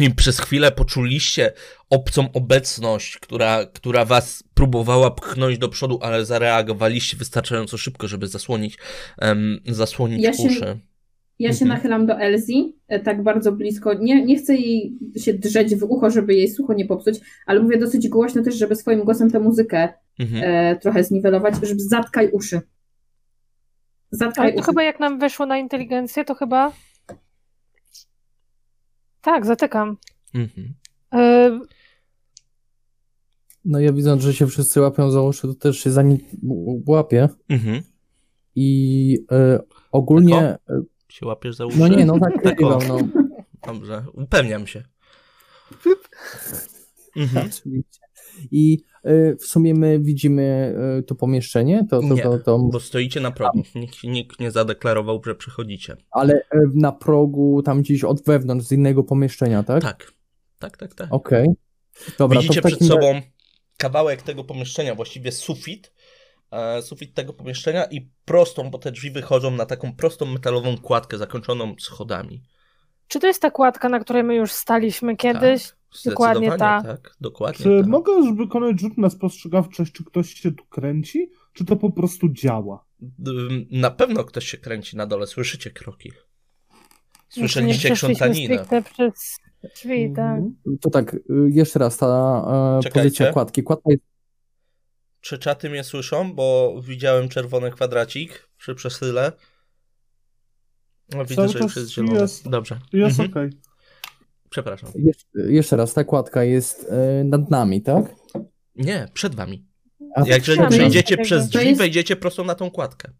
I 0.00 0.10
przez 0.10 0.40
chwilę 0.40 0.72
poczuliście 0.72 1.52
obcą 1.90 2.32
obecność, 2.32 3.18
która, 3.18 3.66
która 3.66 4.04
was 4.04 4.44
próbowała 4.54 5.10
pchnąć 5.10 5.58
do 5.58 5.68
przodu, 5.68 5.98
ale 6.02 6.24
zareagowaliście 6.24 7.16
wystarczająco 7.16 7.78
szybko, 7.78 8.08
żeby 8.08 8.26
zasłonić, 8.26 8.78
em, 9.18 9.60
zasłonić 9.66 10.22
Ja 10.24 10.32
się- 10.32 10.42
uszy. 10.42 10.78
Ja 11.38 11.52
się 11.52 11.62
Mhm. 11.64 11.68
nachylam 11.68 12.06
do 12.06 12.18
Elzi, 12.20 12.76
e, 12.88 13.00
tak 13.00 13.22
bardzo 13.22 13.52
blisko. 13.52 13.94
Nie, 13.94 14.24
nie 14.24 14.36
chcę 14.38 14.54
jej 14.54 14.98
się 15.16 15.34
drzeć 15.34 15.74
w 15.76 15.82
ucho, 15.82 16.10
żeby 16.10 16.34
jej 16.34 16.48
słucho 16.50 16.74
nie 16.74 16.86
popsuć, 16.86 17.18
ale 17.46 17.60
mówię 17.60 17.78
dosyć 17.78 18.08
głośno 18.08 18.42
też, 18.42 18.54
żeby 18.54 18.76
swoim 18.76 19.00
głosem 19.04 19.30
tę 19.30 19.40
muzykę 19.40 19.88
Mhm. 20.18 20.42
e, 20.44 20.76
trochę 20.76 21.04
zniwelować, 21.04 21.54
żeby 21.62 21.80
zatkaj 21.80 22.30
uszy. 22.30 22.60
Zatkaj 24.10 24.44
Ale 24.44 24.52
to 24.52 24.58
uszy. 24.60 24.66
chyba 24.66 24.82
jak 24.82 25.00
nam 25.00 25.18
weszło 25.18 25.46
na 25.46 25.58
inteligencję, 25.58 26.24
to 26.24 26.34
chyba... 26.34 26.72
Tak, 29.24 29.46
zatykam. 29.46 29.96
Mhm. 30.34 30.74
E, 31.14 31.60
No 33.64 33.80
ja 33.80 33.92
widząc, 33.92 34.22
że 34.22 34.34
się 34.34 34.46
wszyscy 34.46 34.80
łapią 34.80 35.10
za 35.10 35.22
uszy, 35.22 35.48
to 35.48 35.54
też 35.54 35.78
się 35.78 35.90
za 35.90 36.02
nim 36.02 36.18
łapię. 36.86 37.28
Mhm. 37.48 37.82
I 38.54 39.18
e, 39.32 39.58
ogólnie. 39.92 40.36
e, 40.40 40.58
Się 41.08 41.26
łapiesz 41.26 41.56
za 41.56 41.66
uszy? 41.66 41.78
No 41.78 41.88
nie, 41.88 42.04
no 42.06 42.18
tak 42.18 42.42
Tak, 42.42 42.52
o. 42.52 42.56
kiwam, 42.56 42.80
no. 42.88 42.98
Dobrze, 43.66 44.04
upewniam 44.12 44.66
się. 44.66 44.82
Mhm. 47.16 47.46
Oczywiście. 47.50 48.00
I 48.50 48.78
e, 49.02 49.36
w 49.36 49.44
sumie 49.44 49.74
my 49.74 50.00
widzimy 50.00 50.74
e, 50.98 51.02
to 51.02 51.14
pomieszczenie, 51.14 51.86
to, 51.90 52.00
to, 52.00 52.14
Nie, 52.14 52.22
to, 52.22 52.38
to, 52.38 52.58
bo 52.58 52.80
stoicie 52.80 53.20
na 53.20 53.30
progu. 53.30 53.62
Nikt, 53.74 54.04
nikt 54.04 54.40
nie 54.40 54.50
zadeklarował, 54.50 55.20
że 55.26 55.34
przechodzicie. 55.34 55.96
ale 56.10 56.34
e, 56.34 56.40
na 56.74 56.92
progu 56.92 57.62
tam 57.62 57.82
gdzieś 57.82 58.04
od 58.04 58.24
wewnątrz, 58.24 58.66
z 58.66 58.72
innego 58.72 59.04
pomieszczenia, 59.04 59.62
tak? 59.62 59.82
Tak. 59.82 60.12
Tak, 60.58 60.76
tak, 60.76 60.94
tak. 60.94 61.08
Okej. 61.12 61.48
Dobra, 62.18 62.40
Widzicie 62.40 62.60
przed 62.60 62.72
takim 62.72 62.88
sobą 62.88 63.20
kawałek 63.76 64.22
tego 64.22 64.44
pomieszczenia, 64.44 64.94
właściwie 64.94 65.32
sufit. 65.32 65.92
E, 66.50 66.82
sufit 66.82 67.14
tego 67.14 67.32
pomieszczenia 67.32 67.84
i 67.84 68.10
prostą, 68.24 68.70
bo 68.70 68.78
te 68.78 68.92
drzwi 68.92 69.10
wychodzą 69.10 69.50
na 69.50 69.66
taką 69.66 69.96
prostą 69.96 70.26
metalową 70.26 70.78
kładkę 70.78 71.18
zakończoną 71.18 71.74
schodami. 71.78 72.42
Czy 73.08 73.20
to 73.20 73.26
jest 73.26 73.42
ta 73.42 73.50
kładka, 73.50 73.88
na 73.88 74.00
której 74.00 74.24
my 74.24 74.34
już 74.34 74.52
staliśmy 74.52 75.16
kiedyś? 75.16 75.72
Dokładnie 76.04 76.48
Zdecydowanie 76.48 76.82
ta. 76.82 76.82
tak. 76.82 77.14
Dokładnie 77.20 77.64
Czy 77.64 77.78
tak. 77.80 77.86
mogę 77.86 78.12
już 78.12 78.36
wykonać 78.36 78.80
rzut 78.80 78.98
na 78.98 79.10
spostrzegawczość, 79.10 79.92
czy 79.92 80.04
ktoś 80.04 80.34
się 80.34 80.52
tu 80.52 80.64
kręci, 80.64 81.30
czy 81.52 81.64
to 81.64 81.76
po 81.76 81.90
prostu 81.92 82.28
działa? 82.28 82.84
Na 83.70 83.90
pewno 83.90 84.24
ktoś 84.24 84.44
się 84.46 84.58
kręci 84.58 84.96
na 84.96 85.06
dole, 85.06 85.26
słyszycie 85.26 85.70
kroki. 85.70 86.12
Słyszeliście 87.28 87.90
krzątaninę. 87.90 88.64
przez 88.92 89.36
drzwi, 89.76 90.12
tak. 90.16 90.38
Mhm. 90.38 90.78
To 90.80 90.90
tak, 90.90 91.14
y, 91.14 91.20
jeszcze 91.48 91.78
raz 91.78 91.96
ta 91.96 92.06
e, 92.78 92.82
Czekajcie. 92.82 93.00
pozycja 93.00 93.32
kładki. 93.32 93.62
Kładka 93.62 93.90
jest 93.90 94.02
Czy 95.20 95.38
czaty 95.38 95.70
mnie 95.70 95.84
słyszą? 95.84 96.34
Bo 96.34 96.74
widziałem 96.82 97.28
czerwony 97.28 97.70
kwadracik 97.70 98.48
przy 98.56 98.74
przesyle. 98.74 99.32
No, 101.12 101.24
widzę, 101.24 101.34
Cały 101.34 101.48
że 101.48 101.58
już 101.58 101.76
jest 101.76 101.90
zielony. 101.90 102.20
jest. 102.20 102.48
Dobrze. 102.48 102.78
Jest 102.92 103.20
Mhm. 103.20 103.30
okej. 103.30 103.60
Przepraszam. 104.50 104.90
jeszcze, 104.94 105.26
jeszcze 105.34 105.76
raz, 105.76 105.94
ta 105.94 106.04
kładka 106.04 106.44
jest 106.44 106.86
e, 106.90 107.24
nad 107.24 107.50
nami, 107.50 107.82
tak? 107.82 108.14
Nie, 108.76 109.08
przed 109.14 109.34
wami. 109.34 109.64
A, 110.14 110.20
Jak 110.20 110.28
jeżeli 110.28 110.54
ściany. 110.58 110.70
przejdziecie 110.76 111.16
przez 111.16 111.38
jest- 111.42 111.52
drzwi, 111.52 111.74
wejdziecie 111.74 112.16
prosto 112.16 112.44
na 112.44 112.54
tą 112.54 112.70
kładkę. 112.70 113.10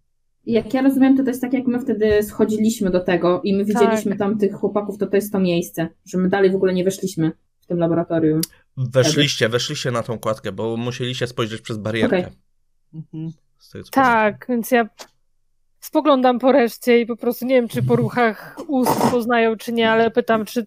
Jak 0.46 0.74
ja 0.74 0.82
rozumiem, 0.82 1.16
to 1.16 1.22
to 1.22 1.28
jest 1.30 1.40
tak, 1.40 1.52
jak 1.52 1.66
my 1.66 1.80
wtedy 1.80 2.22
schodziliśmy 2.22 2.90
do 2.90 3.00
tego 3.00 3.40
i 3.44 3.54
my 3.56 3.64
widzieliśmy 3.64 4.10
Tak. 4.10 4.18
tam 4.18 4.38
tych 4.38 4.52
chłopaków, 4.54 4.98
to 4.98 5.06
to 5.06 5.16
jest 5.16 5.32
to 5.32 5.40
miejsce, 5.40 5.88
że 6.04 6.18
my 6.18 6.28
dalej 6.28 6.50
w 6.50 6.54
ogóle 6.54 6.74
nie 6.74 6.84
weszliśmy 6.84 7.32
w 7.60 7.66
tym 7.66 7.78
laboratorium. 7.78 8.40
Weszliście, 8.76 9.48
weszliście 9.48 9.90
na 9.90 10.02
tą 10.02 10.18
kładkę, 10.18 10.52
bo 10.52 10.76
musieliście 10.76 11.26
spojrzeć 11.26 11.60
przez 11.60 11.76
barierkę. 11.78 12.18
Okej. 12.18 12.32
Mhm. 12.94 13.30
Tak, 13.92 14.46
więc 14.48 14.70
ja 14.70 14.88
spoglądam 15.84 16.38
po 16.38 16.52
reszcie 16.52 17.00
i 17.00 17.06
po 17.06 17.16
prostu 17.16 17.46
nie 17.46 17.54
wiem, 17.54 17.68
czy 17.68 17.82
po 17.82 17.96
ruchach 17.96 18.56
ust 18.68 19.00
poznają, 19.10 19.56
czy 19.56 19.72
nie, 19.72 19.90
ale 19.90 20.10
pytam, 20.10 20.44
czy, 20.44 20.66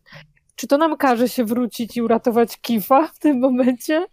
czy 0.55 0.67
to 0.67 0.77
nam 0.77 0.97
każe 0.97 1.29
się 1.29 1.45
wrócić 1.45 1.97
i 1.97 2.01
uratować 2.01 2.57
Kifa 2.61 3.07
w 3.07 3.19
tym 3.19 3.39
momencie? 3.39 4.05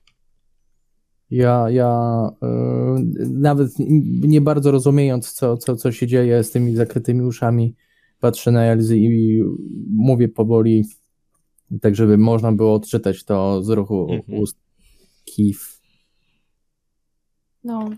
Ja, 1.31 1.71
ja 1.71 2.31
yy, 2.43 3.29
nawet 3.31 3.71
nie 4.21 4.41
bardzo 4.41 4.71
rozumiejąc, 4.71 5.33
co, 5.33 5.57
co, 5.57 5.77
co 5.77 5.93
się 5.93 6.07
dzieje 6.07 6.45
z 6.45 6.51
tymi 6.51 6.75
zakrytymi 6.77 7.23
uszami, 7.23 7.75
patrzę 8.21 8.53
na 8.53 8.65
Elzy 8.65 8.99
i 8.99 9.43
mówię 9.91 10.29
powoli, 10.29 10.85
tak 11.81 11.95
żeby 11.95 12.19
można 12.19 12.53
było 12.53 12.75
odczytać 12.75 13.25
to 13.25 13.63
z 13.63 13.69
ruchu 13.69 14.07
Mhm. 14.11 14.39
ust 14.39 14.57
Kif. 15.25 15.81
No, 17.65 17.91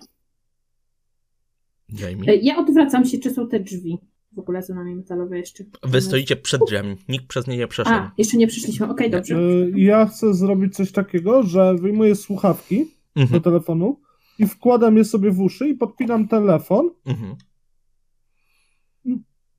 Jamie. 1.88 2.28
E, 2.32 2.36
Ja 2.36 2.56
odwracam 2.56 3.04
się, 3.04 3.18
czy 3.18 3.30
są 3.30 3.48
te 3.48 3.60
drzwi 3.60 3.98
w 4.32 4.38
ogóle 4.38 4.62
za 4.62 4.74
nami 4.74 4.94
metalowe 4.96 5.38
jeszcze. 5.38 5.64
Wy 5.82 6.00
stoicie 6.00 6.36
przed 6.36 6.60
drzwiami. 6.66 6.96
Nikt 7.08 7.26
przez 7.26 7.46
nie 7.46 7.56
nie 7.56 7.68
przeszedł. 7.68 7.96
A, 7.96 8.12
jeszcze 8.18 8.36
nie 8.36 8.46
przyszliśmy. 8.46 8.88
Okej, 8.90 9.10
dobrze. 9.10 9.34
Y, 9.38 9.72
Ja 9.76 10.06
chcę 10.06 10.34
zrobić 10.34 10.74
coś 10.74 10.92
takiego, 10.92 11.42
że 11.42 11.74
wyjmuję 11.74 12.14
słuchawki 12.14 12.84
do 13.16 13.22
Mhm, 13.22 13.42
telefonu 13.42 14.00
i 14.38 14.46
wkładam 14.46 14.96
je 14.96 15.04
sobie 15.04 15.30
w 15.30 15.40
uszy 15.40 15.68
i 15.68 15.74
podpinam 15.74 16.28
telefon. 16.28 16.90
mhm, 17.06 17.36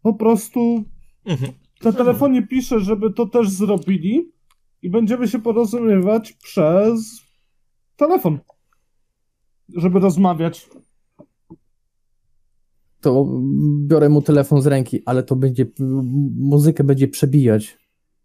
Po 0.02 0.14
prostu 0.14 0.84
mhm. 1.26 1.52
na 1.84 1.92
telefonie 1.92 2.48
piszę, 2.48 2.80
żeby 2.80 3.14
to 3.14 3.26
też 3.26 3.50
zrobili 3.50 4.32
i 4.82 4.90
będziemy 4.90 5.28
się 5.28 5.40
porozumiewać 5.40 6.34
przez 6.34 7.22
telefon, 7.96 8.40
żeby 9.76 10.00
rozmawiać. 10.00 10.70
To 13.08 13.26
biorę 13.88 14.10
mu 14.10 14.22
telefon 14.22 14.62
z 14.62 14.68
ręki, 14.68 15.02
ale 15.06 15.24
to 15.24 15.36
będzie, 15.36 15.66
muzykę 16.40 16.84
będzie 16.84 17.08
przebijać 17.08 17.78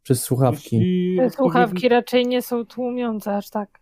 przez 0.02 0.22
słuchawki. 0.22 0.76
Jeśli 0.76 1.30
słuchawki 1.30 1.88
raczej 1.88 2.26
nie 2.26 2.42
są 2.42 2.66
tłumiące 2.66 3.36
aż 3.36 3.50
tak. 3.50 3.81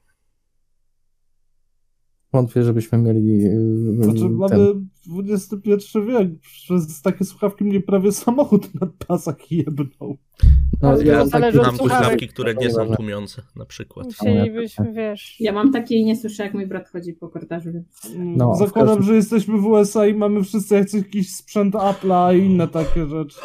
Wątpię, 2.32 2.62
żebyśmy 2.62 2.98
mieli 2.98 3.38
yy, 3.38 4.04
Znaczy, 4.04 4.20
ten... 4.20 4.32
mamy 4.32 4.74
XXI 5.18 5.98
wiek, 6.08 6.28
przez 6.40 7.02
takie 7.02 7.24
słuchawki 7.24 7.64
mnie 7.64 7.80
prawie 7.80 8.12
samochód 8.12 8.74
na 8.80 8.86
pasach 9.06 9.52
jebnął. 9.52 10.16
No, 10.82 11.00
ja 11.00 11.22
od 11.22 11.30
Mam 11.54 11.76
słuchawki, 11.76 12.28
które 12.28 12.54
nie 12.54 12.70
są 12.70 12.94
tłumiące, 12.94 13.42
na 13.56 13.64
przykład. 13.64 14.06
Musielibyśmy, 14.06 14.92
wiesz... 14.92 15.40
Ja 15.40 15.52
mam 15.52 15.72
takie 15.72 15.96
i 15.96 16.04
nie 16.04 16.16
słyszę, 16.16 16.42
jak 16.42 16.54
mój 16.54 16.66
brat 16.66 16.88
chodzi 16.88 17.12
po 17.12 17.28
korytarzu, 17.28 17.72
więc... 17.72 17.86
No, 18.18 18.54
Zakładam, 18.54 18.88
każdym- 18.88 19.06
że 19.06 19.14
jesteśmy 19.14 19.58
w 19.58 19.66
USA 19.66 20.06
i 20.06 20.14
mamy 20.14 20.44
wszyscy 20.44 20.74
jakiś 20.94 21.34
sprzęt 21.34 21.74
Apple'a 21.74 22.38
i 22.38 22.44
inne 22.44 22.68
takie 22.68 23.06
rzeczy. 23.06 23.40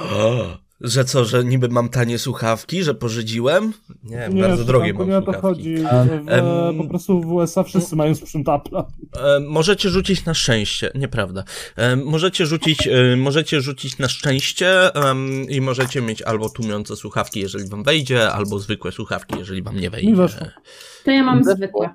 Że 0.81 1.05
co, 1.05 1.25
że 1.25 1.43
niby 1.43 1.69
mam 1.69 1.89
tanie 1.89 2.19
słuchawki, 2.19 2.83
że 2.83 2.93
pożydziłem? 2.93 3.73
Nie, 4.03 4.29
bardzo 4.41 4.63
drogie 4.63 4.93
to 4.93 4.99
mam 4.99 5.09
nie 5.09 5.17
o 5.17 5.21
to 5.21 5.33
słuchawki. 5.33 5.47
chodzi. 5.47 5.75
W, 5.77 6.29
Em, 6.29 6.77
po 6.77 6.83
prostu 6.83 7.21
w 7.21 7.31
USA 7.31 7.63
wszyscy 7.63 7.95
mają 7.95 8.15
sprzęt 8.15 8.47
Apple'a. 8.47 8.83
E, 9.17 9.39
możecie 9.39 9.89
rzucić 9.89 10.25
na 10.25 10.33
szczęście, 10.33 10.91
nieprawda. 10.95 11.43
E, 11.75 11.95
możecie 11.95 12.45
rzucić, 12.45 12.87
e, 12.87 13.15
możecie 13.15 13.61
rzucić 13.61 13.97
na 13.97 14.07
szczęście 14.09 14.93
em, 14.95 15.45
i 15.49 15.61
możecie 15.61 16.01
mieć 16.01 16.21
albo 16.21 16.49
tłumiące 16.49 16.95
słuchawki, 16.95 17.39
jeżeli 17.39 17.69
wam 17.69 17.83
wejdzie, 17.83 18.31
albo 18.31 18.59
zwykłe 18.59 18.91
słuchawki, 18.91 19.35
jeżeli 19.39 19.61
wam 19.63 19.79
nie 19.79 19.89
wejdzie. 19.89 20.15
To 21.05 21.11
ja 21.11 21.23
mam 21.23 21.43
zwykłe. 21.43 21.89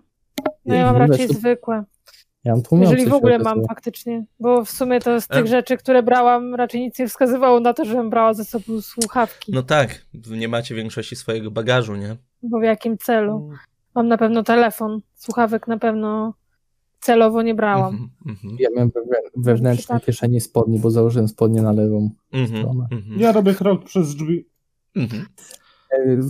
No 0.66 0.74
ja 0.74 0.92
mam 0.92 0.98
Weź 1.08 1.10
raczej 1.10 1.36
zwykłe. 1.36 1.84
Ja 2.44 2.52
mam 2.52 2.62
tłumiące 2.62 2.92
Jeżeli 2.94 3.10
w 3.10 3.14
ogóle 3.14 3.38
mam 3.38 3.46
okazało. 3.46 3.66
faktycznie. 3.68 4.24
Bo 4.40 4.64
w 4.64 4.70
sumie 4.70 5.00
to 5.00 5.20
z 5.20 5.28
tych 5.28 5.38
Em. 5.38 5.46
rzeczy, 5.46 5.76
które 5.76 6.02
brałam, 6.02 6.54
raczej 6.54 6.80
nic 6.80 6.98
nie 6.98 7.08
wskazywało 7.08 7.60
na 7.60 7.74
to, 7.74 7.84
żebym 7.84 8.10
brała 8.10 8.34
ze 8.34 8.44
sobą 8.44 8.80
słuchawki. 8.80 9.52
No 9.52 9.62
tak, 9.62 10.06
nie 10.30 10.48
macie 10.48 10.74
większości 10.74 11.16
swojego 11.16 11.50
bagażu, 11.50 11.96
nie? 11.96 12.16
Bo 12.42 12.58
w 12.60 12.62
jakim 12.62 12.98
celu? 12.98 13.50
Mam 13.94 14.08
na 14.08 14.18
pewno 14.18 14.42
telefon. 14.42 15.00
Słuchawek 15.14 15.68
na 15.68 15.78
pewno 15.78 16.34
celowo 17.00 17.42
nie 17.42 17.54
brałam. 17.54 17.92
Mhm, 17.94 18.10
mhm, 18.28 18.56
Ja 18.60 18.68
miałem 18.74 18.90
we, 18.90 19.00
wewnętrznej 19.36 19.78
Przypadek. 19.78 20.04
kieszeni 20.06 20.40
spodni, 20.40 20.78
bo 20.78 20.90
założyłem 20.90 21.28
spodnie 21.28 21.62
na 21.62 21.72
lewą. 21.72 22.10
mhm, 22.32 22.60
Stronę. 22.62 22.86
mhm, 22.92 23.20
Ja 23.20 23.32
robię 23.32 23.54
krok 23.54 23.84
przez 23.84 24.14
drzwi. 24.16 24.46
E, 24.96 25.06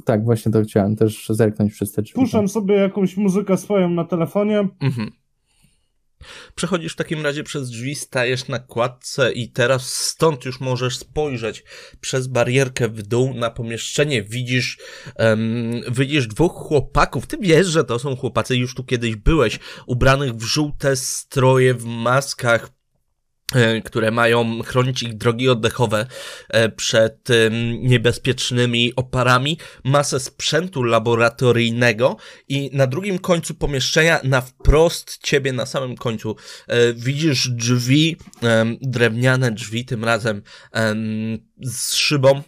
Tak, 0.05 0.24
właśnie 0.24 0.53
to 0.53 0.62
chciałem 0.62 0.97
też 0.97 1.28
zerknąć 1.28 1.73
przez 1.73 1.93
te 1.93 2.03
drzwi. 2.03 2.15
Puszczam 2.15 2.49
sobie 2.49 2.74
jakąś 2.74 3.16
muzykę 3.16 3.57
swoją 3.57 3.91
na 3.91 4.05
telefonie. 4.05 4.69
Mhm. 4.81 5.11
Przechodzisz 6.55 6.93
w 6.93 6.97
takim 6.97 7.25
razie 7.25 7.45
przez 7.45 7.71
drzwi, 7.71 7.95
stajesz 7.95 8.49
na 8.49 8.59
kładce 8.59 9.33
i 9.33 9.49
teraz 9.49 9.93
stąd 9.93 10.45
już 10.45 10.61
możesz 10.61 10.99
spojrzeć 10.99 11.65
przez 12.01 12.27
barierkę 12.27 12.89
w 12.89 13.03
dół 13.03 13.35
na 13.35 13.51
pomieszczenie. 13.51 14.23
Widzisz, 14.23 14.79
em, 15.17 15.81
widzisz 15.91 16.27
dwóch 16.27 16.53
chłopaków. 16.53 17.27
Ty 17.27 17.37
wiesz, 17.41 17.67
że 17.67 17.85
to 17.85 17.99
są 17.99 18.17
chłopacy, 18.17 18.57
już 18.57 18.75
tu 18.75 18.85
kiedyś 18.85 19.17
byłeś, 19.17 19.59
ubranych 19.87 20.35
w 20.35 20.43
żółte 20.43 20.97
stroje, 20.97 21.75
w 21.75 21.85
maskach, 21.85 22.80
które 23.85 24.11
mają 24.11 24.63
chronić 24.63 25.03
ich 25.03 25.17
drogi 25.17 25.49
oddechowe 25.49 26.07
e, 26.49 26.69
przed 26.69 27.29
niebezpiecznymi 27.81 28.93
oparami, 28.97 29.59
masę 29.85 30.21
sprzętu 30.21 30.83
laboratoryjnego 30.83 32.17
i 32.49 32.71
na 32.73 32.87
drugim 32.87 33.19
końcu 33.19 33.55
pomieszczenia, 33.55 34.21
na 34.25 34.41
wprost 34.41 35.19
ciebie, 35.23 35.53
na 35.53 35.67
samym 35.67 35.97
końcu, 35.97 36.37
e, 36.69 36.93
widzisz 36.95 37.49
drzwi, 37.49 38.17
drewniane 38.81 39.51
drzwi, 39.51 39.85
tym 39.85 40.05
razem 40.05 40.43
em, 40.73 41.39
z 41.61 41.95
szybą, 41.95 42.43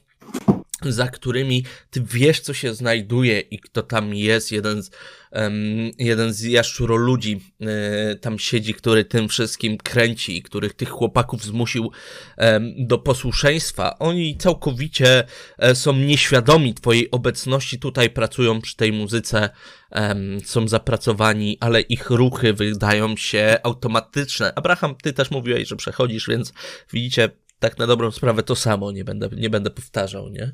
za 0.87 1.07
którymi 1.07 1.65
ty 1.91 2.03
wiesz, 2.13 2.41
co 2.41 2.55
się 2.55 2.75
znajduje 2.75 3.41
i 3.41 3.59
kto 3.59 3.83
tam 3.83 4.15
jest. 4.15 4.53
Jeden 4.53 4.83
z, 4.83 4.91
em, 5.33 5.55
jeden 5.99 6.33
z 6.33 6.43
jaszczuroludzi 6.43 7.41
e, 7.61 8.17
tam 8.17 8.39
siedzi, 8.39 8.75
który 8.75 9.05
tym 9.05 9.29
wszystkim 9.29 9.79
kręci 9.79 10.37
i 10.37 10.43
których 10.43 10.75
tych 10.75 10.89
chłopaków 10.89 11.45
zmusił 11.45 11.91
em, 12.37 12.75
do 12.79 12.99
posłuszeństwa. 12.99 13.99
Oni 13.99 14.37
całkowicie 14.37 15.25
e, 15.59 15.75
są 15.75 15.93
nieświadomi 15.93 16.75
twojej 16.75 17.11
obecności 17.11 17.79
tutaj, 17.79 18.11
pracują 18.11 18.61
przy 18.61 18.77
tej 18.77 18.93
muzyce, 18.93 19.51
em, 19.91 20.41
są 20.45 20.69
zapracowani, 20.69 21.57
ale 21.61 21.81
ich 21.81 22.11
ruchy 22.11 22.53
wydają 22.53 23.17
się 23.17 23.59
automatyczne. 23.63 24.53
Abraham, 24.55 24.95
ty 25.03 25.13
też 25.13 25.31
mówiłeś, 25.31 25.69
że 25.69 25.77
przechodzisz, 25.77 26.29
więc 26.29 26.53
widzicie 26.93 27.31
tak 27.63 27.79
na 27.79 27.87
dobrą 27.87 28.11
sprawę 28.11 28.43
to 28.43 28.55
samo, 28.57 28.93
nie 28.93 29.05
będę, 29.05 29.29
nie 29.37 29.51
będę 29.51 29.71
powtarzał, 29.71 30.29
nie? 30.29 30.53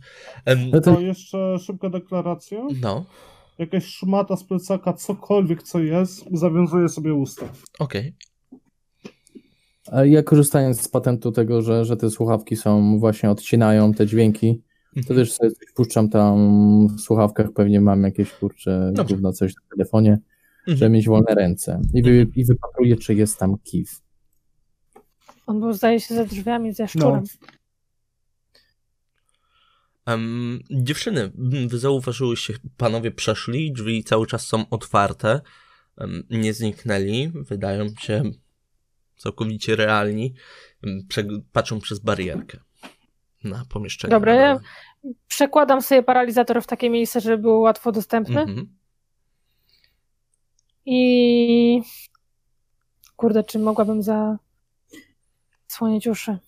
No 0.72 0.80
to- 0.80 1.00
jeszcze 1.12 1.58
szybka 1.58 1.90
deklaracja. 1.90 2.58
no, 2.82 3.04
Jakaś 3.58 3.84
szmata 3.84 4.36
z 4.36 4.44
plecaka, 4.44 4.92
cokolwiek 4.92 5.62
co 5.62 5.78
jest, 5.78 6.24
zawiązuje 6.32 6.88
sobie 6.88 7.14
usta. 7.14 7.48
okej. 7.78 8.14
A 9.92 10.04
Ja 10.04 10.22
korzystając 10.22 10.80
z 10.80 10.88
patentu 10.88 11.32
tego, 11.32 11.62
że, 11.62 11.84
że 11.84 11.96
te 11.96 12.10
słuchawki 12.10 12.56
są, 12.56 12.98
właśnie 12.98 13.30
odcinają 13.30 13.92
te 13.94 14.06
dźwięki, 14.06 14.62
to 14.94 15.00
Mhm. 15.00 15.16
też 15.16 15.32
sobie 15.32 15.50
coś 15.50 15.72
puszczam 15.74 16.08
tam 16.08 16.36
w 16.96 17.00
słuchawkach, 17.00 17.46
pewnie 17.54 17.80
mam 17.80 18.02
jakieś 18.02 18.32
kurcze, 18.32 18.92
gówno 19.08 19.32
coś 19.32 19.54
na 19.54 19.60
telefonie, 19.76 20.18
żeby 20.66 20.74
Mhm. 20.74 20.92
mieć 20.92 21.08
wolne 21.08 21.34
ręce. 21.34 21.80
I, 21.94 22.02
wy, 22.02 22.26
i 22.36 22.44
wypatruję, 22.44 22.96
czy 22.96 23.14
jest 23.14 23.38
tam 23.38 23.54
kif. 23.64 24.00
On 25.48 25.60
był, 25.60 25.72
zdaje 25.72 26.00
się, 26.00 26.14
za 26.14 26.24
drzwiami 26.24 26.74
z 26.74 26.78
jaszczurem. 26.78 27.24
Em, 30.06 30.60
dziewczyny, 30.70 31.20
m, 31.20 31.68
wy 31.68 31.78
zauważyłyście, 31.78 32.54
panowie 32.76 33.10
przeszli, 33.10 33.72
drzwi 33.72 34.04
cały 34.04 34.26
czas 34.26 34.46
są 34.46 34.68
otwarte, 34.70 35.40
em, 35.96 36.22
nie 36.30 36.54
zniknęli, 36.54 37.28
wydają 37.34 37.86
się 38.00 38.22
całkowicie 39.16 39.76
realni, 39.76 40.34
prze- 41.08 41.40
patrzą 41.52 41.80
przez 41.80 41.98
barierkę 41.98 42.58
na 43.44 43.64
pomieszczenie. 43.68 44.10
Dobra, 44.10 44.34
ja- 44.34 44.60
Przekładam 45.28 45.82
sobie 45.82 46.02
paralizator 46.02 46.62
w 46.62 46.66
takie 46.66 46.90
miejsce, 46.90 47.20
żeby 47.20 47.38
było 47.38 47.58
łatwo 47.58 47.92
dostępne. 47.92 48.40
Mhm. 48.40 48.76
I 50.86 51.82
kurde, 53.16 53.44
czy 53.44 53.58
mogłabym 53.58 54.02
zasłonić 55.68 56.06
uszy? 56.06 56.38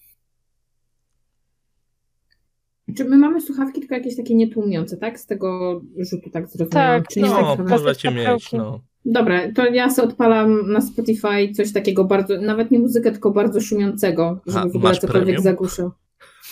Czy 2.96 3.04
my 3.04 3.16
mamy 3.16 3.40
słuchawki 3.40 3.80
tylko 3.80 3.94
jakieś 3.94 4.16
takie 4.16 4.34
nietłumiące, 4.34 4.96
tak? 4.96 5.20
Z 5.20 5.26
tego 5.26 5.80
rzutu 5.98 6.30
tak 6.30 6.48
zrozumiałam. 6.48 7.02
Tak, 7.02 7.10
Czy 7.12 7.20
nie 7.20 7.28
no, 7.28 7.56
tak 7.56 7.58
No, 7.58 7.78
możecie 7.78 8.10
mieć, 8.10 8.52
no. 8.52 8.80
Dobra, 9.04 9.52
to 9.52 9.66
ja 9.66 9.90
sobie 9.90 10.08
odpalam 10.08 10.72
na 10.72 10.80
Spotify 10.80 11.52
coś 11.56 11.72
takiego 11.72 12.04
bardzo, 12.04 12.40
nawet 12.40 12.70
nie 12.70 12.78
muzykę, 12.78 13.12
tylko 13.12 13.30
bardzo 13.30 13.60
szumiącego, 13.60 14.40
żeby 14.46 14.58
A, 14.60 14.68
w 14.68 14.76
ogóle 14.76 14.94
cokolwiek 14.94 15.22
premium? 15.22 15.42
zagłuszył. 15.42 15.90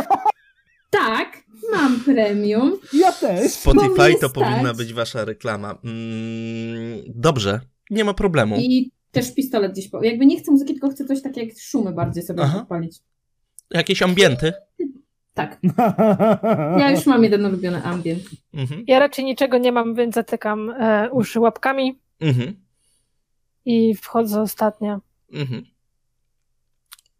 tak, 0.90 1.42
mam 1.72 2.00
premium. 2.00 2.72
Ja 2.92 3.12
też! 3.12 3.52
Spotify 3.52 4.02
mnie 4.02 4.12
to 4.12 4.28
stać. 4.28 4.32
powinna 4.32 4.74
być 4.74 4.94
wasza 4.94 5.24
reklama. 5.24 5.78
Mm, 5.84 7.02
dobrze, 7.14 7.60
nie 7.90 8.04
ma 8.04 8.14
problemu. 8.14 8.56
I 8.58 8.90
też 9.12 9.34
pistolet 9.34 9.72
gdzieś 9.72 9.88
po... 9.88 10.04
Jakby 10.04 10.26
nie 10.26 10.40
chcę 10.40 10.50
muzyki, 10.50 10.72
tylko 10.72 10.90
chcę 10.90 11.04
coś 11.04 11.22
takie 11.22 11.44
jak 11.44 11.58
szumy 11.60 11.92
bardziej 11.92 12.22
sobie 12.22 12.42
Aha. 12.42 12.58
odpalić. 12.62 12.98
Jakieś 13.70 14.02
ambienty? 14.02 14.52
Tak. 15.34 15.60
Ja 16.78 16.90
już 16.90 17.06
mam 17.06 17.22
jeden 17.24 17.46
ulubiony 17.46 17.82
ambient. 17.82 18.22
Mhm. 18.54 18.84
Ja 18.86 18.98
raczej 18.98 19.24
niczego 19.24 19.58
nie 19.58 19.72
mam, 19.72 19.94
więc 19.94 20.14
zatykam 20.14 20.70
e, 20.70 21.10
uszy 21.10 21.40
łapkami 21.40 21.98
Mhm. 22.20 22.56
i 23.64 23.94
wchodzę 23.94 24.40
ostatnia. 24.40 25.00
Mhm. 25.32 25.64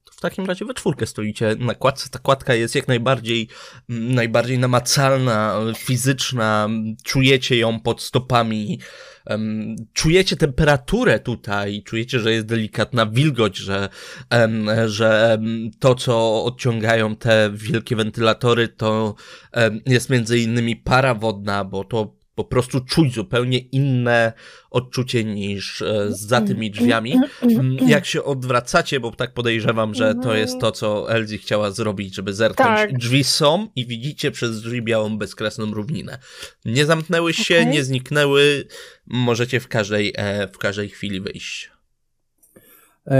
To 0.05 0.13
w 0.13 0.21
takim 0.21 0.47
razie 0.47 0.65
we 0.65 0.75
czwórkę 0.75 1.07
stoicie 1.07 1.57
na 1.59 1.75
kładce. 1.75 2.11
Ta 2.11 2.19
kładka 2.19 2.55
jest 2.55 2.75
jak 2.75 2.89
najbardziej, 2.89 3.49
najbardziej 3.89 4.59
namacalna, 4.59 5.57
fizyczna. 5.77 6.69
Czujecie 7.05 7.57
ją 7.57 7.81
pod 7.81 8.03
stopami. 8.03 8.81
Em, 9.27 9.77
czujecie 9.93 10.37
temperaturę 10.37 11.19
tutaj, 11.21 11.83
czujecie, 11.83 12.21
że 12.21 12.33
jest 12.33 12.47
delikatna 12.47 13.07
wilgoć, 13.07 13.57
że, 13.57 13.89
em, 14.31 14.67
że 14.87 15.39
to, 15.79 15.95
co 15.95 16.45
odciągają 16.45 17.17
te 17.17 17.51
wielkie 17.55 17.97
wentylatory, 17.97 18.69
to 18.69 19.15
em, 19.53 19.81
jest 19.87 20.11
między 20.11 20.39
innymi 20.39 20.77
para 20.77 21.15
wodna, 21.15 21.65
bo 21.65 21.85
to 21.85 22.22
po 22.35 22.45
prostu 22.45 22.81
czuć 22.81 23.15
zupełnie 23.15 23.59
inne 23.59 24.33
odczucie 24.71 25.25
niż 25.25 25.83
e, 25.83 26.07
za 26.11 26.41
tymi 26.41 26.71
drzwiami. 26.71 27.15
Mm, 27.43 27.77
Jak 27.89 28.07
się 28.07 28.25
odwracacie, 28.25 29.01
bo 29.01 29.11
tak 29.13 29.35
podejrzewam, 29.35 29.95
że 29.95 30.15
to 30.15 30.35
jest 30.35 30.59
to, 30.61 30.73
co 30.73 31.13
Elzi 31.13 31.39
chciała 31.39 31.71
zrobić, 31.71 32.15
żeby 32.15 32.35
zerknąć. 32.35 32.69
Tak. 32.69 32.99
Drzwi 32.99 33.25
są 33.25 33.69
i 33.77 33.87
widzicie 33.87 34.31
przez 34.31 34.63
drzwi 34.63 34.83
białą, 34.83 35.19
bezkresną 35.19 35.67
równinę. 35.75 36.19
Nie 36.65 36.87
zamknęły 36.87 37.33
się, 37.33 37.55
Okej. 37.61 37.67
nie 37.73 37.85
zniknęły. 37.85 38.65
Możecie 39.07 39.61
w 39.61 39.69
każdej, 39.69 40.13
e, 40.17 40.49
w 40.49 40.59
każdej 40.59 40.89
chwili 40.89 41.21
wyjść. 41.21 41.71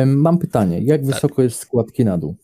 Mam 0.07 0.39
pytanie, 0.39 0.81
jak 0.83 1.01
Tak. 1.01 1.15
wysoko 1.15 1.43
jest 1.43 1.61
składki 1.61 2.05
na 2.05 2.19
dół? 2.19 2.37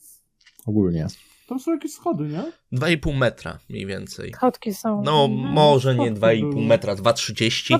Ogólnie. 0.66 1.06
Tam 1.48 1.58
są 1.60 1.72
jakieś 1.72 1.92
schody, 1.92 2.24
nie? 2.28 2.78
2,5 2.78 3.16
metra 3.16 3.58
mniej 3.70 3.86
więcej. 3.86 4.32
Schodki 4.32 4.74
są. 4.74 5.02
No, 5.02 5.28
może 5.28 5.94
nie 5.94 6.10
spoko 6.16 6.26
2,5 6.26 6.50
było. 6.50 6.62
metra, 6.62 6.94
2,30. 6.94 7.70
No, 7.70 7.78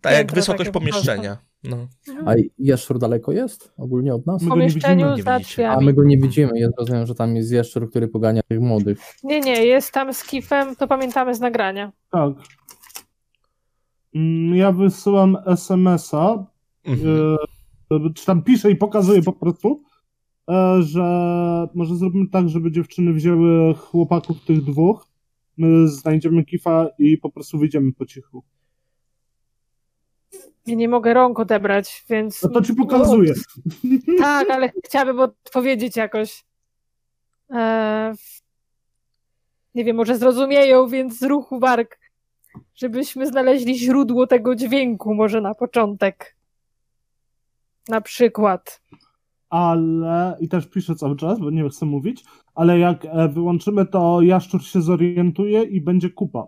Tak 0.00 0.12
jak 0.12 0.32
wysokość 0.34 0.70
pomieszczenia. 0.70 1.36
No. 1.64 1.86
Mhm. 2.08 2.28
A 2.28 2.32
jaszczur 2.58 2.98
daleko 2.98 3.32
jest 3.32 3.72
ogólnie 3.78 4.14
od 4.14 4.26
nas? 4.26 4.42
W 4.42 4.44
My 4.44 4.48
go 4.50 4.56
nie 4.56 4.60
pomieszczeniu 4.60 5.06
widzimy. 5.10 5.22
za 5.22 5.38
widzicie. 5.38 5.68
A 5.70 5.70
drzwiami. 5.70 5.86
my 5.86 5.92
go 5.92 6.04
nie 6.04 6.18
widzimy. 6.18 6.50
Ja 6.60 6.68
rozumiem, 6.78 7.06
że 7.06 7.14
tam 7.14 7.36
jest 7.36 7.52
jaszczur, 7.52 7.90
który 7.90 8.08
pogania 8.08 8.42
tych 8.48 8.60
młodych. 8.60 8.98
Nie, 9.22 9.40
nie, 9.40 9.64
jest 9.66 9.92
tam 9.92 10.14
z 10.14 10.24
kifem, 10.24 10.76
to 10.76 10.86
pamiętamy 10.88 11.34
z 11.34 11.40
nagrania. 11.40 11.92
Tak. 12.10 12.32
Mm, 14.14 14.54
Ja 14.56 14.72
wysyłam 14.72 15.36
SMS-a, 15.46 16.46
Mhm. 16.84 17.36
e, 17.90 18.10
czy 18.14 18.26
tam 18.26 18.42
piszę 18.42 18.70
i 18.70 18.76
pokazuję 18.76 19.22
po 19.22 19.32
prostu, 19.32 19.82
że 20.80 21.02
może 21.74 21.96
zrobimy 21.96 22.28
tak, 22.28 22.48
żeby 22.48 22.72
dziewczyny 22.72 23.12
wzięły 23.12 23.74
chłopaków 23.74 24.44
tych 24.44 24.64
dwóch, 24.64 25.06
my 25.56 25.88
znajdziemy 25.88 26.44
kifa 26.44 26.86
i 26.98 27.18
po 27.18 27.30
prostu 27.30 27.58
wyjdziemy 27.58 27.92
po 27.92 28.06
cichu. 28.06 28.42
Ja 30.66 30.74
nie 30.74 30.88
mogę 30.88 31.14
rąk 31.14 31.40
odebrać, 31.40 32.04
więc... 32.08 32.42
No 32.42 32.48
to 32.48 32.62
ci 32.62 32.74
pokazuję. 32.74 33.34
Tak, 34.18 34.50
ale 34.50 34.72
chciałabym 34.84 35.20
odpowiedzieć 35.20 35.96
jakoś. 35.96 36.44
E, 37.50 38.12
nie 39.74 39.84
wiem, 39.84 39.96
może 39.96 40.18
zrozumieją, 40.18 40.88
więc 40.88 41.18
z 41.18 41.22
ruchu 41.22 41.58
warg, 41.58 41.98
żebyśmy 42.74 43.26
znaleźli 43.26 43.78
źródło 43.78 44.26
tego 44.26 44.54
dźwięku, 44.54 45.14
może 45.14 45.40
na 45.40 45.54
początek. 45.54 46.36
Na 47.88 48.00
przykład. 48.00 48.82
Ale, 49.54 50.36
i 50.40 50.48
też 50.48 50.66
piszę 50.66 50.94
cały 50.94 51.16
czas, 51.16 51.38
bo 51.40 51.50
nie 51.50 51.68
chcę 51.68 51.86
mówić, 51.86 52.24
ale 52.54 52.78
jak 52.78 53.04
e, 53.04 53.28
wyłączymy, 53.28 53.86
to 53.86 54.22
jaszczur 54.22 54.64
się 54.64 54.82
zorientuje 54.82 55.62
i 55.62 55.80
będzie 55.80 56.10
kupa. 56.10 56.46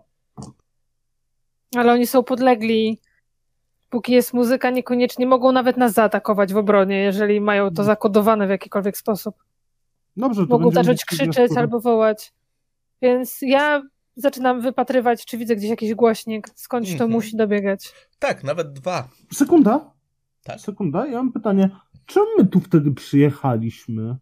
Ale 1.75 1.93
oni 1.93 2.07
są 2.07 2.23
podlegli. 2.23 2.99
Póki 3.89 4.13
jest 4.13 4.33
muzyka, 4.33 4.69
niekoniecznie 4.69 5.27
mogą 5.27 5.51
nawet 5.51 5.77
nas 5.77 5.93
zaatakować 5.93 6.53
w 6.53 6.57
obronie, 6.57 6.99
jeżeli 6.99 7.41
mają 7.41 7.73
to 7.73 7.83
zakodowane 7.83 8.47
w 8.47 8.49
jakikolwiek 8.49 8.97
sposób. 8.97 9.35
Dobrze, 10.17 10.47
to 10.47 10.57
Mogą 10.57 10.71
zacząć 10.71 11.05
krzyczeć 11.05 11.57
albo 11.57 11.79
wołać. 11.79 12.33
Więc 13.01 13.37
ja 13.41 13.81
zaczynam 14.15 14.61
wypatrywać, 14.61 15.25
czy 15.25 15.37
widzę 15.37 15.55
gdzieś 15.55 15.69
jakiś 15.69 15.93
głośnik, 15.93 16.49
skądś 16.55 16.89
to 16.89 16.93
Mhm. 16.93 17.11
musi 17.11 17.37
dobiegać. 17.37 17.93
Tak, 18.19 18.43
nawet 18.43 18.73
dwa. 18.73 19.07
Sekunda. 19.33 19.91
Tak. 20.43 20.61
Sekunda, 20.61 21.07
ja 21.07 21.17
mam 21.17 21.31
pytanie. 21.31 21.69
Czemu 22.07 22.25
my 22.37 22.45
tu 22.47 22.59
wtedy 22.59 22.91
przyjechaliśmy? 22.91 24.17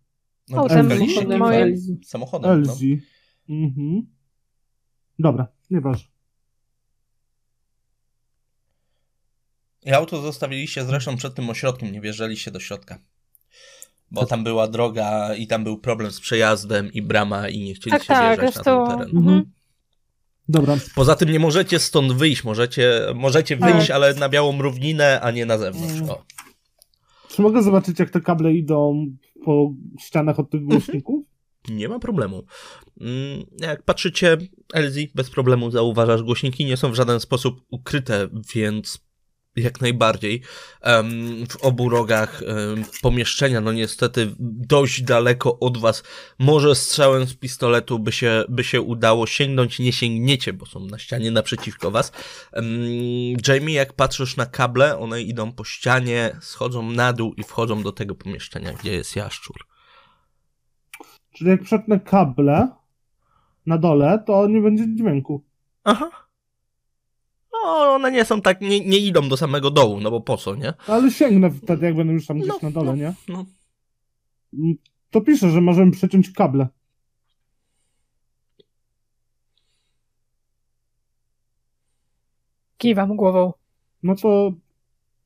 No, 0.50 0.58
Autem 0.58 0.90
Samochodem 0.90 1.30
na- 1.30 1.38
moim. 1.38 1.62
Elzi. 1.62 1.98
Samochodem. 2.06 2.50
No. 2.64 2.72
Elzi. 2.72 3.02
Mhm. 3.50 4.08
Dobra, 5.20 5.48
nieważne. 5.70 6.10
I 9.86 9.92
auto 9.94 10.22
zostawiliście 10.22 10.86
zresztą 10.86 11.18
przed 11.18 11.36
tym 11.36 11.50
ośrodkiem, 11.50 11.92
nie 11.92 12.02
wjeżdżaliście 12.02 12.52
do 12.52 12.60
środka. 12.60 13.00
Bo 14.12 14.26
tam 14.26 14.44
była 14.44 14.68
droga 14.68 15.36
i 15.36 15.48
tam 15.48 15.64
był 15.64 15.78
problem 15.78 16.12
z 16.12 16.20
przejazdem 16.20 16.94
i 16.94 17.02
brama 17.02 17.50
i 17.50 17.60
nie 17.60 17.74
chcieliście 17.74 18.08
Tak, 18.08 18.18
tak, 18.18 18.40
wjeżdżać 18.40 18.66
na 18.66 18.86
ten 18.88 18.98
teren. 18.98 19.18
Mhm. 19.18 19.52
Dobra. 20.50 20.78
Poza 20.96 21.16
tym 21.16 21.30
nie 21.30 21.40
możecie 21.40 21.80
stąd 21.80 22.12
wyjść, 22.14 22.44
możecie, 22.44 23.02
możecie 23.16 23.58
Tak. 23.58 23.74
wyjść, 23.74 23.92
ale 23.92 24.14
na 24.14 24.30
białą 24.30 24.62
równinę, 24.62 25.22
a 25.22 25.32
nie 25.32 25.46
na 25.46 25.58
zewnątrz. 25.58 26.10
O. 26.10 26.24
Czy 27.36 27.42
mogę 27.42 27.64
zobaczyć, 27.64 28.00
jak 28.00 28.10
te 28.10 28.22
kable 28.22 28.54
idą 28.54 29.06
po 29.46 29.74
ścianach 30.00 30.40
od 30.40 30.50
tych 30.50 30.64
głośników? 30.64 31.26
Nie 31.70 31.90
ma 31.90 32.00
problemu. 32.00 32.44
Mm, 33.02 33.46
Jak 33.60 33.84
patrzycie, 33.84 34.38
Elzi, 34.74 35.12
bez 35.16 35.30
problemu 35.30 35.72
zauważasz, 35.72 36.24
głośniki 36.24 36.66
nie 36.66 36.78
są 36.78 36.92
w 36.92 36.96
żaden 36.96 37.20
sposób 37.20 37.62
ukryte, 37.70 38.28
więc 38.56 39.05
jak 39.56 39.82
najbardziej. 39.82 40.42
W 41.50 41.56
obu 41.62 41.90
rogach 41.90 42.42
pomieszczenia, 43.02 43.62
no 43.62 43.74
niestety 43.74 44.36
dość 44.40 45.02
daleko 45.02 45.60
od 45.60 45.78
was, 45.78 46.04
może 46.40 46.76
strzałem 46.76 47.26
z 47.26 47.36
pistoletu 47.36 48.00
by 48.00 48.12
się, 48.12 48.44
by 48.50 48.64
się 48.64 48.82
udało 48.82 49.28
sięgnąć, 49.28 49.80
nie 49.80 49.94
sięgniecie, 49.94 50.54
bo 50.54 50.66
są 50.66 50.80
na 50.80 51.00
ścianie 51.00 51.32
naprzeciwko 51.32 51.92
was. 51.92 52.12
Jamie, 53.48 53.74
jak 53.74 53.94
patrzysz 53.94 54.38
na 54.38 54.46
kable, 54.46 54.98
one 54.98 55.22
idą 55.22 55.52
po 55.52 55.64
ścianie, 55.64 56.36
schodzą 56.42 56.92
na 56.92 57.14
dół 57.14 57.34
i 57.34 57.44
wchodzą 57.44 57.84
do 57.84 57.92
tego 57.92 58.16
pomieszczenia, 58.16 58.74
gdzie 58.74 58.94
jest 58.94 59.16
jaszczur. 59.16 59.56
Czyli 61.34 61.50
jak 61.50 61.64
przetnę 61.64 62.00
kable 62.00 62.68
na 63.66 63.78
dole, 63.78 64.24
to 64.28 64.48
nie 64.48 64.62
będzie 64.62 64.96
dźwięku. 64.96 65.44
Aha. 65.84 66.25
No, 67.66 67.94
one 67.94 68.12
nie 68.12 68.26
są 68.26 68.42
tak, 68.42 68.62
nie, 68.62 68.80
nie 68.80 68.98
idą 68.98 69.30
do 69.30 69.38
samego 69.38 69.72
dołu, 69.72 70.00
no 70.00 70.12
bo 70.12 70.22
po 70.22 70.38
co, 70.38 70.56
nie? 70.56 70.74
Ale 70.88 71.12
sięgnę 71.12 71.52
wtedy, 71.52 71.86
jak 71.86 71.96
będę 71.96 72.14
już 72.14 72.26
tam 72.28 72.38
gdzieś 72.38 72.50
No, 72.50 72.60
na 72.62 72.72
dole, 72.72 72.86
no. 72.92 72.96
nie? 72.96 73.14
No. 73.30 73.46
Mm, 74.54 74.76
To 75.12 75.22
piszę, 75.22 75.52
że 75.52 75.62
możemy 75.62 75.92
przeciąć 75.92 76.32
kable. 76.32 76.68
Kiwam 82.78 83.16
głową. 83.16 83.54
No 84.04 84.16
to 84.16 84.54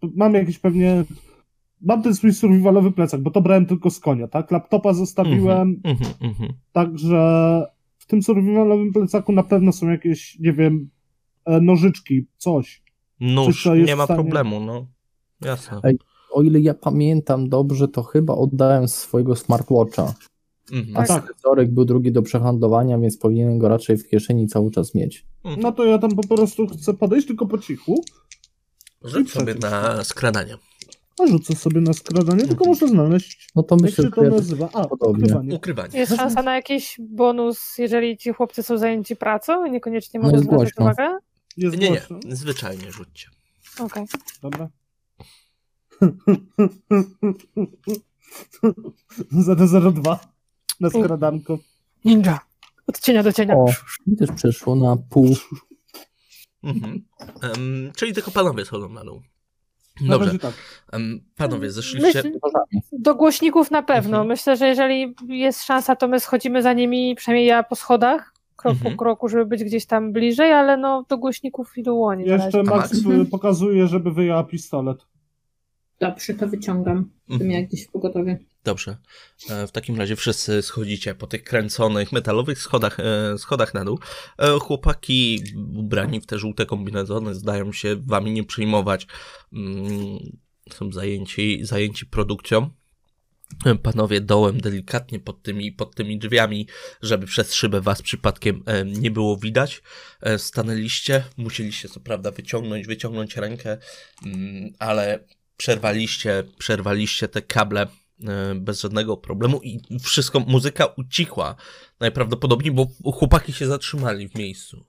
mam 0.02 0.34
jakiś 0.34 0.60
pewnie... 0.60 1.04
Mam 1.82 2.02
ten 2.04 2.16
swój 2.16 2.34
survivalowy 2.34 2.92
plecak, 2.92 3.22
bo 3.22 3.32
to 3.32 3.42
brałem 3.42 3.66
tylko 3.66 3.90
z 3.90 4.00
konia, 4.00 4.28
tak? 4.28 4.52
Laptopa 4.52 4.94
zostawiłem, 4.94 5.82
Mhm, 5.84 6.14
mhm. 6.22 6.54
także 6.72 7.18
w 7.98 8.06
tym 8.06 8.24
survivalowym 8.24 8.94
plecaku 8.94 9.32
na 9.32 9.44
pewno 9.44 9.72
są 9.72 9.90
jakieś, 9.90 10.40
nie 10.40 10.54
wiem, 10.54 10.90
nożyczki, 11.46 12.28
coś. 12.38 12.84
Nóż, 13.20 13.66
nie 13.88 13.96
ma 13.96 14.04
stanie- 14.06 14.20
problemu, 14.24 14.60
no. 14.60 14.88
Jasne. 15.42 15.80
Ej. 15.84 15.98
O 16.32 16.42
ile 16.42 16.60
ja 16.60 16.74
pamiętam 16.74 17.50
dobrze, 17.50 17.88
to 17.88 18.04
chyba 18.04 18.34
oddałem 18.36 18.88
swojego 18.88 19.36
smartwatcha. 19.36 20.14
Mhm. 20.74 20.98
A 20.98 21.04
Tak. 21.06 21.24
scyzoryk 21.34 21.72
był 21.72 21.86
drugi 21.86 22.12
do 22.12 22.22
przehandlowania, 22.22 23.00
więc 23.00 23.18
powinienem 23.18 23.60
go 23.60 23.70
raczej 23.70 23.98
w 23.98 24.08
kieszeni 24.08 24.48
cały 24.48 24.72
czas 24.72 24.96
mieć. 24.96 25.26
Mhm. 25.44 25.62
No 25.62 25.72
to 25.72 25.86
ja 25.86 25.98
tam 25.98 26.12
po 26.12 26.36
prostu 26.36 26.68
chcę 26.68 26.94
podejść 26.94 27.28
tylko 27.28 27.46
po 27.46 27.58
cichu, 27.58 28.04
Rzuć 29.04 29.32
sobie 29.32 29.56
na 29.56 30.04
skradanie. 30.04 30.56
a 31.24 31.28
rzucę 31.28 31.56
sobie 31.56 31.82
na 31.82 31.94
skradanie, 31.94 32.48
tylko 32.48 32.66
muszę 32.66 32.88
znaleźć. 32.88 33.50
No 33.56 33.64
to 33.64 33.76
Jak 33.76 33.82
myślę, 33.82 34.04
się 34.04 34.12
to 34.12 34.24
że 34.24 34.30
nazywa? 34.30 34.70
A, 34.74 34.88
podobnie. 34.88 35.24
ukrywanie. 35.24 35.56
Ukrywanie. 35.56 36.00
Jest 36.00 36.16
szansa 36.16 36.44
na 36.44 36.56
jakiś 36.56 36.98
bonus, 37.10 37.78
jeżeli 37.78 38.18
ci 38.18 38.34
chłopcy 38.34 38.64
są 38.64 38.78
zajęci 38.78 39.16
pracą 39.16 39.66
i 39.66 39.72
niekoniecznie 39.72 40.20
No 40.20 40.26
mogą 40.26 40.38
jest 40.38 40.48
zwracać 40.48 40.74
uwagę? 40.80 41.18
Jest 41.60 41.78
Nie, 41.78 41.90
nie, 41.90 42.02
zwyczajnie 42.36 42.92
rzućcie. 42.92 43.30
Okej. 43.80 44.06
Dobra. 44.42 44.70
Zero 49.68 49.92
02 49.92 50.20
na 50.80 50.90
skradanko. 50.90 51.60
Ninja. 52.06 52.40
Od 52.88 53.00
cienia 53.00 53.24
do 53.24 53.34
cienia. 53.34 53.56
O, 53.56 53.66
mi 54.08 54.18
też 54.18 54.30
przeszło 54.36 54.76
na 54.76 54.98
pół. 55.10 55.36
Mhm. 56.64 57.06
Em, 57.42 57.92
czyli 57.96 58.14
tylko 58.14 58.32
panowie 58.32 58.66
schodzą 58.66 58.90
na 58.90 59.04
dół. 59.04 59.22
Dobrze. 60.02 60.40
tak. 60.40 60.54
Em, 60.92 61.22
Panowie, 61.36 61.72
zeszliście... 61.72 62.24
Myśl, 62.24 62.40
do 62.92 63.16
głośników 63.16 63.72
na 63.72 63.84
pewno. 63.84 64.18
Mhm. 64.18 64.28
Myślę, 64.28 64.58
że 64.58 64.68
jeżeli 64.68 65.16
jest 65.28 65.64
szansa, 65.64 65.96
to 65.96 66.08
my 66.08 66.20
schodzimy 66.20 66.62
za 66.62 66.74
nimi, 66.74 67.16
przynajmniej 67.16 67.48
ja 67.48 67.64
po 67.64 67.76
schodach, 67.76 68.34
krok 68.62 68.74
Mhm. 68.74 68.92
po 68.92 68.98
kroku, 69.04 69.30
żeby 69.30 69.46
być 69.46 69.64
gdzieś 69.64 69.86
tam 69.86 70.14
bliżej, 70.14 70.52
ale 70.54 70.78
no 70.78 71.06
do 71.10 71.18
głośników 71.18 71.78
i 71.78 71.84
do 71.84 71.96
łoni. 71.96 72.26
Jeszcze 72.26 72.64
Max 72.64 73.04
Max? 73.04 73.06
y, 73.22 73.26
pokazuje, 73.26 73.88
żeby 73.88 74.12
wyjęła 74.12 74.44
pistolet. 74.44 74.98
Dobrze, 76.00 76.34
to 76.34 76.48
wyciągam. 76.48 77.10
Mhm. 77.30 77.52
jak 77.52 77.68
gdzieś 77.68 77.88
w 77.88 77.92
pogotowie. 77.92 78.40
Dobrze. 78.64 78.98
E, 79.50 79.68
W 79.68 79.72
takim 79.72 79.98
razie 79.98 80.16
wszyscy 80.16 80.62
schodzicie 80.62 81.16
po 81.16 81.28
tych 81.28 81.44
kręconych 81.44 82.12
metalowych 82.12 82.60
schodach, 82.60 82.98
e, 83.00 83.38
schodach 83.38 83.74
na 83.74 83.86
dół. 83.86 84.00
E, 84.40 84.60
Chłopaki 84.60 85.44
ubrani 85.76 86.22
w 86.22 86.26
te 86.26 86.38
żółte 86.38 86.66
kombinezony 86.66 87.36
zdają 87.36 87.72
się 87.72 87.96
wami 87.96 88.32
nie 88.32 88.44
przyjmować. 88.44 89.08
Mm, 89.54 90.20
Są 90.74 90.92
zajęci, 90.92 91.60
zajęci 91.66 92.06
produkcją. 92.06 92.70
Panowie 93.84 94.22
dołem 94.22 94.62
delikatnie 94.62 95.20
pod 95.20 95.44
tymi, 95.44 95.72
pod 95.72 95.96
tymi 95.96 96.20
drzwiami, 96.20 96.68
żeby 97.02 97.26
przez 97.26 97.54
szybę 97.54 97.82
was 97.82 98.02
przypadkiem 98.02 98.64
e, 98.66 98.86
nie 98.86 99.12
było 99.12 99.38
widać. 99.38 99.82
E, 100.22 100.40
Stanęliście, 100.40 101.24
musieliście 101.38 101.90
co 101.90 102.00
prawda 102.00 102.32
wyciągnąć, 102.32 102.88
wyciągnąć 102.88 103.38
rękę, 103.38 103.78
mm, 104.26 104.74
ale 104.80 105.24
przerwaliście, 105.58 106.44
przerwaliście 106.58 107.28
te 107.28 107.42
kable 107.42 107.82
e, 107.82 108.56
bez 108.56 108.82
żadnego 108.82 109.18
problemu 109.18 109.62
i 109.64 109.82
wszystko, 110.02 110.40
muzyka 110.40 110.86
ucichła 110.86 111.56
najprawdopodobniej, 112.00 112.72
bo 112.72 112.88
chłopaki 113.12 113.54
się 113.54 113.68
zatrzymali 113.68 114.30
w 114.30 114.36
miejscu. 114.36 114.86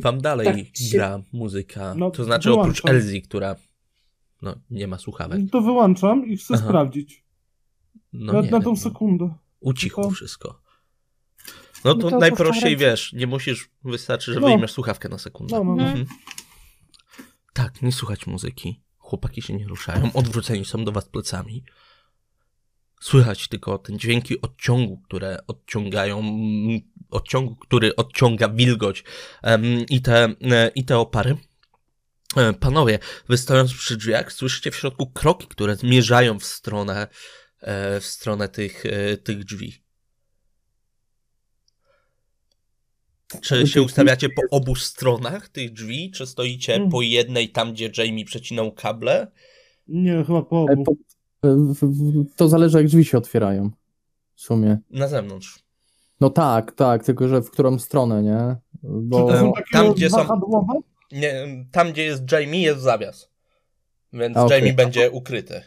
Wam 0.00 0.20
dalej 0.20 0.46
Tak 0.46 0.56
się- 0.56 0.96
gra 0.98 1.22
muzyka, 1.32 1.94
No, 1.94 2.10
to 2.10 2.24
znaczy 2.24 2.52
oprócz 2.52 2.82
wyłączam. 2.82 2.96
Elzi, 3.06 3.22
która 3.22 3.56
no, 4.42 4.54
nie 4.70 4.86
ma 4.88 4.98
słuchawek. 4.98 5.40
To 5.52 5.60
wyłączam 5.60 6.26
i 6.26 6.36
chcę 6.36 6.54
Aha. 6.54 6.64
sprawdzić. 6.64 7.24
No 8.12 8.32
na, 8.32 8.40
nie, 8.40 8.50
na 8.50 8.60
tą 8.60 8.70
no, 8.70 8.76
sekundę. 8.76 9.34
ucichło 9.60 10.02
tylko- 10.04 10.14
wszystko. 10.14 10.60
No 11.84 11.94
to, 11.94 12.04
No 12.04 12.10
to 12.10 12.18
najprościej 12.18 12.72
opuszczam 12.74 12.90
wiesz, 12.90 13.12
nie 13.12 13.26
musisz, 13.26 13.70
wystarczy, 13.84 14.34
że 14.34 14.40
No. 14.40 14.46
wyjmiesz 14.46 14.72
słuchawkę 14.72 15.08
na 15.08 15.18
sekundę. 15.18 15.56
No, 15.56 15.64
no, 15.64 15.76
no. 15.76 15.82
Mhm. 15.82 16.06
Tak, 17.52 17.82
nie 17.82 17.92
słuchać 17.92 18.26
muzyki. 18.26 18.80
Chłopaki 18.98 19.42
się 19.42 19.54
nie 19.54 19.66
ruszają, 19.68 20.10
odwróceni 20.14 20.64
są 20.64 20.84
do 20.84 20.92
was 20.92 21.08
plecami. 21.08 21.64
Słychać 23.00 23.48
tylko 23.48 23.78
ten 23.78 23.98
dźwięki 23.98 24.40
odciągu, 24.40 24.98
które 24.98 25.38
odciągają, 25.46 26.18
mm, 26.18 26.80
odciągu, 27.10 27.56
który 27.56 27.96
odciąga 27.96 28.48
wilgoć 28.48 29.04
i, 29.90 30.02
te, 30.02 30.24
e, 30.24 30.70
i 30.74 30.84
te 30.84 30.98
opary. 30.98 31.36
E, 32.36 32.52
Panowie, 32.52 32.98
wy 33.28 33.38
stojąc 33.38 33.74
przy 33.74 33.96
drzwiach, 33.96 34.32
słyszycie 34.32 34.70
w 34.70 34.76
środku 34.76 35.06
kroki, 35.06 35.46
które 35.46 35.76
zmierzają 35.76 36.38
w 36.38 36.44
stronę, 36.44 37.08
e, 37.60 38.00
w 38.00 38.06
stronę 38.06 38.48
tych, 38.48 38.84
tych 39.24 39.44
drzwi. 39.44 39.82
Czy 43.42 43.66
się 43.66 43.82
ustawiacie 43.82 44.28
po 44.28 44.42
obu 44.56 44.74
stronach 44.74 45.48
tych 45.48 45.72
drzwi, 45.72 46.10
czy 46.10 46.26
stoicie 46.26 46.74
Mm. 46.74 46.90
po 46.90 47.02
jednej, 47.02 47.48
tam 47.48 47.72
gdzie 47.72 47.90
Jamie 47.96 48.24
przecinał 48.24 48.72
kable? 48.72 49.32
Nie, 49.88 50.24
chyba 50.26 50.42
po 50.42 50.62
obu. 50.62 50.98
To 52.36 52.48
zależy, 52.48 52.78
jak 52.78 52.86
drzwi 52.86 53.04
się 53.04 53.18
otwierają. 53.18 53.70
W 54.34 54.40
sumie. 54.40 54.78
Na 54.90 55.08
zewnątrz. 55.08 55.58
No 56.20 56.30
tak, 56.30 56.72
tak, 56.72 57.04
tylko 57.04 57.28
że 57.28 57.42
w 57.42 57.50
którą 57.50 57.78
stronę, 57.78 58.22
nie? 58.22 58.56
Czy 58.82 58.88
Bo 59.02 59.26
to 59.28 59.38
są 59.38 59.46
Em, 59.46 59.52
takie 59.52 59.70
tam, 59.72 59.92
gdzie 59.94 60.10
są-? 60.10 60.28
Nie, 61.12 61.46
tam, 61.72 61.92
gdzie 61.92 62.04
jest 62.04 62.32
Jamie, 62.32 62.62
jest 62.62 62.80
zawias. 62.80 63.30
Więc 64.12 64.36
A, 64.36 64.44
okej. 64.44 64.58
Jamie 64.60 64.72
będzie 64.74 65.10
ukryty. 65.10 65.60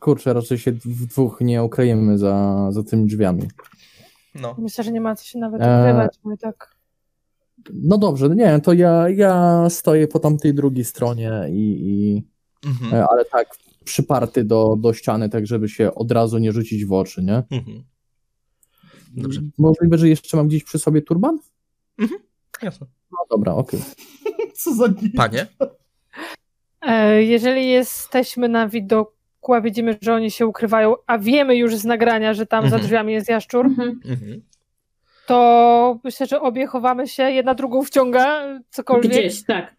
kurczę, 0.00 0.32
raczej 0.32 0.58
się 0.58 0.72
w 0.72 1.06
dwóch 1.06 1.40
nie 1.40 1.62
ukryjemy 1.62 2.18
za, 2.18 2.66
za 2.70 2.82
tymi 2.82 3.06
drzwiami. 3.06 3.42
No. 4.34 4.54
Myślę, 4.58 4.84
że 4.84 4.92
nie 4.92 5.00
ma 5.00 5.16
co 5.16 5.24
się 5.24 5.38
nawet 5.38 5.60
Eee, 5.62 5.80
ukrywać, 5.82 6.18
bo 6.24 6.32
i 6.32 6.38
tak. 6.38 6.74
No 7.74 7.98
dobrze, 7.98 8.28
nie, 8.28 8.60
to 8.60 8.72
ja, 8.72 9.08
ja 9.08 9.66
stoję 9.70 10.08
po 10.08 10.18
tamtej 10.18 10.54
drugiej 10.54 10.84
stronie 10.84 11.30
i, 11.50 11.78
i 11.82 12.22
Mhm. 12.68 12.94
e, 12.94 13.06
ale 13.10 13.24
tak 13.24 13.48
przyparty 13.84 14.44
do, 14.44 14.76
do 14.78 14.92
ściany, 14.92 15.28
tak 15.28 15.46
żeby 15.46 15.68
się 15.68 15.94
od 15.94 16.12
razu 16.12 16.38
nie 16.38 16.52
rzucić 16.52 16.84
w 16.84 16.92
oczy, 16.92 17.22
nie? 17.22 17.42
Mhm. 17.50 17.84
Dobrze. 19.16 19.40
Możliwe, 19.58 19.98
że 19.98 20.08
jeszcze 20.08 20.36
mam 20.36 20.48
gdzieś 20.48 20.64
przy 20.64 20.78
sobie 20.78 21.02
turban? 21.02 21.38
Jasne. 22.62 22.86
No 23.12 23.18
dobra, 23.30 23.54
okej. 23.54 23.80
Co 24.60 24.74
za 24.74 24.86
nie... 24.86 25.10
Panie? 25.16 25.46
E, 26.82 27.22
Jeżeli 27.22 27.68
jesteśmy 27.70 28.48
na 28.48 28.68
widoku, 28.68 29.54
a 29.54 29.60
widzimy, 29.60 29.98
że 30.02 30.14
oni 30.14 30.30
się 30.30 30.46
ukrywają, 30.46 30.94
a 31.06 31.18
wiemy 31.18 31.56
już 31.56 31.76
z 31.76 31.84
nagrania, 31.84 32.34
że 32.34 32.46
tam 32.46 32.64
Mhm. 32.64 32.80
za 32.82 32.86
drzwiami 32.86 33.12
jest 33.12 33.28
jaszczur, 33.28 33.66
mhm. 33.66 34.00
Mhm. 34.04 34.42
to 35.26 36.00
myślę, 36.04 36.26
że 36.26 36.40
obie 36.40 36.66
chowamy 36.66 37.08
się, 37.08 37.22
jedna 37.22 37.54
drugą 37.54 37.82
wciąga, 37.82 38.58
cokolwiek. 38.70 39.12
Gdzieś, 39.12 39.44
tak. 39.44 39.76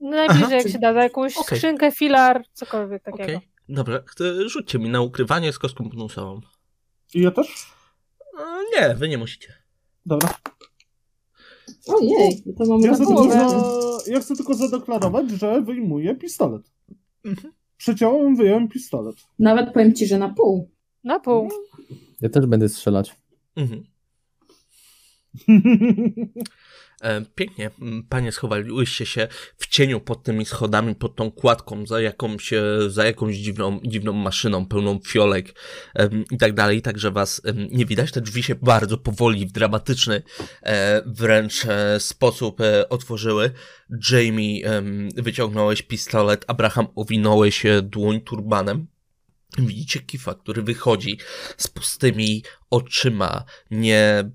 Najbliżej 0.00 0.44
Aha, 0.44 0.54
jak 0.54 0.62
czyli- 0.62 0.72
się 0.72 0.78
da, 0.78 0.92
za 0.94 1.02
jakąś 1.02 1.36
Okej. 1.36 1.58
skrzynkę, 1.58 1.92
filar, 1.92 2.44
cokolwiek 2.52 3.02
takiego. 3.02 3.24
Okej. 3.24 3.38
Dobrze. 3.68 4.02
Chcę- 4.06 4.48
Rzućcie 4.48 4.78
mi 4.78 4.88
na 4.88 5.00
ukrywanie 5.00 5.52
z 5.52 5.58
kostką 5.58 5.84
bonusową. 5.88 6.40
I 7.14 7.20
ja 7.20 7.30
też? 7.30 7.72
E, 8.40 8.80
Nie, 8.80 8.94
wy 8.94 9.08
nie 9.08 9.18
musicie. 9.18 9.54
Dobra. 10.06 10.34
Ojej, 11.86 12.42
to 12.58 12.64
mamy 12.66 12.82
Ja 12.84 12.90
na 12.90 12.96
chcę, 12.96 13.06
tylko 13.06 13.30
za... 13.30 14.10
ja 14.12 14.20
chcę 14.20 14.36
tylko 14.36 14.54
zadeklarować, 14.54 15.30
że 15.30 15.62
wyjmuję 15.62 16.14
pistolet. 16.16 16.62
Mhm. 17.24 17.52
Przeciąłem, 17.76 18.36
wyjąłem 18.36 18.68
pistolet. 18.68 19.16
Nawet 19.38 19.72
powiem 19.72 19.94
ci, 19.94 20.06
że 20.06 20.18
na 20.18 20.28
pół. 20.28 20.70
Na 21.04 21.20
pół. 21.20 21.48
Ja 22.20 22.28
też 22.28 22.46
będę 22.46 22.68
strzelać. 22.68 23.16
Mhm. 23.56 23.84
E, 27.00 27.24
Pięknie. 27.34 27.70
Panie, 28.08 28.32
schowaliłyście 28.32 29.06
się 29.06 29.28
w 29.56 29.66
cieniu 29.66 30.00
pod 30.00 30.22
tymi 30.22 30.46
schodami, 30.46 30.94
pod 30.94 31.16
tą 31.16 31.30
kładką, 31.30 31.86
za 31.86 32.00
jakąś, 32.00 32.50
za 32.88 33.04
jakąś 33.04 33.36
dziwną, 33.36 33.80
dziwną 33.84 34.12
maszyną 34.12 34.66
pełną 34.66 35.00
fiolek 35.06 35.54
i 36.30 36.38
tak 36.38 36.54
dalej, 36.54 36.82
tak 36.82 36.98
że 36.98 37.10
was 37.10 37.42
nie 37.70 37.86
widać. 37.86 38.12
Te 38.12 38.20
drzwi 38.20 38.42
się 38.42 38.54
bardzo 38.54 38.98
powoli, 38.98 39.46
w 39.46 39.52
dramatyczny 39.52 40.22
e, 40.62 41.02
wręcz 41.06 41.64
e, 41.66 42.00
sposób 42.00 42.58
otworzyły. 42.88 43.50
Jamie, 44.10 44.62
wyciągnąłeś 45.16 45.82
pistolet, 45.82 46.44
Abraham 46.48 46.86
owinąłeś 46.94 47.62
dłoń 47.82 48.20
turbanem. 48.20 48.86
Widzicie 49.58 50.00
Kifa, 50.00 50.34
który 50.34 50.62
wychodzi 50.62 51.18
z 51.56 51.68
pustymi 51.68 52.42
oczyma, 52.70 53.44
nie 53.70 54.30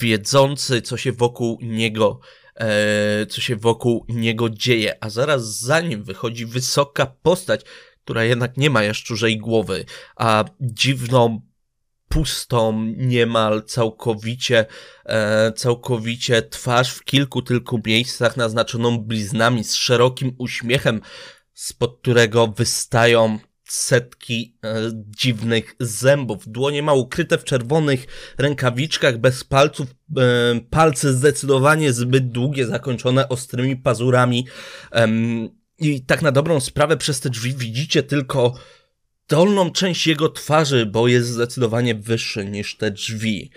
wiedzący, 0.00 0.82
co 0.82 0.96
się 0.96 1.12
wokół 1.12 1.58
niego, 1.62 2.20
e, 2.54 3.26
co 3.26 3.40
się 3.40 3.56
wokół 3.56 4.06
niego 4.08 4.50
dzieje, 4.50 5.04
a 5.04 5.10
zaraz 5.10 5.58
za 5.60 5.80
nim 5.80 6.04
wychodzi 6.04 6.46
wysoka 6.46 7.06
postać, 7.06 7.60
która 8.04 8.24
jednak 8.24 8.56
nie 8.56 8.70
ma 8.70 8.82
jaszczurzej 8.82 9.38
głowy, 9.38 9.84
a 10.16 10.44
dziwną, 10.60 11.40
pustą, 12.08 12.84
niemal 12.96 13.64
całkowicie, 13.64 14.66
e, 15.04 15.52
całkowicie 15.52 16.42
twarz 16.42 16.90
w 16.94 17.04
kilku 17.04 17.42
tylko 17.42 17.76
miejscach 17.86 18.36
naznaczoną 18.36 18.98
bliznami 18.98 19.64
z 19.64 19.74
szerokim 19.74 20.34
uśmiechem, 20.38 21.00
spod 21.54 21.98
którego 22.00 22.46
wystają 22.46 23.38
setki 23.68 24.56
e, 24.64 24.90
dziwnych 24.94 25.76
zębów. 25.80 26.48
Dłonie 26.48 26.82
ma 26.82 26.92
ukryte 26.92 27.38
w 27.38 27.44
czerwonych 27.44 28.06
rękawiczkach 28.38 29.18
bez 29.18 29.44
palców, 29.44 29.88
e, 30.16 30.60
palce 30.70 31.12
zdecydowanie 31.12 31.92
zbyt 31.92 32.28
długie, 32.28 32.66
zakończone 32.66 33.28
ostrymi 33.28 33.76
pazurami. 33.76 34.46
Em, 34.90 35.48
I 35.78 36.04
tak 36.04 36.22
na 36.22 36.32
dobrą 36.32 36.60
sprawę 36.60 36.96
przez 36.96 37.20
te 37.20 37.30
drzwi 37.30 37.54
widzicie 37.54 38.02
tylko 38.02 38.54
dolną 39.28 39.70
część 39.70 40.06
jego 40.06 40.28
twarzy, 40.28 40.86
bo 40.86 41.08
jest 41.08 41.28
zdecydowanie 41.28 41.94
wyższy 41.94 42.44
niż 42.44 42.76
te 42.76 42.90
drzwi. 42.90 43.50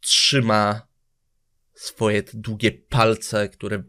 Trzyma 0.00 0.88
swoje 1.74 2.22
długie 2.34 2.72
palce, 2.72 3.48
które 3.48 3.82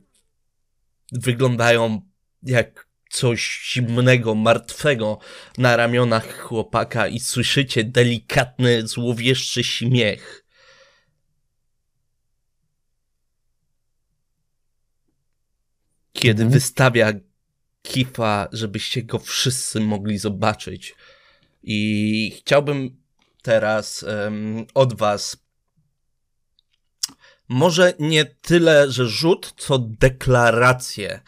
wyglądają 1.12 2.02
jak 2.44 2.91
coś 3.12 3.72
zimnego, 3.74 4.36
martwego 4.36 5.20
na 5.58 5.76
ramionach 5.76 6.40
chłopaka 6.40 7.08
i 7.08 7.20
słyszycie 7.20 7.84
delikatny, 7.84 8.88
złowieszczy 8.88 9.64
śmiech. 9.64 10.46
Kiedy 16.14 16.44
Mhm. 16.44 16.50
wystawia 16.50 17.14
kifa, 17.82 18.48
żebyście 18.52 19.04
go 19.04 19.20
wszyscy 19.20 19.80
mogli 19.80 20.18
zobaczyć. 20.18 20.96
I 21.64 22.34
chciałbym 22.38 23.02
teraz 23.42 24.04
em, 24.04 24.66
od 24.74 24.98
was 24.98 25.38
może 27.50 27.94
nie 28.00 28.26
tyle, 28.26 28.92
że 28.92 29.08
rzut, 29.08 29.54
co 29.58 29.80
deklarację. 29.80 31.22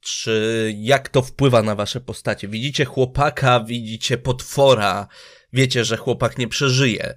Czy 0.00 0.74
jak 0.78 1.08
to 1.08 1.22
wpływa 1.22 1.62
na 1.62 1.74
wasze 1.74 2.00
postacie? 2.00 2.48
Widzicie 2.48 2.84
chłopaka, 2.84 3.60
widzicie 3.60 4.18
potwora, 4.18 5.06
wiecie, 5.52 5.84
że 5.84 5.96
chłopak 5.96 6.38
nie 6.38 6.48
przeżyje. 6.48 7.14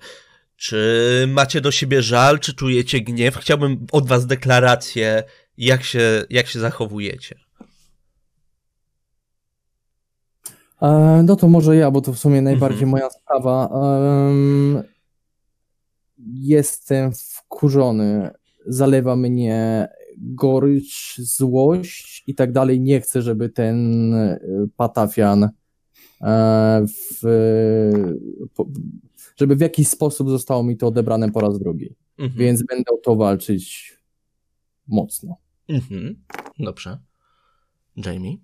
Czy 0.56 1.26
macie 1.28 1.62
do 1.62 1.72
siebie 1.72 2.02
żal, 2.02 2.40
czy 2.40 2.54
czujecie 2.54 3.02
gniew? 3.02 3.36
Chciałbym 3.38 3.88
od 3.92 4.08
was 4.08 4.26
deklarację, 4.26 5.24
jak 5.58 5.84
się, 5.84 6.26
jak 6.30 6.48
się 6.48 6.60
zachowujecie. 6.60 7.36
E, 10.82 11.24
no 11.26 11.36
to 11.36 11.48
może 11.48 11.76
ja, 11.76 11.92
bo 11.92 12.02
to 12.02 12.14
w 12.14 12.20
sumie 12.20 12.42
najbardziej 12.42 12.84
Mhm. 12.84 12.90
moja 12.92 13.10
sprawa. 13.10 13.70
Em, 14.30 14.84
jestem 16.34 17.12
wkurzony. 17.12 18.32
Zalewa 18.68 19.16
mnie 19.16 19.88
gorycz, 20.18 21.18
złość 21.18 22.24
i 22.28 22.36
tak 22.36 22.52
dalej. 22.52 22.82
Nie 22.82 23.02
chcę, 23.02 23.22
żeby 23.22 23.50
ten 23.50 24.14
e, 24.14 24.40
patafian 24.78 25.50
e, 26.22 26.86
w, 27.22 27.22
żeby 29.36 29.56
w 29.56 29.62
jakiś 29.62 29.88
sposób 29.88 30.30
zostało 30.30 30.64
mi 30.64 30.78
to 30.78 30.88
odebrane 30.88 31.32
po 31.32 31.40
raz 31.40 31.60
drugi. 31.60 31.96
Mhm. 32.18 32.40
Więc 32.40 32.64
będę 32.64 32.92
o 32.92 32.98
to 32.98 33.16
walczyć 33.16 33.94
mocno. 34.88 35.38
Mhm. 35.68 36.24
Dobrze. 36.60 36.98
Jamie? 37.96 38.38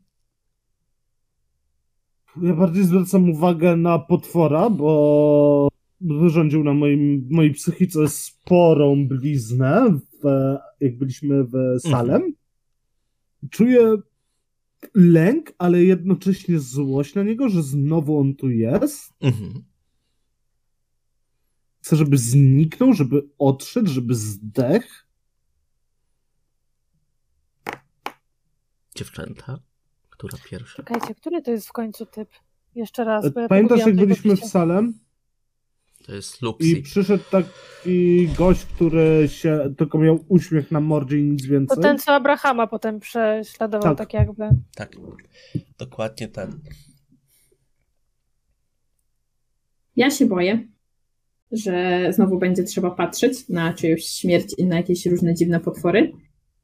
Ja 2.42 2.54
bardziej 2.54 2.84
zwracam 2.84 3.30
uwagę 3.30 3.76
na 3.76 4.00
potwora, 4.00 4.70
bo 4.70 5.68
wyrządził 6.02 6.64
na 6.64 6.74
moim, 6.74 7.28
mojej 7.32 7.54
psychice 7.54 8.08
sporą 8.08 9.08
bliznę, 9.08 10.00
w, 10.24 10.56
jak 10.80 10.98
byliśmy 10.98 11.44
w 11.44 11.80
Salem. 11.80 12.34
Czuję 13.50 13.98
lęk, 14.96 15.54
ale 15.58 15.84
jednocześnie 15.84 16.60
złość 16.60 17.16
na 17.16 17.24
niego, 17.24 17.50
że 17.50 17.64
znowu 17.64 18.20
on 18.20 18.36
tu 18.36 18.50
jest. 18.50 19.14
Mhm. 19.22 19.64
Chcę, 21.82 21.96
żeby 21.96 22.18
zniknął, 22.18 22.94
żeby 22.94 23.30
odszedł, 23.38 23.90
żeby 23.90 24.16
zdech. 24.16 25.08
Dziewczęta? 28.96 29.60
Która 30.10 30.38
pierwsza? 30.50 30.84
Czekajcie, 30.84 31.16
który 31.16 31.42
to 31.42 31.52
jest 31.52 31.68
w 31.68 31.72
końcu 31.72 32.06
typ? 32.06 32.30
Jeszcze 32.76 33.04
raz, 33.04 33.34
bo 33.34 33.40
ja 33.40 33.48
Pamiętasz, 33.48 33.80
jak 33.80 33.96
byliśmy 33.96 34.36
w. 34.36 34.46
Salem 34.46 35.00
To 36.10 36.16
jest 36.16 36.42
i 36.42 36.46
Luxi. 36.46 36.82
przyszedł 36.82 37.24
taki 37.32 38.28
gość, 38.38 38.66
który 38.66 39.28
się 39.28 39.74
tylko 39.78 39.98
miał 39.98 40.26
uśmiech 40.28 40.72
na 40.72 40.80
mordzie 40.80 41.18
i 41.20 41.24
nic 41.24 41.44
To 41.44 41.50
więcej? 41.52 41.78
ten, 41.84 42.00
co 42.00 42.12
Abrahama 42.12 42.68
potem 42.68 43.00
prześladował, 43.00 43.96
Tak. 43.96 43.98
tak, 43.98 44.14
jakby. 44.14 44.50
Tak. 44.76 44.96
Dokładnie 45.78 46.28
ten. 46.28 46.60
Ja 49.96 50.10
się 50.12 50.26
boję, 50.26 50.68
że 51.52 52.08
znowu 52.14 52.38
będzie 52.40 52.64
trzeba 52.64 52.92
patrzeć 52.92 53.50
na 53.50 53.74
czyjąś 53.74 54.04
śmierć 54.06 54.54
i 54.58 54.66
na 54.66 54.78
jakieś 54.78 55.06
różne 55.06 55.34
dziwne 55.34 55.60
potwory. 55.60 56.12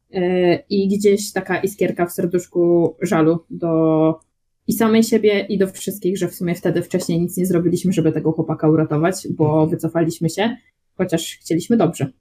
Yy, 0.09 0.59
I 0.69 0.97
gdzieś 0.97 1.31
taka 1.33 1.59
iskierka 1.59 2.05
w 2.05 2.11
serduszku 2.11 2.95
żalu 3.01 3.45
do 3.49 4.19
i 4.67 4.73
samej 4.73 5.03
siebie, 5.03 5.39
i 5.49 5.57
do 5.57 5.67
wszystkich, 5.67 6.17
że 6.17 6.27
w 6.27 6.35
sumie 6.35 6.55
wtedy 6.55 6.81
wcześniej 6.81 7.21
nic 7.21 7.37
nie 7.37 7.45
zrobiliśmy, 7.45 7.93
żeby 7.93 8.11
tego 8.11 8.31
chłopaka 8.31 8.69
uratować, 8.69 9.27
bo 9.31 9.67
wycofaliśmy 9.67 10.29
się, 10.29 10.57
chociaż 10.95 11.37
chcieliśmy 11.41 11.77
dobrze. 11.77 12.11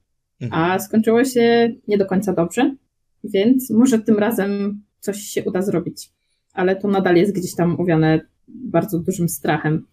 Mhm. 0.40 0.62
A 0.62 0.78
skończyło 0.78 1.24
się 1.24 1.74
nie 1.88 1.98
do 1.98 2.06
końca 2.06 2.32
dobrze, 2.32 2.76
więc 3.24 3.70
może 3.70 3.98
tym 3.98 4.18
razem 4.18 4.82
coś 5.00 5.18
się 5.18 5.44
uda 5.44 5.62
zrobić. 5.62 6.10
Ale 6.52 6.76
to 6.76 6.88
nadal 6.88 7.16
jest 7.16 7.34
gdzieś 7.34 7.54
tam 7.54 7.80
owiane 7.80 8.20
bardzo 8.48 8.98
dużym 8.98 9.28
strachem. 9.28 9.86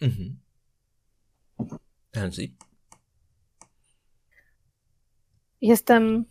Mhm. 0.00 0.36
Jestem 5.60 6.24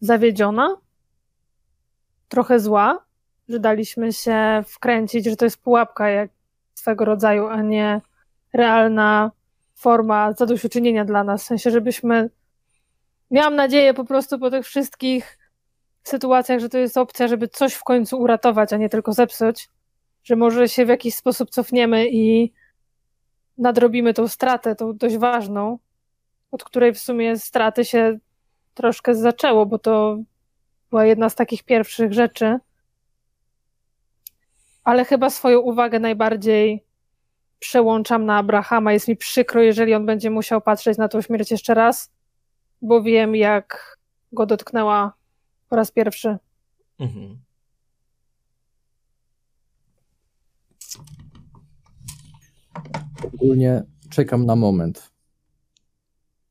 zawiedziona, 0.00 0.76
trochę 2.28 2.60
zła, 2.60 3.07
że 3.48 3.58
daliśmy 3.60 4.12
się 4.12 4.62
wkręcić, 4.66 5.24
że 5.24 5.36
to 5.36 5.44
jest 5.44 5.62
pułapka 5.62 6.08
jak 6.08 6.30
swego 6.74 7.04
rodzaju, 7.04 7.46
a 7.46 7.62
nie 7.62 8.00
realna 8.52 9.30
forma 9.74 10.32
zadośćuczynienia 10.32 11.04
dla 11.04 11.24
nas. 11.24 11.42
W 11.42 11.46
sensie, 11.46 11.70
żebyśmy. 11.70 12.30
Miałam 13.30 13.56
nadzieję 13.56 13.94
po 13.94 14.04
prostu 14.04 14.38
po 14.38 14.50
tych 14.50 14.66
wszystkich 14.66 15.38
sytuacjach, 16.02 16.60
że 16.60 16.68
to 16.68 16.78
jest 16.78 16.96
opcja, 16.96 17.28
żeby 17.28 17.48
coś 17.48 17.74
w 17.74 17.84
końcu 17.84 18.20
uratować, 18.20 18.72
a 18.72 18.76
nie 18.76 18.88
tylko 18.88 19.12
zepsuć, 19.12 19.68
że 20.24 20.36
może 20.36 20.68
się 20.68 20.86
w 20.86 20.88
jakiś 20.88 21.14
sposób 21.14 21.50
cofniemy 21.50 22.08
i 22.08 22.52
nadrobimy 23.58 24.14
tą 24.14 24.28
stratę, 24.28 24.74
tą 24.74 24.96
dość 24.96 25.16
ważną, 25.16 25.78
od 26.50 26.64
której 26.64 26.94
w 26.94 26.98
sumie 26.98 27.38
straty 27.38 27.84
się 27.84 28.18
troszkę 28.74 29.14
zaczęło, 29.14 29.66
bo 29.66 29.78
to 29.78 30.18
była 30.90 31.04
jedna 31.04 31.28
z 31.28 31.34
takich 31.34 31.62
pierwszych 31.62 32.12
rzeczy. 32.12 32.58
Ale 34.88 35.04
chyba 35.04 35.30
swoją 35.30 35.60
uwagę 35.60 35.98
najbardziej 36.00 36.84
przełączam 37.58 38.24
na 38.24 38.36
Abrahama. 38.36 38.92
Jest 38.92 39.08
mi 39.08 39.16
przykro, 39.16 39.62
jeżeli 39.62 39.94
on 39.94 40.06
będzie 40.06 40.30
musiał 40.30 40.60
patrzeć 40.60 40.98
na 40.98 41.08
tą 41.08 41.20
śmierć 41.20 41.50
jeszcze 41.50 41.74
raz, 41.74 42.10
bo 42.82 43.02
wiem, 43.02 43.36
jak 43.36 43.98
go 44.32 44.46
dotknęła 44.46 45.12
po 45.68 45.76
raz 45.76 45.90
pierwszy. 45.90 46.36
Mhm. 46.98 47.38
Ogólnie 53.34 53.82
czekam 54.10 54.46
na 54.46 54.56
moment, 54.56 55.12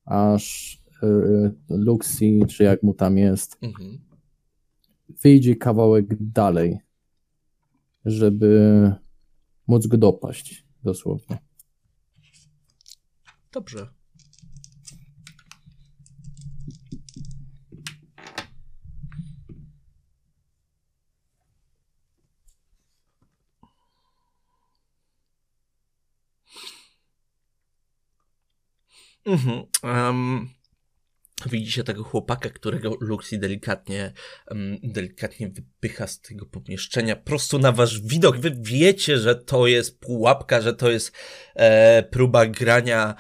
aż 0.06 0.78
y, 1.04 1.54
Luxi, 1.70 2.46
czy 2.50 2.64
jak 2.64 2.84
mu 2.84 2.94
tam 2.94 3.18
jest, 3.18 3.58
Mhm. 3.62 4.00
wyjdzie 5.10 5.56
kawałek 5.56 6.06
dalej, 6.20 6.80
żeby 8.08 8.92
móc 9.68 9.88
go 9.88 9.98
dopaść, 9.98 10.66
dosłownie. 10.84 11.38
Dobrze. 13.52 13.88
Mhm. 29.26 29.66
em, 29.84 30.50
widzicie 31.46 31.84
tego 31.84 32.04
chłopaka, 32.04 32.50
którego 32.50 32.98
Luxi 33.00 33.40
delikatnie, 33.40 34.14
delikatnie 34.84 35.50
wypycha 35.50 36.08
z 36.08 36.22
tego 36.22 36.46
pomieszczenia 36.46 37.16
prosto 37.16 37.58
na 37.58 37.72
wasz 37.72 38.02
widok. 38.02 38.38
Wy 38.38 38.52
wiecie, 38.62 39.18
że 39.18 39.36
to 39.36 39.68
jest 39.68 40.00
pułapka, 40.00 40.62
że 40.62 40.74
to 40.74 40.92
jest 40.92 41.12
e, 41.56 42.04
próba 42.04 42.46
grania, 42.46 43.16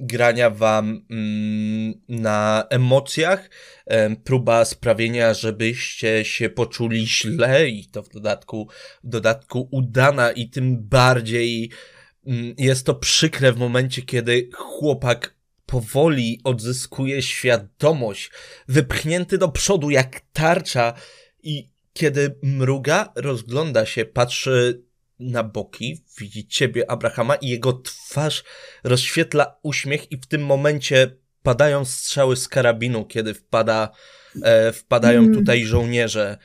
grania 0.00 0.50
wam 0.50 1.06
mm, 1.10 1.94
na 2.08 2.66
emocjach, 2.70 3.50
em, 3.86 4.16
próba 4.16 4.64
sprawienia, 4.64 5.34
żebyście 5.34 6.24
się 6.24 6.48
poczuli 6.48 7.06
źle 7.06 7.68
i 7.68 7.86
to 7.86 8.02
w 8.02 8.08
dodatku, 8.08 8.68
w 9.04 9.08
dodatku 9.08 9.68
udana 9.70 10.32
i 10.32 10.50
tym 10.50 10.88
bardziej 10.88 11.70
mm, 12.26 12.54
jest 12.58 12.86
to 12.86 12.94
przykre 12.94 13.52
w 13.52 13.58
momencie, 13.58 14.02
kiedy 14.02 14.48
chłopak 14.54 15.37
powoli 15.68 16.40
odzyskuje 16.44 17.22
świadomość, 17.22 18.30
wypchnięty 18.68 19.38
do 19.38 19.48
przodu 19.48 19.90
jak 19.90 20.20
tarcza 20.32 20.94
i 21.42 21.70
kiedy 21.92 22.34
mruga, 22.42 23.12
rozgląda 23.16 23.86
się, 23.86 24.04
patrzy 24.04 24.82
na 25.18 25.44
boki, 25.44 26.04
widzi 26.18 26.46
ciebie, 26.46 26.90
Abrahama 26.90 27.34
i 27.34 27.48
jego 27.48 27.72
twarz 27.72 28.44
rozświetla 28.84 29.56
uśmiech 29.62 30.12
i 30.12 30.16
w 30.16 30.26
tym 30.26 30.42
momencie 30.42 31.16
padają 31.42 31.84
strzały 31.84 32.36
z 32.36 32.48
karabinu, 32.48 33.04
kiedy 33.04 33.34
wpada, 33.34 33.90
e, 34.42 34.72
wpadają 34.72 35.20
Mm. 35.20 35.34
tutaj 35.34 35.64
żołnierze, 35.64 36.38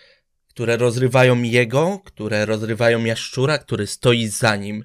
które 0.48 0.78
rozrywają 0.78 1.42
jego, 1.42 2.00
które 2.06 2.46
rozrywają 2.46 3.06
jaszczura, 3.06 3.58
który 3.58 3.88
stoi 3.88 4.28
za 4.28 4.56
nim. 4.56 4.84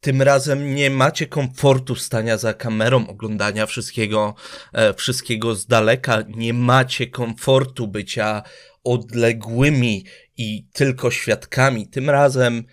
Tym 0.00 0.22
razem 0.22 0.74
nie 0.74 0.90
macie 0.90 1.26
komfortu 1.26 1.94
stania 1.94 2.36
za 2.36 2.54
kamerą, 2.54 3.06
oglądania 3.06 3.66
wszystkiego, 3.66 4.34
e, 4.72 4.94
wszystkiego 4.94 5.54
z 5.54 5.66
daleka. 5.66 6.22
Nie 6.28 6.54
macie 6.54 7.06
komfortu 7.06 7.88
bycia 7.88 8.42
odległymi 8.84 10.04
i 10.36 10.68
tylko 10.72 11.10
świadkami. 11.10 11.88
Tym 11.88 12.10
razem 12.10 12.64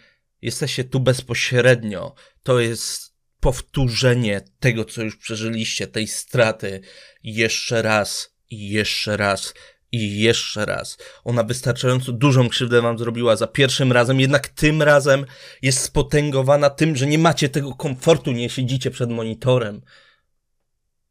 jesteście 0.42 0.84
tu 0.84 1.00
bezpośrednio. 1.00 2.16
To 2.44 2.60
jest 2.60 3.14
powtórzenie 3.40 4.42
tego, 4.60 4.86
co 4.86 5.02
już 5.02 5.18
przeżyliście, 5.18 5.88
tej 5.88 6.08
straty 6.08 6.82
jeszcze 7.24 7.82
raz 7.82 8.36
i 8.50 8.70
jeszcze 8.70 9.18
raz 9.18 9.54
i 9.94 10.20
jeszcze 10.20 10.66
raz. 10.66 10.98
Ona 11.24 11.44
wystarczająco 11.44 12.12
dużą 12.12 12.50
krzywdę 12.50 12.82
wam 12.82 12.98
zrobiła 12.98 13.36
za 13.36 13.48
pierwszym 13.48 13.92
razem, 13.92 14.20
jednak 14.20 14.48
tym 14.48 14.82
razem 14.82 15.26
jest 15.62 15.80
spotęgowana 15.80 16.70
tym, 16.70 16.96
że 16.96 17.08
nie 17.08 17.18
macie 17.18 17.50
tego 17.50 17.76
komfortu, 17.76 18.32
nie 18.32 18.50
siedzicie 18.50 18.92
przed 18.92 19.10
monitorem. 19.10 19.82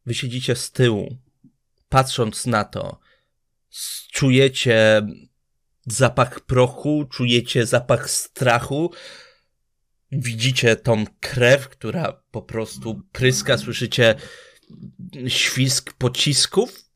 Wy 0.07 0.15
siedzicie 0.15 0.57
z 0.57 0.71
tyłu, 0.71 1.17
patrząc 1.89 2.47
na 2.47 2.65
to, 2.65 3.01
czujecie 4.13 5.03
zapach 5.87 6.41
prochu, 6.41 7.05
czujecie 7.05 7.67
zapach 7.67 8.11
strachu, 8.11 8.93
widzicie 10.13 10.77
tą 10.77 11.05
krew, 11.21 11.69
która 11.69 12.23
po 12.31 12.43
prostu 12.43 13.03
pryska, 13.13 13.59
słyszycie 13.59 14.15
świsk 15.29 15.93
pocisków 15.93 16.91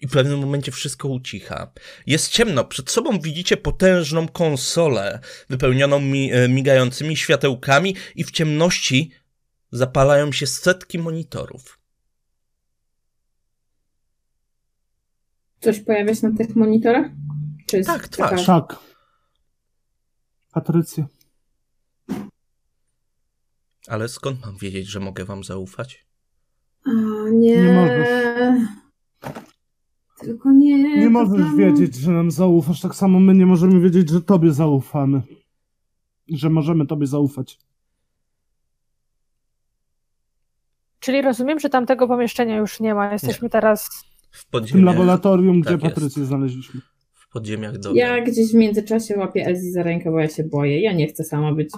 i 0.00 0.06
w 0.06 0.10
pewnym 0.10 0.38
momencie 0.40 0.72
wszystko 0.72 1.08
ucicha. 1.08 1.72
Jest 2.06 2.28
ciemno, 2.28 2.64
przed 2.64 2.90
sobą 2.90 3.18
widzicie 3.20 3.56
potężną 3.56 4.28
konsolę 4.28 5.20
wypełnioną 5.48 6.00
mi 6.00 6.32
e, 6.32 6.48
migającymi 6.48 7.16
światełkami 7.16 7.96
i 8.14 8.24
w 8.24 8.30
ciemności 8.30 9.10
zapalają 9.72 10.32
się 10.32 10.46
setki 10.46 10.98
monitorów. 10.98 11.78
Coś 15.60 15.80
pojawia 15.80 16.14
się 16.14 16.28
na 16.28 16.36
tych 16.38 16.56
monitorach? 16.56 17.06
Czy 17.66 17.76
jest 17.76 17.86
Tak, 17.88 18.08
taka- 18.08 18.28
twarz. 18.28 18.46
Tak. 18.46 18.76
Patrycja. 20.52 21.06
Ale 23.88 24.08
skąd 24.08 24.40
mam 24.46 24.56
wiedzieć, 24.56 24.86
że 24.86 25.00
mogę 25.00 25.24
wam 25.24 25.44
zaufać? 25.44 26.06
A, 26.84 26.90
nie. 27.32 27.56
Nie 27.56 27.72
możesz. 27.72 28.08
Tylko 30.20 30.52
nie. 30.52 30.98
Nie 31.00 31.10
możesz 31.10 31.40
samo. 31.46 31.56
wiedzieć, 31.56 31.94
że 31.94 32.12
nam 32.12 32.30
zaufasz, 32.30 32.80
tak 32.80 32.94
samo 32.94 33.20
my 33.20 33.34
nie 33.34 33.46
możemy 33.46 33.80
wiedzieć, 33.80 34.10
że 34.10 34.22
tobie 34.22 34.52
zaufamy. 34.52 35.22
Że 36.28 36.50
możemy 36.50 36.86
tobie 36.86 37.06
zaufać. 37.06 37.58
Czyli 41.00 41.22
rozumiem, 41.22 41.60
że 41.60 41.68
tamtego 41.68 42.08
pomieszczenia 42.08 42.56
już 42.56 42.80
nie 42.80 42.94
ma. 42.94 43.12
Jesteśmy 43.12 43.50
teraz. 43.50 43.88
W 44.30 44.46
W 44.50 44.70
tym 44.72 44.84
laboratorium, 44.84 45.60
gdzie 45.60 45.70
Tak 45.70 45.82
jest. 45.82 45.94
Patrycję 45.94 46.24
znaleźliśmy. 46.24 46.80
w 47.12 47.28
podziemiach 47.32 47.78
domu. 47.78 47.96
Ja 47.96 48.20
gdzieś 48.24 48.52
w 48.52 48.54
międzyczasie 48.54 49.16
łapię 49.18 49.46
Elzi 49.46 49.70
za 49.70 49.82
rękę, 49.82 50.10
bo 50.10 50.18
ja 50.20 50.28
się 50.28 50.44
boję. 50.44 50.80
Ja 50.80 50.92
nie 50.92 51.06
chcę 51.06 51.24
sama 51.24 51.52
być. 51.54 51.70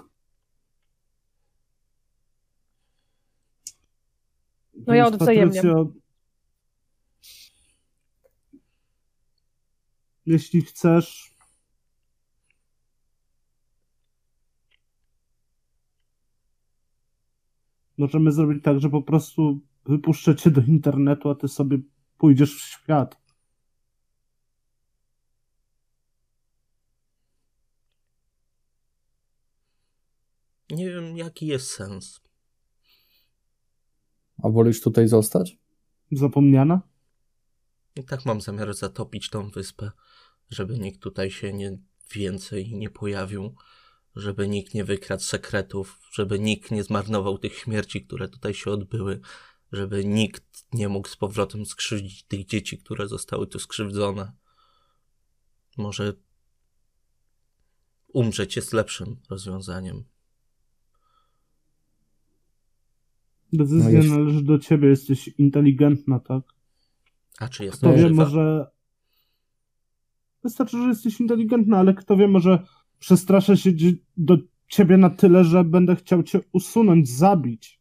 No 4.87 4.95
ja 4.95 5.05
Więc 5.05 5.15
odwzajemniam. 5.15 5.65
Patrycja, 5.65 5.85
Jeśli 10.29 10.63
chcesz, 10.63 11.35
możemy 17.99 18.33
zrobić 18.33 18.65
tak, 18.65 18.81
że 18.81 18.91
po 18.91 19.03
prostu 19.03 19.61
wypuszczę 19.85 20.37
cię 20.37 20.51
do 20.51 20.61
internetu, 20.61 21.31
a 21.31 21.35
ty 21.35 21.49
sobie 21.49 21.79
pójdziesz 22.19 22.55
w 22.55 22.61
świat. 22.61 23.21
Nie 30.71 30.91
wiem, 30.91 31.17
jaki 31.17 31.47
jest 31.47 31.71
sens. 31.71 32.21
A 34.43 34.49
wolisz 34.49 34.81
tutaj 34.81 35.09
zostać? 35.09 35.59
Zapomniana? 36.13 36.81
I 37.97 38.05
tak 38.05 38.27
mam 38.27 38.41
zamiar 38.41 38.75
zatopić 38.75 39.31
tą 39.31 39.51
wyspę, 39.51 39.91
żeby 40.51 40.79
nikt 40.79 41.01
tutaj 41.01 41.31
się 41.31 41.53
nie 41.53 41.79
więcej 42.15 42.75
nie 42.75 42.91
pojawił, 42.91 43.55
żeby 44.17 44.49
nikt 44.49 44.75
nie 44.75 44.85
wykradł 44.85 45.23
sekretów, 45.23 46.01
żeby 46.13 46.39
nikt 46.39 46.71
nie 46.71 46.83
zmarnował 46.85 47.39
tych 47.39 47.55
śmierci, 47.55 48.07
które 48.07 48.29
tutaj 48.29 48.55
się 48.55 48.71
odbyły, 48.71 49.21
żeby 49.73 50.05
nikt 50.05 50.67
nie 50.73 50.89
mógł 50.89 51.09
z 51.09 51.17
powrotem 51.17 51.67
skrzywdzić 51.67 52.23
tych 52.23 52.47
dzieci, 52.47 52.79
które 52.79 53.09
zostały 53.09 53.47
tu 53.47 53.59
skrzywdzone. 53.59 54.33
Może 55.77 56.13
umrzeć 58.09 58.57
jest 58.57 58.73
lepszym 58.73 59.17
rozwiązaniem. 59.31 60.05
Decyzja 63.53 63.85
No 63.85 63.91
jeśli- 63.91 64.11
należy 64.11 64.43
do 64.43 64.59
ciebie, 64.59 64.89
jesteś 64.89 65.29
inteligentna, 65.29 66.21
tak? 66.21 66.43
A 67.39 67.49
czy 67.49 67.65
jest 67.65 67.79
Kto 67.79 67.95
wie, 67.95 68.11
może. 68.11 68.71
Wystarczy, 70.45 70.79
że 70.83 70.89
jesteś 70.89 71.21
inteligentna, 71.21 71.79
ale 71.79 71.95
kto 71.95 72.17
wie, 72.17 72.29
może 72.29 72.67
przestraszę 72.99 73.57
się 73.57 73.71
do 74.17 74.37
ciebie 74.69 74.97
na 74.97 75.11
tyle, 75.11 75.45
że 75.45 75.65
będę 75.65 75.97
chciał 75.97 76.23
cię 76.23 76.41
usunąć, 76.53 77.09
zabić. 77.09 77.81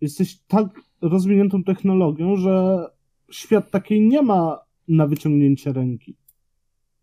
Jesteś 0.00 0.38
tak 0.38 0.80
rozwiniętą 1.00 1.64
technologią, 1.64 2.36
że 2.36 2.86
świat 3.30 3.70
takiej 3.70 4.00
nie 4.00 4.22
ma 4.22 4.60
na 4.88 5.06
wyciągnięcie 5.06 5.72
ręki. 5.72 6.16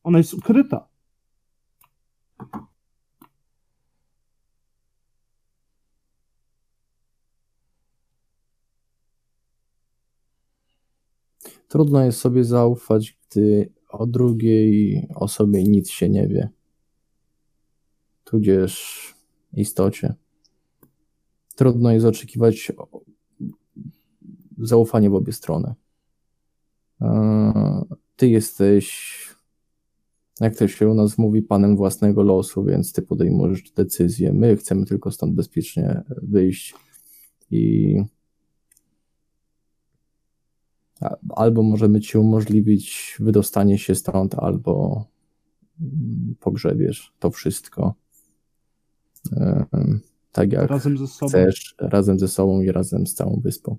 Ona 0.03 0.17
jest 0.17 0.33
ukryta. 0.33 0.87
Trudno 11.75 12.05
jest 12.05 12.19
sobie 12.19 12.43
zaufać, 12.43 13.17
gdy 13.29 13.69
o 13.89 14.07
drugiej 14.07 15.07
osobie 15.15 15.63
nic 15.63 15.89
się 15.89 16.09
nie 16.09 16.27
wie. 16.27 16.49
Tudzież 18.23 19.03
istocie. 19.53 20.15
Trudno 21.55 21.91
jest 21.91 22.05
oczekiwać 22.05 22.71
zaufania 24.57 25.09
w 25.09 25.15
obie 25.15 25.33
strony. 25.33 25.73
Eee, 27.01 27.81
Ty 28.15 28.29
jesteś, 28.29 29.17
jak 30.39 30.55
to 30.55 30.67
się 30.67 30.89
u 30.89 30.93
nas 30.93 31.17
mówi, 31.17 31.41
panem 31.41 31.77
własnego 31.77 32.23
losu, 32.23 32.63
więc 32.63 32.93
ty 32.93 33.01
podejmujesz 33.01 33.71
decyzję. 33.71 34.33
My 34.33 34.57
chcemy 34.57 34.85
tylko 34.85 35.11
stąd 35.11 35.33
bezpiecznie 35.33 36.03
wyjść 36.21 36.75
i 37.51 37.95
albo 41.35 41.63
możemy 41.63 41.99
ci 42.01 42.17
umożliwić 42.17 43.17
wydostanie 43.19 43.77
się 43.77 43.95
stąd, 43.95 44.35
albo 44.35 45.05
mm, 45.81 46.35
pogrzebiesz 46.39 47.13
to 47.19 47.31
wszystko. 47.31 47.93
Tak 50.31 50.51
jak 50.51 50.69
Razem 50.69 50.97
ze 50.97 51.07
sobą. 51.07 51.29
chcesz, 51.29 51.75
razem 51.79 52.19
ze 52.19 52.27
sobą 52.27 52.61
i 52.61 52.71
razem 52.71 53.07
z 53.07 53.13
całą 53.13 53.39
wyspą. 53.43 53.77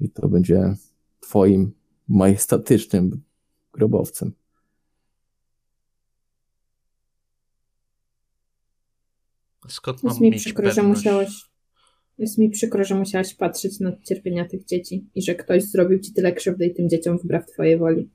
I 0.00 0.08
to 0.10 0.28
będzie 0.28 0.74
twoim 1.20 1.72
majestatycznym 2.08 3.22
grobowcem. 3.72 4.32
Skąd 9.68 10.02
mam 10.02 10.10
Jest 10.10 10.20
mi 10.20 10.30
mieć 10.30 10.40
przykro, 10.40 10.68
że 10.70 10.74
pewność? 10.74 10.98
musiałeś. 11.00 11.49
Jest 12.20 12.38
mi 12.38 12.50
przykro, 12.50 12.84
że 12.84 12.94
musiałaś 12.94 13.34
patrzeć 13.34 13.80
na 13.80 13.92
cierpienia 14.08 14.48
tych 14.48 14.64
dzieci 14.64 15.10
i 15.14 15.22
że 15.22 15.34
ktoś 15.34 15.64
zrobił 15.64 15.98
ci 15.98 16.12
tyle 16.12 16.32
krzywdy 16.32 16.66
i 16.66 16.74
tym 16.74 16.88
dzieciom 16.88 17.18
wbrew 17.18 17.46
twojej 17.46 17.78
woli. 17.78 18.10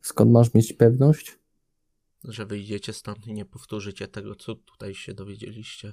Skąd 0.00 0.30
masz 0.30 0.54
mieć 0.54 0.72
pewność? 0.72 1.38
Że 2.24 2.46
wyjdziecie 2.46 2.92
stąd 2.92 3.26
i 3.26 3.32
nie 3.32 3.44
powtórzycie 3.44 4.08
tego, 4.08 4.34
co 4.34 4.54
tutaj 4.54 4.94
się 4.94 5.14
dowiedzieliście. 5.14 5.92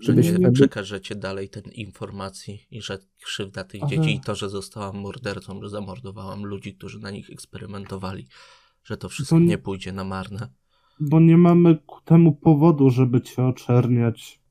Że 0.00 0.06
Żebyśmy 0.06 0.38
nie 0.38 0.52
przekażecie 0.52 1.14
dalej 1.14 1.48
tej 1.48 1.80
informacji 1.80 2.66
i 2.70 2.82
że 2.82 2.98
krzywda 3.24 3.64
tych 3.64 3.82
Ale- 3.82 3.90
dzieci 3.90 4.14
i 4.14 4.20
to, 4.20 4.34
że 4.34 4.48
zostałam 4.50 4.96
mordercą, 4.96 5.62
że 5.62 5.68
zamordowałam 5.68 6.44
ludzi, 6.44 6.74
którzy 6.74 6.98
na 6.98 7.10
nich 7.10 7.30
eksperymentowali, 7.30 8.26
że 8.84 8.96
to 8.96 9.08
wszystko 9.08 9.38
nie- 9.38 9.46
nie 9.46 9.58
pójdzie 9.58 9.92
na 9.92 10.04
marne. 10.04 10.48
Bo 11.00 11.20
nie 11.20 11.36
mamy 11.36 11.78
ku 11.86 12.00
temu 12.04 12.32
powodu, 12.32 12.90
żeby 12.90 13.20
cię 13.20 13.44
oczerniać. 13.44 14.41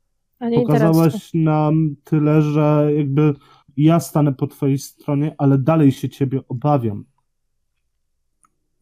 Pokazałaś 0.55 1.31
nam 1.33 1.95
tyle, 2.03 2.41
że 2.41 2.91
jakby 2.97 3.33
ja 3.77 3.99
stanę 3.99 4.33
po 4.33 4.47
twojej 4.47 4.77
stronie, 4.77 5.35
ale 5.37 5.57
dalej 5.57 5.91
się 5.91 6.09
ciebie 6.09 6.39
obawiam. 6.47 7.05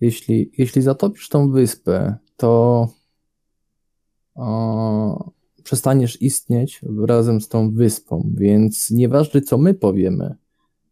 Jeśli, 0.02 0.52
jeśli 0.58 0.82
zatopisz 0.82 1.30
tą 1.30 1.52
wyspę, 1.52 2.16
to 2.38 2.88
o, 4.36 5.32
przestaniesz 5.64 6.22
istnieć 6.22 6.82
razem 7.08 7.42
z 7.42 7.48
tą 7.48 7.72
wyspą, 7.72 8.32
więc 8.34 8.92
nieważne 8.92 9.42
co 9.42 9.58
my 9.58 9.74
powiemy, 9.74 10.36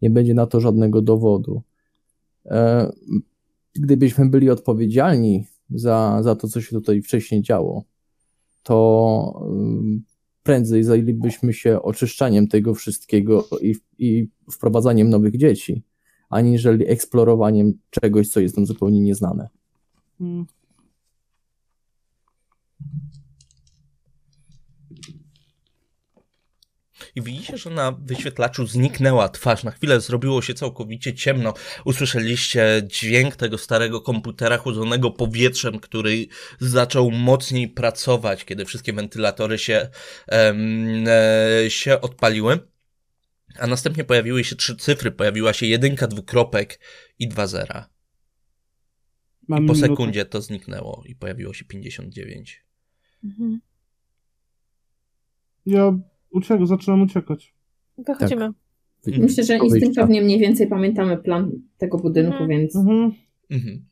nie 0.01 0.09
będzie 0.09 0.33
na 0.33 0.47
to 0.47 0.59
żadnego 0.59 1.01
dowodu. 1.01 1.61
E, 2.45 2.91
gdybyśmy 3.75 4.29
byli 4.29 4.49
odpowiedzialni 4.49 5.45
za, 5.69 6.19
za 6.23 6.35
to, 6.35 6.47
co 6.47 6.61
się 6.61 6.69
tutaj 6.69 7.01
wcześniej 7.01 7.41
działo, 7.41 7.83
to 8.63 9.47
ym, 9.51 10.03
prędzej 10.47 10.83
zajęlibyśmy 10.83 11.53
się 11.53 11.81
oczyszczaniem 11.81 12.47
tego 12.47 12.73
wszystkiego 12.73 13.47
i, 13.61 13.75
i 13.97 14.27
wprowadzaniem 14.51 15.09
nowych 15.09 15.37
dzieci, 15.37 15.83
aniżeli 16.29 16.87
eksplorowaniem 16.87 17.73
czegoś, 17.89 18.29
co 18.29 18.39
jest 18.39 18.57
nam 18.57 18.65
zupełnie 18.65 19.01
nieznane. 19.01 19.49
I 27.15 27.21
widzicie, 27.21 27.57
że 27.57 27.69
na 27.69 27.91
wyświetlaczu 27.91 28.67
zniknęła 28.67 29.29
twarz. 29.29 29.63
Na 29.63 29.71
chwilę 29.71 30.01
zrobiło 30.01 30.41
się 30.41 30.53
całkowicie 30.53 31.13
ciemno. 31.13 31.53
Usłyszeliście 31.85 32.81
dźwięk 32.85 33.35
tego 33.35 33.57
starego 33.57 34.01
komputera 34.01 34.57
chłodzonego 34.57 35.11
powietrzem, 35.11 35.79
który 35.79 36.27
zaczął 36.59 37.11
mocniej 37.11 37.67
pracować, 37.67 38.45
kiedy 38.45 38.65
wszystkie 38.65 38.93
wentylatory 38.93 39.57
się, 39.59 39.89
em, 40.27 41.05
e, 41.07 41.69
się 41.69 42.01
odpaliły. 42.01 42.59
A 43.59 43.67
następnie 43.67 44.03
pojawiły 44.03 44.43
się 44.43 44.55
trzy 44.55 44.75
cyfry. 44.75 45.11
Pojawiła 45.11 45.53
się 45.53 45.65
jedynka, 45.65 46.07
dwukropek 46.07 46.79
i 47.19 47.27
dwa 47.27 47.47
zera. 47.47 47.89
Mam 49.47 49.63
I 49.63 49.67
po 49.67 49.73
minutę. 49.73 49.89
sekundzie 49.93 50.25
to 50.25 50.41
zniknęło 50.41 51.03
i 51.05 51.15
pojawiło 51.15 51.53
się 51.53 51.65
59. 51.65 52.63
Mhm. 53.23 53.61
Ja 55.65 55.99
uciek, 56.31 56.67
zaczynam 56.67 57.01
uciekać. 57.01 57.53
Wychodzimy. 57.97 58.49
Wy- 59.05 59.19
Myślę, 59.19 59.43
że 59.43 59.57
instynktownie 59.57 60.21
mniej 60.21 60.39
więcej 60.39 60.67
pamiętamy 60.67 61.17
plan 61.17 61.51
tego 61.77 61.97
budynku, 61.97 62.31
Mhm. 62.31 62.49
więc 62.49 62.75
Mhm. 62.75 63.11
Mhm. 63.49 63.85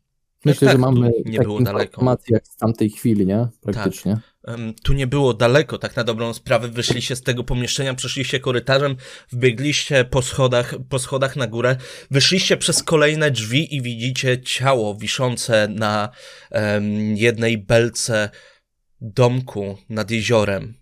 Myślę, 0.45 0.67
tak, 0.67 0.75
że 0.77 0.81
mamy 0.81 1.07
nie 1.07 1.23
takie 1.23 1.41
było 1.41 1.61
daleko. 1.61 1.91
informacje 1.91 2.33
jak 2.33 2.47
z 2.47 2.55
tamtej 2.55 2.89
chwili, 2.89 3.25
nie? 3.25 3.47
Praktycznie. 3.61 4.17
Em, 4.43 4.73
Tu 4.83 4.93
nie 4.93 5.07
było 5.07 5.33
daleko, 5.33 5.77
tak 5.77 5.95
na 5.95 6.03
dobrą 6.03 6.33
sprawę. 6.33 6.67
Wyszliście 6.67 7.15
z 7.15 7.21
tego 7.21 7.43
pomieszczenia, 7.43 7.93
przeszliście 7.93 8.39
korytarzem, 8.39 8.95
wbiegliście 9.31 10.05
po 10.05 10.21
schodach, 10.21 10.75
po 10.89 10.99
schodach 10.99 11.35
na 11.35 11.47
górę, 11.47 11.75
wyszliście 12.11 12.57
przez 12.57 12.83
kolejne 12.83 13.31
drzwi 13.31 13.75
i 13.75 13.81
widzicie 13.81 14.41
ciało 14.41 14.95
wiszące 14.95 15.67
na 15.67 16.09
em, 16.51 17.17
jednej 17.17 17.57
belce 17.57 18.29
domku 19.01 19.77
nad 19.89 20.11
jeziorem. 20.11 20.73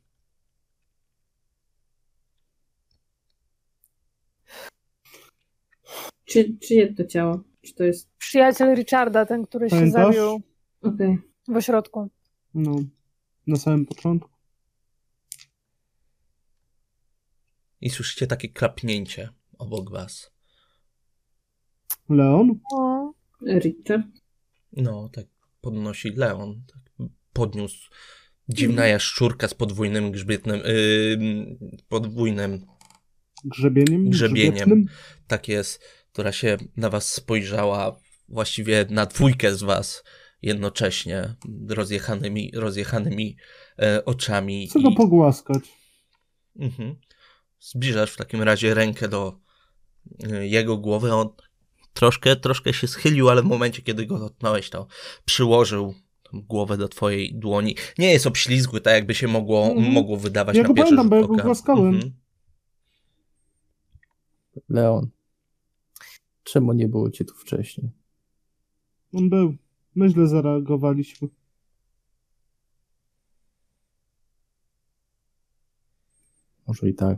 Czy, 6.34 6.58
czyje 6.68 6.94
to 6.94 7.06
ciało? 7.06 7.44
Czy 7.62 7.74
to 7.74 7.84
jest... 7.84 8.10
Przyjaciel 8.18 8.76
Richarda, 8.76 9.26
ten, 9.26 9.46
który 9.46 9.70
się 9.70 9.76
Pamiętasz? 9.76 10.16
zabił 10.16 10.42
Okej. 10.82 11.18
w 11.48 11.56
ośrodku. 11.56 12.10
No, 12.54 12.76
na 13.48 13.56
samym 13.56 13.86
początku. 13.86 14.30
I 17.82 17.90
słyszycie 17.90 18.28
takie 18.28 18.50
klapnięcie 18.50 19.30
obok 19.58 19.92
was. 19.92 20.32
Leon? 22.10 22.60
O, 22.74 23.12
Richard? 23.48 24.06
No, 24.74 25.10
tak 25.14 25.26
podnosi 25.62 26.10
Leon. 26.10 26.64
Tak 26.74 27.08
podniósł 27.34 27.90
dziwna 28.50 28.88
jaszczurka 28.88 29.48
z 29.48 29.54
podwójnym 29.54 30.12
grzbietnym, 30.12 30.60
yy, 30.66 31.58
podwójnym 31.90 32.66
Grzebieniem? 33.46 34.10
Grzebieniem. 34.10 34.54
Grzebietnym? 34.54 34.86
tak 35.28 35.48
jest, 35.48 35.84
która 36.14 36.32
się 36.32 36.58
na 36.78 36.90
was 36.90 37.14
spojrzała, 37.14 38.00
właściwie 38.30 38.86
na 38.90 39.06
dwójkę 39.06 39.56
z 39.56 39.64
was 39.64 40.04
jednocześnie, 40.42 41.36
rozjechanymi, 41.70 42.52
rozjechanymi 42.56 43.38
e, 43.82 44.06
oczami. 44.06 44.68
Chcę 44.68 44.82
go 44.82 44.90
i- 44.90 44.96
pogłaskać. 44.96 45.64
Mhm. 46.60 46.96
Zbliżasz 47.60 48.12
w 48.12 48.18
takim 48.18 48.42
razie 48.42 48.74
rękę 48.74 49.08
do 49.10 49.40
e, 50.32 50.48
jego 50.48 50.78
głowy, 50.78 51.14
on 51.14 51.30
troszkę, 51.94 52.36
troszkę 52.36 52.74
się 52.74 52.88
schylił, 52.88 53.30
ale 53.30 53.42
w 53.42 53.46
momencie, 53.46 53.82
kiedy 53.82 54.06
go 54.06 54.20
dotknąłeś, 54.20 54.70
to 54.70 54.88
przyłożył 55.26 55.94
głowę 56.34 56.78
do 56.78 56.88
twojej 56.88 57.36
dłoni. 57.36 57.76
Nie 57.98 58.12
jest 58.14 58.28
obślizgły, 58.28 58.82
tak 58.82 58.94
jakby 58.94 59.16
się 59.16 59.28
mogło, 59.28 59.66
Mhm. 59.66 59.92
mogło 59.94 60.18
wydawać 60.18 60.56
Ja 60.56 60.62
na 60.62 60.68
go 60.68 60.74
pierwszy 60.74 60.96
pamiętam, 60.96 61.10
bo 61.10 61.16
rzut 61.16 61.24
ja 61.24 61.28
go 61.30 61.34
oka. 61.36 61.44
głaskałem. 61.44 61.88
Mhm. 61.96 62.14
Leon, 64.70 65.10
czemu 66.44 66.74
nie 66.74 66.88
było 66.88 67.12
cię 67.12 67.26
tu 67.26 67.36
wcześniej? 67.36 67.92
On 69.14 69.30
był. 69.30 69.56
My 69.96 70.10
źle 70.10 70.28
zareagowaliśmy. 70.28 71.28
Może 76.68 76.90
i 76.90 76.94
tak. 76.94 77.18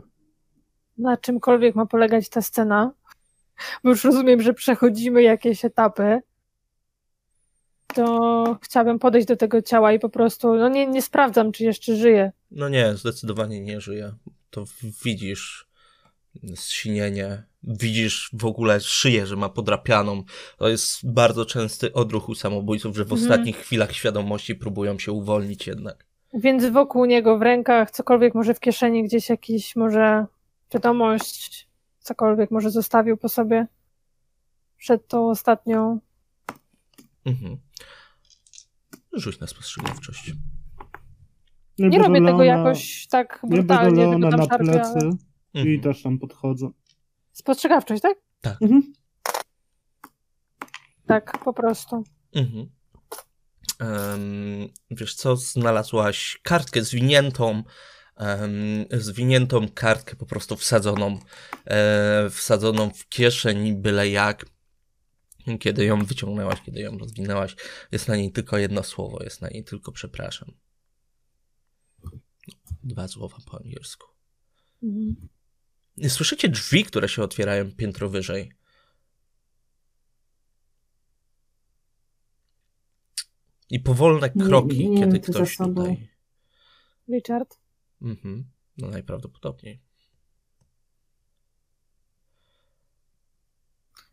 na 0.98 1.16
czymkolwiek 1.16 1.74
ma 1.74 1.86
polegać 1.86 2.28
ta 2.28 2.42
scena, 2.42 2.92
bo 3.84 3.90
już 3.90 4.04
rozumiem, 4.04 4.42
że 4.42 4.54
przechodzimy 4.54 5.22
jakieś 5.22 5.64
etapy, 5.64 6.20
to 7.86 8.58
chciałabym 8.62 8.98
podejść 8.98 9.28
do 9.28 9.36
tego 9.36 9.62
ciała 9.62 9.92
i 9.92 9.98
po 9.98 10.08
prostu, 10.08 10.54
no 10.54 10.68
nie, 10.68 10.86
nie 10.86 11.02
sprawdzam, 11.02 11.52
czy 11.52 11.64
jeszcze 11.64 11.96
żyje. 11.96 12.32
No 12.50 12.68
nie, 12.68 12.94
zdecydowanie 12.94 13.60
nie 13.60 13.80
żyje. 13.80 14.12
To 14.50 14.64
widzisz 15.04 15.68
zsinienie, 16.54 17.42
widzisz 17.66 18.30
w 18.32 18.44
ogóle 18.44 18.80
szyję, 18.80 19.26
że 19.26 19.36
ma 19.36 19.48
podrapianą. 19.48 20.22
To 20.58 20.68
jest 20.68 21.12
bardzo 21.12 21.46
częsty 21.46 21.92
odruch 21.92 22.28
u 22.28 22.34
samobójców, 22.34 22.96
że 22.96 23.04
w 23.04 23.12
Mhm. 23.12 23.22
ostatnich 23.22 23.56
chwilach 23.56 23.92
świadomości 23.92 24.54
próbują 24.54 24.98
się 24.98 25.12
uwolnić 25.12 25.66
jednak. 25.66 26.06
Więc 26.34 26.64
wokół 26.64 27.04
niego 27.04 27.38
w 27.38 27.42
rękach, 27.42 27.90
cokolwiek 27.90 28.34
może 28.34 28.54
w 28.54 28.60
kieszeni, 28.60 29.04
gdzieś 29.04 29.28
jakiś 29.28 29.76
może 29.76 30.26
wiadomość, 30.74 31.68
cokolwiek 32.00 32.50
może 32.50 32.70
zostawił 32.70 33.16
po 33.16 33.28
sobie 33.28 33.66
przed 34.78 35.08
tą 35.08 35.30
ostatnią. 35.30 36.00
Mhm. 37.26 37.56
Rzuć 39.12 39.40
na 39.40 39.46
spostrzegawczość. 39.46 40.32
Nie 41.78 41.90
biorę 41.90 42.04
robię 42.08 42.24
tego 42.26 42.42
jakoś 42.44 43.06
tak 43.06 43.40
brutalnie, 43.48 44.04
tylko 44.10 44.30
tam 44.30 44.40
na 44.40 44.58
plecy 44.58 44.98
ale- 45.00 45.10
i 45.54 45.58
Mhm. 45.60 45.80
też 45.80 46.02
tam 46.02 46.18
podchodzę. 46.18 46.70
Spostrzegawczość, 47.36 48.02
tak? 48.02 48.18
Mhm. 48.60 48.92
Tak, 51.06 51.44
po 51.44 51.52
prostu. 51.52 52.04
Mhm. 52.34 52.70
Em, 53.78 54.68
wiesz 54.90 55.14
co, 55.14 55.36
znalazłaś 55.36 56.40
kartkę 56.42 56.82
zwiniętą, 56.82 57.62
em, 58.16 58.84
zwiniętą 58.90 59.68
kartkę 59.68 60.16
po 60.16 60.26
prostu 60.26 60.56
wsadzoną, 60.56 61.18
e, 61.64 62.30
wsadzoną 62.30 62.90
w 62.90 63.08
kieszeń 63.08 63.74
byle 63.74 64.08
jak. 64.08 64.46
Kiedy 65.60 65.84
ją 65.84 66.04
wyciągnęłaś, 66.04 66.62
kiedy 66.62 66.80
ją 66.80 66.98
rozwinęłaś, 66.98 67.56
jest 67.92 68.08
na 68.08 68.16
niej 68.16 68.32
tylko 68.32 68.58
jedno 68.58 68.82
słowo, 68.82 69.22
jest 69.24 69.40
na 69.40 69.48
niej 69.48 69.64
tylko 69.64 69.92
przepraszam. 69.92 70.52
Dwa 72.82 73.08
słowa 73.08 73.36
po 73.46 73.56
angielsku. 73.56 74.06
Mhm. 74.82 75.35
Słyszycie 76.08 76.48
drzwi, 76.48 76.84
które 76.84 77.08
się 77.08 77.22
otwierają 77.22 77.72
piętro 77.72 78.08
wyżej. 78.08 78.52
I 83.70 83.80
powolne 83.80 84.30
Nie- 84.34 84.44
kroki, 84.44 84.90
nie 84.90 84.98
kiedy 85.00 85.12
wiem, 85.12 85.22
co 85.22 85.32
za 85.32 85.38
ktoś 85.38 85.56
tutaj. 85.56 86.08
Richard? 87.08 87.58
Mhm. 88.02 88.44
No 88.78 88.88
najprawdopodobniej. 88.88 89.80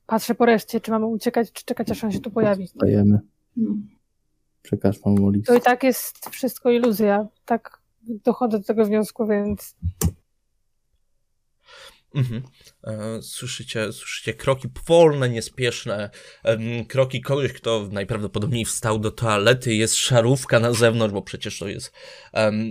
Patrzę 0.06 0.36
po 0.36 0.46
reszcie, 0.46 0.82
czy 0.82 0.92
mamy 0.92 1.06
uciekać, 1.06 1.52
czy 1.52 1.66
czekać, 1.66 1.92
aż 1.92 2.04
on 2.04 2.12
się 2.12 2.20
tu 2.20 2.32
pojawi. 2.32 2.68
Stajemy. 2.68 3.20
No. 3.56 3.76
Przekaż 4.62 5.06
mam 5.06 5.32
list. 5.32 5.48
To 5.48 5.56
i 5.56 5.62
tak 5.62 5.84
jest 5.84 6.30
wszystko 6.30 6.72
iluzja. 6.72 7.28
Tak 7.46 7.82
dochodzę 8.02 8.60
do 8.60 8.66
tego 8.66 8.86
wniosku, 8.86 9.28
więc 9.28 9.76
Mhm. 12.16 12.44
E, 12.84 13.22
Słyszycie, 13.22 13.94
słyszycie 13.94 14.34
kroki 14.34 14.70
powolne, 14.70 15.30
niespieszne, 15.30 16.10
kroki 16.88 17.22
kogoś, 17.22 17.54
kto 17.54 17.88
najprawdopodobniej 17.92 18.66
wstał 18.66 19.00
do 19.00 19.12
toalety, 19.12 19.76
jest 19.76 19.96
szarówka 19.96 20.60
na 20.60 20.74
zewnątrz, 20.74 21.14
bo 21.14 21.22
przecież 21.22 21.60
to 21.60 21.68
jest, 21.68 21.94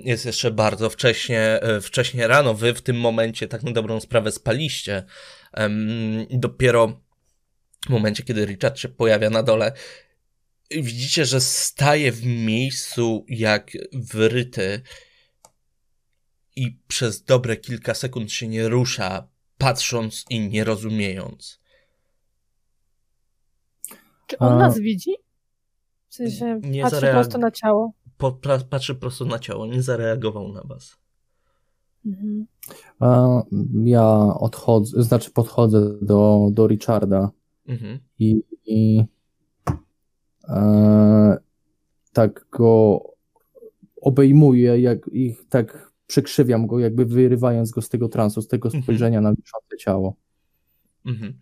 jest 0.04 0.26
jeszcze 0.26 0.50
bardzo 0.50 0.90
wcześnie, 0.90 1.40
e, 1.40 1.80
wcześnie 1.80 2.26
rano, 2.26 2.54
wy 2.54 2.74
w 2.74 2.82
tym 2.82 2.96
momencie 2.96 3.48
tak 3.48 3.62
na 3.62 3.72
dobrą 3.72 4.00
sprawę 4.00 4.32
spaliście. 4.32 5.04
Dopiero 6.30 7.00
w 7.86 7.90
momencie, 7.90 8.22
kiedy 8.22 8.46
Richard 8.46 8.78
się 8.78 8.88
pojawia 8.88 9.30
na 9.30 9.42
dole, 9.42 9.72
widzicie, 10.70 11.24
że 11.24 11.40
staje 11.40 12.12
w 12.12 12.26
miejscu 12.26 13.24
jak 13.28 13.70
wyryty 13.92 14.82
i 16.56 16.78
przez 16.88 17.24
dobre 17.24 17.56
kilka 17.56 17.94
sekund 17.94 18.32
się 18.32 18.48
nie 18.48 18.68
rusza, 18.68 19.28
patrząc 19.58 20.24
i 20.30 20.48
nie 20.48 20.64
rozumiejąc. 20.64 21.60
czy 24.26 24.38
on 24.38 24.52
A- 24.52 24.58
nas 24.58 24.78
widzi? 24.78 25.10
W 26.08 26.14
sensie 26.14 26.60
Nie 26.62 26.82
patrzy 26.82 26.96
zareag- 26.96 27.12
prosto 27.12 27.38
na 27.38 27.50
ciało. 27.50 27.92
po, 28.18 28.32
patrzy 28.70 28.94
prosto 28.94 29.24
na 29.24 29.38
ciało, 29.38 29.66
nie 29.66 29.82
zareagował 29.82 30.52
na 30.52 30.62
was. 30.62 30.96
Mhm. 32.06 32.46
Ja 33.84 34.04
odchodzę, 34.40 35.02
znaczy 35.02 35.30
podchodzę 35.30 35.98
do, 36.02 36.48
do 36.52 36.66
Richarda 36.66 37.30
mhm. 37.66 37.98
i, 38.18 38.42
i 38.64 39.04
e, 40.48 41.36
tak 42.12 42.46
go 42.50 43.00
obejmuję, 44.00 44.80
jak 44.80 45.08
ich 45.08 45.48
tak 45.48 45.91
przekrzywiam 46.06 46.66
go, 46.66 46.78
jakby 46.78 47.06
wyrywając 47.06 47.70
go 47.70 47.82
z 47.82 47.88
tego 47.88 48.08
transu, 48.08 48.42
z 48.42 48.48
tego 48.48 48.68
mhm. 48.68 48.82
spojrzenia 48.82 49.18
mhm. 49.18 49.24
na 49.24 49.42
wiszące 49.42 49.76
ciało. 49.78 50.16
Mhm. 51.06 51.38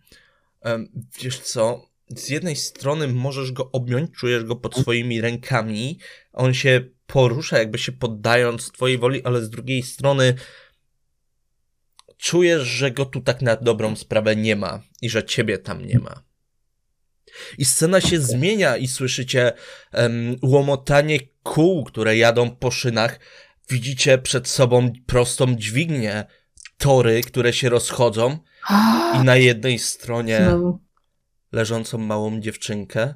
wiesz 1.21 1.39
co, 1.39 1.91
z 2.09 2.29
jednej 2.29 2.55
strony 2.55 3.07
możesz 3.07 3.51
go 3.51 3.71
objąć, 3.71 4.11
czujesz 4.11 4.43
go 4.43 4.55
pod 4.55 4.75
swoimi 4.75 5.21
rękami, 5.21 5.99
on 6.33 6.53
się 6.53 6.85
porusza, 7.07 7.57
jakby 7.57 7.77
się 7.77 7.91
poddając 7.91 8.71
twojej 8.71 8.97
woli, 8.97 9.23
ale 9.23 9.41
z 9.41 9.49
drugiej 9.49 9.83
strony 9.83 10.33
czujesz, 12.17 12.61
że 12.61 12.91
go 12.91 13.05
tu 13.05 13.21
tak 13.21 13.41
na 13.41 13.55
dobrą 13.55 13.95
sprawę 13.95 14.35
nie 14.35 14.55
ma 14.55 14.81
i 15.01 15.09
że 15.09 15.23
ciebie 15.23 15.57
tam 15.57 15.85
nie 15.85 15.99
ma. 15.99 16.23
I 17.57 17.65
scena 17.65 18.01
się 18.01 18.19
zmienia 18.19 18.77
i 18.77 18.87
słyszycie 18.87 19.53
um, 19.93 20.35
łomotanie 20.41 21.19
kół, 21.43 21.83
które 21.83 22.17
jadą 22.17 22.55
po 22.55 22.71
szynach. 22.71 23.19
Widzicie 23.71 24.17
przed 24.17 24.47
sobą 24.47 24.93
prostą 25.05 25.55
dźwignię, 25.55 26.25
tory, 26.77 27.21
które 27.21 27.53
się 27.53 27.69
rozchodzą 27.69 28.39
i 29.15 29.19
na 29.23 29.35
jednej 29.35 29.79
stronie 29.79 30.47
leżącą 31.51 31.97
małą 31.97 32.39
dziewczynkę, 32.39 33.15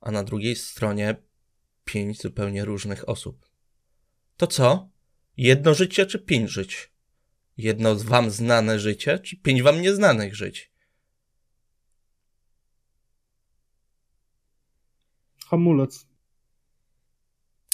a 0.00 0.10
na 0.10 0.24
drugiej 0.24 0.56
stronie 0.56 1.16
pięć 1.84 2.22
zupełnie 2.22 2.64
różnych 2.64 3.08
osób. 3.08 3.50
To 4.36 4.46
co? 4.46 4.90
Jedno 5.36 5.74
życie 5.74 6.06
czy 6.06 6.18
pięć 6.18 6.50
żyć? 6.50 6.92
Jedno 7.56 7.98
z 7.98 8.02
wam 8.02 8.30
znane 8.30 8.78
życie, 8.78 9.18
czy 9.18 9.36
pięć 9.36 9.62
wam 9.62 9.82
nieznanych 9.82 10.34
żyć? 10.34 10.72
Hamulec. 15.46 16.13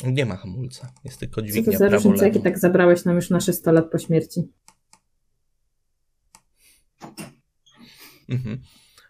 Nie 0.05 0.27
ma 0.27 0.37
hamulca. 0.37 0.93
Jest 1.05 1.21
tylko 1.21 1.43
dźwignia 1.43 1.73
Co 1.73 1.73
to 1.73 1.79
za 1.79 1.89
różnica, 1.89 2.27
jakie 2.27 2.41
tak 2.41 2.59
zabrałeś 2.59 3.05
nam 3.05 3.17
już 3.17 3.31
nasze 3.31 3.53
100 3.53 3.73
lat 3.73 3.91
po 3.91 3.99
śmierci? 3.99 4.43
Mhm. 8.29 8.61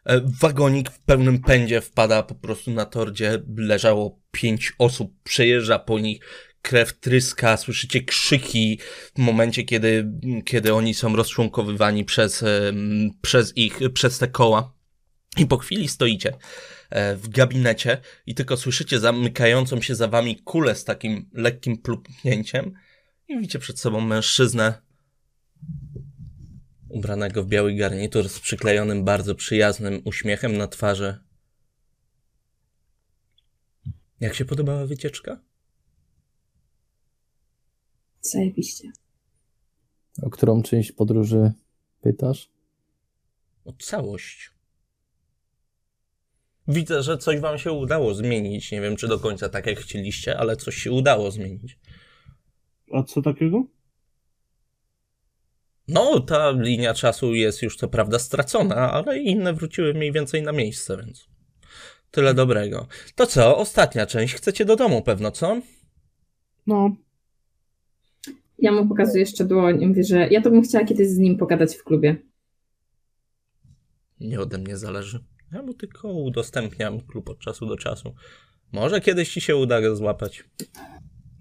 E, 0.05 0.21
wagonik 0.41 0.91
w 0.91 1.01
pełnym 1.01 1.41
pędzie 1.43 1.81
wpada 1.81 2.23
po 2.23 2.35
prostu 2.35 2.71
na 2.71 2.85
tordzie. 2.85 3.43
Leżało 3.57 4.21
pięć 4.31 4.73
osób, 4.79 5.12
przejeżdża 5.23 5.79
po 5.79 5.99
nich, 5.99 6.21
krew 6.62 7.01
tryska, 7.01 7.57
słyszycie 7.57 8.05
krzyki 8.05 8.79
w 9.15 9.19
momencie, 9.19 9.65
kiedy, 9.65 10.12
kiedy 10.45 10.75
oni 10.75 10.95
są 10.95 11.17
rozczłonkowywani 11.17 12.05
przez, 12.05 12.45
przez 13.23 13.57
ich, 13.57 13.79
przez 13.95 14.19
te 14.19 14.29
koła. 14.29 14.75
I 15.37 15.47
po 15.47 15.57
chwili 15.57 15.89
stoicie 15.89 16.33
w 17.17 17.29
gabinecie 17.29 18.01
i 18.27 18.35
tylko 18.35 18.57
słyszycie 18.57 19.01
zamykającą 19.01 19.81
się 19.81 19.95
za 19.95 20.09
wami 20.09 20.43
kulę 20.43 20.75
z 20.75 20.85
takim 20.85 21.31
lekkim 21.33 21.79
plupnięciem 21.79 22.73
i 23.29 23.37
widzicie 23.37 23.59
przed 23.59 23.81
sobą 23.81 24.01
mężczyznę 24.01 24.83
ubranego 26.89 27.43
w 27.43 27.47
biały 27.47 27.75
garnitur 27.75 28.29
z 28.29 28.41
przyklejonym 28.41 29.05
bardzo 29.05 29.35
przyjaznym 29.35 30.03
uśmiechem 30.05 30.57
na 30.57 30.67
twarzy. 30.67 31.19
Jak 34.21 34.35
się 34.35 34.45
podobała 34.45 34.87
wycieczka? 34.87 35.41
Zajebiście. 38.21 38.93
O 40.23 40.31
którą 40.31 40.62
część 40.62 40.93
podróży 40.93 41.53
pytasz? 42.01 42.51
O 43.65 43.73
całość. 43.73 44.51
Widzę, 46.71 47.03
że 47.03 47.19
coś 47.19 47.41
wam 47.41 47.59
się 47.59 47.73
udało 47.73 48.15
zmienić. 48.15 48.73
Nie 48.73 48.81
wiem, 48.81 48.97
czy 48.97 49.09
do 49.09 49.19
końca 49.19 49.49
tak 49.49 49.67
jak 49.67 49.79
chcieliście, 49.79 50.39
ale 50.39 50.57
coś 50.57 50.75
się 50.75 50.93
udało 50.93 51.31
zmienić. 51.31 51.79
A 52.93 53.03
co 53.03 53.23
takiego? 53.23 53.65
No, 55.89 56.21
ta 56.21 56.51
linia 56.51 56.95
czasu 56.95 57.35
jest 57.35 57.63
już 57.63 57.77
co 57.77 57.89
prawda 57.89 58.19
stracona, 58.19 58.93
ale 58.93 59.19
inne 59.19 59.53
wróciły 59.53 59.95
mniej 59.95 60.13
więcej 60.13 60.43
na 60.43 60.53
miejsce, 60.53 60.97
więc 60.97 61.29
tyle 62.11 62.35
dobrego. 62.35 62.87
To 63.15 63.27
co, 63.27 63.59
ostatnia 63.59 64.07
część. 64.07 64.35
Chcecie 64.35 64.65
do 64.65 64.77
domu 64.77 65.03
pewno, 65.03 65.31
co? 65.31 65.61
No. 66.67 66.97
Ja 68.59 68.73
mu 68.73 68.89
pokazuję 68.89 69.21
jeszcze 69.21 69.45
dłoń 69.45 69.83
i 69.83 69.87
mówię, 69.87 70.05
że 70.05 70.29
ja 70.29 70.43
to 70.43 70.51
bym 70.51 70.63
chciała 70.63 70.85
kiedyś 70.85 71.09
z 71.09 71.19
nim 71.19 71.37
pogadać 71.37 71.77
w 71.77 71.85
klubie. 71.85 72.17
Nie 74.21 74.41
ode 74.41 74.59
mnie 74.59 74.77
zależy. 74.77 75.25
Ja 75.52 75.62
mu 75.62 75.74
tylko 75.74 76.12
udostępniam 76.12 77.01
klub 77.01 77.31
od 77.31 77.39
czasu 77.39 77.66
do 77.66 77.77
czasu. 77.77 78.14
Może 78.72 79.01
kiedyś 79.01 79.32
ci 79.32 79.40
się 79.40 79.56
uda 79.56 79.81
go 79.81 79.97
złapać. 79.97 80.44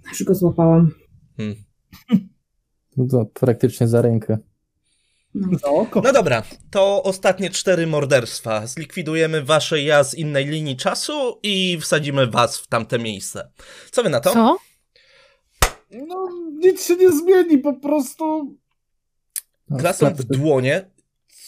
Już 0.10 0.24
go 0.24 0.36
złapałam. 0.36 0.92
Hmm. 1.38 1.56
No 2.98 3.06
to 3.12 3.26
praktycznie 3.26 3.88
za 3.88 4.02
rękę. 4.02 4.38
No. 5.34 5.88
no 6.04 6.14
dobra, 6.14 6.44
to 6.72 7.04
ostatnie 7.04 7.50
cztery 7.50 7.88
morderstwa. 7.88 8.68
Zlikwidujemy 8.68 9.44
wasze 9.44 9.82
ja 9.82 10.04
z 10.04 10.14
innej 10.14 10.46
linii 10.46 10.78
czasu 10.78 11.40
i 11.44 11.78
wsadzimy 11.82 12.28
was 12.28 12.58
w 12.58 12.68
tamte 12.68 13.00
miejsce. 13.00 13.52
Co 13.92 14.04
wy 14.04 14.10
na 14.10 14.20
to? 14.20 14.34
Co? 14.34 14.58
No, 15.92 16.30
nic 16.58 16.86
się 16.86 16.96
nie 16.96 17.12
zmieni, 17.12 17.58
po 17.58 17.74
prostu. 17.74 18.56
Klasą 19.80 20.14
w 20.14 20.24
dłonie 20.24 20.90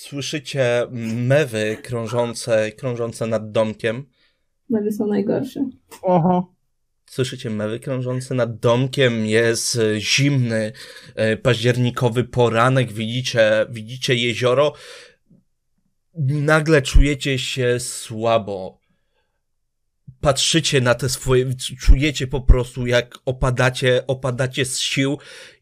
słyszycie 0.01 0.87
mewy 1.15 1.77
krążące, 1.83 2.71
krążące 2.71 3.27
nad 3.27 3.51
domkiem. 3.51 4.05
Mewy 4.69 4.91
są 4.91 5.07
najgorsze. 5.07 5.69
Oho. 6.01 6.53
Słyszycie 7.05 7.49
mewy 7.49 7.79
krążące 7.79 8.35
nad 8.35 8.59
domkiem, 8.59 9.25
jest 9.25 9.75
e, 9.75 9.99
zimny, 9.99 10.71
e, 11.15 11.37
październikowy 11.37 12.23
poranek, 12.23 12.93
widzicie, 12.93 13.65
widzicie 13.69 14.15
jezioro. 14.15 14.73
Nagle 16.27 16.81
czujecie 16.81 17.39
się 17.39 17.79
słabo. 17.79 18.79
Patrzycie 20.21 20.81
na 20.81 20.95
te 20.95 21.09
swoje, 21.09 21.45
czujecie 21.79 22.27
po 22.27 22.41
prostu 22.41 22.87
jak 22.87 23.17
opadacie, 23.25 24.07
opadacie 24.07 24.65
z 24.65 24.79
sił 24.79 25.17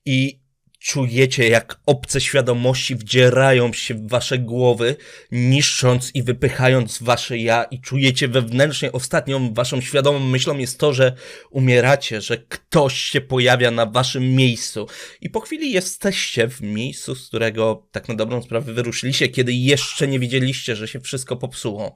i 0.06 0.40
czujecie, 0.80 1.50
jak 1.50 1.80
obce 1.86 2.22
świadomości 2.22 2.96
wdzierają 2.96 3.74
się 3.74 3.94
w 3.94 4.10
wasze 4.10 4.40
głowy, 4.40 4.96
niszcząc 5.32 6.12
i 6.14 6.24
wypychając 6.24 7.04
wasze 7.04 7.38
ja 7.38 7.64
i 7.64 7.82
czujecie 7.82 8.28
wewnętrznie 8.28 8.92
ostatnią 8.92 9.54
waszą 9.54 9.82
świadomą 9.82 10.20
myślą 10.20 10.58
jest 10.58 10.80
to, 10.80 10.94
że 10.94 11.14
umieracie, 11.50 12.22
że 12.22 12.38
ktoś 12.38 12.98
się 12.98 13.22
pojawia 13.22 13.72
na 13.72 13.86
waszym 13.86 14.36
miejscu. 14.36 14.88
I 15.22 15.30
po 15.30 15.40
chwili 15.40 15.72
jesteście 15.72 16.48
w 16.48 16.62
miejscu, 16.62 17.16
z 17.16 17.28
którego 17.28 17.88
tak 17.92 18.08
na 18.08 18.16
dobrą 18.16 18.42
sprawę 18.42 18.74
wyruszyliście, 18.74 19.28
kiedy 19.28 19.54
jeszcze 19.54 20.08
nie 20.08 20.20
wiedzieliście, 20.20 20.76
że 20.76 20.88
się 20.88 21.00
wszystko 21.00 21.38
popsuło. 21.38 21.96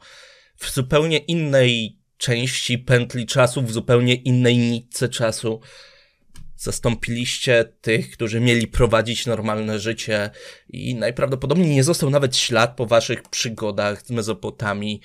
W 0.55 0.73
zupełnie 0.73 1.18
innej 1.18 1.97
części 2.18 2.77
pętli 2.77 3.26
czasu, 3.26 3.61
w 3.61 3.72
zupełnie 3.72 4.15
innej 4.15 4.57
nitce 4.57 5.10
czasu 5.10 5.61
zastąpiliście 6.64 7.73
tych, 7.81 8.11
którzy 8.11 8.40
mieli 8.40 8.68
prowadzić 8.68 9.26
normalne 9.26 9.80
życie 9.80 10.30
i 10.69 10.95
najprawdopodobniej 10.95 11.69
nie 11.69 11.84
został 11.84 12.10
nawet 12.10 12.38
ślad 12.38 12.76
po 12.76 12.85
waszych 12.85 13.23
przygodach 13.23 14.02
z 14.02 14.10
Mezopotami. 14.10 15.02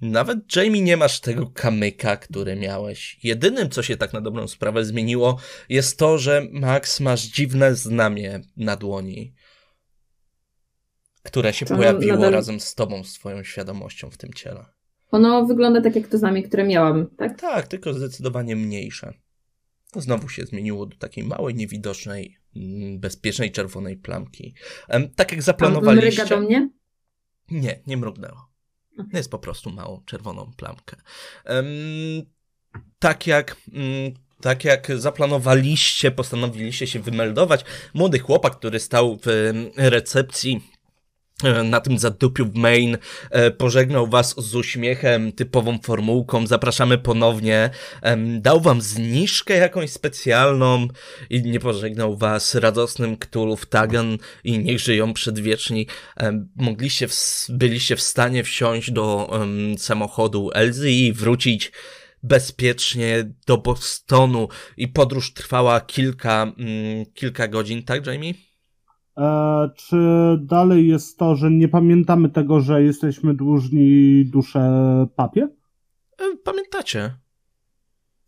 Nawet 0.00 0.56
Jamie 0.56 0.80
nie 0.80 0.96
masz 0.96 1.20
tego 1.20 1.46
kamyka, 1.46 2.16
który 2.16 2.56
miałeś. 2.56 3.18
Jedynym, 3.22 3.70
co 3.70 3.82
się 3.82 3.96
tak 3.96 4.12
na 4.12 4.20
dobrą 4.20 4.48
sprawę 4.48 4.84
zmieniło, 4.84 5.38
jest 5.68 5.98
to, 5.98 6.18
że 6.18 6.46
Max 6.52 7.00
masz 7.00 7.22
dziwne 7.22 7.74
znamie 7.74 8.40
na 8.56 8.76
dłoni, 8.76 9.34
które 11.22 11.52
się 11.52 11.66
to 11.66 11.76
pojawiło 11.76 12.16
nadal... 12.16 12.32
razem 12.32 12.60
z 12.60 12.74
tobą, 12.74 13.04
z 13.04 13.12
twoją 13.12 13.44
świadomością 13.44 14.10
w 14.10 14.16
tym 14.16 14.32
ciele. 14.32 14.64
Ono 15.10 15.46
wygląda 15.46 15.80
tak 15.80 15.96
jak 15.96 16.08
to 16.08 16.18
znamie, 16.18 16.42
które 16.42 16.64
miałam, 16.64 17.06
tak? 17.18 17.40
Tak, 17.40 17.66
tylko 17.66 17.94
zdecydowanie 17.94 18.56
mniejsze. 18.56 19.12
Znowu 19.96 20.28
się 20.28 20.44
zmieniło 20.44 20.86
do 20.86 20.96
takiej 20.96 21.24
małej, 21.24 21.54
niewidocznej, 21.54 22.38
mm, 22.56 23.00
bezpiecznej 23.00 23.52
czerwonej 23.52 23.96
plamki. 23.96 24.54
Tak 25.16 25.32
jak 25.32 25.42
zaplanowaliście. 25.42 26.22
A 26.22 26.26
do 26.26 26.40
mnie? 26.40 26.70
Nie, 27.50 27.80
nie 27.86 27.96
mrugnęło. 27.96 28.50
Jest 29.12 29.30
po 29.30 29.38
prostu 29.38 29.70
małą 29.70 30.02
czerwoną 30.06 30.52
plamkę. 30.56 30.96
Tak 32.98 33.26
jak 33.26 33.56
mm, 33.72 34.12
tak 34.40 34.64
jak 34.64 34.88
zaplanowaliście, 34.96 36.10
postanowiliście 36.10 36.86
się 36.86 37.00
wymeldować. 37.00 37.64
Młody 37.94 38.18
chłopak, 38.18 38.56
który 38.56 38.80
stał 38.80 39.18
w 39.22 39.52
recepcji 39.76 40.69
na 41.64 41.80
tym 41.80 41.98
zadupiu 41.98 42.46
w 42.46 42.54
main 42.54 42.98
e, 43.30 43.50
pożegnał 43.50 44.06
was 44.06 44.34
z 44.38 44.54
uśmiechem, 44.54 45.32
typową 45.32 45.78
formułką, 45.78 46.46
zapraszamy 46.46 46.98
ponownie, 46.98 47.70
dał 48.40 48.60
wam 48.60 48.80
zniżkę 48.80 49.56
jakąś 49.56 49.90
specjalną 49.90 50.88
i 51.30 51.42
nie 51.42 51.60
pożegnał 51.60 52.16
was 52.16 52.54
radosnym 52.54 53.16
Ktulów 53.16 53.66
Tagan 53.66 54.18
i 54.44 54.58
niech 54.58 54.78
żyją 54.78 55.12
przedwieczni. 55.12 55.86
Mogliście, 56.56 57.08
w, 57.08 57.14
byliście 57.48 57.96
w 57.96 58.00
stanie 58.02 58.44
wsiąść 58.44 58.90
do 58.90 59.30
em, 59.42 59.78
samochodu 59.78 60.50
Elzy 60.54 60.90
i 60.90 61.12
wrócić 61.12 61.72
bezpiecznie 62.22 63.32
do 63.46 63.58
Bostonu 63.58 64.48
i 64.76 64.88
podróż 64.88 65.32
trwała 65.32 65.80
kilka, 65.80 66.42
mm, 66.42 67.06
kilka 67.14 67.48
godzin, 67.48 67.82
tak 67.82 68.06
Jamie? 68.06 68.49
E, 69.20 69.70
czy 69.76 69.96
dalej 70.40 70.88
jest 70.88 71.18
to, 71.18 71.36
że 71.36 71.50
nie 71.50 71.68
pamiętamy 71.68 72.28
tego, 72.28 72.60
że 72.60 72.82
jesteśmy 72.82 73.34
dłużni 73.34 74.24
duszę 74.24 74.70
papie? 75.16 75.48
E, 76.18 76.36
Pamiętacie? 76.44 77.14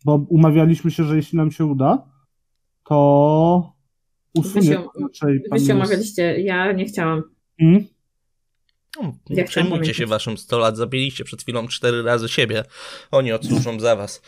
Bo 0.04 0.14
umawialiśmy 0.28 0.90
się, 0.90 1.04
że 1.04 1.16
jeśli 1.16 1.38
nam 1.38 1.50
się 1.50 1.64
uda, 1.64 2.06
to 2.84 3.72
Wy 4.34 4.40
usunie 4.40 4.66
się, 4.66 4.84
raczej 5.02 5.42
wy 5.52 5.60
się 5.60 5.74
omawialiście, 5.74 6.40
ja 6.40 6.72
nie 6.72 6.84
chciałam. 6.84 7.22
Mm? 7.60 7.84
No, 9.02 9.12
nie 9.30 9.36
Jak 9.36 9.46
przejmujcie 9.48 9.94
się 9.94 10.06
waszym 10.06 10.36
100 10.38 10.58
lat, 10.58 10.76
zabiliście 10.76 11.24
przed 11.24 11.42
chwilą 11.42 11.68
cztery 11.68 12.02
razy 12.02 12.28
siebie. 12.28 12.64
Oni 13.10 13.32
odsłużą 13.32 13.80
za 13.80 13.96
was. 13.96 14.22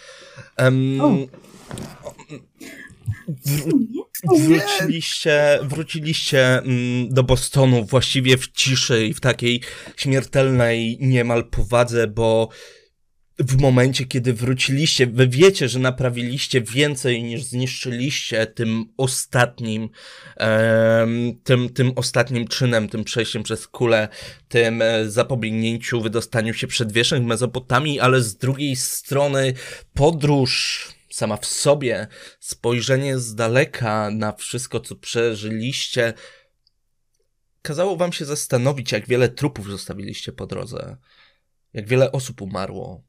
Wró- 0.59 1.27
wróciliście, 4.39 5.59
wróciliście 5.63 6.59
mm, 6.59 7.09
do 7.09 7.23
Bostonu 7.23 7.85
właściwie 7.85 8.37
w 8.37 8.49
ciszy 8.49 9.07
i 9.07 9.15
w 9.15 9.21
takiej 9.21 9.61
śmiertelnej 9.97 10.99
niemal 11.01 11.45
powadze, 11.45 12.07
bo 12.07 12.49
w 13.39 13.61
momencie, 13.61 14.05
kiedy 14.05 14.33
wróciliście, 14.33 15.07
wy 15.07 15.29
wiecie, 15.29 15.69
że 15.69 15.79
naprawiliście 15.79 16.61
więcej 16.61 17.23
niż 17.23 17.43
zniszczyliście 17.43 18.47
tym 18.47 18.85
ostatnim, 18.97 19.89
tym, 21.45 21.69
tym 21.69 21.93
ostatnim 21.97 22.49
czynem, 22.49 22.89
tym 22.89 23.05
przejściem 23.05 23.43
przez 23.43 23.69
kulę, 23.69 24.09
tym 24.49 24.83
e, 24.83 25.11
zapobiegnięciu 25.11 26.01
wydostaniu 26.01 26.55
się 26.55 26.67
przed 26.67 26.93
wierzch 26.93 27.21
Mezopotamii, 27.21 28.01
ale 28.01 28.23
z 28.23 28.37
drugiej 28.37 28.77
strony 28.77 29.53
podróż 29.95 30.89
sama 31.15 31.37
w 31.37 31.47
sobie, 31.47 32.07
spojrzenie 32.41 33.19
z 33.19 33.35
daleka 33.35 34.11
na 34.11 34.33
wszystko, 34.33 34.81
co 34.81 34.97
przeżyliście, 34.97 36.13
kazało 37.63 37.97
wam 37.97 38.13
się 38.13 38.25
zastanowić, 38.25 38.93
jak 38.93 39.07
wiele 39.07 39.29
trupów 39.29 39.71
zostawiliście 39.71 40.33
po 40.33 40.47
drodze, 40.47 40.97
jak 41.73 41.89
wiele 41.89 42.13
osób 42.13 42.43
umarło. 42.43 43.05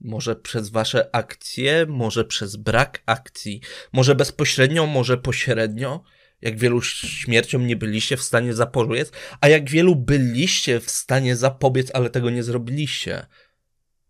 Może 0.00 0.36
przez 0.36 0.70
wasze 0.70 1.14
akcje, 1.14 1.86
może 1.88 2.24
przez 2.24 2.56
brak 2.56 3.02
akcji, 3.06 3.60
może 3.92 4.14
bezpośrednio, 4.14 4.86
może 4.86 5.16
pośrednio. 5.16 6.02
Jak 6.40 6.58
wielu 6.58 6.82
śmierciom 6.82 7.66
nie 7.66 7.76
byliście 7.76 8.16
w 8.16 8.22
stanie 8.22 8.54
zapobiec, 8.54 9.12
a 9.40 9.48
jak 9.48 9.70
wielu 9.70 9.96
byliście 9.96 10.80
w 10.80 10.90
stanie 10.90 11.36
zapobiec, 11.36 11.90
ale 11.94 12.10
tego 12.10 12.30
nie 12.30 12.42
zrobiliście. 12.42 13.26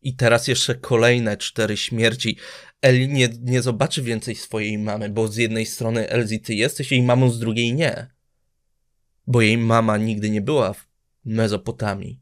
I 0.03 0.17
teraz 0.17 0.49
jeszcze 0.49 0.75
kolejne 0.75 1.37
cztery 1.37 1.77
śmierci. 1.77 2.39
Eli 2.83 3.09
nie, 3.09 3.29
nie 3.41 3.63
zobaczy 3.63 4.03
więcej 4.03 4.35
swojej 4.35 4.79
mamy, 4.79 5.11
bo 5.11 5.29
z 5.29 5.37
jednej 5.37 5.67
strony 5.67 6.09
Elzi 6.09 6.41
ty 6.41 6.55
jesteś 6.55 6.93
jej 6.93 7.03
mamą, 7.03 7.31
z 7.31 7.39
drugiej 7.39 7.75
nie. 7.75 8.11
Bo 9.27 9.41
jej 9.41 9.59
mama 9.59 9.97
nigdy 9.97 10.31
nie 10.31 10.41
była 10.41 10.73
w 10.73 10.89
Mezopotamii. 11.25 12.21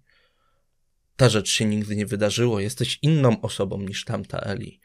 Ta 1.16 1.28
rzecz 1.28 1.50
się 1.50 1.64
nigdy 1.64 1.96
nie 1.96 2.06
wydarzyło. 2.06 2.60
Jesteś 2.60 2.98
inną 3.02 3.40
osobą 3.40 3.78
niż 3.80 4.05
tamta 4.05 4.38
Eli. 4.38 4.80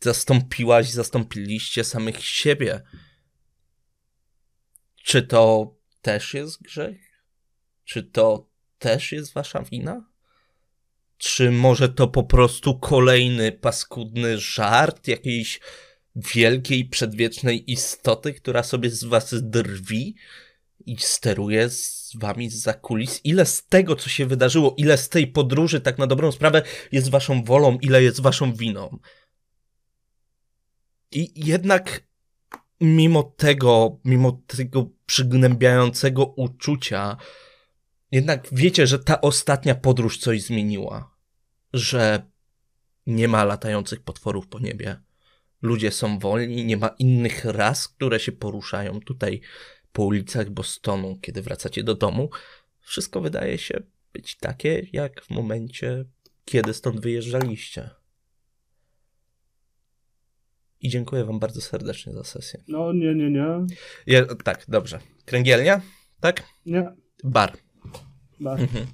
Zastąpiłaś, 0.00 0.90
zastąpiliście 0.90 1.84
samych 1.84 2.24
siebie. 2.24 2.82
Czy 4.96 5.22
to 5.22 5.74
też 6.02 6.34
jest 6.34 6.62
grzech? 6.62 7.24
Czy 7.84 8.02
to 8.02 8.50
też 8.78 9.12
jest 9.12 9.32
wasza 9.32 9.62
wina? 9.62 10.09
Czy 11.20 11.50
może 11.50 11.88
to 11.88 12.08
po 12.08 12.22
prostu 12.22 12.78
kolejny 12.78 13.52
paskudny 13.52 14.38
żart 14.38 15.08
jakiejś 15.08 15.60
wielkiej, 16.16 16.84
przedwiecznej 16.84 17.72
istoty, 17.72 18.34
która 18.34 18.62
sobie 18.62 18.90
z 18.90 19.04
was 19.04 19.34
drwi 19.42 20.14
i 20.86 20.96
steruje 20.98 21.70
z 21.70 22.12
wami 22.14 22.50
z 22.50 22.80
kulis? 22.80 23.20
Ile 23.24 23.46
z 23.46 23.66
tego, 23.66 23.96
co 23.96 24.08
się 24.08 24.26
wydarzyło, 24.26 24.74
ile 24.78 24.98
z 24.98 25.08
tej 25.08 25.26
podróży, 25.26 25.80
tak 25.80 25.98
na 25.98 26.06
dobrą 26.06 26.32
sprawę, 26.32 26.62
jest 26.92 27.10
waszą 27.10 27.44
wolą, 27.44 27.78
ile 27.82 28.02
jest 28.02 28.20
waszą 28.20 28.52
winą? 28.52 28.98
I 31.12 31.46
jednak 31.46 32.02
mimo 32.80 33.22
tego, 33.22 33.98
mimo 34.04 34.40
tego 34.46 34.86
przygnębiającego 35.06 36.26
uczucia, 36.26 37.16
jednak 38.12 38.48
wiecie, 38.52 38.86
że 38.86 38.98
ta 38.98 39.20
ostatnia 39.20 39.74
podróż 39.74 40.18
coś 40.18 40.42
zmieniła. 40.42 41.16
Że 41.72 42.30
nie 43.06 43.28
ma 43.28 43.44
latających 43.44 44.00
potworów 44.00 44.48
po 44.48 44.58
niebie. 44.58 45.00
Ludzie 45.62 45.90
są 45.90 46.18
wolni, 46.18 46.64
nie 46.64 46.76
ma 46.76 46.88
innych 46.88 47.44
ras, 47.44 47.88
które 47.88 48.20
się 48.20 48.32
poruszają 48.32 49.00
tutaj 49.00 49.40
po 49.92 50.04
ulicach 50.04 50.50
Bostonu, 50.50 51.18
kiedy 51.22 51.42
wracacie 51.42 51.82
do 51.82 51.94
domu. 51.94 52.30
Wszystko 52.80 53.20
wydaje 53.20 53.58
się 53.58 53.82
być 54.12 54.36
takie, 54.36 54.86
jak 54.92 55.24
w 55.24 55.30
momencie, 55.30 56.04
kiedy 56.44 56.74
stąd 56.74 57.00
wyjeżdżaliście. 57.00 57.90
I 60.80 60.88
dziękuję 60.88 61.24
Wam 61.24 61.38
bardzo 61.38 61.60
serdecznie 61.60 62.12
za 62.12 62.24
sesję. 62.24 62.62
No 62.68 62.92
nie, 62.92 63.14
nie, 63.14 63.30
nie. 63.30 63.66
Je, 64.06 64.26
tak, 64.44 64.64
dobrze. 64.68 65.00
Kręgielnia? 65.24 65.80
Tak? 66.20 66.42
Nie. 66.66 66.92
Bar. 67.24 67.56
Tak. 68.44 68.60
Mhm. 68.60 68.86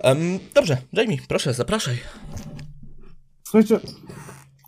Em, 0.00 0.38
dobrze, 0.54 0.76
Jamie, 0.92 1.18
proszę, 1.28 1.54
zapraszaj. 1.54 1.96
Słuchajcie, 3.42 3.80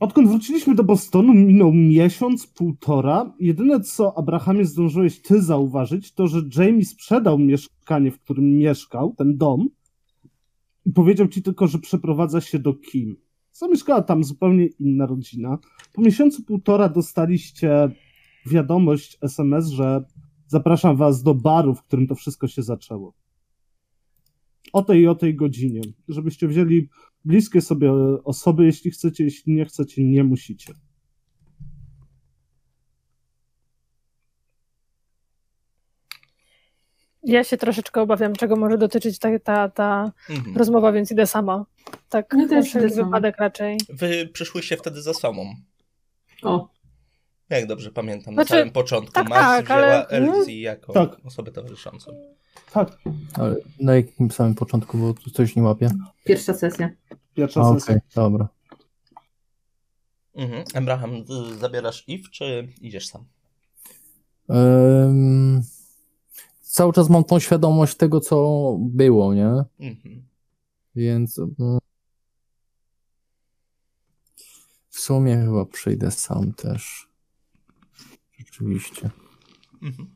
odkąd 0.00 0.28
wróciliśmy 0.28 0.74
do 0.74 0.84
Bostonu, 0.84 1.34
minął 1.34 1.72
miesiąc, 1.72 2.46
półtora. 2.46 3.32
Jedyne, 3.40 3.80
co 3.80 4.18
Abrahamie 4.18 4.64
zdążyłeś 4.64 5.22
ty 5.22 5.42
zauważyć, 5.42 6.12
to, 6.12 6.28
że 6.28 6.42
Jamie 6.56 6.84
sprzedał 6.84 7.38
mieszkanie, 7.38 8.10
w 8.10 8.20
którym 8.20 8.56
mieszkał, 8.56 9.14
ten 9.18 9.36
dom, 9.36 9.68
i 10.86 10.92
powiedział 10.92 11.28
ci 11.28 11.42
tylko, 11.42 11.66
że 11.66 11.78
przeprowadza 11.78 12.40
się 12.40 12.58
do 12.58 12.74
Kim. 12.74 13.16
Zamieszkała 13.52 14.02
tam 14.02 14.24
zupełnie 14.24 14.66
inna 14.66 15.06
rodzina. 15.06 15.58
Po 15.92 16.02
miesiącu, 16.02 16.42
półtora 16.42 16.88
dostaliście 16.88 17.90
wiadomość, 18.46 19.18
SMS, 19.22 19.68
że 19.68 20.04
zapraszam 20.46 20.96
was 20.96 21.22
do 21.22 21.34
baru, 21.34 21.74
w 21.74 21.82
którym 21.82 22.06
to 22.06 22.14
wszystko 22.14 22.48
się 22.48 22.62
zaczęło. 22.62 23.14
O 24.72 24.82
tej 24.82 25.00
i 25.00 25.06
o 25.08 25.14
tej 25.14 25.34
godzinie. 25.34 25.80
Żebyście 26.08 26.48
wzięli 26.48 26.88
bliskie 27.24 27.60
sobie 27.60 27.92
osoby, 28.24 28.64
jeśli 28.64 28.90
chcecie, 28.90 29.24
jeśli 29.24 29.52
nie 29.54 29.64
chcecie, 29.64 30.04
nie 30.04 30.24
musicie. 30.24 30.74
Ja 37.22 37.44
się 37.44 37.56
troszeczkę 37.56 38.02
obawiam, 38.02 38.32
czego 38.32 38.56
może 38.56 38.78
dotyczyć 38.78 39.18
ta, 39.18 39.38
ta, 39.38 39.68
ta 39.68 40.12
Mhm. 40.30 40.56
rozmowa, 40.56 40.92
więc 40.92 41.10
idę 41.12 41.26
sama. 41.26 41.66
Tak, 42.08 42.34
Ja 42.38 42.48
też 42.48 42.74
idę 42.74 42.90
sama. 42.90 43.04
wypadek 43.04 43.36
raczej. 43.38 43.78
Wy 43.88 44.28
przyszłyście 44.32 44.76
wtedy 44.76 45.02
za 45.02 45.14
sobą. 45.14 45.54
O, 46.42 46.68
Jak 47.50 47.66
dobrze 47.66 47.90
pamiętam, 47.92 48.34
Znaczy, 48.34 48.52
na 48.52 48.58
samym 48.58 48.72
początku 48.72 49.12
tak, 49.12 49.28
Max 49.28 49.40
tak, 49.42 49.64
wzięła 49.64 49.80
ale- 49.80 50.08
Elsie 50.08 50.60
jako 50.60 50.92
Tak. 50.92 51.16
osobę 51.26 51.52
towarzyszącą. 51.52 52.12
Tak, 52.72 52.98
Ale 53.34 53.56
na 53.80 53.94
jakim 53.96 54.30
samym 54.30 54.54
początku, 54.54 54.98
bo 54.98 55.14
tu 55.14 55.30
coś 55.30 55.56
nie 55.56 55.62
łapię? 55.62 55.90
pierwsza 56.24 56.54
sesja. 56.54 56.90
pierwsza 57.34 57.60
Okej, 57.60 57.80
sesja. 57.80 58.00
dobra. 58.14 58.48
Mhm. 60.34 60.64
Abraham, 60.74 61.14
y, 61.14 61.58
zabierasz 61.58 62.04
Eve, 62.08 62.22
czy 62.32 62.68
idziesz 62.80 63.08
sam? 63.08 63.24
Ym, 64.50 65.62
cały 66.60 66.92
czas 66.92 67.08
mam 67.10 67.24
tą 67.24 67.38
świadomość 67.38 67.96
tego, 67.96 68.20
co 68.20 68.76
było, 68.80 69.34
nie? 69.34 69.64
Mhm. 69.78 70.26
Więc 70.96 71.38
mm, 71.38 71.78
w 74.88 75.00
sumie 75.00 75.36
chyba 75.36 75.64
przyjdę 75.66 76.10
sam 76.10 76.52
też. 76.52 77.08
Rzeczywiście. 78.38 79.10
Mhm. 79.82 80.14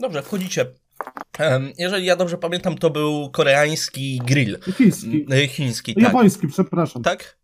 Dobrze, 0.00 0.22
wchodzicie. 0.22 0.74
Jeżeli 1.78 2.06
ja 2.06 2.16
dobrze 2.16 2.38
pamiętam, 2.38 2.78
to 2.78 2.90
był 2.90 3.30
koreański 3.30 4.20
grill. 4.24 4.58
Chiński. 4.76 5.26
Y, 5.32 5.48
Chiński, 5.48 5.94
tak. 5.94 6.04
Japoński, 6.04 6.48
przepraszam. 6.48 7.02
Tak? 7.02 7.41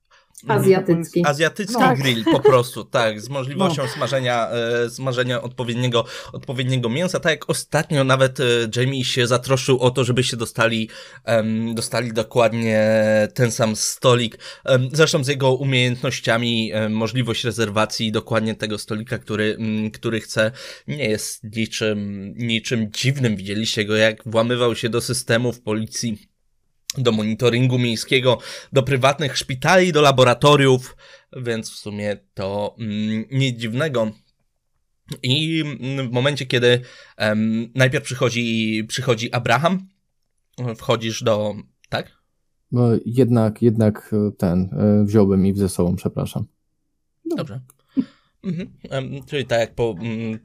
Azjatycki. 0.48 1.23
Azjatycki 1.27 1.74
Tak. 1.74 1.98
grill 1.98 2.24
po 2.24 2.40
prostu, 2.40 2.85
tak, 2.85 3.20
z 3.20 3.28
możliwością 3.28 3.82
No. 3.82 3.89
smażenia, 3.89 4.48
e, 4.51 4.90
smażenia 4.90 5.43
odpowiedniego, 5.43 6.05
odpowiedniego 6.32 6.89
mięsa. 6.89 7.20
Tak 7.20 7.31
jak 7.31 7.51
ostatnio 7.51 8.05
nawet 8.05 8.40
e, 8.40 8.44
Jamie 8.77 9.05
się 9.05 9.27
zatroszczył 9.27 9.78
o 9.81 9.90
to, 9.90 10.05
żebyście 10.05 10.36
dostali, 10.36 10.89
em, 11.24 11.74
dostali 11.74 12.12
dokładnie 12.12 12.89
ten 13.35 13.51
sam 13.51 13.77
stolik. 13.77 14.39
Em, 14.65 14.89
zresztą 14.93 15.24
z 15.24 15.28
jego 15.28 15.55
umiejętnościami 15.55 16.73
em, 16.73 16.93
możliwość 16.93 17.44
rezerwacji 17.44 18.12
dokładnie 18.12 18.55
tego 18.55 18.78
stolika, 18.78 19.19
który, 19.19 19.56
mm, 19.59 19.90
który 19.90 20.20
chce, 20.20 20.52
nie 20.89 21.09
jest 21.09 21.44
niczym, 21.56 22.32
niczym 22.36 22.93
dziwnym. 22.93 23.36
Widzieliście 23.36 23.85
go, 23.85 23.97
jak 23.97 24.23
włamywał 24.27 24.77
się 24.77 24.89
do 24.89 25.01
systemów 25.01 25.60
policji 25.60 26.28
do 26.98 27.12
monitoringu 27.12 27.78
miejskiego, 27.78 28.39
do 28.73 28.82
prywatnych 28.82 29.39
szpitali, 29.39 29.93
do 29.93 30.01
laboratoriów, 30.01 30.97
więc 31.36 31.70
w 31.70 31.77
sumie 31.77 32.16
to 32.35 32.77
mm, 32.78 33.24
nic 33.31 33.59
dziwnego. 33.59 34.12
I 35.23 35.62
mm, 35.81 36.09
w 36.09 36.12
momencie, 36.12 36.47
kiedy 36.47 36.81
em, 37.16 37.73
najpierw 37.74 38.05
przychodzi, 38.05 38.85
przychodzi 38.89 39.32
Abraham, 39.32 39.89
wchodzisz 40.77 41.23
do. 41.23 41.55
Tak? 41.89 42.19
No, 42.73 42.89
jednak, 43.06 43.62
jednak 43.62 44.10
e, 44.12 44.32
ten, 44.32 44.70
e, 44.73 45.05
wziąłbym 45.05 45.47
ich 45.47 45.59
ze 45.59 45.69
sobą, 45.69 45.97
przepraszam. 45.97 46.47
Dobrze. 47.36 47.60
Mhm. 48.43 48.73
Em, 48.90 49.24
czyli 49.27 49.47
tak 49.47 49.60
jak 49.60 49.74
po. 49.74 49.94
Mm, 50.01 50.39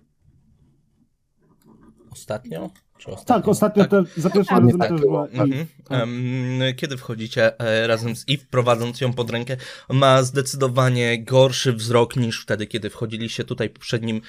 ostatnio? 2.11 2.70
Czy 3.03 3.11
ostatnio? 3.11 3.35
Tak, 3.35 3.47
ostatnio 3.47 3.84
Tak. 3.84 3.91
Te, 3.91 4.21
za 4.21 4.30
pierwszym 4.30 4.55
Tak, 4.55 4.63
razem 4.63 4.80
tak 4.80 4.89
też 4.89 5.01
była. 5.01 5.27
Mhm. 5.27 5.65
Em, 5.89 6.75
Kiedy 6.75 6.97
wchodzicie 6.97 7.59
e, 7.59 7.88
razem 7.88 8.15
z 8.15 8.25
Eve, 8.30 8.45
prowadząc 8.49 9.01
ją 9.01 9.13
pod 9.13 9.30
rękę, 9.30 9.57
ma 9.89 10.23
zdecydowanie 10.23 11.23
gorszy 11.23 11.73
wzrok 11.73 12.15
niż 12.15 12.43
wtedy, 12.43 12.67
kiedy 12.67 12.89
wchodziliście 12.89 13.43
tutaj 13.43 13.69
poprzednim, 13.69 14.21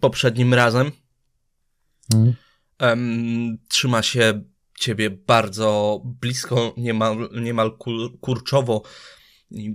poprzednim 0.00 0.54
razem. 0.54 0.90
Mhm. 2.14 3.58
Trzyma 3.68 4.02
się 4.02 4.42
ciebie 4.78 5.10
bardzo 5.10 6.00
blisko, 6.04 6.74
niemal, 6.76 7.28
niemal 7.42 7.76
kur, 7.76 8.20
kurczowo. 8.20 8.82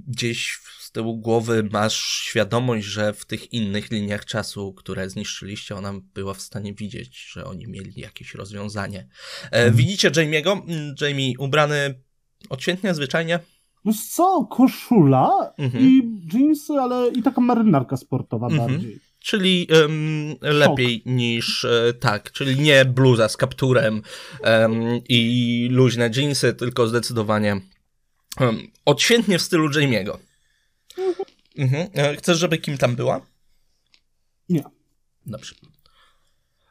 Gdzieś 0.07 0.59
z 0.91 0.93
tyłu 0.93 1.17
głowy 1.17 1.69
masz 1.71 1.95
świadomość, 2.23 2.85
że 2.85 3.13
w 3.13 3.25
tych 3.25 3.53
innych 3.53 3.91
liniach 3.91 4.25
czasu, 4.25 4.73
które 4.73 5.09
zniszczyliście, 5.09 5.75
ona 5.75 5.93
była 6.13 6.33
w 6.33 6.41
stanie 6.41 6.73
widzieć, 6.73 7.27
że 7.31 7.45
oni 7.45 7.67
mieli 7.67 8.01
jakieś 8.01 8.33
rozwiązanie. 8.35 9.07
E, 9.51 9.71
Widzicie 9.71 10.11
Jamie'ego? 10.11 10.51
Mm, 10.67 10.95
Jamie 11.01 11.33
ubrany 11.39 12.01
odświętnie, 12.49 12.93
zwyczajnie. 12.93 13.39
Wiesz 13.85 14.07
co, 14.07 14.47
koszula 14.51 15.53
Mhm. 15.57 15.83
i 15.85 16.01
jeansy, 16.33 16.73
ale 16.73 17.09
i 17.11 17.23
taka 17.23 17.41
marynarka 17.41 17.97
sportowa 17.97 18.47
Mhm. 18.47 18.71
bardziej. 18.71 18.99
Czyli 19.19 19.67
em, 19.69 20.35
lepiej 20.41 21.03
niż 21.05 21.65
e, 21.65 21.93
tak, 21.99 22.31
czyli 22.31 22.59
nie 22.59 22.85
bluza 22.85 23.29
z 23.29 23.37
kapturem 23.37 24.01
em, 24.43 24.73
i 25.09 25.67
luźne 25.71 26.09
jeansy, 26.15 26.53
tylko 26.53 26.87
zdecydowanie 26.87 27.61
em, 28.39 28.57
odświętnie 28.85 29.39
w 29.39 29.41
stylu 29.41 29.69
Jamie'ego. 29.69 30.17
Mhm. 31.57 31.87
E, 31.93 32.15
Chcesz, 32.15 32.37
żeby 32.39 32.57
kim 32.57 32.77
tam 32.77 32.95
była? 32.95 33.25
Nie. 34.49 34.63
Dobrze. 35.25 35.55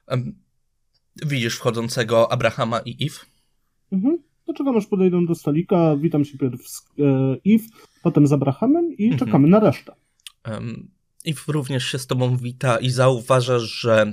Em, 0.07 0.39
widzisz 1.27 1.57
wchodzącego 1.57 2.33
Abrahama 2.33 2.81
i 2.81 3.07
Eve? 3.07 3.21
Mhm. 3.93 4.19
To 4.47 4.55
czekam 4.55 4.77
aż 4.77 4.87
podejdą 4.87 5.27
do 5.27 5.35
stolika, 5.35 5.97
witam 5.97 6.25
się 6.25 6.39
pierw 6.39 6.69
z 6.69 6.83
e, 6.99 7.03
Eve, 7.55 7.65
potem 8.03 8.27
z 8.27 8.33
Abrahamem 8.33 8.97
i 8.99 9.05
Mhm. 9.05 9.19
czekamy 9.19 9.49
na 9.49 9.61
resztę. 9.61 9.95
Um, 10.51 10.91
Eve 11.27 11.41
również 11.49 11.85
się 11.85 11.99
z 11.99 12.07
tobą 12.07 12.37
wita 12.37 12.79
i 12.79 12.91
zauważasz, 12.91 13.63
że 13.63 14.13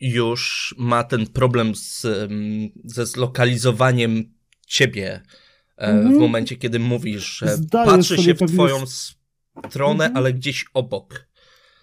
już 0.00 0.74
ma 0.78 1.04
ten 1.04 1.26
problem 1.26 1.74
z, 1.74 2.06
ze 2.84 3.06
zlokalizowaniem 3.06 4.34
ciebie 4.66 5.22
e, 5.78 5.92
w 5.92 5.96
Mhm. 5.96 6.18
momencie, 6.20 6.56
kiedy 6.56 6.78
mówisz, 6.78 7.38
że 7.38 7.56
Zdaję 7.56 7.90
patrzy 7.90 8.16
się 8.22 8.34
w 8.34 8.38
twoją 8.52 8.86
z- 8.86 9.18
stronę, 9.68 10.04
Mhm. 10.04 10.16
ale 10.16 10.32
gdzieś 10.32 10.64
obok. 10.74 11.28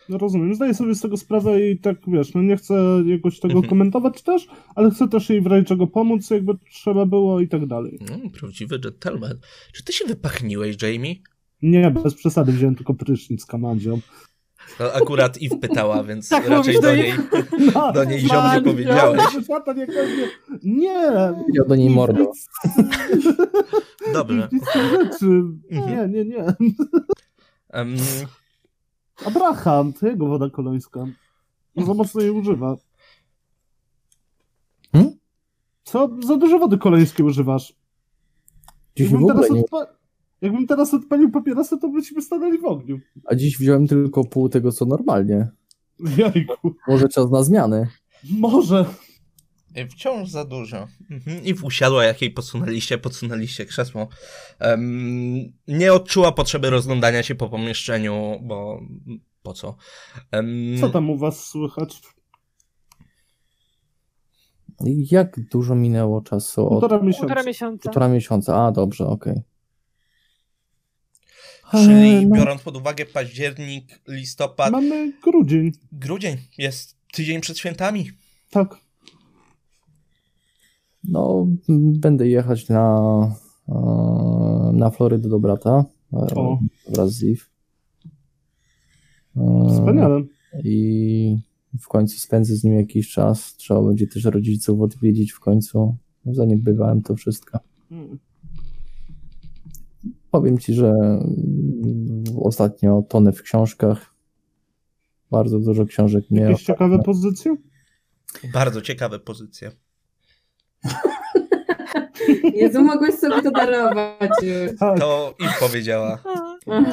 No 0.10 0.18
rozumiem, 0.18 0.56
zdaję 0.56 0.74
sobie 0.74 0.96
z 0.96 1.02
tego 1.02 1.18
sprawę 1.18 1.70
i 1.70 1.80
tak 1.80 1.98
wiesz, 2.08 2.34
no 2.34 2.42
nie 2.42 2.58
chcę 2.58 2.74
jakoś 3.06 3.40
tego 3.40 3.54
Mhm. 3.54 3.70
komentować 3.70 4.22
też, 4.22 4.48
ale 4.76 4.92
chcę 4.92 5.08
też 5.08 5.30
jej 5.30 5.42
w 5.42 5.46
razie 5.48 5.64
czego 5.66 5.88
pomóc, 5.88 6.30
jakby 6.30 6.54
trzeba 6.72 7.06
było 7.06 7.40
i 7.40 7.48
tak 7.48 7.66
dalej. 7.68 8.00
No, 8.10 8.30
prawdziwy 8.40 8.80
gentleman. 8.80 9.40
Czy 9.74 9.84
ty 9.84 9.94
się 9.94 10.06
wypachniłeś, 10.06 10.76
Jamie? 10.82 11.16
Nie, 11.62 11.92
bez 11.92 12.14
przesady, 12.16 12.52
wziąłem 12.52 12.76
tylko 12.76 12.94
prysznic 12.94 13.46
kamandzią. 13.46 14.00
To 14.78 14.94
akurat 14.96 15.38
Eve 15.42 15.58
pytała, 15.58 16.04
więc 16.04 16.30
Tak 16.30 16.48
raczej 16.48 16.82
do 16.82 16.96
niej. 16.96 17.14
No, 17.76 17.92
do 17.92 18.04
niej 18.04 18.20
ziom 18.20 18.44
nie 18.56 18.62
powiedziałeś. 18.62 19.22
Nie! 20.64 20.94
Ja 21.54 21.64
do 21.68 21.76
niej 21.76 21.90
mordo. 21.90 22.32
Dobrze. 24.14 24.50
nic 24.52 24.64
z 24.70 24.74
tych 24.74 24.92
rzeczy. 24.92 25.26
Mhm. 25.72 26.12
Nie, 26.12 26.24
nie, 26.24 26.26
nie. 26.26 26.46
Em, 27.70 27.96
Abraham, 29.26 29.94
to 29.94 30.08
jego 30.08 30.26
woda 30.28 30.50
kolońska. 30.50 31.06
Za 31.78 31.94
mocno 31.94 32.22
jej 32.22 32.32
używa. 32.32 32.76
Hmm? 34.92 35.12
Co? 35.84 36.10
Za 36.28 36.38
dużo 36.38 36.60
wody 36.60 36.78
kolońskiej 36.78 37.26
używasz. 37.26 37.74
Dziś 38.96 39.10
w 39.10 39.16
ogóle 39.16 39.50
nie, 39.50 39.62
odpa- 39.62 39.86
Jakbym 40.46 40.68
teraz 40.68 40.94
odpalił 40.94 41.32
papierosa, 41.32 41.78
to 41.78 41.90
byśmy 41.90 42.22
stanęli 42.22 42.58
w 42.58 42.66
ogniu. 42.66 43.00
a 43.26 43.36
dziś 43.36 43.58
wziąłem 43.58 43.88
tylko 43.88 44.24
pół 44.24 44.50
tego, 44.50 44.72
co 44.72 44.86
normalnie. 44.86 45.48
Jajku. 46.18 46.76
Może 46.88 47.10
czas 47.10 47.32
na 47.32 47.44
zmiany. 47.44 47.88
Może. 48.30 48.86
Wciąż 49.92 50.30
za 50.30 50.46
dużo. 50.46 50.88
Mhm. 51.12 51.44
I 51.46 51.54
usiadła, 51.54 52.04
jak 52.04 52.22
jej 52.22 52.32
podsunęliście, 52.32 52.98
podsunęliście 52.98 53.66
krzesło. 53.66 54.08
Em, 54.60 55.54
nie 55.68 55.94
odczuła 55.94 56.32
potrzeby 56.32 56.70
rozglądania 56.70 57.24
się 57.24 57.36
po 57.36 57.50
pomieszczeniu, 57.50 58.40
bo 58.44 58.82
po 59.44 59.54
co? 59.54 59.76
Em, 60.32 60.48
Co 60.82 60.90
tam 60.90 61.10
u 61.10 61.18
was 61.18 61.46
słychać? 61.48 62.02
Jak 65.12 65.40
dużo 65.52 65.76
minęło 65.76 66.22
czasu? 66.22 66.64
Od 66.66 66.70
Półtora 66.70 67.00
miesiąca. 67.02 67.20
Półtora 67.28 67.44
miesiąca. 67.44 67.84
półtora 67.84 68.08
miesiąca. 68.08 68.66
A, 68.66 68.72
dobrze, 68.72 69.06
okej. 69.08 69.42
Czyli 71.76 72.28
no, 72.28 72.36
biorąc 72.36 72.62
pod 72.62 72.78
uwagę 72.78 73.06
październik, 73.06 74.02
listopad, 74.08 74.72
Mamy 74.72 75.14
grudzień. 75.24 75.72
grudzień, 75.92 76.38
jest 76.58 76.96
tydzień 77.14 77.42
przed 77.42 77.58
świętami. 77.58 78.12
Tak. 78.50 78.76
no, 81.04 81.48
będę 82.00 82.28
jechać 82.28 82.70
na, 82.70 82.98
e, 83.70 83.74
na 84.74 84.90
Florydę 84.90 85.30
do 85.30 85.40
brata 85.40 85.86
e, 86.14 86.18
O. 86.18 86.60
wraz 86.90 87.12
z 87.12 87.24
Eve. 87.24 87.46
E, 89.38 89.70
Wspaniale. 89.70 90.22
I 90.64 91.38
w 91.82 91.88
końcu 91.88 92.20
spędzę 92.20 92.56
z 92.56 92.64
nim 92.64 92.74
jakiś 92.74 93.10
czas. 93.12 93.56
Trzeba 93.56 93.82
będzie 93.82 94.08
też 94.08 94.24
rodziców 94.24 94.82
odwiedzić 94.82 95.32
w 95.32 95.40
końcu. 95.40 95.98
Zaniedbywałem 96.26 97.02
to 97.02 97.16
wszystko. 97.16 97.60
Mm. 97.92 98.20
Powiem 100.36 100.58
ci, 100.58 100.74
że 100.74 100.88
mm, 100.88 102.24
ostatnio 102.44 103.04
tonę 103.10 103.32
w 103.32 103.42
książkach. 103.42 104.16
Bardzo 105.32 105.60
dużo 105.60 105.86
książek 105.86 106.24
mnie. 106.32 106.42
Jakieś 106.42 106.64
ciekawe 106.64 107.00
pozycje? 107.00 107.56
Bardzo 108.54 108.82
ciekawe 108.82 109.20
pozycje. 109.20 109.72
Jezu, 112.62 112.84
mogłeś 112.84 113.16
sobie 113.16 113.42
to 113.42 113.52
darować 113.52 114.32
już. 114.42 114.80
Tak. 114.80 115.00
To 115.00 115.36
i 115.40 115.44
powiedziała 115.60 116.24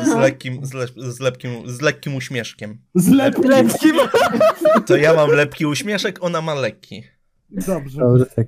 z 0.05 0.17
lekkim, 0.17 0.67
z, 0.67 0.75
le, 0.75 0.87
z, 0.97 1.21
lepkim, 1.21 1.51
z 1.67 1.81
lekkim 1.81 2.15
uśmieszkiem. 2.15 2.79
Zlepki. 2.95 3.49
Lepkim. 3.49 3.97
To 4.87 4.97
ja 4.97 5.15
mam 5.15 5.31
lepki 5.31 5.67
uśmieszek, 5.67 6.19
ona 6.21 6.41
ma 6.41 6.55
lekki. 6.55 7.03
Dobrze. 7.51 8.01
Dobrze, 8.01 8.27
tak. 8.27 8.47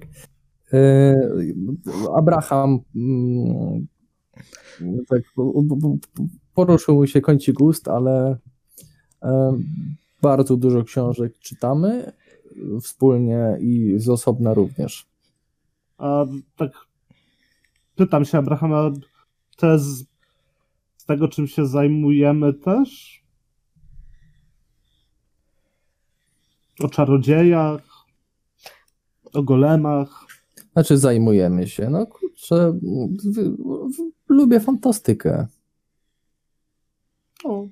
E, 0.73 1.15
Abraham 2.17 2.81
mm, 2.97 3.87
tak, 5.09 5.23
po- 5.35 5.53
po- 5.53 6.27
poruszył 6.55 7.07
się 7.07 7.21
kącik 7.21 7.61
ust, 7.61 7.89
ale 7.89 8.39
e, 9.23 9.53
bardzo 10.23 10.57
dużo 10.57 10.85
książek 10.85 11.39
czytamy 11.39 12.13
wspólnie 12.83 13.57
i 13.61 13.95
z 13.97 14.09
osobna 14.09 14.55
również. 14.55 15.07
A 15.99 16.27
tak 16.57 16.73
pytam 17.95 18.25
się 18.25 18.39
Abrahama, 18.39 18.91
te 19.57 19.79
z 19.79 20.05
tego, 21.07 21.29
czym 21.29 21.47
się 21.47 21.67
zajmujemy 21.67 22.55
też? 22.55 23.23
O 26.81 26.89
czarodziejach, 26.89 27.83
o 29.33 29.43
golemach. 29.43 30.24
Znaczy 30.75 30.99
zajmujemy 30.99 31.69
się. 31.69 31.91
No 31.91 32.07
kurczę, 32.07 32.73
w, 33.25 33.39
w, 33.97 34.11
lubię 34.29 34.61
fantastykę. 34.61 35.47
O. 37.45 37.67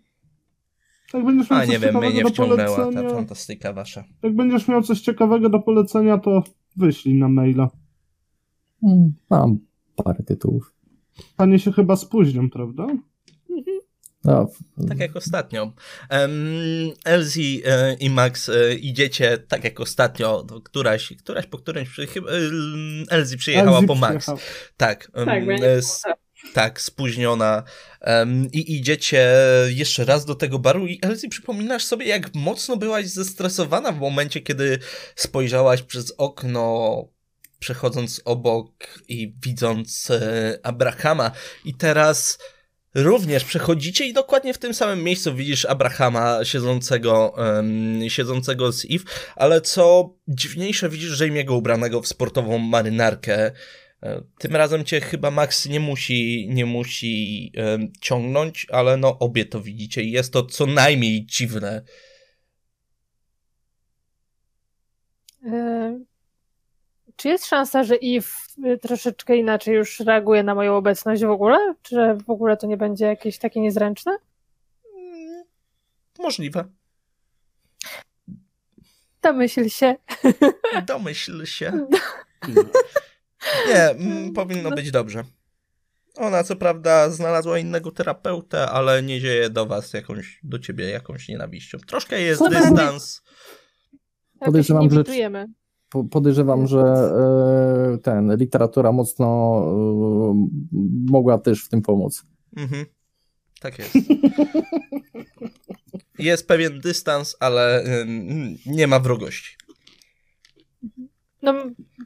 Jak 1.14 1.24
będziesz 1.24 1.50
miał 1.50 1.58
A 1.60 1.62
coś 1.62 1.70
nie 1.70 1.78
wiem, 1.78 1.94
mnie 1.96 2.00
ciekawego 2.12 2.16
nie 2.16 2.22
do 2.22 2.30
wciągnęła 2.30 2.76
ta 2.76 2.82
polecenia, 2.84 3.10
fantastyka 3.10 3.72
wasza. 3.72 4.04
jak 4.22 4.36
będziesz 4.36 4.68
miał 4.68 4.82
coś 4.82 5.00
ciekawego 5.00 5.48
do 5.48 5.60
polecenia, 5.60 6.18
to 6.18 6.42
wyślij 6.76 7.14
na 7.14 7.28
maila. 7.28 7.70
Mm, 8.82 9.12
Mam 9.30 9.58
parę 9.96 10.22
tytułów. 10.22 10.74
Panie 11.36 11.58
się 11.58 11.72
chyba 11.72 11.96
spóźnią, 11.96 12.50
prawda? 12.50 12.86
No, 14.24 14.50
Tak 14.88 14.98
jak 14.98 15.16
ostatnio. 15.16 15.72
Elsie 17.04 17.62
e, 17.66 17.94
i 17.94 18.10
Max 18.10 18.48
e, 18.48 18.74
idziecie 18.74 19.38
tak 19.38 19.64
jak 19.64 19.80
ostatnio, 19.80 20.42
to 20.42 20.60
któraś, 20.60 21.12
któraś 21.18 21.46
po 21.46 21.58
którymś, 21.58 21.88
chyba 22.14 22.30
e, 22.30 22.34
Elsie 23.10 23.36
przyjechała 23.36 23.76
Elsie 23.76 23.86
po 23.86 23.94
Max. 23.94 24.16
przyjechał. 24.24 24.38
Tak, 24.76 25.10
Tak, 26.02 26.14
tak, 26.54 26.80
spóźniona. 26.80 27.62
I 28.52 28.76
idziecie 28.76 29.28
jeszcze 29.68 30.04
raz 30.04 30.24
do 30.24 30.34
tego 30.34 30.58
baru 30.58 30.86
i 30.86 30.98
Elsie 31.02 31.28
przypominasz 31.28 31.84
sobie, 31.84 32.06
jak 32.06 32.34
mocno 32.34 32.76
byłaś 32.76 33.06
zestresowana 33.06 33.92
w 33.92 33.98
momencie, 33.98 34.40
kiedy 34.40 34.78
spojrzałaś 35.16 35.82
przez 35.82 36.14
okno, 36.18 37.04
przechodząc 37.58 38.20
obok 38.24 38.72
i 39.08 39.34
widząc 39.42 40.10
e, 40.10 40.58
Abrahama. 40.62 41.30
I 41.64 41.74
teraz 41.74 42.38
również 42.94 43.44
przechodzicie 43.44 44.06
i 44.06 44.12
dokładnie 44.12 44.54
w 44.54 44.58
tym 44.58 44.74
samym 44.74 45.04
miejscu 45.04 45.34
widzisz 45.34 45.64
Abrahama 45.64 46.44
siedzącego, 46.44 47.34
em, 47.58 48.00
siedzącego 48.10 48.72
z 48.72 48.84
Eve, 48.90 49.04
ale 49.36 49.60
co 49.60 50.14
dziwniejsze, 50.28 50.88
widzisz 50.88 51.20
Jamie'ego 51.20 51.52
ubranego 51.56 52.00
w 52.02 52.08
sportową 52.08 52.58
marynarkę. 52.58 53.52
E, 54.02 54.22
Tym 54.38 54.56
razem 54.56 54.84
cię 54.84 55.00
chyba 55.00 55.30
Max 55.30 55.66
nie 55.66 55.80
musi, 55.80 56.48
nie 56.50 56.66
musi 56.66 57.52
em, 57.56 57.92
ciągnąć, 58.00 58.66
ale 58.70 58.96
no 58.96 59.18
obie 59.18 59.44
to 59.44 59.60
widzicie 59.60 60.02
i 60.02 60.10
jest 60.10 60.32
to 60.32 60.42
co 60.46 60.66
najmniej 60.66 61.26
dziwne. 61.26 61.82
Czy 67.16 67.28
jest 67.28 67.46
szansa, 67.46 67.84
że 67.84 67.94
Eve 67.94 68.28
y, 68.64 68.78
troszeczkę 68.78 69.36
inaczej 69.36 69.74
już 69.74 70.00
reaguje 70.00 70.42
na 70.42 70.54
moją 70.54 70.76
obecność 70.76 71.24
w 71.24 71.30
ogóle? 71.30 71.74
Czy 71.82 71.94
że 71.94 72.16
w 72.26 72.30
ogóle 72.30 72.56
to 72.56 72.66
nie 72.66 72.76
będzie 72.76 73.04
jakieś 73.06 73.38
takie 73.38 73.60
niezręczne? 73.60 74.16
Mm, 74.96 75.44
Możliwe. 76.18 76.64
Domyśl 79.22 79.68
się. 79.68 79.96
Domyśl 80.86 81.44
się. 81.44 81.86
Nie, 83.68 83.82
mm, 83.90 84.32
powinno 84.32 84.70
być 84.70 84.90
dobrze. 84.90 85.24
Ona 86.16 86.44
co 86.44 86.56
prawda 86.56 87.10
znalazła 87.10 87.58
innego 87.58 87.90
terapeutę, 87.90 88.66
ale 88.70 89.02
nie 89.02 89.20
dzieje 89.20 89.50
do 89.50 89.66
was 89.66 89.92
jakąś, 89.92 90.40
do 90.42 90.58
ciebie 90.58 90.90
jakąś 90.90 91.28
nienawiścią. 91.28 91.78
Troszkę 91.78 92.20
jest 92.20 92.42
dystans. 92.50 93.22
Podejrzewam, 94.40 94.90
że- 94.90 95.04
podejrzewam, 96.10 96.66
że 96.66 96.80
e, 96.80 97.98
ten 97.98 98.36
literatura 98.36 98.92
mocno 98.92 99.26
e, 99.64 100.48
mogła 101.10 101.38
też 101.38 101.64
w 101.64 101.68
tym 101.68 101.82
pomóc. 101.82 102.24
Mhm. 102.56 102.86
Tak 103.60 103.78
jest. 103.78 103.94
Jest 106.18 106.48
pewien 106.48 106.80
dystans, 106.80 107.36
ale 107.40 107.84
ym, 108.00 108.56
nie 108.66 108.86
ma 108.86 109.00
wrogości. 109.00 109.56
No, 111.42 111.54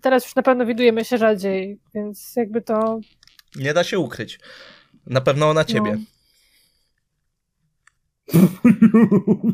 teraz 0.03 0.25
już 0.25 0.35
na 0.35 0.43
pewno 0.43 0.67
widujemy 0.67 1.05
się 1.05 1.19
rzadziej, 1.19 1.81
więc 1.95 2.37
jakby 2.37 2.63
to. 2.63 3.01
Nie 3.57 3.75
da 3.75 3.85
się 3.85 3.99
ukryć. 3.99 4.41
Na 5.07 5.21
pewno 5.21 5.51
ona 5.51 5.65
ciebie. 5.65 5.99
No. 8.35 8.41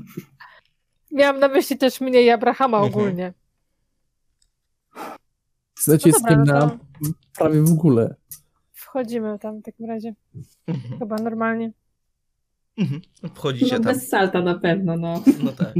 Miałam 1.12 1.40
na 1.40 1.48
myśli 1.48 1.78
też 1.78 2.00
mnie 2.00 2.22
i 2.22 2.30
Abrahama 2.30 2.78
Mhm. 2.78 3.32
Ogólnie. 5.88 5.98
Chcecie 5.98 6.10
No 6.10 6.18
z 6.18 6.22
dobra, 6.22 6.60
no 6.60 6.66
na 6.66 6.78
prawie 7.38 7.62
w 7.62 7.72
ogóle. 7.72 8.14
wchodzimy 8.72 9.38
tam 9.38 9.60
w 9.60 9.62
takim 9.64 9.86
razie. 9.86 10.14
Mhm. 10.66 10.98
Chyba 10.98 11.16
normalnie. 11.16 11.72
Mhm. 12.78 13.00
Wchodzicie 13.34 13.78
No 13.78 13.84
tam. 13.84 13.94
bez 13.94 14.08
salta 14.08 14.42
na 14.42 14.54
pewno, 14.58 14.96
no. 14.96 15.22
No 15.42 15.52
tak. 15.52 15.74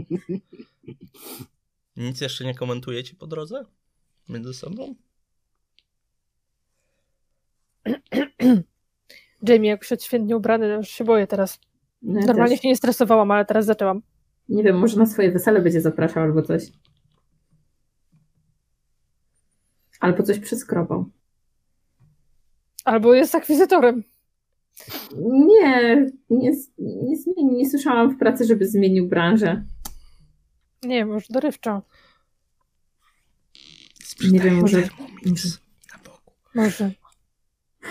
Nic 1.97 2.21
jeszcze 2.21 2.45
nie 2.45 2.55
komentujecie 2.55 3.15
po 3.17 3.27
drodze? 3.27 3.65
Między 4.29 4.55
sobą? 4.55 4.95
Jamie, 9.49 9.69
jak 9.69 9.81
przed 9.81 10.03
świetnie 10.05 10.37
ubrany, 10.37 10.67
to 10.69 10.73
już 10.77 10.89
się 10.89 11.05
boję 11.05 11.27
teraz. 11.27 11.61
No 12.03 12.21
ja 12.21 12.27
Normalnie 12.27 12.55
też. 12.57 12.63
się 12.63 12.69
nie 12.69 12.77
stresowałam, 12.77 13.31
ale 13.31 13.45
teraz 13.45 13.65
zaczęłam. 13.65 14.03
Nie 14.49 14.63
wiem, 14.63 14.79
może 14.79 14.97
na 14.99 15.07
swoje 15.07 15.31
wesele 15.33 15.61
będzie 15.61 15.81
zapraszał 15.81 16.23
albo 16.23 16.43
coś. 16.43 16.63
Albo 20.03 20.23
coś 20.23 20.39
przeskrobał. 20.39 21.11
Albo 22.85 23.15
jest 23.15 23.35
akwizytorem. 23.35 24.05
Nie, 25.21 26.07
nie, 26.31 26.53
nie, 26.79 27.17
zmieni, 27.17 27.57
nie 27.57 27.71
słyszałam 27.71 28.11
w 28.11 28.19
pracy, 28.19 28.45
żeby 28.45 28.67
zmienił 28.67 29.09
branżę. 29.09 29.65
Nie 30.83 30.97
wiem, 30.97 31.09
już 31.09 31.29
dorywczo. 31.29 31.83
Nie 34.31 34.41
wiem, 34.41 34.55
może- 34.61 34.83
Thermomix 34.83 35.61
na 35.93 35.99
boku. 36.05 36.33
Może. 36.55 36.91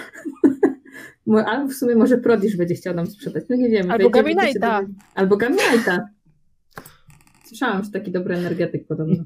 Mo- 1.25 1.45
Albo 1.45 1.67
w 1.67 1.73
sumie 1.73 1.95
może 1.95 2.17
Prodisz 2.17 2.57
będzie 2.57 2.75
chciał 2.75 2.93
nam 2.95 3.07
sprzedać. 3.07 3.43
No 3.49 3.55
nie 3.55 3.69
wiem. 3.69 3.91
Albo 3.91 4.09
Gaminajta. 4.09 4.81
Albo 5.15 5.37
Gaminajta. 5.37 6.09
Słyszałam, 7.45 7.83
że 7.83 7.91
taki 7.91 8.11
dobry 8.11 8.35
energetyk 8.35 8.87
podobno. 8.87 9.23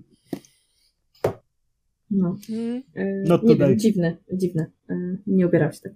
No. 2.11 2.37
Mm. 2.49 2.83
e, 2.95 3.23
No 3.27 3.37
to 3.37 3.45
nie 3.45 3.55
wiem, 3.55 3.79
dziwne, 3.79 4.17
dziwne. 4.33 4.71
E, 4.89 5.17
Nie 5.27 5.47
ubierał 5.47 5.71
się 5.71 5.79
tak. 5.81 5.93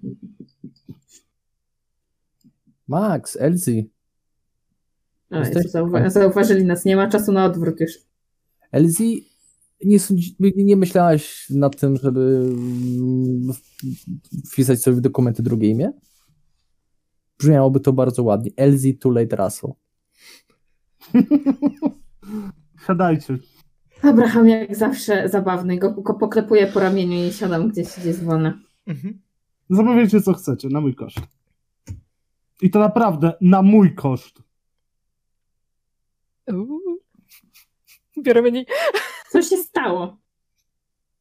Max, 2.88 3.38
Jezu, 5.32 5.70
zauwa- 5.70 6.10
zauważyli 6.10 6.66
nas, 6.66 6.86
nie 6.86 6.96
ma 6.96 7.08
czasu 7.10 7.32
na 7.32 7.46
odwrót 7.46 7.80
już. 7.80 7.92
Elsie, 8.72 9.22
nie, 9.86 10.00
sądzi- 10.00 10.36
nie 10.56 10.76
myślałaś 10.76 11.50
nad 11.50 11.80
tym, 11.80 11.98
żeby 11.98 12.22
mm, 12.48 13.48
wpisać 14.52 14.82
sobie 14.82 14.98
w 14.98 15.02
dokumenty 15.02 15.44
drugie 15.44 15.70
imię? 15.70 15.92
Brzmiałoby 17.40 17.80
to 17.80 17.94
bardzo 17.94 18.24
ładnie. 18.24 18.52
Elsie 18.58 18.94
Tulate 18.98 19.36
Russell. 19.36 19.72
Siadajcie. 22.88 23.38
Abraham 24.02 24.48
jak 24.48 24.76
zawsze 24.76 25.30
zabawny, 25.30 25.78
go, 25.78 25.92
go 25.92 26.14
poklepuję 26.14 26.68
po 26.68 26.80
ramieniu 26.80 27.28
i 27.28 27.34
siadam 27.34 27.70
gdzieś, 27.70 28.00
gdzie 28.00 28.08
jest 28.08 28.24
wolne. 28.24 28.60
Mhm. 28.88 29.22
Zamawiajcie 29.70 30.22
co 30.22 30.34
chcecie, 30.34 30.70
na 30.70 30.82
mój 30.82 30.96
koszt. 30.96 31.20
I 32.62 32.70
to 32.70 32.80
naprawdę 32.80 33.34
na 33.42 33.62
mój 33.62 33.96
koszt. 33.96 34.42
Uuu. 36.54 37.00
Biorę 38.18 38.42
menu. 38.42 38.66
Co 39.30 39.42
się 39.42 39.58
stało? 39.58 40.18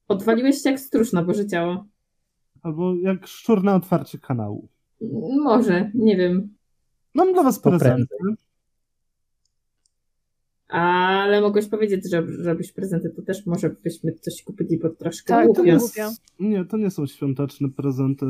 Odwaliłeś 0.09 0.63
się 0.63 0.71
jak 0.71 0.81
stróż 0.81 1.13
na 1.13 1.23
Boże 1.23 1.47
Ciało. 1.47 1.87
Albo 2.63 2.95
jak 2.95 3.27
szczur 3.27 3.65
na 3.65 3.75
otwarcie 3.75 4.19
kanału. 4.19 4.69
Może, 5.45 5.91
nie 5.95 6.17
wiem. 6.17 6.55
Mam 7.15 7.33
dla 7.33 7.43
was 7.43 7.61
To 7.61 7.71
prezenty. 7.71 8.17
Ale 10.69 11.41
mogłeś 11.41 11.69
powiedzieć, 11.69 12.11
że 12.11 12.27
żebyś 12.43 12.73
prezenty, 12.73 13.11
to 13.11 13.23
też 13.23 13.47
może 13.47 13.71
byśmy 13.71 14.13
coś 14.13 14.43
kupili, 14.43 14.79
bo 14.79 14.91
troszkę 14.91 15.29
Tak, 15.35 15.57
to 15.57 15.65
nie. 15.65 15.79
Nie, 16.41 16.65
to 16.65 16.77
nie 16.77 16.91
są 16.91 17.07
świąteczne 17.07 17.69
prezenty. 17.69 18.27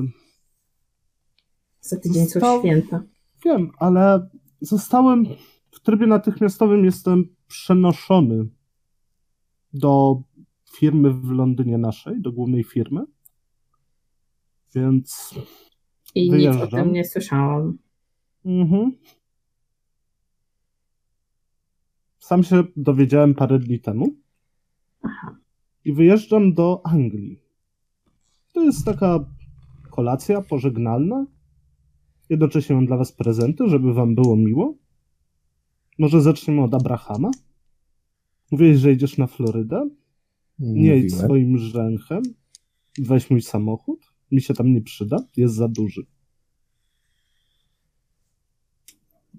Za 1.80 1.96
tydzień 2.00 2.26
są 2.26 2.40
To- 2.40 2.58
święta. 2.60 3.02
Wiem, 3.44 3.70
ale 3.78 4.28
zostałem 4.60 5.24
w 5.70 5.80
trybie 5.80 6.06
natychmiastowym 6.06 6.84
jestem 6.84 7.36
przenoszony 7.48 8.46
do 9.72 10.22
firmy 10.76 11.10
w 11.12 11.30
Londynie 11.30 11.78
naszej, 11.78 12.20
do 12.20 12.32
głównej 12.32 12.64
firmy. 12.64 13.00
Więc 14.74 15.34
I 16.14 16.22
nic 16.22 16.30
o 16.30 16.32
Wyjeżdżam. 16.36 16.84
tym 16.84 16.92
nie 16.92 17.04
słyszałam. 17.04 17.78
Mhm. 18.44 18.92
Sam 22.28 22.42
się 22.42 22.64
dowiedziałem 22.76 23.34
parę 23.34 23.58
dni 23.58 23.80
temu. 23.80 24.16
I 25.84 25.92
wyjeżdżam 25.92 26.54
do 26.54 26.80
Anglii. 26.84 27.40
To 28.52 28.62
jest 28.64 28.84
taka 28.84 29.24
kolacja 29.90 30.42
pożegnalna. 30.42 31.26
Jednocześnie 32.28 32.74
mam 32.76 32.86
dla 32.86 32.96
was 32.96 33.12
prezenty, 33.12 33.68
żeby 33.68 33.94
wam 33.94 34.14
było 34.14 34.36
miło. 34.36 34.74
Może 35.98 36.22
zaczniemy 36.22 36.62
od 36.62 36.74
Abrahama? 36.74 37.30
Mówiłeś, 38.50 38.78
że 38.78 38.92
idziesz 38.92 39.18
na 39.18 39.26
Florydę? 39.26 39.88
Nie 40.58 40.96
idź 40.96 41.04
Mówiłem. 41.12 41.26
swoim 41.26 41.58
rzęchem. 41.58 42.22
Weź 42.98 43.30
mój 43.30 43.42
samochód. 43.42 44.14
Mi 44.30 44.40
się 44.40 44.54
tam 44.54 44.72
nie 44.72 44.80
przyda. 44.80 45.16
Jest 45.36 45.54
za 45.54 45.68
duży. 45.68 46.06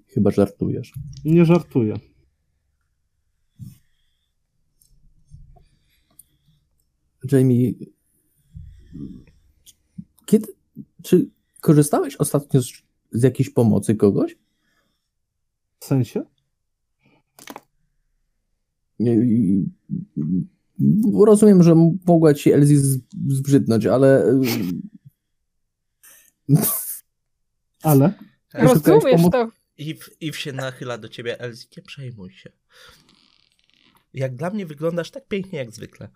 Chyba 0.08 0.32
żartujesz. 0.32 0.94
Nie 1.26 1.46
żartuję. 1.46 2.09
Jamie, 7.32 7.74
kiedy, 10.26 10.48
czy 11.04 11.30
korzystałeś 11.62 12.16
ostatnio 12.16 12.62
z, 12.62 12.72
z 13.12 13.24
jakiejś 13.24 13.50
pomocy 13.50 13.96
kogoś? 13.96 14.36
W 15.80 15.86
sensie? 15.86 16.24
Rozumiem, 21.24 21.64
że 21.64 21.76
mogła 22.08 22.34
ci 22.34 22.52
Elsie 22.52 22.78
z- 22.78 23.00
zbrzydnąć, 23.28 23.86
ale 23.86 24.26
y, 24.26 24.40
Ale 27.84 28.14
Rozumiesz 28.54 29.22
to? 29.32 29.52
Eve 30.22 30.38
się 30.38 30.54
nachyla 30.54 30.98
do 30.98 31.10
ciebie, 31.10 31.40
Elsie, 31.40 31.68
nie 31.78 31.84
przejmuj 31.84 32.32
się. 32.34 32.52
Jak 34.14 34.36
dla 34.36 34.50
mnie 34.50 34.66
wyglądasz 34.66 35.12
tak 35.12 35.28
pięknie 35.28 35.60
jak 35.60 35.72
zwykle. 35.72 36.10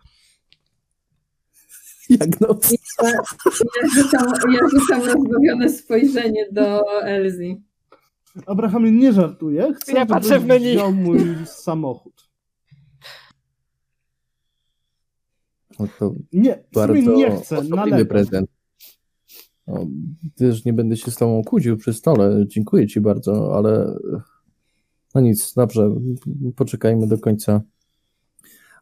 jak 2.19 2.41
no, 2.41 2.57
Ja, 3.03 3.09
ja, 3.09 3.89
rzucam, 3.95 4.27
ja 4.53 4.59
rzucam 4.71 5.01
rozbawione 5.01 5.69
spojrzenie 5.69 6.45
do 6.51 6.81
Elzy. 7.03 7.55
Abrahamie, 8.45 8.91
nie 8.91 9.13
żartuję. 9.13 9.73
Chcę, 9.73 9.91
Ja 9.93 10.05
patrzę 10.05 10.39
w 10.39 10.45
menu. 10.45 10.75
wziął 10.75 10.91
mój 10.93 11.19
samochód. 11.45 12.29
no 15.79 15.87
to 15.99 16.13
Nie, 16.33 16.63
bardzo 16.73 16.93
nie 17.15 17.31
chcę. 17.37 17.57
osobliwy 17.57 18.05
prezent. 18.05 18.49
No, 19.67 19.85
też 20.35 20.65
nie 20.65 20.73
będę 20.73 20.97
się 20.97 21.11
z 21.11 21.15
tobą 21.15 21.41
kłócił 21.43 21.77
przy 21.77 21.93
stole. 21.93 22.45
Dziękuję 22.47 22.87
ci 22.87 23.01
bardzo, 23.01 23.57
ale 23.57 23.95
no 25.15 25.21
nic, 25.21 25.53
dobrze, 25.53 25.95
poczekajmy 26.55 27.07
do 27.07 27.17
końca. 27.17 27.61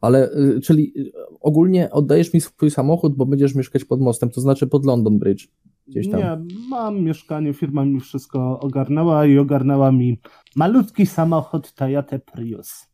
Ale, 0.02 0.32
y, 0.32 0.62
czyli 0.62 0.94
y, 0.98 1.12
ogólnie 1.40 1.92
oddajesz 1.92 2.34
mi 2.34 2.42
swój 2.42 2.72
samochód, 2.72 3.16
bo 3.16 3.26
będziesz 3.26 3.56
mieszkać 3.56 3.86
pod 3.86 4.02
mostem, 4.02 4.30
to 4.30 4.42
znaczy 4.42 4.68
pod 4.68 4.86
London 4.86 5.20
Bridge. 5.20 5.48
Gdzieś 5.88 6.10
tam. 6.10 6.20
Nie, 6.20 6.38
mam 6.70 7.02
mieszkanie, 7.02 7.54
firma 7.54 7.86
mi 7.86 8.00
wszystko 8.00 8.60
ogarnęła 8.60 9.26
i 9.26 9.38
ogarnęła 9.38 9.92
mi 9.92 10.20
malutki 10.56 11.06
samochód 11.06 11.74
Toyota 11.74 12.20
Prius. 12.20 12.88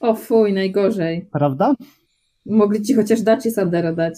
O 0.00 0.14
fuj, 0.14 0.52
najgorzej. 0.52 1.28
Prawda? 1.32 1.74
Mogli 2.46 2.82
ci 2.82 2.94
chociaż 2.94 3.22
Daci 3.22 3.50
Sandero 3.50 3.94
dać. 3.94 4.14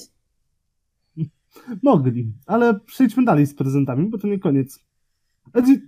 Mogli, 1.83 2.33
ale 2.47 2.81
przejdźmy 2.81 3.25
dalej 3.25 3.47
z 3.47 3.55
prezentami, 3.55 4.11
bo 4.11 4.19
to 4.19 4.29
nie 4.29 4.39
koniec. 4.39 4.85
Edzi, 5.55 5.81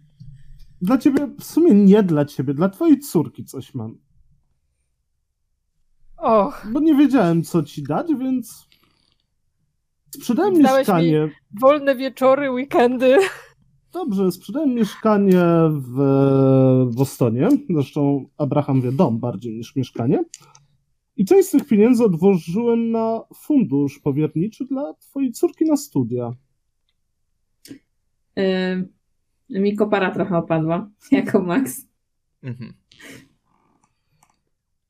dla 0.83 0.99
ciebie, 0.99 1.27
w 1.39 1.45
sumie 1.45 1.75
nie 1.75 2.03
dla 2.03 2.25
ciebie, 2.25 2.55
dla 2.55 2.69
twojej 2.69 2.99
córki 2.99 3.45
coś 3.45 3.75
mam. 3.75 3.99
Och, 6.21 6.67
Bo 6.73 6.81
nie 6.81 6.95
wiedziałem, 6.95 7.43
co 7.43 7.63
ci 7.63 7.83
dać, 7.83 8.07
więc 8.19 8.69
sprzedałem 10.15 10.63
Dałeś 10.63 10.79
mieszkanie. 10.79 11.31
wolne 11.61 11.97
wieczory, 11.97 12.51
weekendy. 12.51 13.17
Dobrze, 13.93 14.33
sprzedałem 14.33 14.75
mieszkanie 14.75 15.43
w 15.71 15.97
Bostonie. 16.97 17.49
Zresztą 17.71 18.25
Abraham 18.37 18.81
wie 18.81 18.93
dom 18.93 19.19
bardziej 19.19 19.57
niż 19.57 19.77
mieszkanie. 19.77 20.25
I 21.17 21.25
część 21.25 21.49
z 21.49 21.51
tych 21.51 21.67
pieniędzy 21.67 22.05
odłożyłem 22.05 22.91
na 22.91 23.21
fundusz 23.35 23.99
powierniczy 23.99 24.65
dla 24.65 24.95
twojej 24.95 25.33
córki 25.33 25.65
na 25.65 25.77
studia. 25.77 26.31
Yy, 28.37 28.89
mi 29.51 29.77
kopara 29.77 30.11
trochę 30.11 30.37
opadła, 30.37 30.91
jako 31.13 31.41
Max. 31.43 31.87
Mhm. 32.43 32.75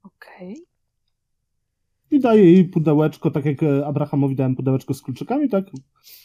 Okej. 0.03 0.70
I 2.11 2.21
daję 2.21 2.53
jej 2.53 2.65
pudełeczko, 2.65 3.31
tak 3.31 3.45
jak 3.45 3.63
e, 3.63 3.87
Abrahamowi 3.87 4.37
dałem 4.37 4.57
pudełeczko 4.57 4.95
z 4.95 5.03
kluczykami, 5.03 5.49
tak? 5.49 5.65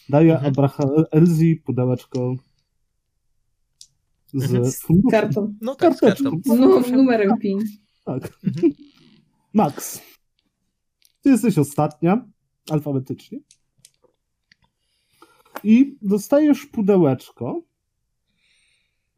Daję 0.08 0.34
Mhm. 0.34 0.52
Abraha- 0.54 1.04
Elzi 1.10 1.56
pudełeczko 1.56 2.36
z 4.32 4.42
Mhm. 4.54 4.72
funduszu. 4.72 5.08
Kartą. 5.10 5.54
No 5.60 5.74
tak, 5.74 5.96
z 5.96 6.00
Karteczką. 6.00 6.30
kartą. 6.30 6.56
Z 6.56 6.58
nu- 6.90 6.96
numerem 6.96 7.38
PIN. 7.38 7.58
Tak. 8.04 8.38
Mhm. 8.44 8.72
Max, 9.54 10.02
ty 11.22 11.30
jesteś 11.30 11.58
ostatnia, 11.58 12.24
alfabetycznie. 12.70 13.38
I 15.64 15.98
dostajesz 16.02 16.66
pudełeczko. 16.66 17.62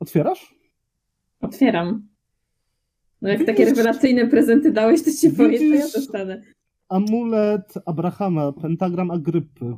Otwierasz? 0.01 0.55
Otwieram. 1.41 2.09
No 3.23 3.29
jak 3.29 3.39
Widzisz? 3.39 3.55
takie 3.57 3.65
rewelacyjne 3.65 4.27
prezenty 4.29 4.73
dałeś, 4.73 5.03
to 5.05 5.11
ci 5.13 5.31
powiem, 5.31 5.59
to 5.59 5.75
ja 5.75 5.89
dostanę. 5.95 6.43
Amulet 6.89 7.75
Abrahama, 7.87 8.53
pentagram 8.53 9.11
Agrypy. 9.11 9.77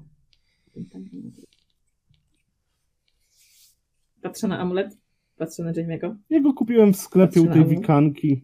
Patrzę 4.22 4.48
na 4.48 4.58
amulet. 4.58 4.98
Patrzę 5.36 5.62
na 5.62 5.72
Jamie'ego. 5.72 6.16
Jego 6.30 6.52
kupiłem 6.54 6.92
w 6.92 6.96
sklepie 6.96 7.40
u 7.40 7.44
tej 7.44 7.52
Patrzę 7.52 7.76
wikanki. 7.76 8.42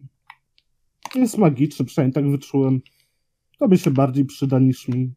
Jest 1.15 1.37
magiczny, 1.37 1.85
przynajmniej 1.85 2.13
tak 2.13 2.31
wyczułem. 2.31 2.81
Tobie 3.59 3.77
się 3.77 3.91
bardziej 3.91 4.25
przyda 4.25 4.59
niż 4.59 4.87
mi. 4.87 5.13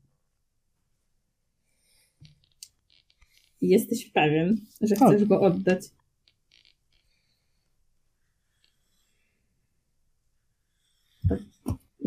Jesteś 3.60 4.10
pewien, 4.10 4.56
że 4.80 4.96
Tak. 4.96 5.08
chcesz 5.08 5.24
go 5.24 5.40
oddać. 5.40 5.82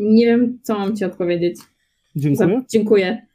Nie 0.04 0.26
wiem, 0.26 0.58
co 0.62 0.78
mam 0.78 0.96
ci 0.96 1.04
odpowiedzieć. 1.04 1.58
Za... 1.58 1.64
Dziękuję. 2.16 2.62
Dziękuję. 2.68 3.26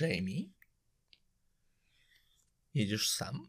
Jamie? 0.00 0.48
Jedziesz 2.74 3.10
sam? 3.10 3.46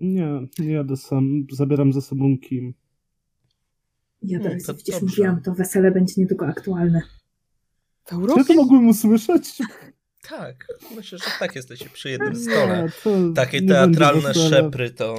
Nie, 0.00 0.26
nie 0.58 0.72
jadę 0.72 0.96
sam. 0.96 1.46
Zabieram 1.52 1.92
ze 1.92 2.02
sobą 2.02 2.38
Kim. 2.38 2.74
Ja 4.22 4.38
Hmm, 4.38 4.50
teraz 4.52 4.66
to 4.66 4.74
przecież 4.74 5.00
dobrze. 5.00 5.06
mówiłam, 5.22 5.42
to 5.42 5.54
wesele 5.54 5.90
będzie 5.90 6.14
niedługo 6.16 6.46
aktualne. 6.46 7.02
W 8.06 8.08
Czy 8.08 8.38
ja 8.38 8.44
to 8.44 8.54
mogłem 8.54 8.88
usłyszeć? 8.88 9.58
Tak, 10.28 10.66
myślę, 10.96 11.18
że 11.18 11.24
tak 11.38 11.54
jesteście 11.56 11.88
przy 11.88 12.10
jednym 12.10 12.36
stole. 12.36 12.88
Nie, 13.06 13.34
Takie 13.34 13.62
teatralne 13.62 14.34
szepry 14.34 14.90
to... 14.90 15.18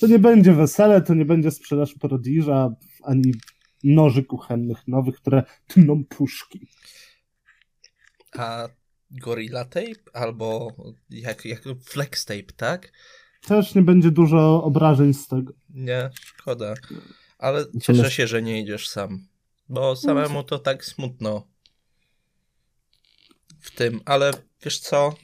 To 0.00 0.06
nie 0.06 0.18
będzie 0.18 0.52
wesele, 0.52 1.02
to 1.02 1.14
nie 1.14 1.24
będzie 1.24 1.50
sprzedaż 1.50 1.94
prodiża, 1.94 2.70
ani 3.02 3.34
noży 3.84 4.24
kuchennych 4.24 4.88
nowych, 4.88 5.16
które 5.16 5.42
tną 5.66 6.04
puszki. 6.04 6.68
A 8.38 8.68
Gorilla 9.10 9.64
Tape 9.64 10.00
albo 10.12 10.76
jak, 11.10 11.44
jak 11.44 11.62
Flex 11.84 12.24
Tape, 12.24 12.52
tak? 12.56 12.92
Też 13.46 13.74
nie 13.74 13.82
będzie 13.82 14.10
dużo 14.10 14.64
obrażeń 14.64 15.14
z 15.14 15.28
tego. 15.28 15.52
Nie, 15.70 16.10
szkoda. 16.14 16.74
Ale 17.38 17.64
cieszę 17.82 18.10
się, 18.10 18.26
że 18.26 18.42
nie 18.42 18.60
idziesz 18.62 18.88
sam. 18.88 19.26
Bo 19.68 19.96
samemu 19.96 20.42
to 20.42 20.58
tak 20.58 20.84
smutno 20.84 21.51
tym, 23.74 24.00
ale 24.04 24.30
wiesz 24.64 24.78
co? 24.78 25.16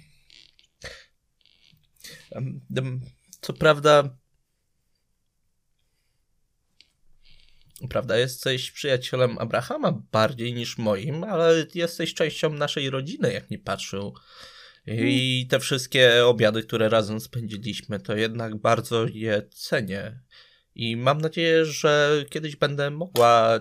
Co 3.40 3.52
prawda. 3.52 4.18
Prawda, 7.90 8.18
jesteś 8.18 8.70
przyjacielem 8.70 9.38
Abrahama 9.38 10.02
bardziej 10.12 10.54
niż 10.54 10.78
moim, 10.78 11.24
ale 11.24 11.66
jesteś 11.74 12.14
częścią 12.14 12.52
naszej 12.52 12.90
rodziny, 12.90 13.32
jak 13.32 13.50
nie 13.50 13.58
patrzył. 13.58 14.14
I 14.86 15.46
te 15.50 15.60
wszystkie 15.60 16.26
obiady, 16.26 16.62
które 16.62 16.88
razem 16.88 17.20
spędziliśmy, 17.20 18.00
to 18.00 18.16
jednak 18.16 18.56
bardzo 18.56 19.06
je 19.06 19.42
cenię. 19.50 20.20
I 20.74 20.96
mam 20.96 21.20
nadzieję, 21.20 21.64
że 21.64 22.24
kiedyś 22.30 22.56
będę 22.56 22.90
mogła 22.90 23.60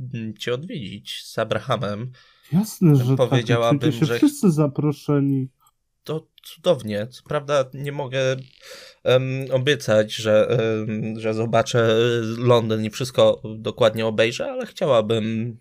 mm, 0.00 0.36
cię 0.36 0.54
odwiedzić 0.54 1.24
z 1.24 1.38
Abrahamem. 1.38 2.12
Jasne, 2.52 2.96
że 2.96 3.16
Powiedziałabym, 3.16 3.78
tak. 3.78 3.90
Czujcie 3.90 3.98
się 4.00 4.06
że- 4.06 4.16
wszyscy 4.16 4.50
zaproszeni. 4.50 5.48
To 6.04 6.26
cudownie. 6.42 7.06
Co 7.06 7.22
prawda 7.22 7.64
nie 7.74 7.92
mogę 7.92 8.36
em, 9.04 9.22
obiecać, 9.52 10.14
że, 10.14 10.48
em, 10.48 11.20
że 11.20 11.34
zobaczę 11.34 11.96
Londyn 12.38 12.84
i 12.84 12.90
wszystko 12.90 13.42
dokładnie 13.58 14.06
obejrzę, 14.06 14.50
ale 14.52 14.66
chciałabym 14.66 15.56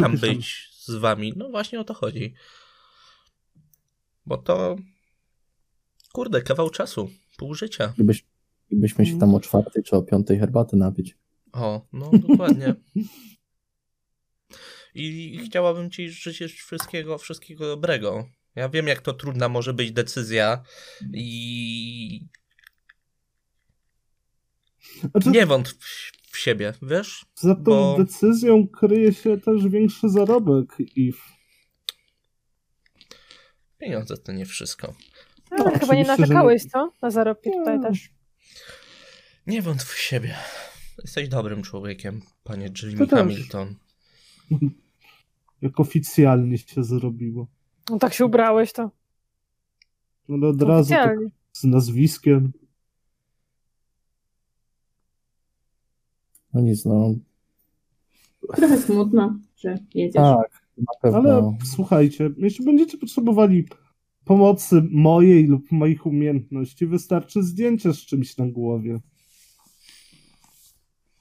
tam 0.00 0.16
być 0.16 0.68
z 0.84 0.94
wami. 0.94 1.32
No 1.36 1.48
właśnie 1.50 1.80
o 1.80 1.84
to 1.84 1.94
chodzi. 1.94 2.34
Bo 4.26 4.36
to 4.36 4.76
kurde, 6.12 6.42
kawał 6.42 6.70
czasu, 6.70 7.10
pół 7.36 7.54
życia. 7.54 7.92
Gdybyś, 7.94 8.24
I 8.70 8.76
byśmy 8.76 9.06
się 9.06 9.18
tam 9.18 9.34
o 9.34 9.40
czwartej 9.40 9.82
czy 9.82 9.96
o 9.96 10.02
piątej 10.02 10.38
herbaty 10.38 10.76
napić. 10.76 11.16
O, 11.52 11.86
no 11.92 12.10
dokładnie. 12.28 12.74
I 14.98 15.38
chciałabym 15.46 15.90
ci 15.90 16.10
życzyć 16.10 16.52
wszystkiego, 16.52 17.18
wszystkiego 17.18 17.66
dobrego. 17.66 18.28
Ja 18.54 18.68
wiem, 18.68 18.86
jak 18.86 19.00
to 19.00 19.14
trudna 19.14 19.48
może 19.48 19.74
być 19.74 19.92
decyzja 19.92 20.62
i 21.14 22.26
Znaczy, 25.10 25.28
nie 25.30 25.46
wątp 25.46 25.78
w, 25.80 26.12
w 26.32 26.38
siebie, 26.38 26.72
wiesz? 26.82 27.24
za 27.40 27.54
tą 27.54 27.62
bo- 27.64 27.96
decyzją 27.98 28.68
kryje 28.68 29.12
się 29.14 29.40
też 29.40 29.68
większy 29.68 30.08
zarobek 30.08 30.68
i 30.96 31.12
Pieniądze 33.78 34.16
to 34.16 34.32
nie 34.32 34.46
wszystko. 34.46 34.94
Ale 35.50 35.64
No, 35.64 35.78
chyba 35.78 35.94
nie 35.94 36.04
że 36.04 36.16
narzekałeś, 36.16 36.64
nie. 36.64 36.70
co? 36.70 36.92
Na 37.02 37.10
zarobki 37.10 37.50
tutaj 37.50 37.78
Nie. 37.78 37.84
też. 37.88 38.10
Nie 39.46 39.62
wątp 39.62 39.92
w 39.92 39.98
siebie. 39.98 40.36
Jesteś 41.04 41.28
dobrym 41.28 41.62
człowiekiem, 41.62 42.22
panie 42.44 42.68
Jimmy 42.82 43.06
też. 43.06 43.18
Hamilton. 43.18 43.74
jak 45.62 45.80
oficjalnie 45.80 46.58
się 46.58 46.84
zrobiło. 46.84 47.46
No 47.90 47.98
tak 47.98 48.14
się 48.14 48.26
ubrałeś, 48.26 48.72
to, 48.72 48.90
Ale 50.28 50.48
od 50.48 50.58
to 50.58 50.66
razu 50.66 50.90
tak 50.90 51.18
z 51.52 51.64
nazwiskiem. 51.64 52.52
No 56.54 56.60
nic, 56.60 56.84
no. 56.84 57.14
Trochę 58.56 58.78
smutno, 58.78 59.38
że 59.56 59.78
jedziesz. 59.94 60.22
Tak, 60.22 60.62
na 60.78 60.92
pewno. 61.02 61.18
Ale 61.18 61.56
słuchajcie, 61.64 62.30
jeśli 62.36 62.64
będziecie 62.64 62.98
potrzebowali 62.98 63.68
pomocy 64.24 64.82
mojej 64.90 65.46
lub 65.46 65.72
moich 65.72 66.06
umiejętności, 66.06 66.86
wystarczy 66.86 67.42
zdjęcie 67.42 67.92
z 67.92 67.98
czymś 67.98 68.36
na 68.36 68.46
głowie. 68.46 69.00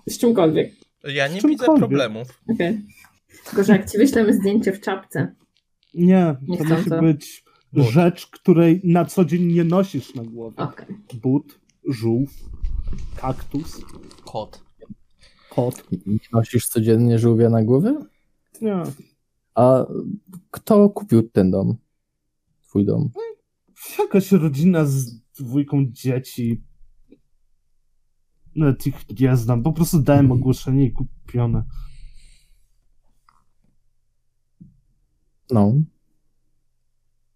Z 0.08 0.18
czymkolwiek. 0.18 0.74
Ja 1.04 1.28
nie 1.28 1.42
widzę 1.42 1.66
problemów. 1.66 2.42
Okej. 2.54 2.82
Tylko, 3.46 3.64
że 3.64 3.74
jak 3.74 3.92
ci 3.92 3.98
wyślemy 3.98 4.34
zdjęcie 4.34 4.72
w 4.74 4.82
czapce, 4.82 5.36
Nie, 5.94 6.36
Nie 6.42 6.58
to 6.58 6.64
musi 6.64 6.90
to. 6.90 7.02
być 7.02 7.44
rzecz, 7.74 8.28
której 8.28 8.82
na 8.84 9.06
co 9.06 9.26
dzień 9.26 9.54
nie 9.54 9.64
nosisz 9.64 10.16
na 10.16 10.24
głowie. 10.24 10.58
okej. 10.58 10.96
But, 11.22 11.60
żółw, 11.88 12.34
kaktus, 13.16 13.82
Kot. 14.26 14.64
kot. 15.50 15.84
Nie 16.06 16.18
Nosisz 16.34 16.68
codziennie 16.68 17.20
żółwia 17.20 17.50
na 17.50 17.64
głowie? 17.64 17.96
Nie. 18.62 18.84
A 19.56 19.86
kto 20.52 20.90
kupił 20.90 21.30
ten 21.30 21.52
dom? 21.52 21.78
Twój 22.68 22.86
dom? 22.86 23.10
Jakaś 24.00 24.32
rodzina 24.32 24.86
z 24.86 25.20
dwójką 25.40 25.86
dzieci. 25.90 26.64
Nawet 28.56 28.88
ich 28.88 28.96
nie 29.20 29.38
znam. 29.38 29.64
Po 29.64 29.74
prostu 29.74 30.02
dałem 30.02 30.32
ogłoszenie 30.32 30.86
i 30.86 30.92
kupione. 30.92 31.64
No. 35.52 35.74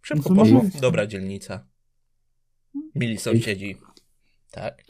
Szybko 0.01 0.33
No 0.33 0.35
poszło. 0.35 0.61
Dobra 0.81 1.07
dzielnica. 1.07 1.67
Mili 2.95 3.17
sąsiedzi. 3.17 3.75
Tak. 4.51 4.83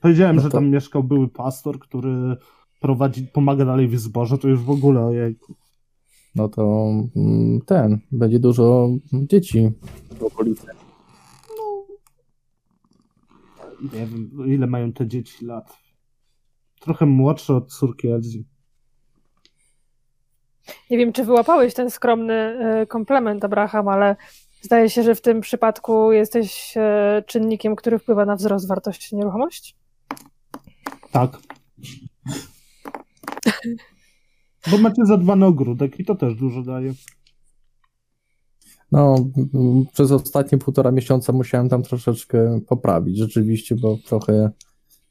Powiedziałem, 0.00 0.36
No 0.36 0.42
że 0.42 0.48
to- 0.48 0.56
tam 0.56 0.70
mieszkał 0.70 1.04
były 1.04 1.28
pastor, 1.28 1.78
który 1.78 2.36
prowadzi, 2.80 3.26
pomaga 3.26 3.64
dalej 3.64 3.88
w 3.88 3.98
zborze, 4.00 4.38
to 4.38 4.48
już 4.48 4.60
w 4.60 4.70
ogóle 4.70 5.00
ojej. 5.04 5.38
No 6.34 6.48
to 6.48 6.90
mm, 7.16 7.60
ten, 7.60 8.00
będzie 8.12 8.38
dużo 8.38 8.88
dzieci 9.12 9.70
w 10.10 10.22
okolicy. 10.22 10.66
Nie 13.82 14.06
wiem, 14.06 14.30
ile 14.46 14.66
mają 14.66 14.92
te 14.92 15.06
dzieci 15.06 15.44
lat. 15.44 15.78
Trochę 16.80 17.06
młodsze 17.06 17.54
od 17.54 17.72
córki 17.72 18.08
Elzi. 18.08 18.44
Nie 20.90 20.98
wiem, 20.98 21.12
czy 21.12 21.24
wyłapałeś 21.24 21.74
ten 21.74 21.90
skromny 21.90 22.34
e, 22.34 22.86
komplement, 22.86 23.44
Abraham, 23.44 23.88
ale 23.88 24.16
zdaje 24.62 24.90
się, 24.90 25.02
że 25.02 25.14
w 25.14 25.20
tym 25.20 25.40
przypadku 25.40 26.12
jesteś 26.12 26.74
e, 26.76 27.22
czynnikiem, 27.26 27.76
który 27.76 27.98
wpływa 27.98 28.24
na 28.24 28.36
wzrost 28.36 28.68
wartości 28.68 29.16
nieruchomości. 29.16 29.74
Tak. 31.12 31.38
Bo 34.70 34.78
macie 34.78 35.06
zadbany 35.06 35.46
ogródek 35.46 36.00
i 36.00 36.04
to 36.04 36.14
też 36.14 36.34
dużo 36.34 36.62
daje. 36.62 36.92
No, 38.92 39.16
przez 39.92 40.12
ostatnie 40.12 40.58
półtora 40.58 40.90
miesiąca 40.90 41.32
musiałem 41.32 41.68
tam 41.68 41.82
troszeczkę 41.82 42.60
poprawić, 42.68 43.18
rzeczywiście, 43.18 43.76
bo 43.76 43.96
trochę 44.06 44.50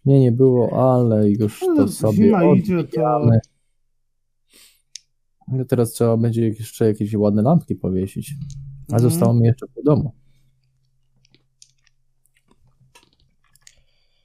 mnie 0.05 0.19
nie 0.19 0.31
było, 0.31 0.93
ale 0.93 1.29
już 1.29 1.59
to 1.59 1.87
sobie 1.87 2.13
zima 2.13 2.43
idzie, 2.43 2.83
to-. 2.83 3.29
No 5.51 5.65
teraz 5.65 5.91
trzeba 5.91 6.17
będzie 6.17 6.47
jeszcze 6.47 6.85
jakieś 6.85 7.13
ładne 7.13 7.41
lampki 7.41 7.75
powiesić. 7.75 8.33
A 8.91 8.95
Mhm. 8.95 9.11
zostało 9.11 9.33
mi 9.33 9.47
jeszcze 9.47 9.67
po 9.67 9.81
domu. 9.83 10.13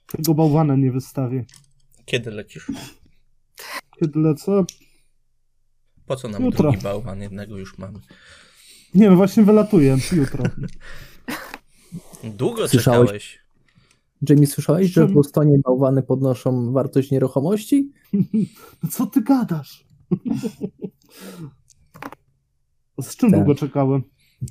Tego 0.07 0.33
bałwana 0.33 0.75
nie 0.75 0.91
wystawię. 0.91 1.45
Kiedy 2.05 2.31
lecisz? 2.31 2.71
Kiedy 3.99 4.19
lecę? 4.19 4.63
Po 6.05 6.15
co 6.15 6.27
nam 6.27 6.43
Jutro. 6.45 6.63
drugi 6.71 6.83
bałwan? 6.83 7.21
Jednego 7.21 7.57
już 7.57 7.77
mamy. 7.77 7.99
Nie, 8.95 9.09
no 9.09 9.15
właśnie 9.15 9.43
wylatuję 9.43 9.97
jutro. 10.11 10.43
Długo 12.23 12.67
Słyszałeś? 12.67 13.07
czekałeś. 13.07 13.39
Jamie, 14.29 14.47
słyszałeś, 14.47 14.91
że 14.91 15.07
w? 15.07 15.13
Bostonie 15.13 15.59
bałwany 15.65 16.03
podnoszą 16.03 16.71
wartość 16.71 17.11
nieruchomości? 17.11 17.91
No 18.83 18.89
co 18.91 19.05
ty 19.07 19.21
gadasz? 19.21 19.85
Z 23.01 23.15
czym 23.15 23.31
Tak. 23.31 23.39
długo 23.39 23.55
czekałem? 23.55 24.03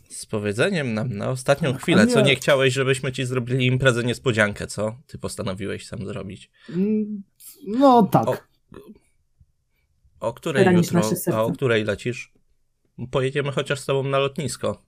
Z 0.09 0.27
powiedzeniem 0.27 0.95
nam 0.95 1.17
na 1.17 1.31
ostatnią 1.31 1.71
A 1.75 1.79
chwilę, 1.79 2.07
co 2.07 2.21
nie. 2.21 2.27
nie 2.27 2.37
chciałeś, 2.37 2.75
żebyśmy 2.75 3.13
ci 3.13 3.25
zrobili 3.25 3.67
imprezę 3.67 4.05
niespodziankę, 4.05 4.67
co? 4.67 4.97
Ty 5.07 5.19
postanowiłeś 5.19 5.87
sam 5.87 6.07
zrobić. 6.07 6.51
Mm, 6.69 7.23
No 7.67 8.03
tak. 8.03 8.29
O. 8.29 8.37
O 10.21 10.33
której 10.33 10.65
Ranisz 10.65 10.87
jutro, 10.93 11.11
a 11.35 11.43
o 11.43 11.53
której 11.53 11.85
lecisz? 11.85 12.33
Pojedziemy 13.11 13.53
chociaż 13.53 13.81
z 13.81 13.87
tobą 13.87 14.03
na 14.09 14.19
lotnisko. 14.19 14.83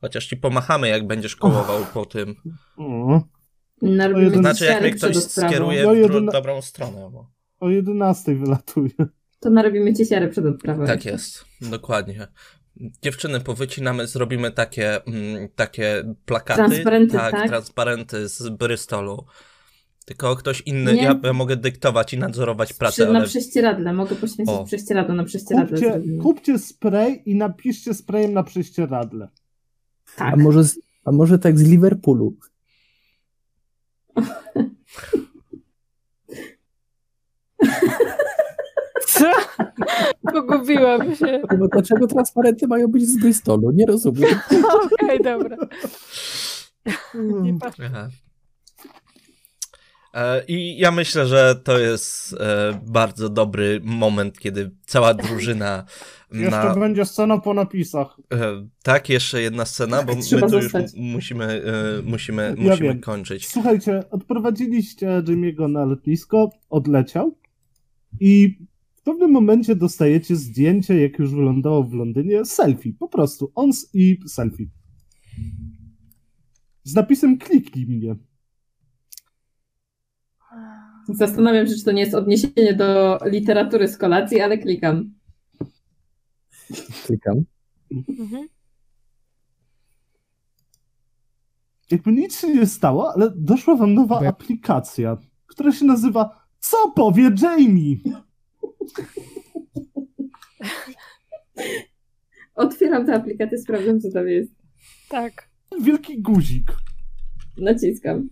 Chociaż 0.00 0.26
ci 0.26 0.36
pomachamy, 0.36 0.88
jak 0.88 1.06
będziesz 1.06 1.36
kołował 1.36 1.84
po 1.94 2.06
tym. 2.06 2.34
Jeden- 3.82 4.40
Znaczy, 4.40 4.64
jak 4.64 4.80
mnie 4.82 4.90
ktoś 4.90 5.16
skieruje 5.16 5.82
No 5.82 5.90
w 5.90 5.92
dro- 5.92 6.00
jedyna- 6.00 6.32
dobrą 6.32 6.62
stronę. 6.62 7.10
Bo... 7.12 7.30
o 7.60 7.68
11 7.70 8.34
wylatuję. 8.34 8.90
To 9.44 9.50
narobimy 9.50 9.94
ci 9.94 10.06
siarę 10.06 10.28
przed 10.28 10.46
odprawą. 10.46 10.86
Tak 10.86 11.04
jest, 11.04 11.44
dokładnie. 11.60 12.26
Dziewczyny, 13.02 13.40
powycinamy, 13.40 14.06
zrobimy 14.06 14.50
takie, 14.52 15.04
mm, 15.04 15.48
takie 15.56 16.14
plakaty. 16.26 16.62
Transparenty, 16.64 17.16
tak, 17.16 17.32
tak? 17.32 17.48
transparenty 17.48 18.28
z 18.28 18.48
Bristolu. 18.48 19.24
Tylko 20.04 20.36
ktoś 20.36 20.60
inny, 20.60 20.94
Nie. 20.94 21.02
ja, 21.02 21.20
ja 21.22 21.32
mogę 21.32 21.56
dyktować 21.56 22.14
i 22.14 22.18
nadzorować 22.18 22.72
pracę, 22.72 23.12
Na 23.12 23.18
ale 23.18 23.28
prześcieradle. 23.28 23.92
Mogę 23.92 24.16
poświęcić 24.16 24.54
O. 24.54 24.64
prześcieradło 24.64 25.14
na 25.14 25.24
prześcieradle. 25.24 25.78
Kupcie, 25.80 26.00
kupcie 26.22 26.58
spray 26.58 27.22
i 27.26 27.36
napiszcie 27.36 27.94
sprayem 27.94 28.32
na 28.32 28.42
prześcieradle. 28.42 29.28
A 30.16 30.30
Tak. 30.30 30.36
może, 30.36 30.64
z, 30.64 30.78
a 31.04 31.12
może 31.12 31.38
tak 31.38 31.58
z 31.58 31.62
Liverpoolu? 31.62 32.36
Co? 39.14 39.30
Pogubiłam 40.32 41.16
się. 41.16 41.42
No 41.58 41.68
dlaczego 41.72 42.06
transparenty 42.06 42.66
mają 42.66 42.88
być 42.88 43.08
z 43.08 43.20
Bristolu? 43.20 43.70
Nie 43.70 43.86
rozumiem. 43.86 44.38
Okej, 45.02 45.20
dobra. 45.24 45.56
Nie 47.42 47.58
patrz. 47.58 47.78
Aha. 47.86 48.08
E, 50.14 50.44
I 50.48 50.78
ja 50.78 50.90
myślę, 50.90 51.26
że 51.26 51.54
to 51.64 51.78
jest 51.78 52.32
e, 52.40 52.80
bardzo 52.86 53.28
dobry 53.28 53.80
moment, 53.84 54.38
kiedy 54.38 54.70
cała 54.86 55.14
drużyna 55.14 55.84
Jeszcze 56.32 56.50
na... 56.64 56.74
będzie 56.74 57.04
scena 57.04 57.38
po 57.38 57.54
napisach. 57.54 58.16
E, 58.32 58.66
tak, 58.82 59.08
jeszcze 59.08 59.42
jedna 59.42 59.64
scena, 59.64 60.02
bo 60.02 60.14
my 60.14 60.22
Trzeba 60.22 60.48
tu 60.48 60.54
już 60.56 60.64
zostać. 60.64 60.92
musimy, 60.96 61.62
musimy, 62.04 62.54
Ja 62.58 62.70
musimy 62.70 62.88
wiem. 62.88 63.00
kończyć. 63.00 63.48
Słuchajcie, 63.48 64.02
odprowadziliście 64.10 65.06
Jimmy'ego 65.08 65.70
na 65.70 65.84
lotnisko, 65.84 66.50
odleciał 66.70 67.34
i 68.20 68.58
w 69.04 69.06
pewnym 69.06 69.30
momencie 69.30 69.76
dostajecie 69.76 70.36
zdjęcie, 70.36 71.00
jak 71.00 71.18
już 71.18 71.34
wylądował 71.34 71.84
w 71.84 71.92
Londynie, 71.92 72.44
selfie, 72.44 72.92
po 72.98 73.08
prostu, 73.08 73.52
on 73.54 73.70
i 73.94 74.18
selfie. 74.26 74.66
Z 76.82 76.94
napisem 76.94 77.38
kliknij 77.38 77.86
mnie. 77.86 78.16
Zastanawiam 81.08 81.66
się, 81.66 81.74
czy 81.74 81.84
to 81.84 81.92
nie 81.92 82.00
jest 82.00 82.14
odniesienie 82.14 82.74
do 82.74 83.18
literatury 83.24 83.88
z 83.88 83.98
kolacji, 83.98 84.40
ale 84.40 84.58
klikam. 84.58 85.14
Klikam. 87.06 87.44
Mhm. 88.18 88.48
jakby 91.90 92.12
nic 92.12 92.40
się 92.40 92.48
nie 92.48 92.66
stało, 92.66 93.12
ale 93.14 93.32
doszła 93.36 93.76
wam 93.76 93.94
nowa 93.94 94.28
aplikacja, 94.28 95.16
która 95.46 95.72
się 95.72 95.84
nazywa 95.84 96.46
Co 96.58 96.90
powie 96.90 97.30
Jamie? 97.42 97.96
Otwieram 102.54 103.06
tę 103.06 103.14
aplikację, 103.14 103.58
sprawdzam, 103.58 104.00
co 104.00 104.10
tam 104.10 104.28
jest. 104.28 104.52
Tak. 105.08 105.48
Wielki 105.82 106.22
guzik. 106.22 106.72
Naciskam. 107.58 108.28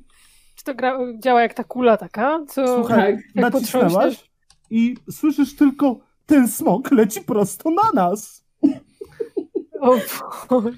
Czy 0.54 0.64
to 0.64 0.74
gra, 0.74 0.98
działa 1.18 1.42
jak 1.42 1.54
ta 1.54 1.64
kula 1.64 1.96
taka? 1.96 2.44
Co... 2.48 2.76
Słuchaj, 2.76 3.16
Tak. 3.16 3.24
jak 3.34 3.52
nacisnęłaś 3.52 4.30
i 4.70 4.96
słyszysz 5.10 5.56
tylko 5.56 6.00
ten 6.26 6.48
smok 6.48 6.90
leci 6.90 7.20
prosto 7.20 7.70
na 7.70 7.92
nas. 7.94 8.44
O 9.80 9.96
Boże. 10.50 10.76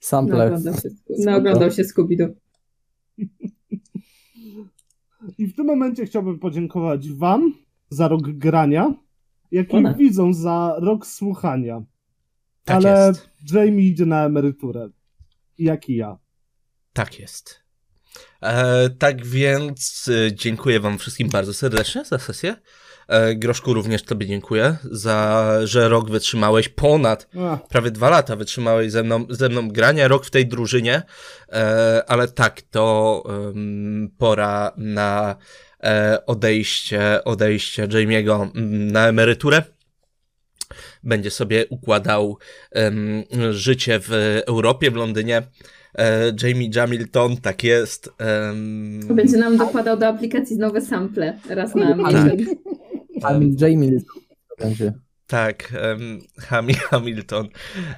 Sample. 0.00 0.38
Naoglądał 0.38 0.74
się, 0.74 0.88
naoglądał 1.18 1.70
się 1.70 1.82
Scooby-Doo. 1.82 2.28
I 5.38 5.46
w 5.46 5.56
tym 5.56 5.66
momencie 5.66 6.06
chciałbym 6.06 6.38
podziękować 6.38 7.10
wam 7.10 7.54
za 7.90 8.08
rok 8.08 8.22
grania, 8.22 8.94
jak 9.50 9.74
i 9.74 9.94
widzom 9.98 10.34
za 10.34 10.76
rok 10.78 11.06
słuchania. 11.06 11.82
Tak 12.64 12.76
ale 12.76 13.06
jest. 13.08 13.30
Jamie 13.52 13.86
idzie 13.86 14.06
na 14.06 14.24
emeryturę. 14.24 14.88
Jak 15.58 15.88
i 15.88 15.96
ja. 15.96 16.18
Tak 16.92 17.18
jest. 17.18 17.62
E, 18.42 18.90
tak 18.90 19.26
więc 19.26 20.10
e, 20.26 20.32
dziękuję 20.34 20.80
Wam 20.80 20.98
wszystkim 20.98 21.28
bardzo 21.28 21.54
serdecznie 21.54 22.04
za 22.04 22.18
sesję. 22.18 22.56
E, 23.12 23.34
Groszku 23.34 23.74
również 23.74 24.02
Tobie 24.02 24.26
dziękuję 24.26 24.76
za, 24.90 25.46
że 25.64 25.88
rok 25.88 26.10
wytrzymałeś 26.10 26.68
ponad 26.68 27.28
Ach, 27.40 27.68
prawie 27.68 27.90
dwa 27.90 28.10
lata 28.10 28.36
wytrzymałeś 28.36 28.92
ze 28.92 29.02
mną, 29.02 29.26
ze 29.30 29.48
mną 29.48 29.68
grania, 29.68 30.08
rok 30.08 30.26
w 30.26 30.30
tej 30.30 30.46
drużynie, 30.46 31.02
e, 31.52 32.02
ale 32.08 32.28
tak, 32.28 32.62
to 32.62 33.22
pora 34.18 34.72
na 34.76 35.36
e, 35.82 36.18
odejście, 36.26 37.24
odejście 37.24 37.88
Jamie'ego 37.88 38.42
mm, 38.54 38.90
na 38.92 39.08
emeryturę. 39.08 39.62
Będzie 41.04 41.30
sobie 41.30 41.66
układał 41.66 42.38
em, 42.70 43.22
życie 43.50 44.00
w 44.02 44.40
Europie, 44.46 44.90
w 44.90 44.94
Londynie. 44.94 45.42
E, 45.98 46.32
Jamie 46.42 46.70
Jamilton, 46.74 47.36
tak 47.36 47.64
jest. 47.64 48.10
em, 48.18 49.00
Będzie 49.16 49.36
nam 49.36 49.56
dokładał 49.56 49.96
do 49.96 50.06
aplikacji 50.06 50.56
nowe 50.58 50.80
sample 50.80 51.38
raz 51.48 51.74
na 51.74 51.86
Ale- 51.86 51.96
miesiąc. 51.96 52.50
Tam 53.22 53.56
Jamie 53.60 53.90
będzie. 54.58 54.92
tak, 55.26 55.72
um, 55.82 56.20
Hami 56.38 56.74
Hamilton. 56.90 57.48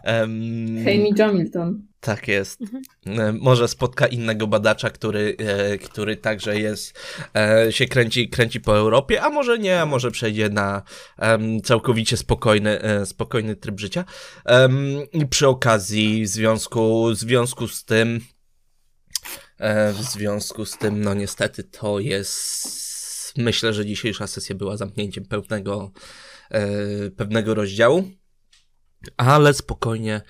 Em, 0.03 0.77
Jamie 0.77 1.11
Jamilton. 1.19 1.83
Tak 2.01 2.29
jest. 2.29 2.61
Mhm. 3.07 3.39
Może 3.41 3.69
spotka 3.69 4.07
innego 4.07 4.47
badacza, 4.47 4.91
który, 4.91 5.37
e, 5.39 5.79
który 5.79 6.17
także 6.17 6.61
jest, 6.61 6.99
e, 7.37 7.73
się 7.73 7.87
kręci, 7.87 8.29
kręci 8.29 8.61
po 8.61 8.77
Europie, 8.77 9.23
a 9.23 9.31
może 9.31 9.59
nie, 9.59 9.81
a 9.81 9.87
może 9.87 10.11
przejdzie 10.11 10.49
na 10.49 10.83
całkowicie 11.65 12.17
spokojny, 12.17 12.83
e, 12.83 13.07
spokojny 13.07 13.57
tryb 13.57 13.81
życia. 13.81 14.05
I 15.13 15.27
przy 15.27 15.49
okazji, 15.49 16.25
w 16.25 16.29
związku, 16.29 17.07
w 17.11 17.17
związku 17.17 17.69
z 17.69 17.85
tym, 17.85 18.21
e, 19.59 19.93
w 19.93 20.03
związku 20.03 20.65
z 20.65 20.79
tym, 20.79 21.01
no 21.01 21.15
niestety 21.15 21.65
to 21.65 21.99
jest, 22.01 22.94
myślę, 23.37 23.73
że 23.73 23.87
dzisiejsza 23.87 24.27
sesja 24.27 24.55
była 24.55 24.77
zamknięciem 24.77 25.25
pewnego, 25.25 25.93
e, 26.51 27.11
pewnego 27.11 27.55
rozdziału, 27.55 28.11
ale 29.17 29.55
spokojnie 29.55 30.21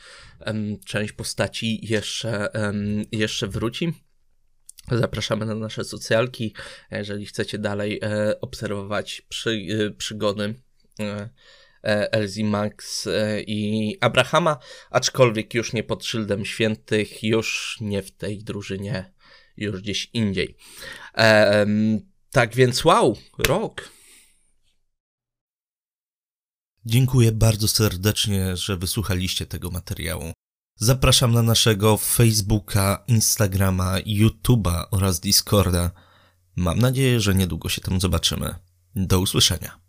część 0.86 1.12
postaci 1.12 1.86
jeszcze, 1.86 2.48
jeszcze 3.12 3.48
wróci. 3.48 3.92
Zapraszamy 4.90 5.46
na 5.46 5.54
nasze 5.54 5.84
socjalki, 5.84 6.54
jeżeli 6.90 7.26
chcecie 7.26 7.58
dalej 7.58 8.00
e, 8.02 8.40
obserwować 8.40 9.22
przy, 9.28 9.50
e, 9.50 9.90
przygody 9.90 10.54
e, 11.00 11.28
e, 11.84 12.12
Elzy 12.12 12.44
Max 12.44 13.08
i 13.46 13.96
Abrahama, 14.00 14.58
aczkolwiek 14.90 15.54
już 15.54 15.72
nie 15.72 15.82
pod 15.82 16.04
szyldem 16.04 16.44
świętych, 16.44 17.22
już 17.22 17.78
nie 17.80 18.02
w 18.02 18.10
tej 18.10 18.38
drużynie, 18.38 19.12
już 19.56 19.82
gdzieś 19.82 20.10
indziej. 20.12 20.56
Tak 22.34 22.54
więc 22.54 22.84
wow, 22.84 23.16
rok. 23.38 23.90
Dziękuję 26.86 27.32
bardzo 27.32 27.68
serdecznie, 27.68 28.56
że 28.56 28.76
wysłuchaliście 28.76 29.46
tego 29.46 29.70
materiału. 29.70 30.32
Zapraszam 30.76 31.32
na 31.32 31.42
naszego 31.42 31.96
Facebooka, 31.96 33.04
Instagrama, 33.06 33.96
YouTube'a 34.00 34.84
oraz 34.90 35.20
Discorda. 35.20 35.90
Mam 36.56 36.78
nadzieję, 36.78 37.20
że 37.20 37.34
niedługo 37.34 37.68
się 37.68 37.80
tam 37.80 38.00
zobaczymy. 38.00 38.54
Do 38.94 39.20
usłyszenia. 39.20 39.83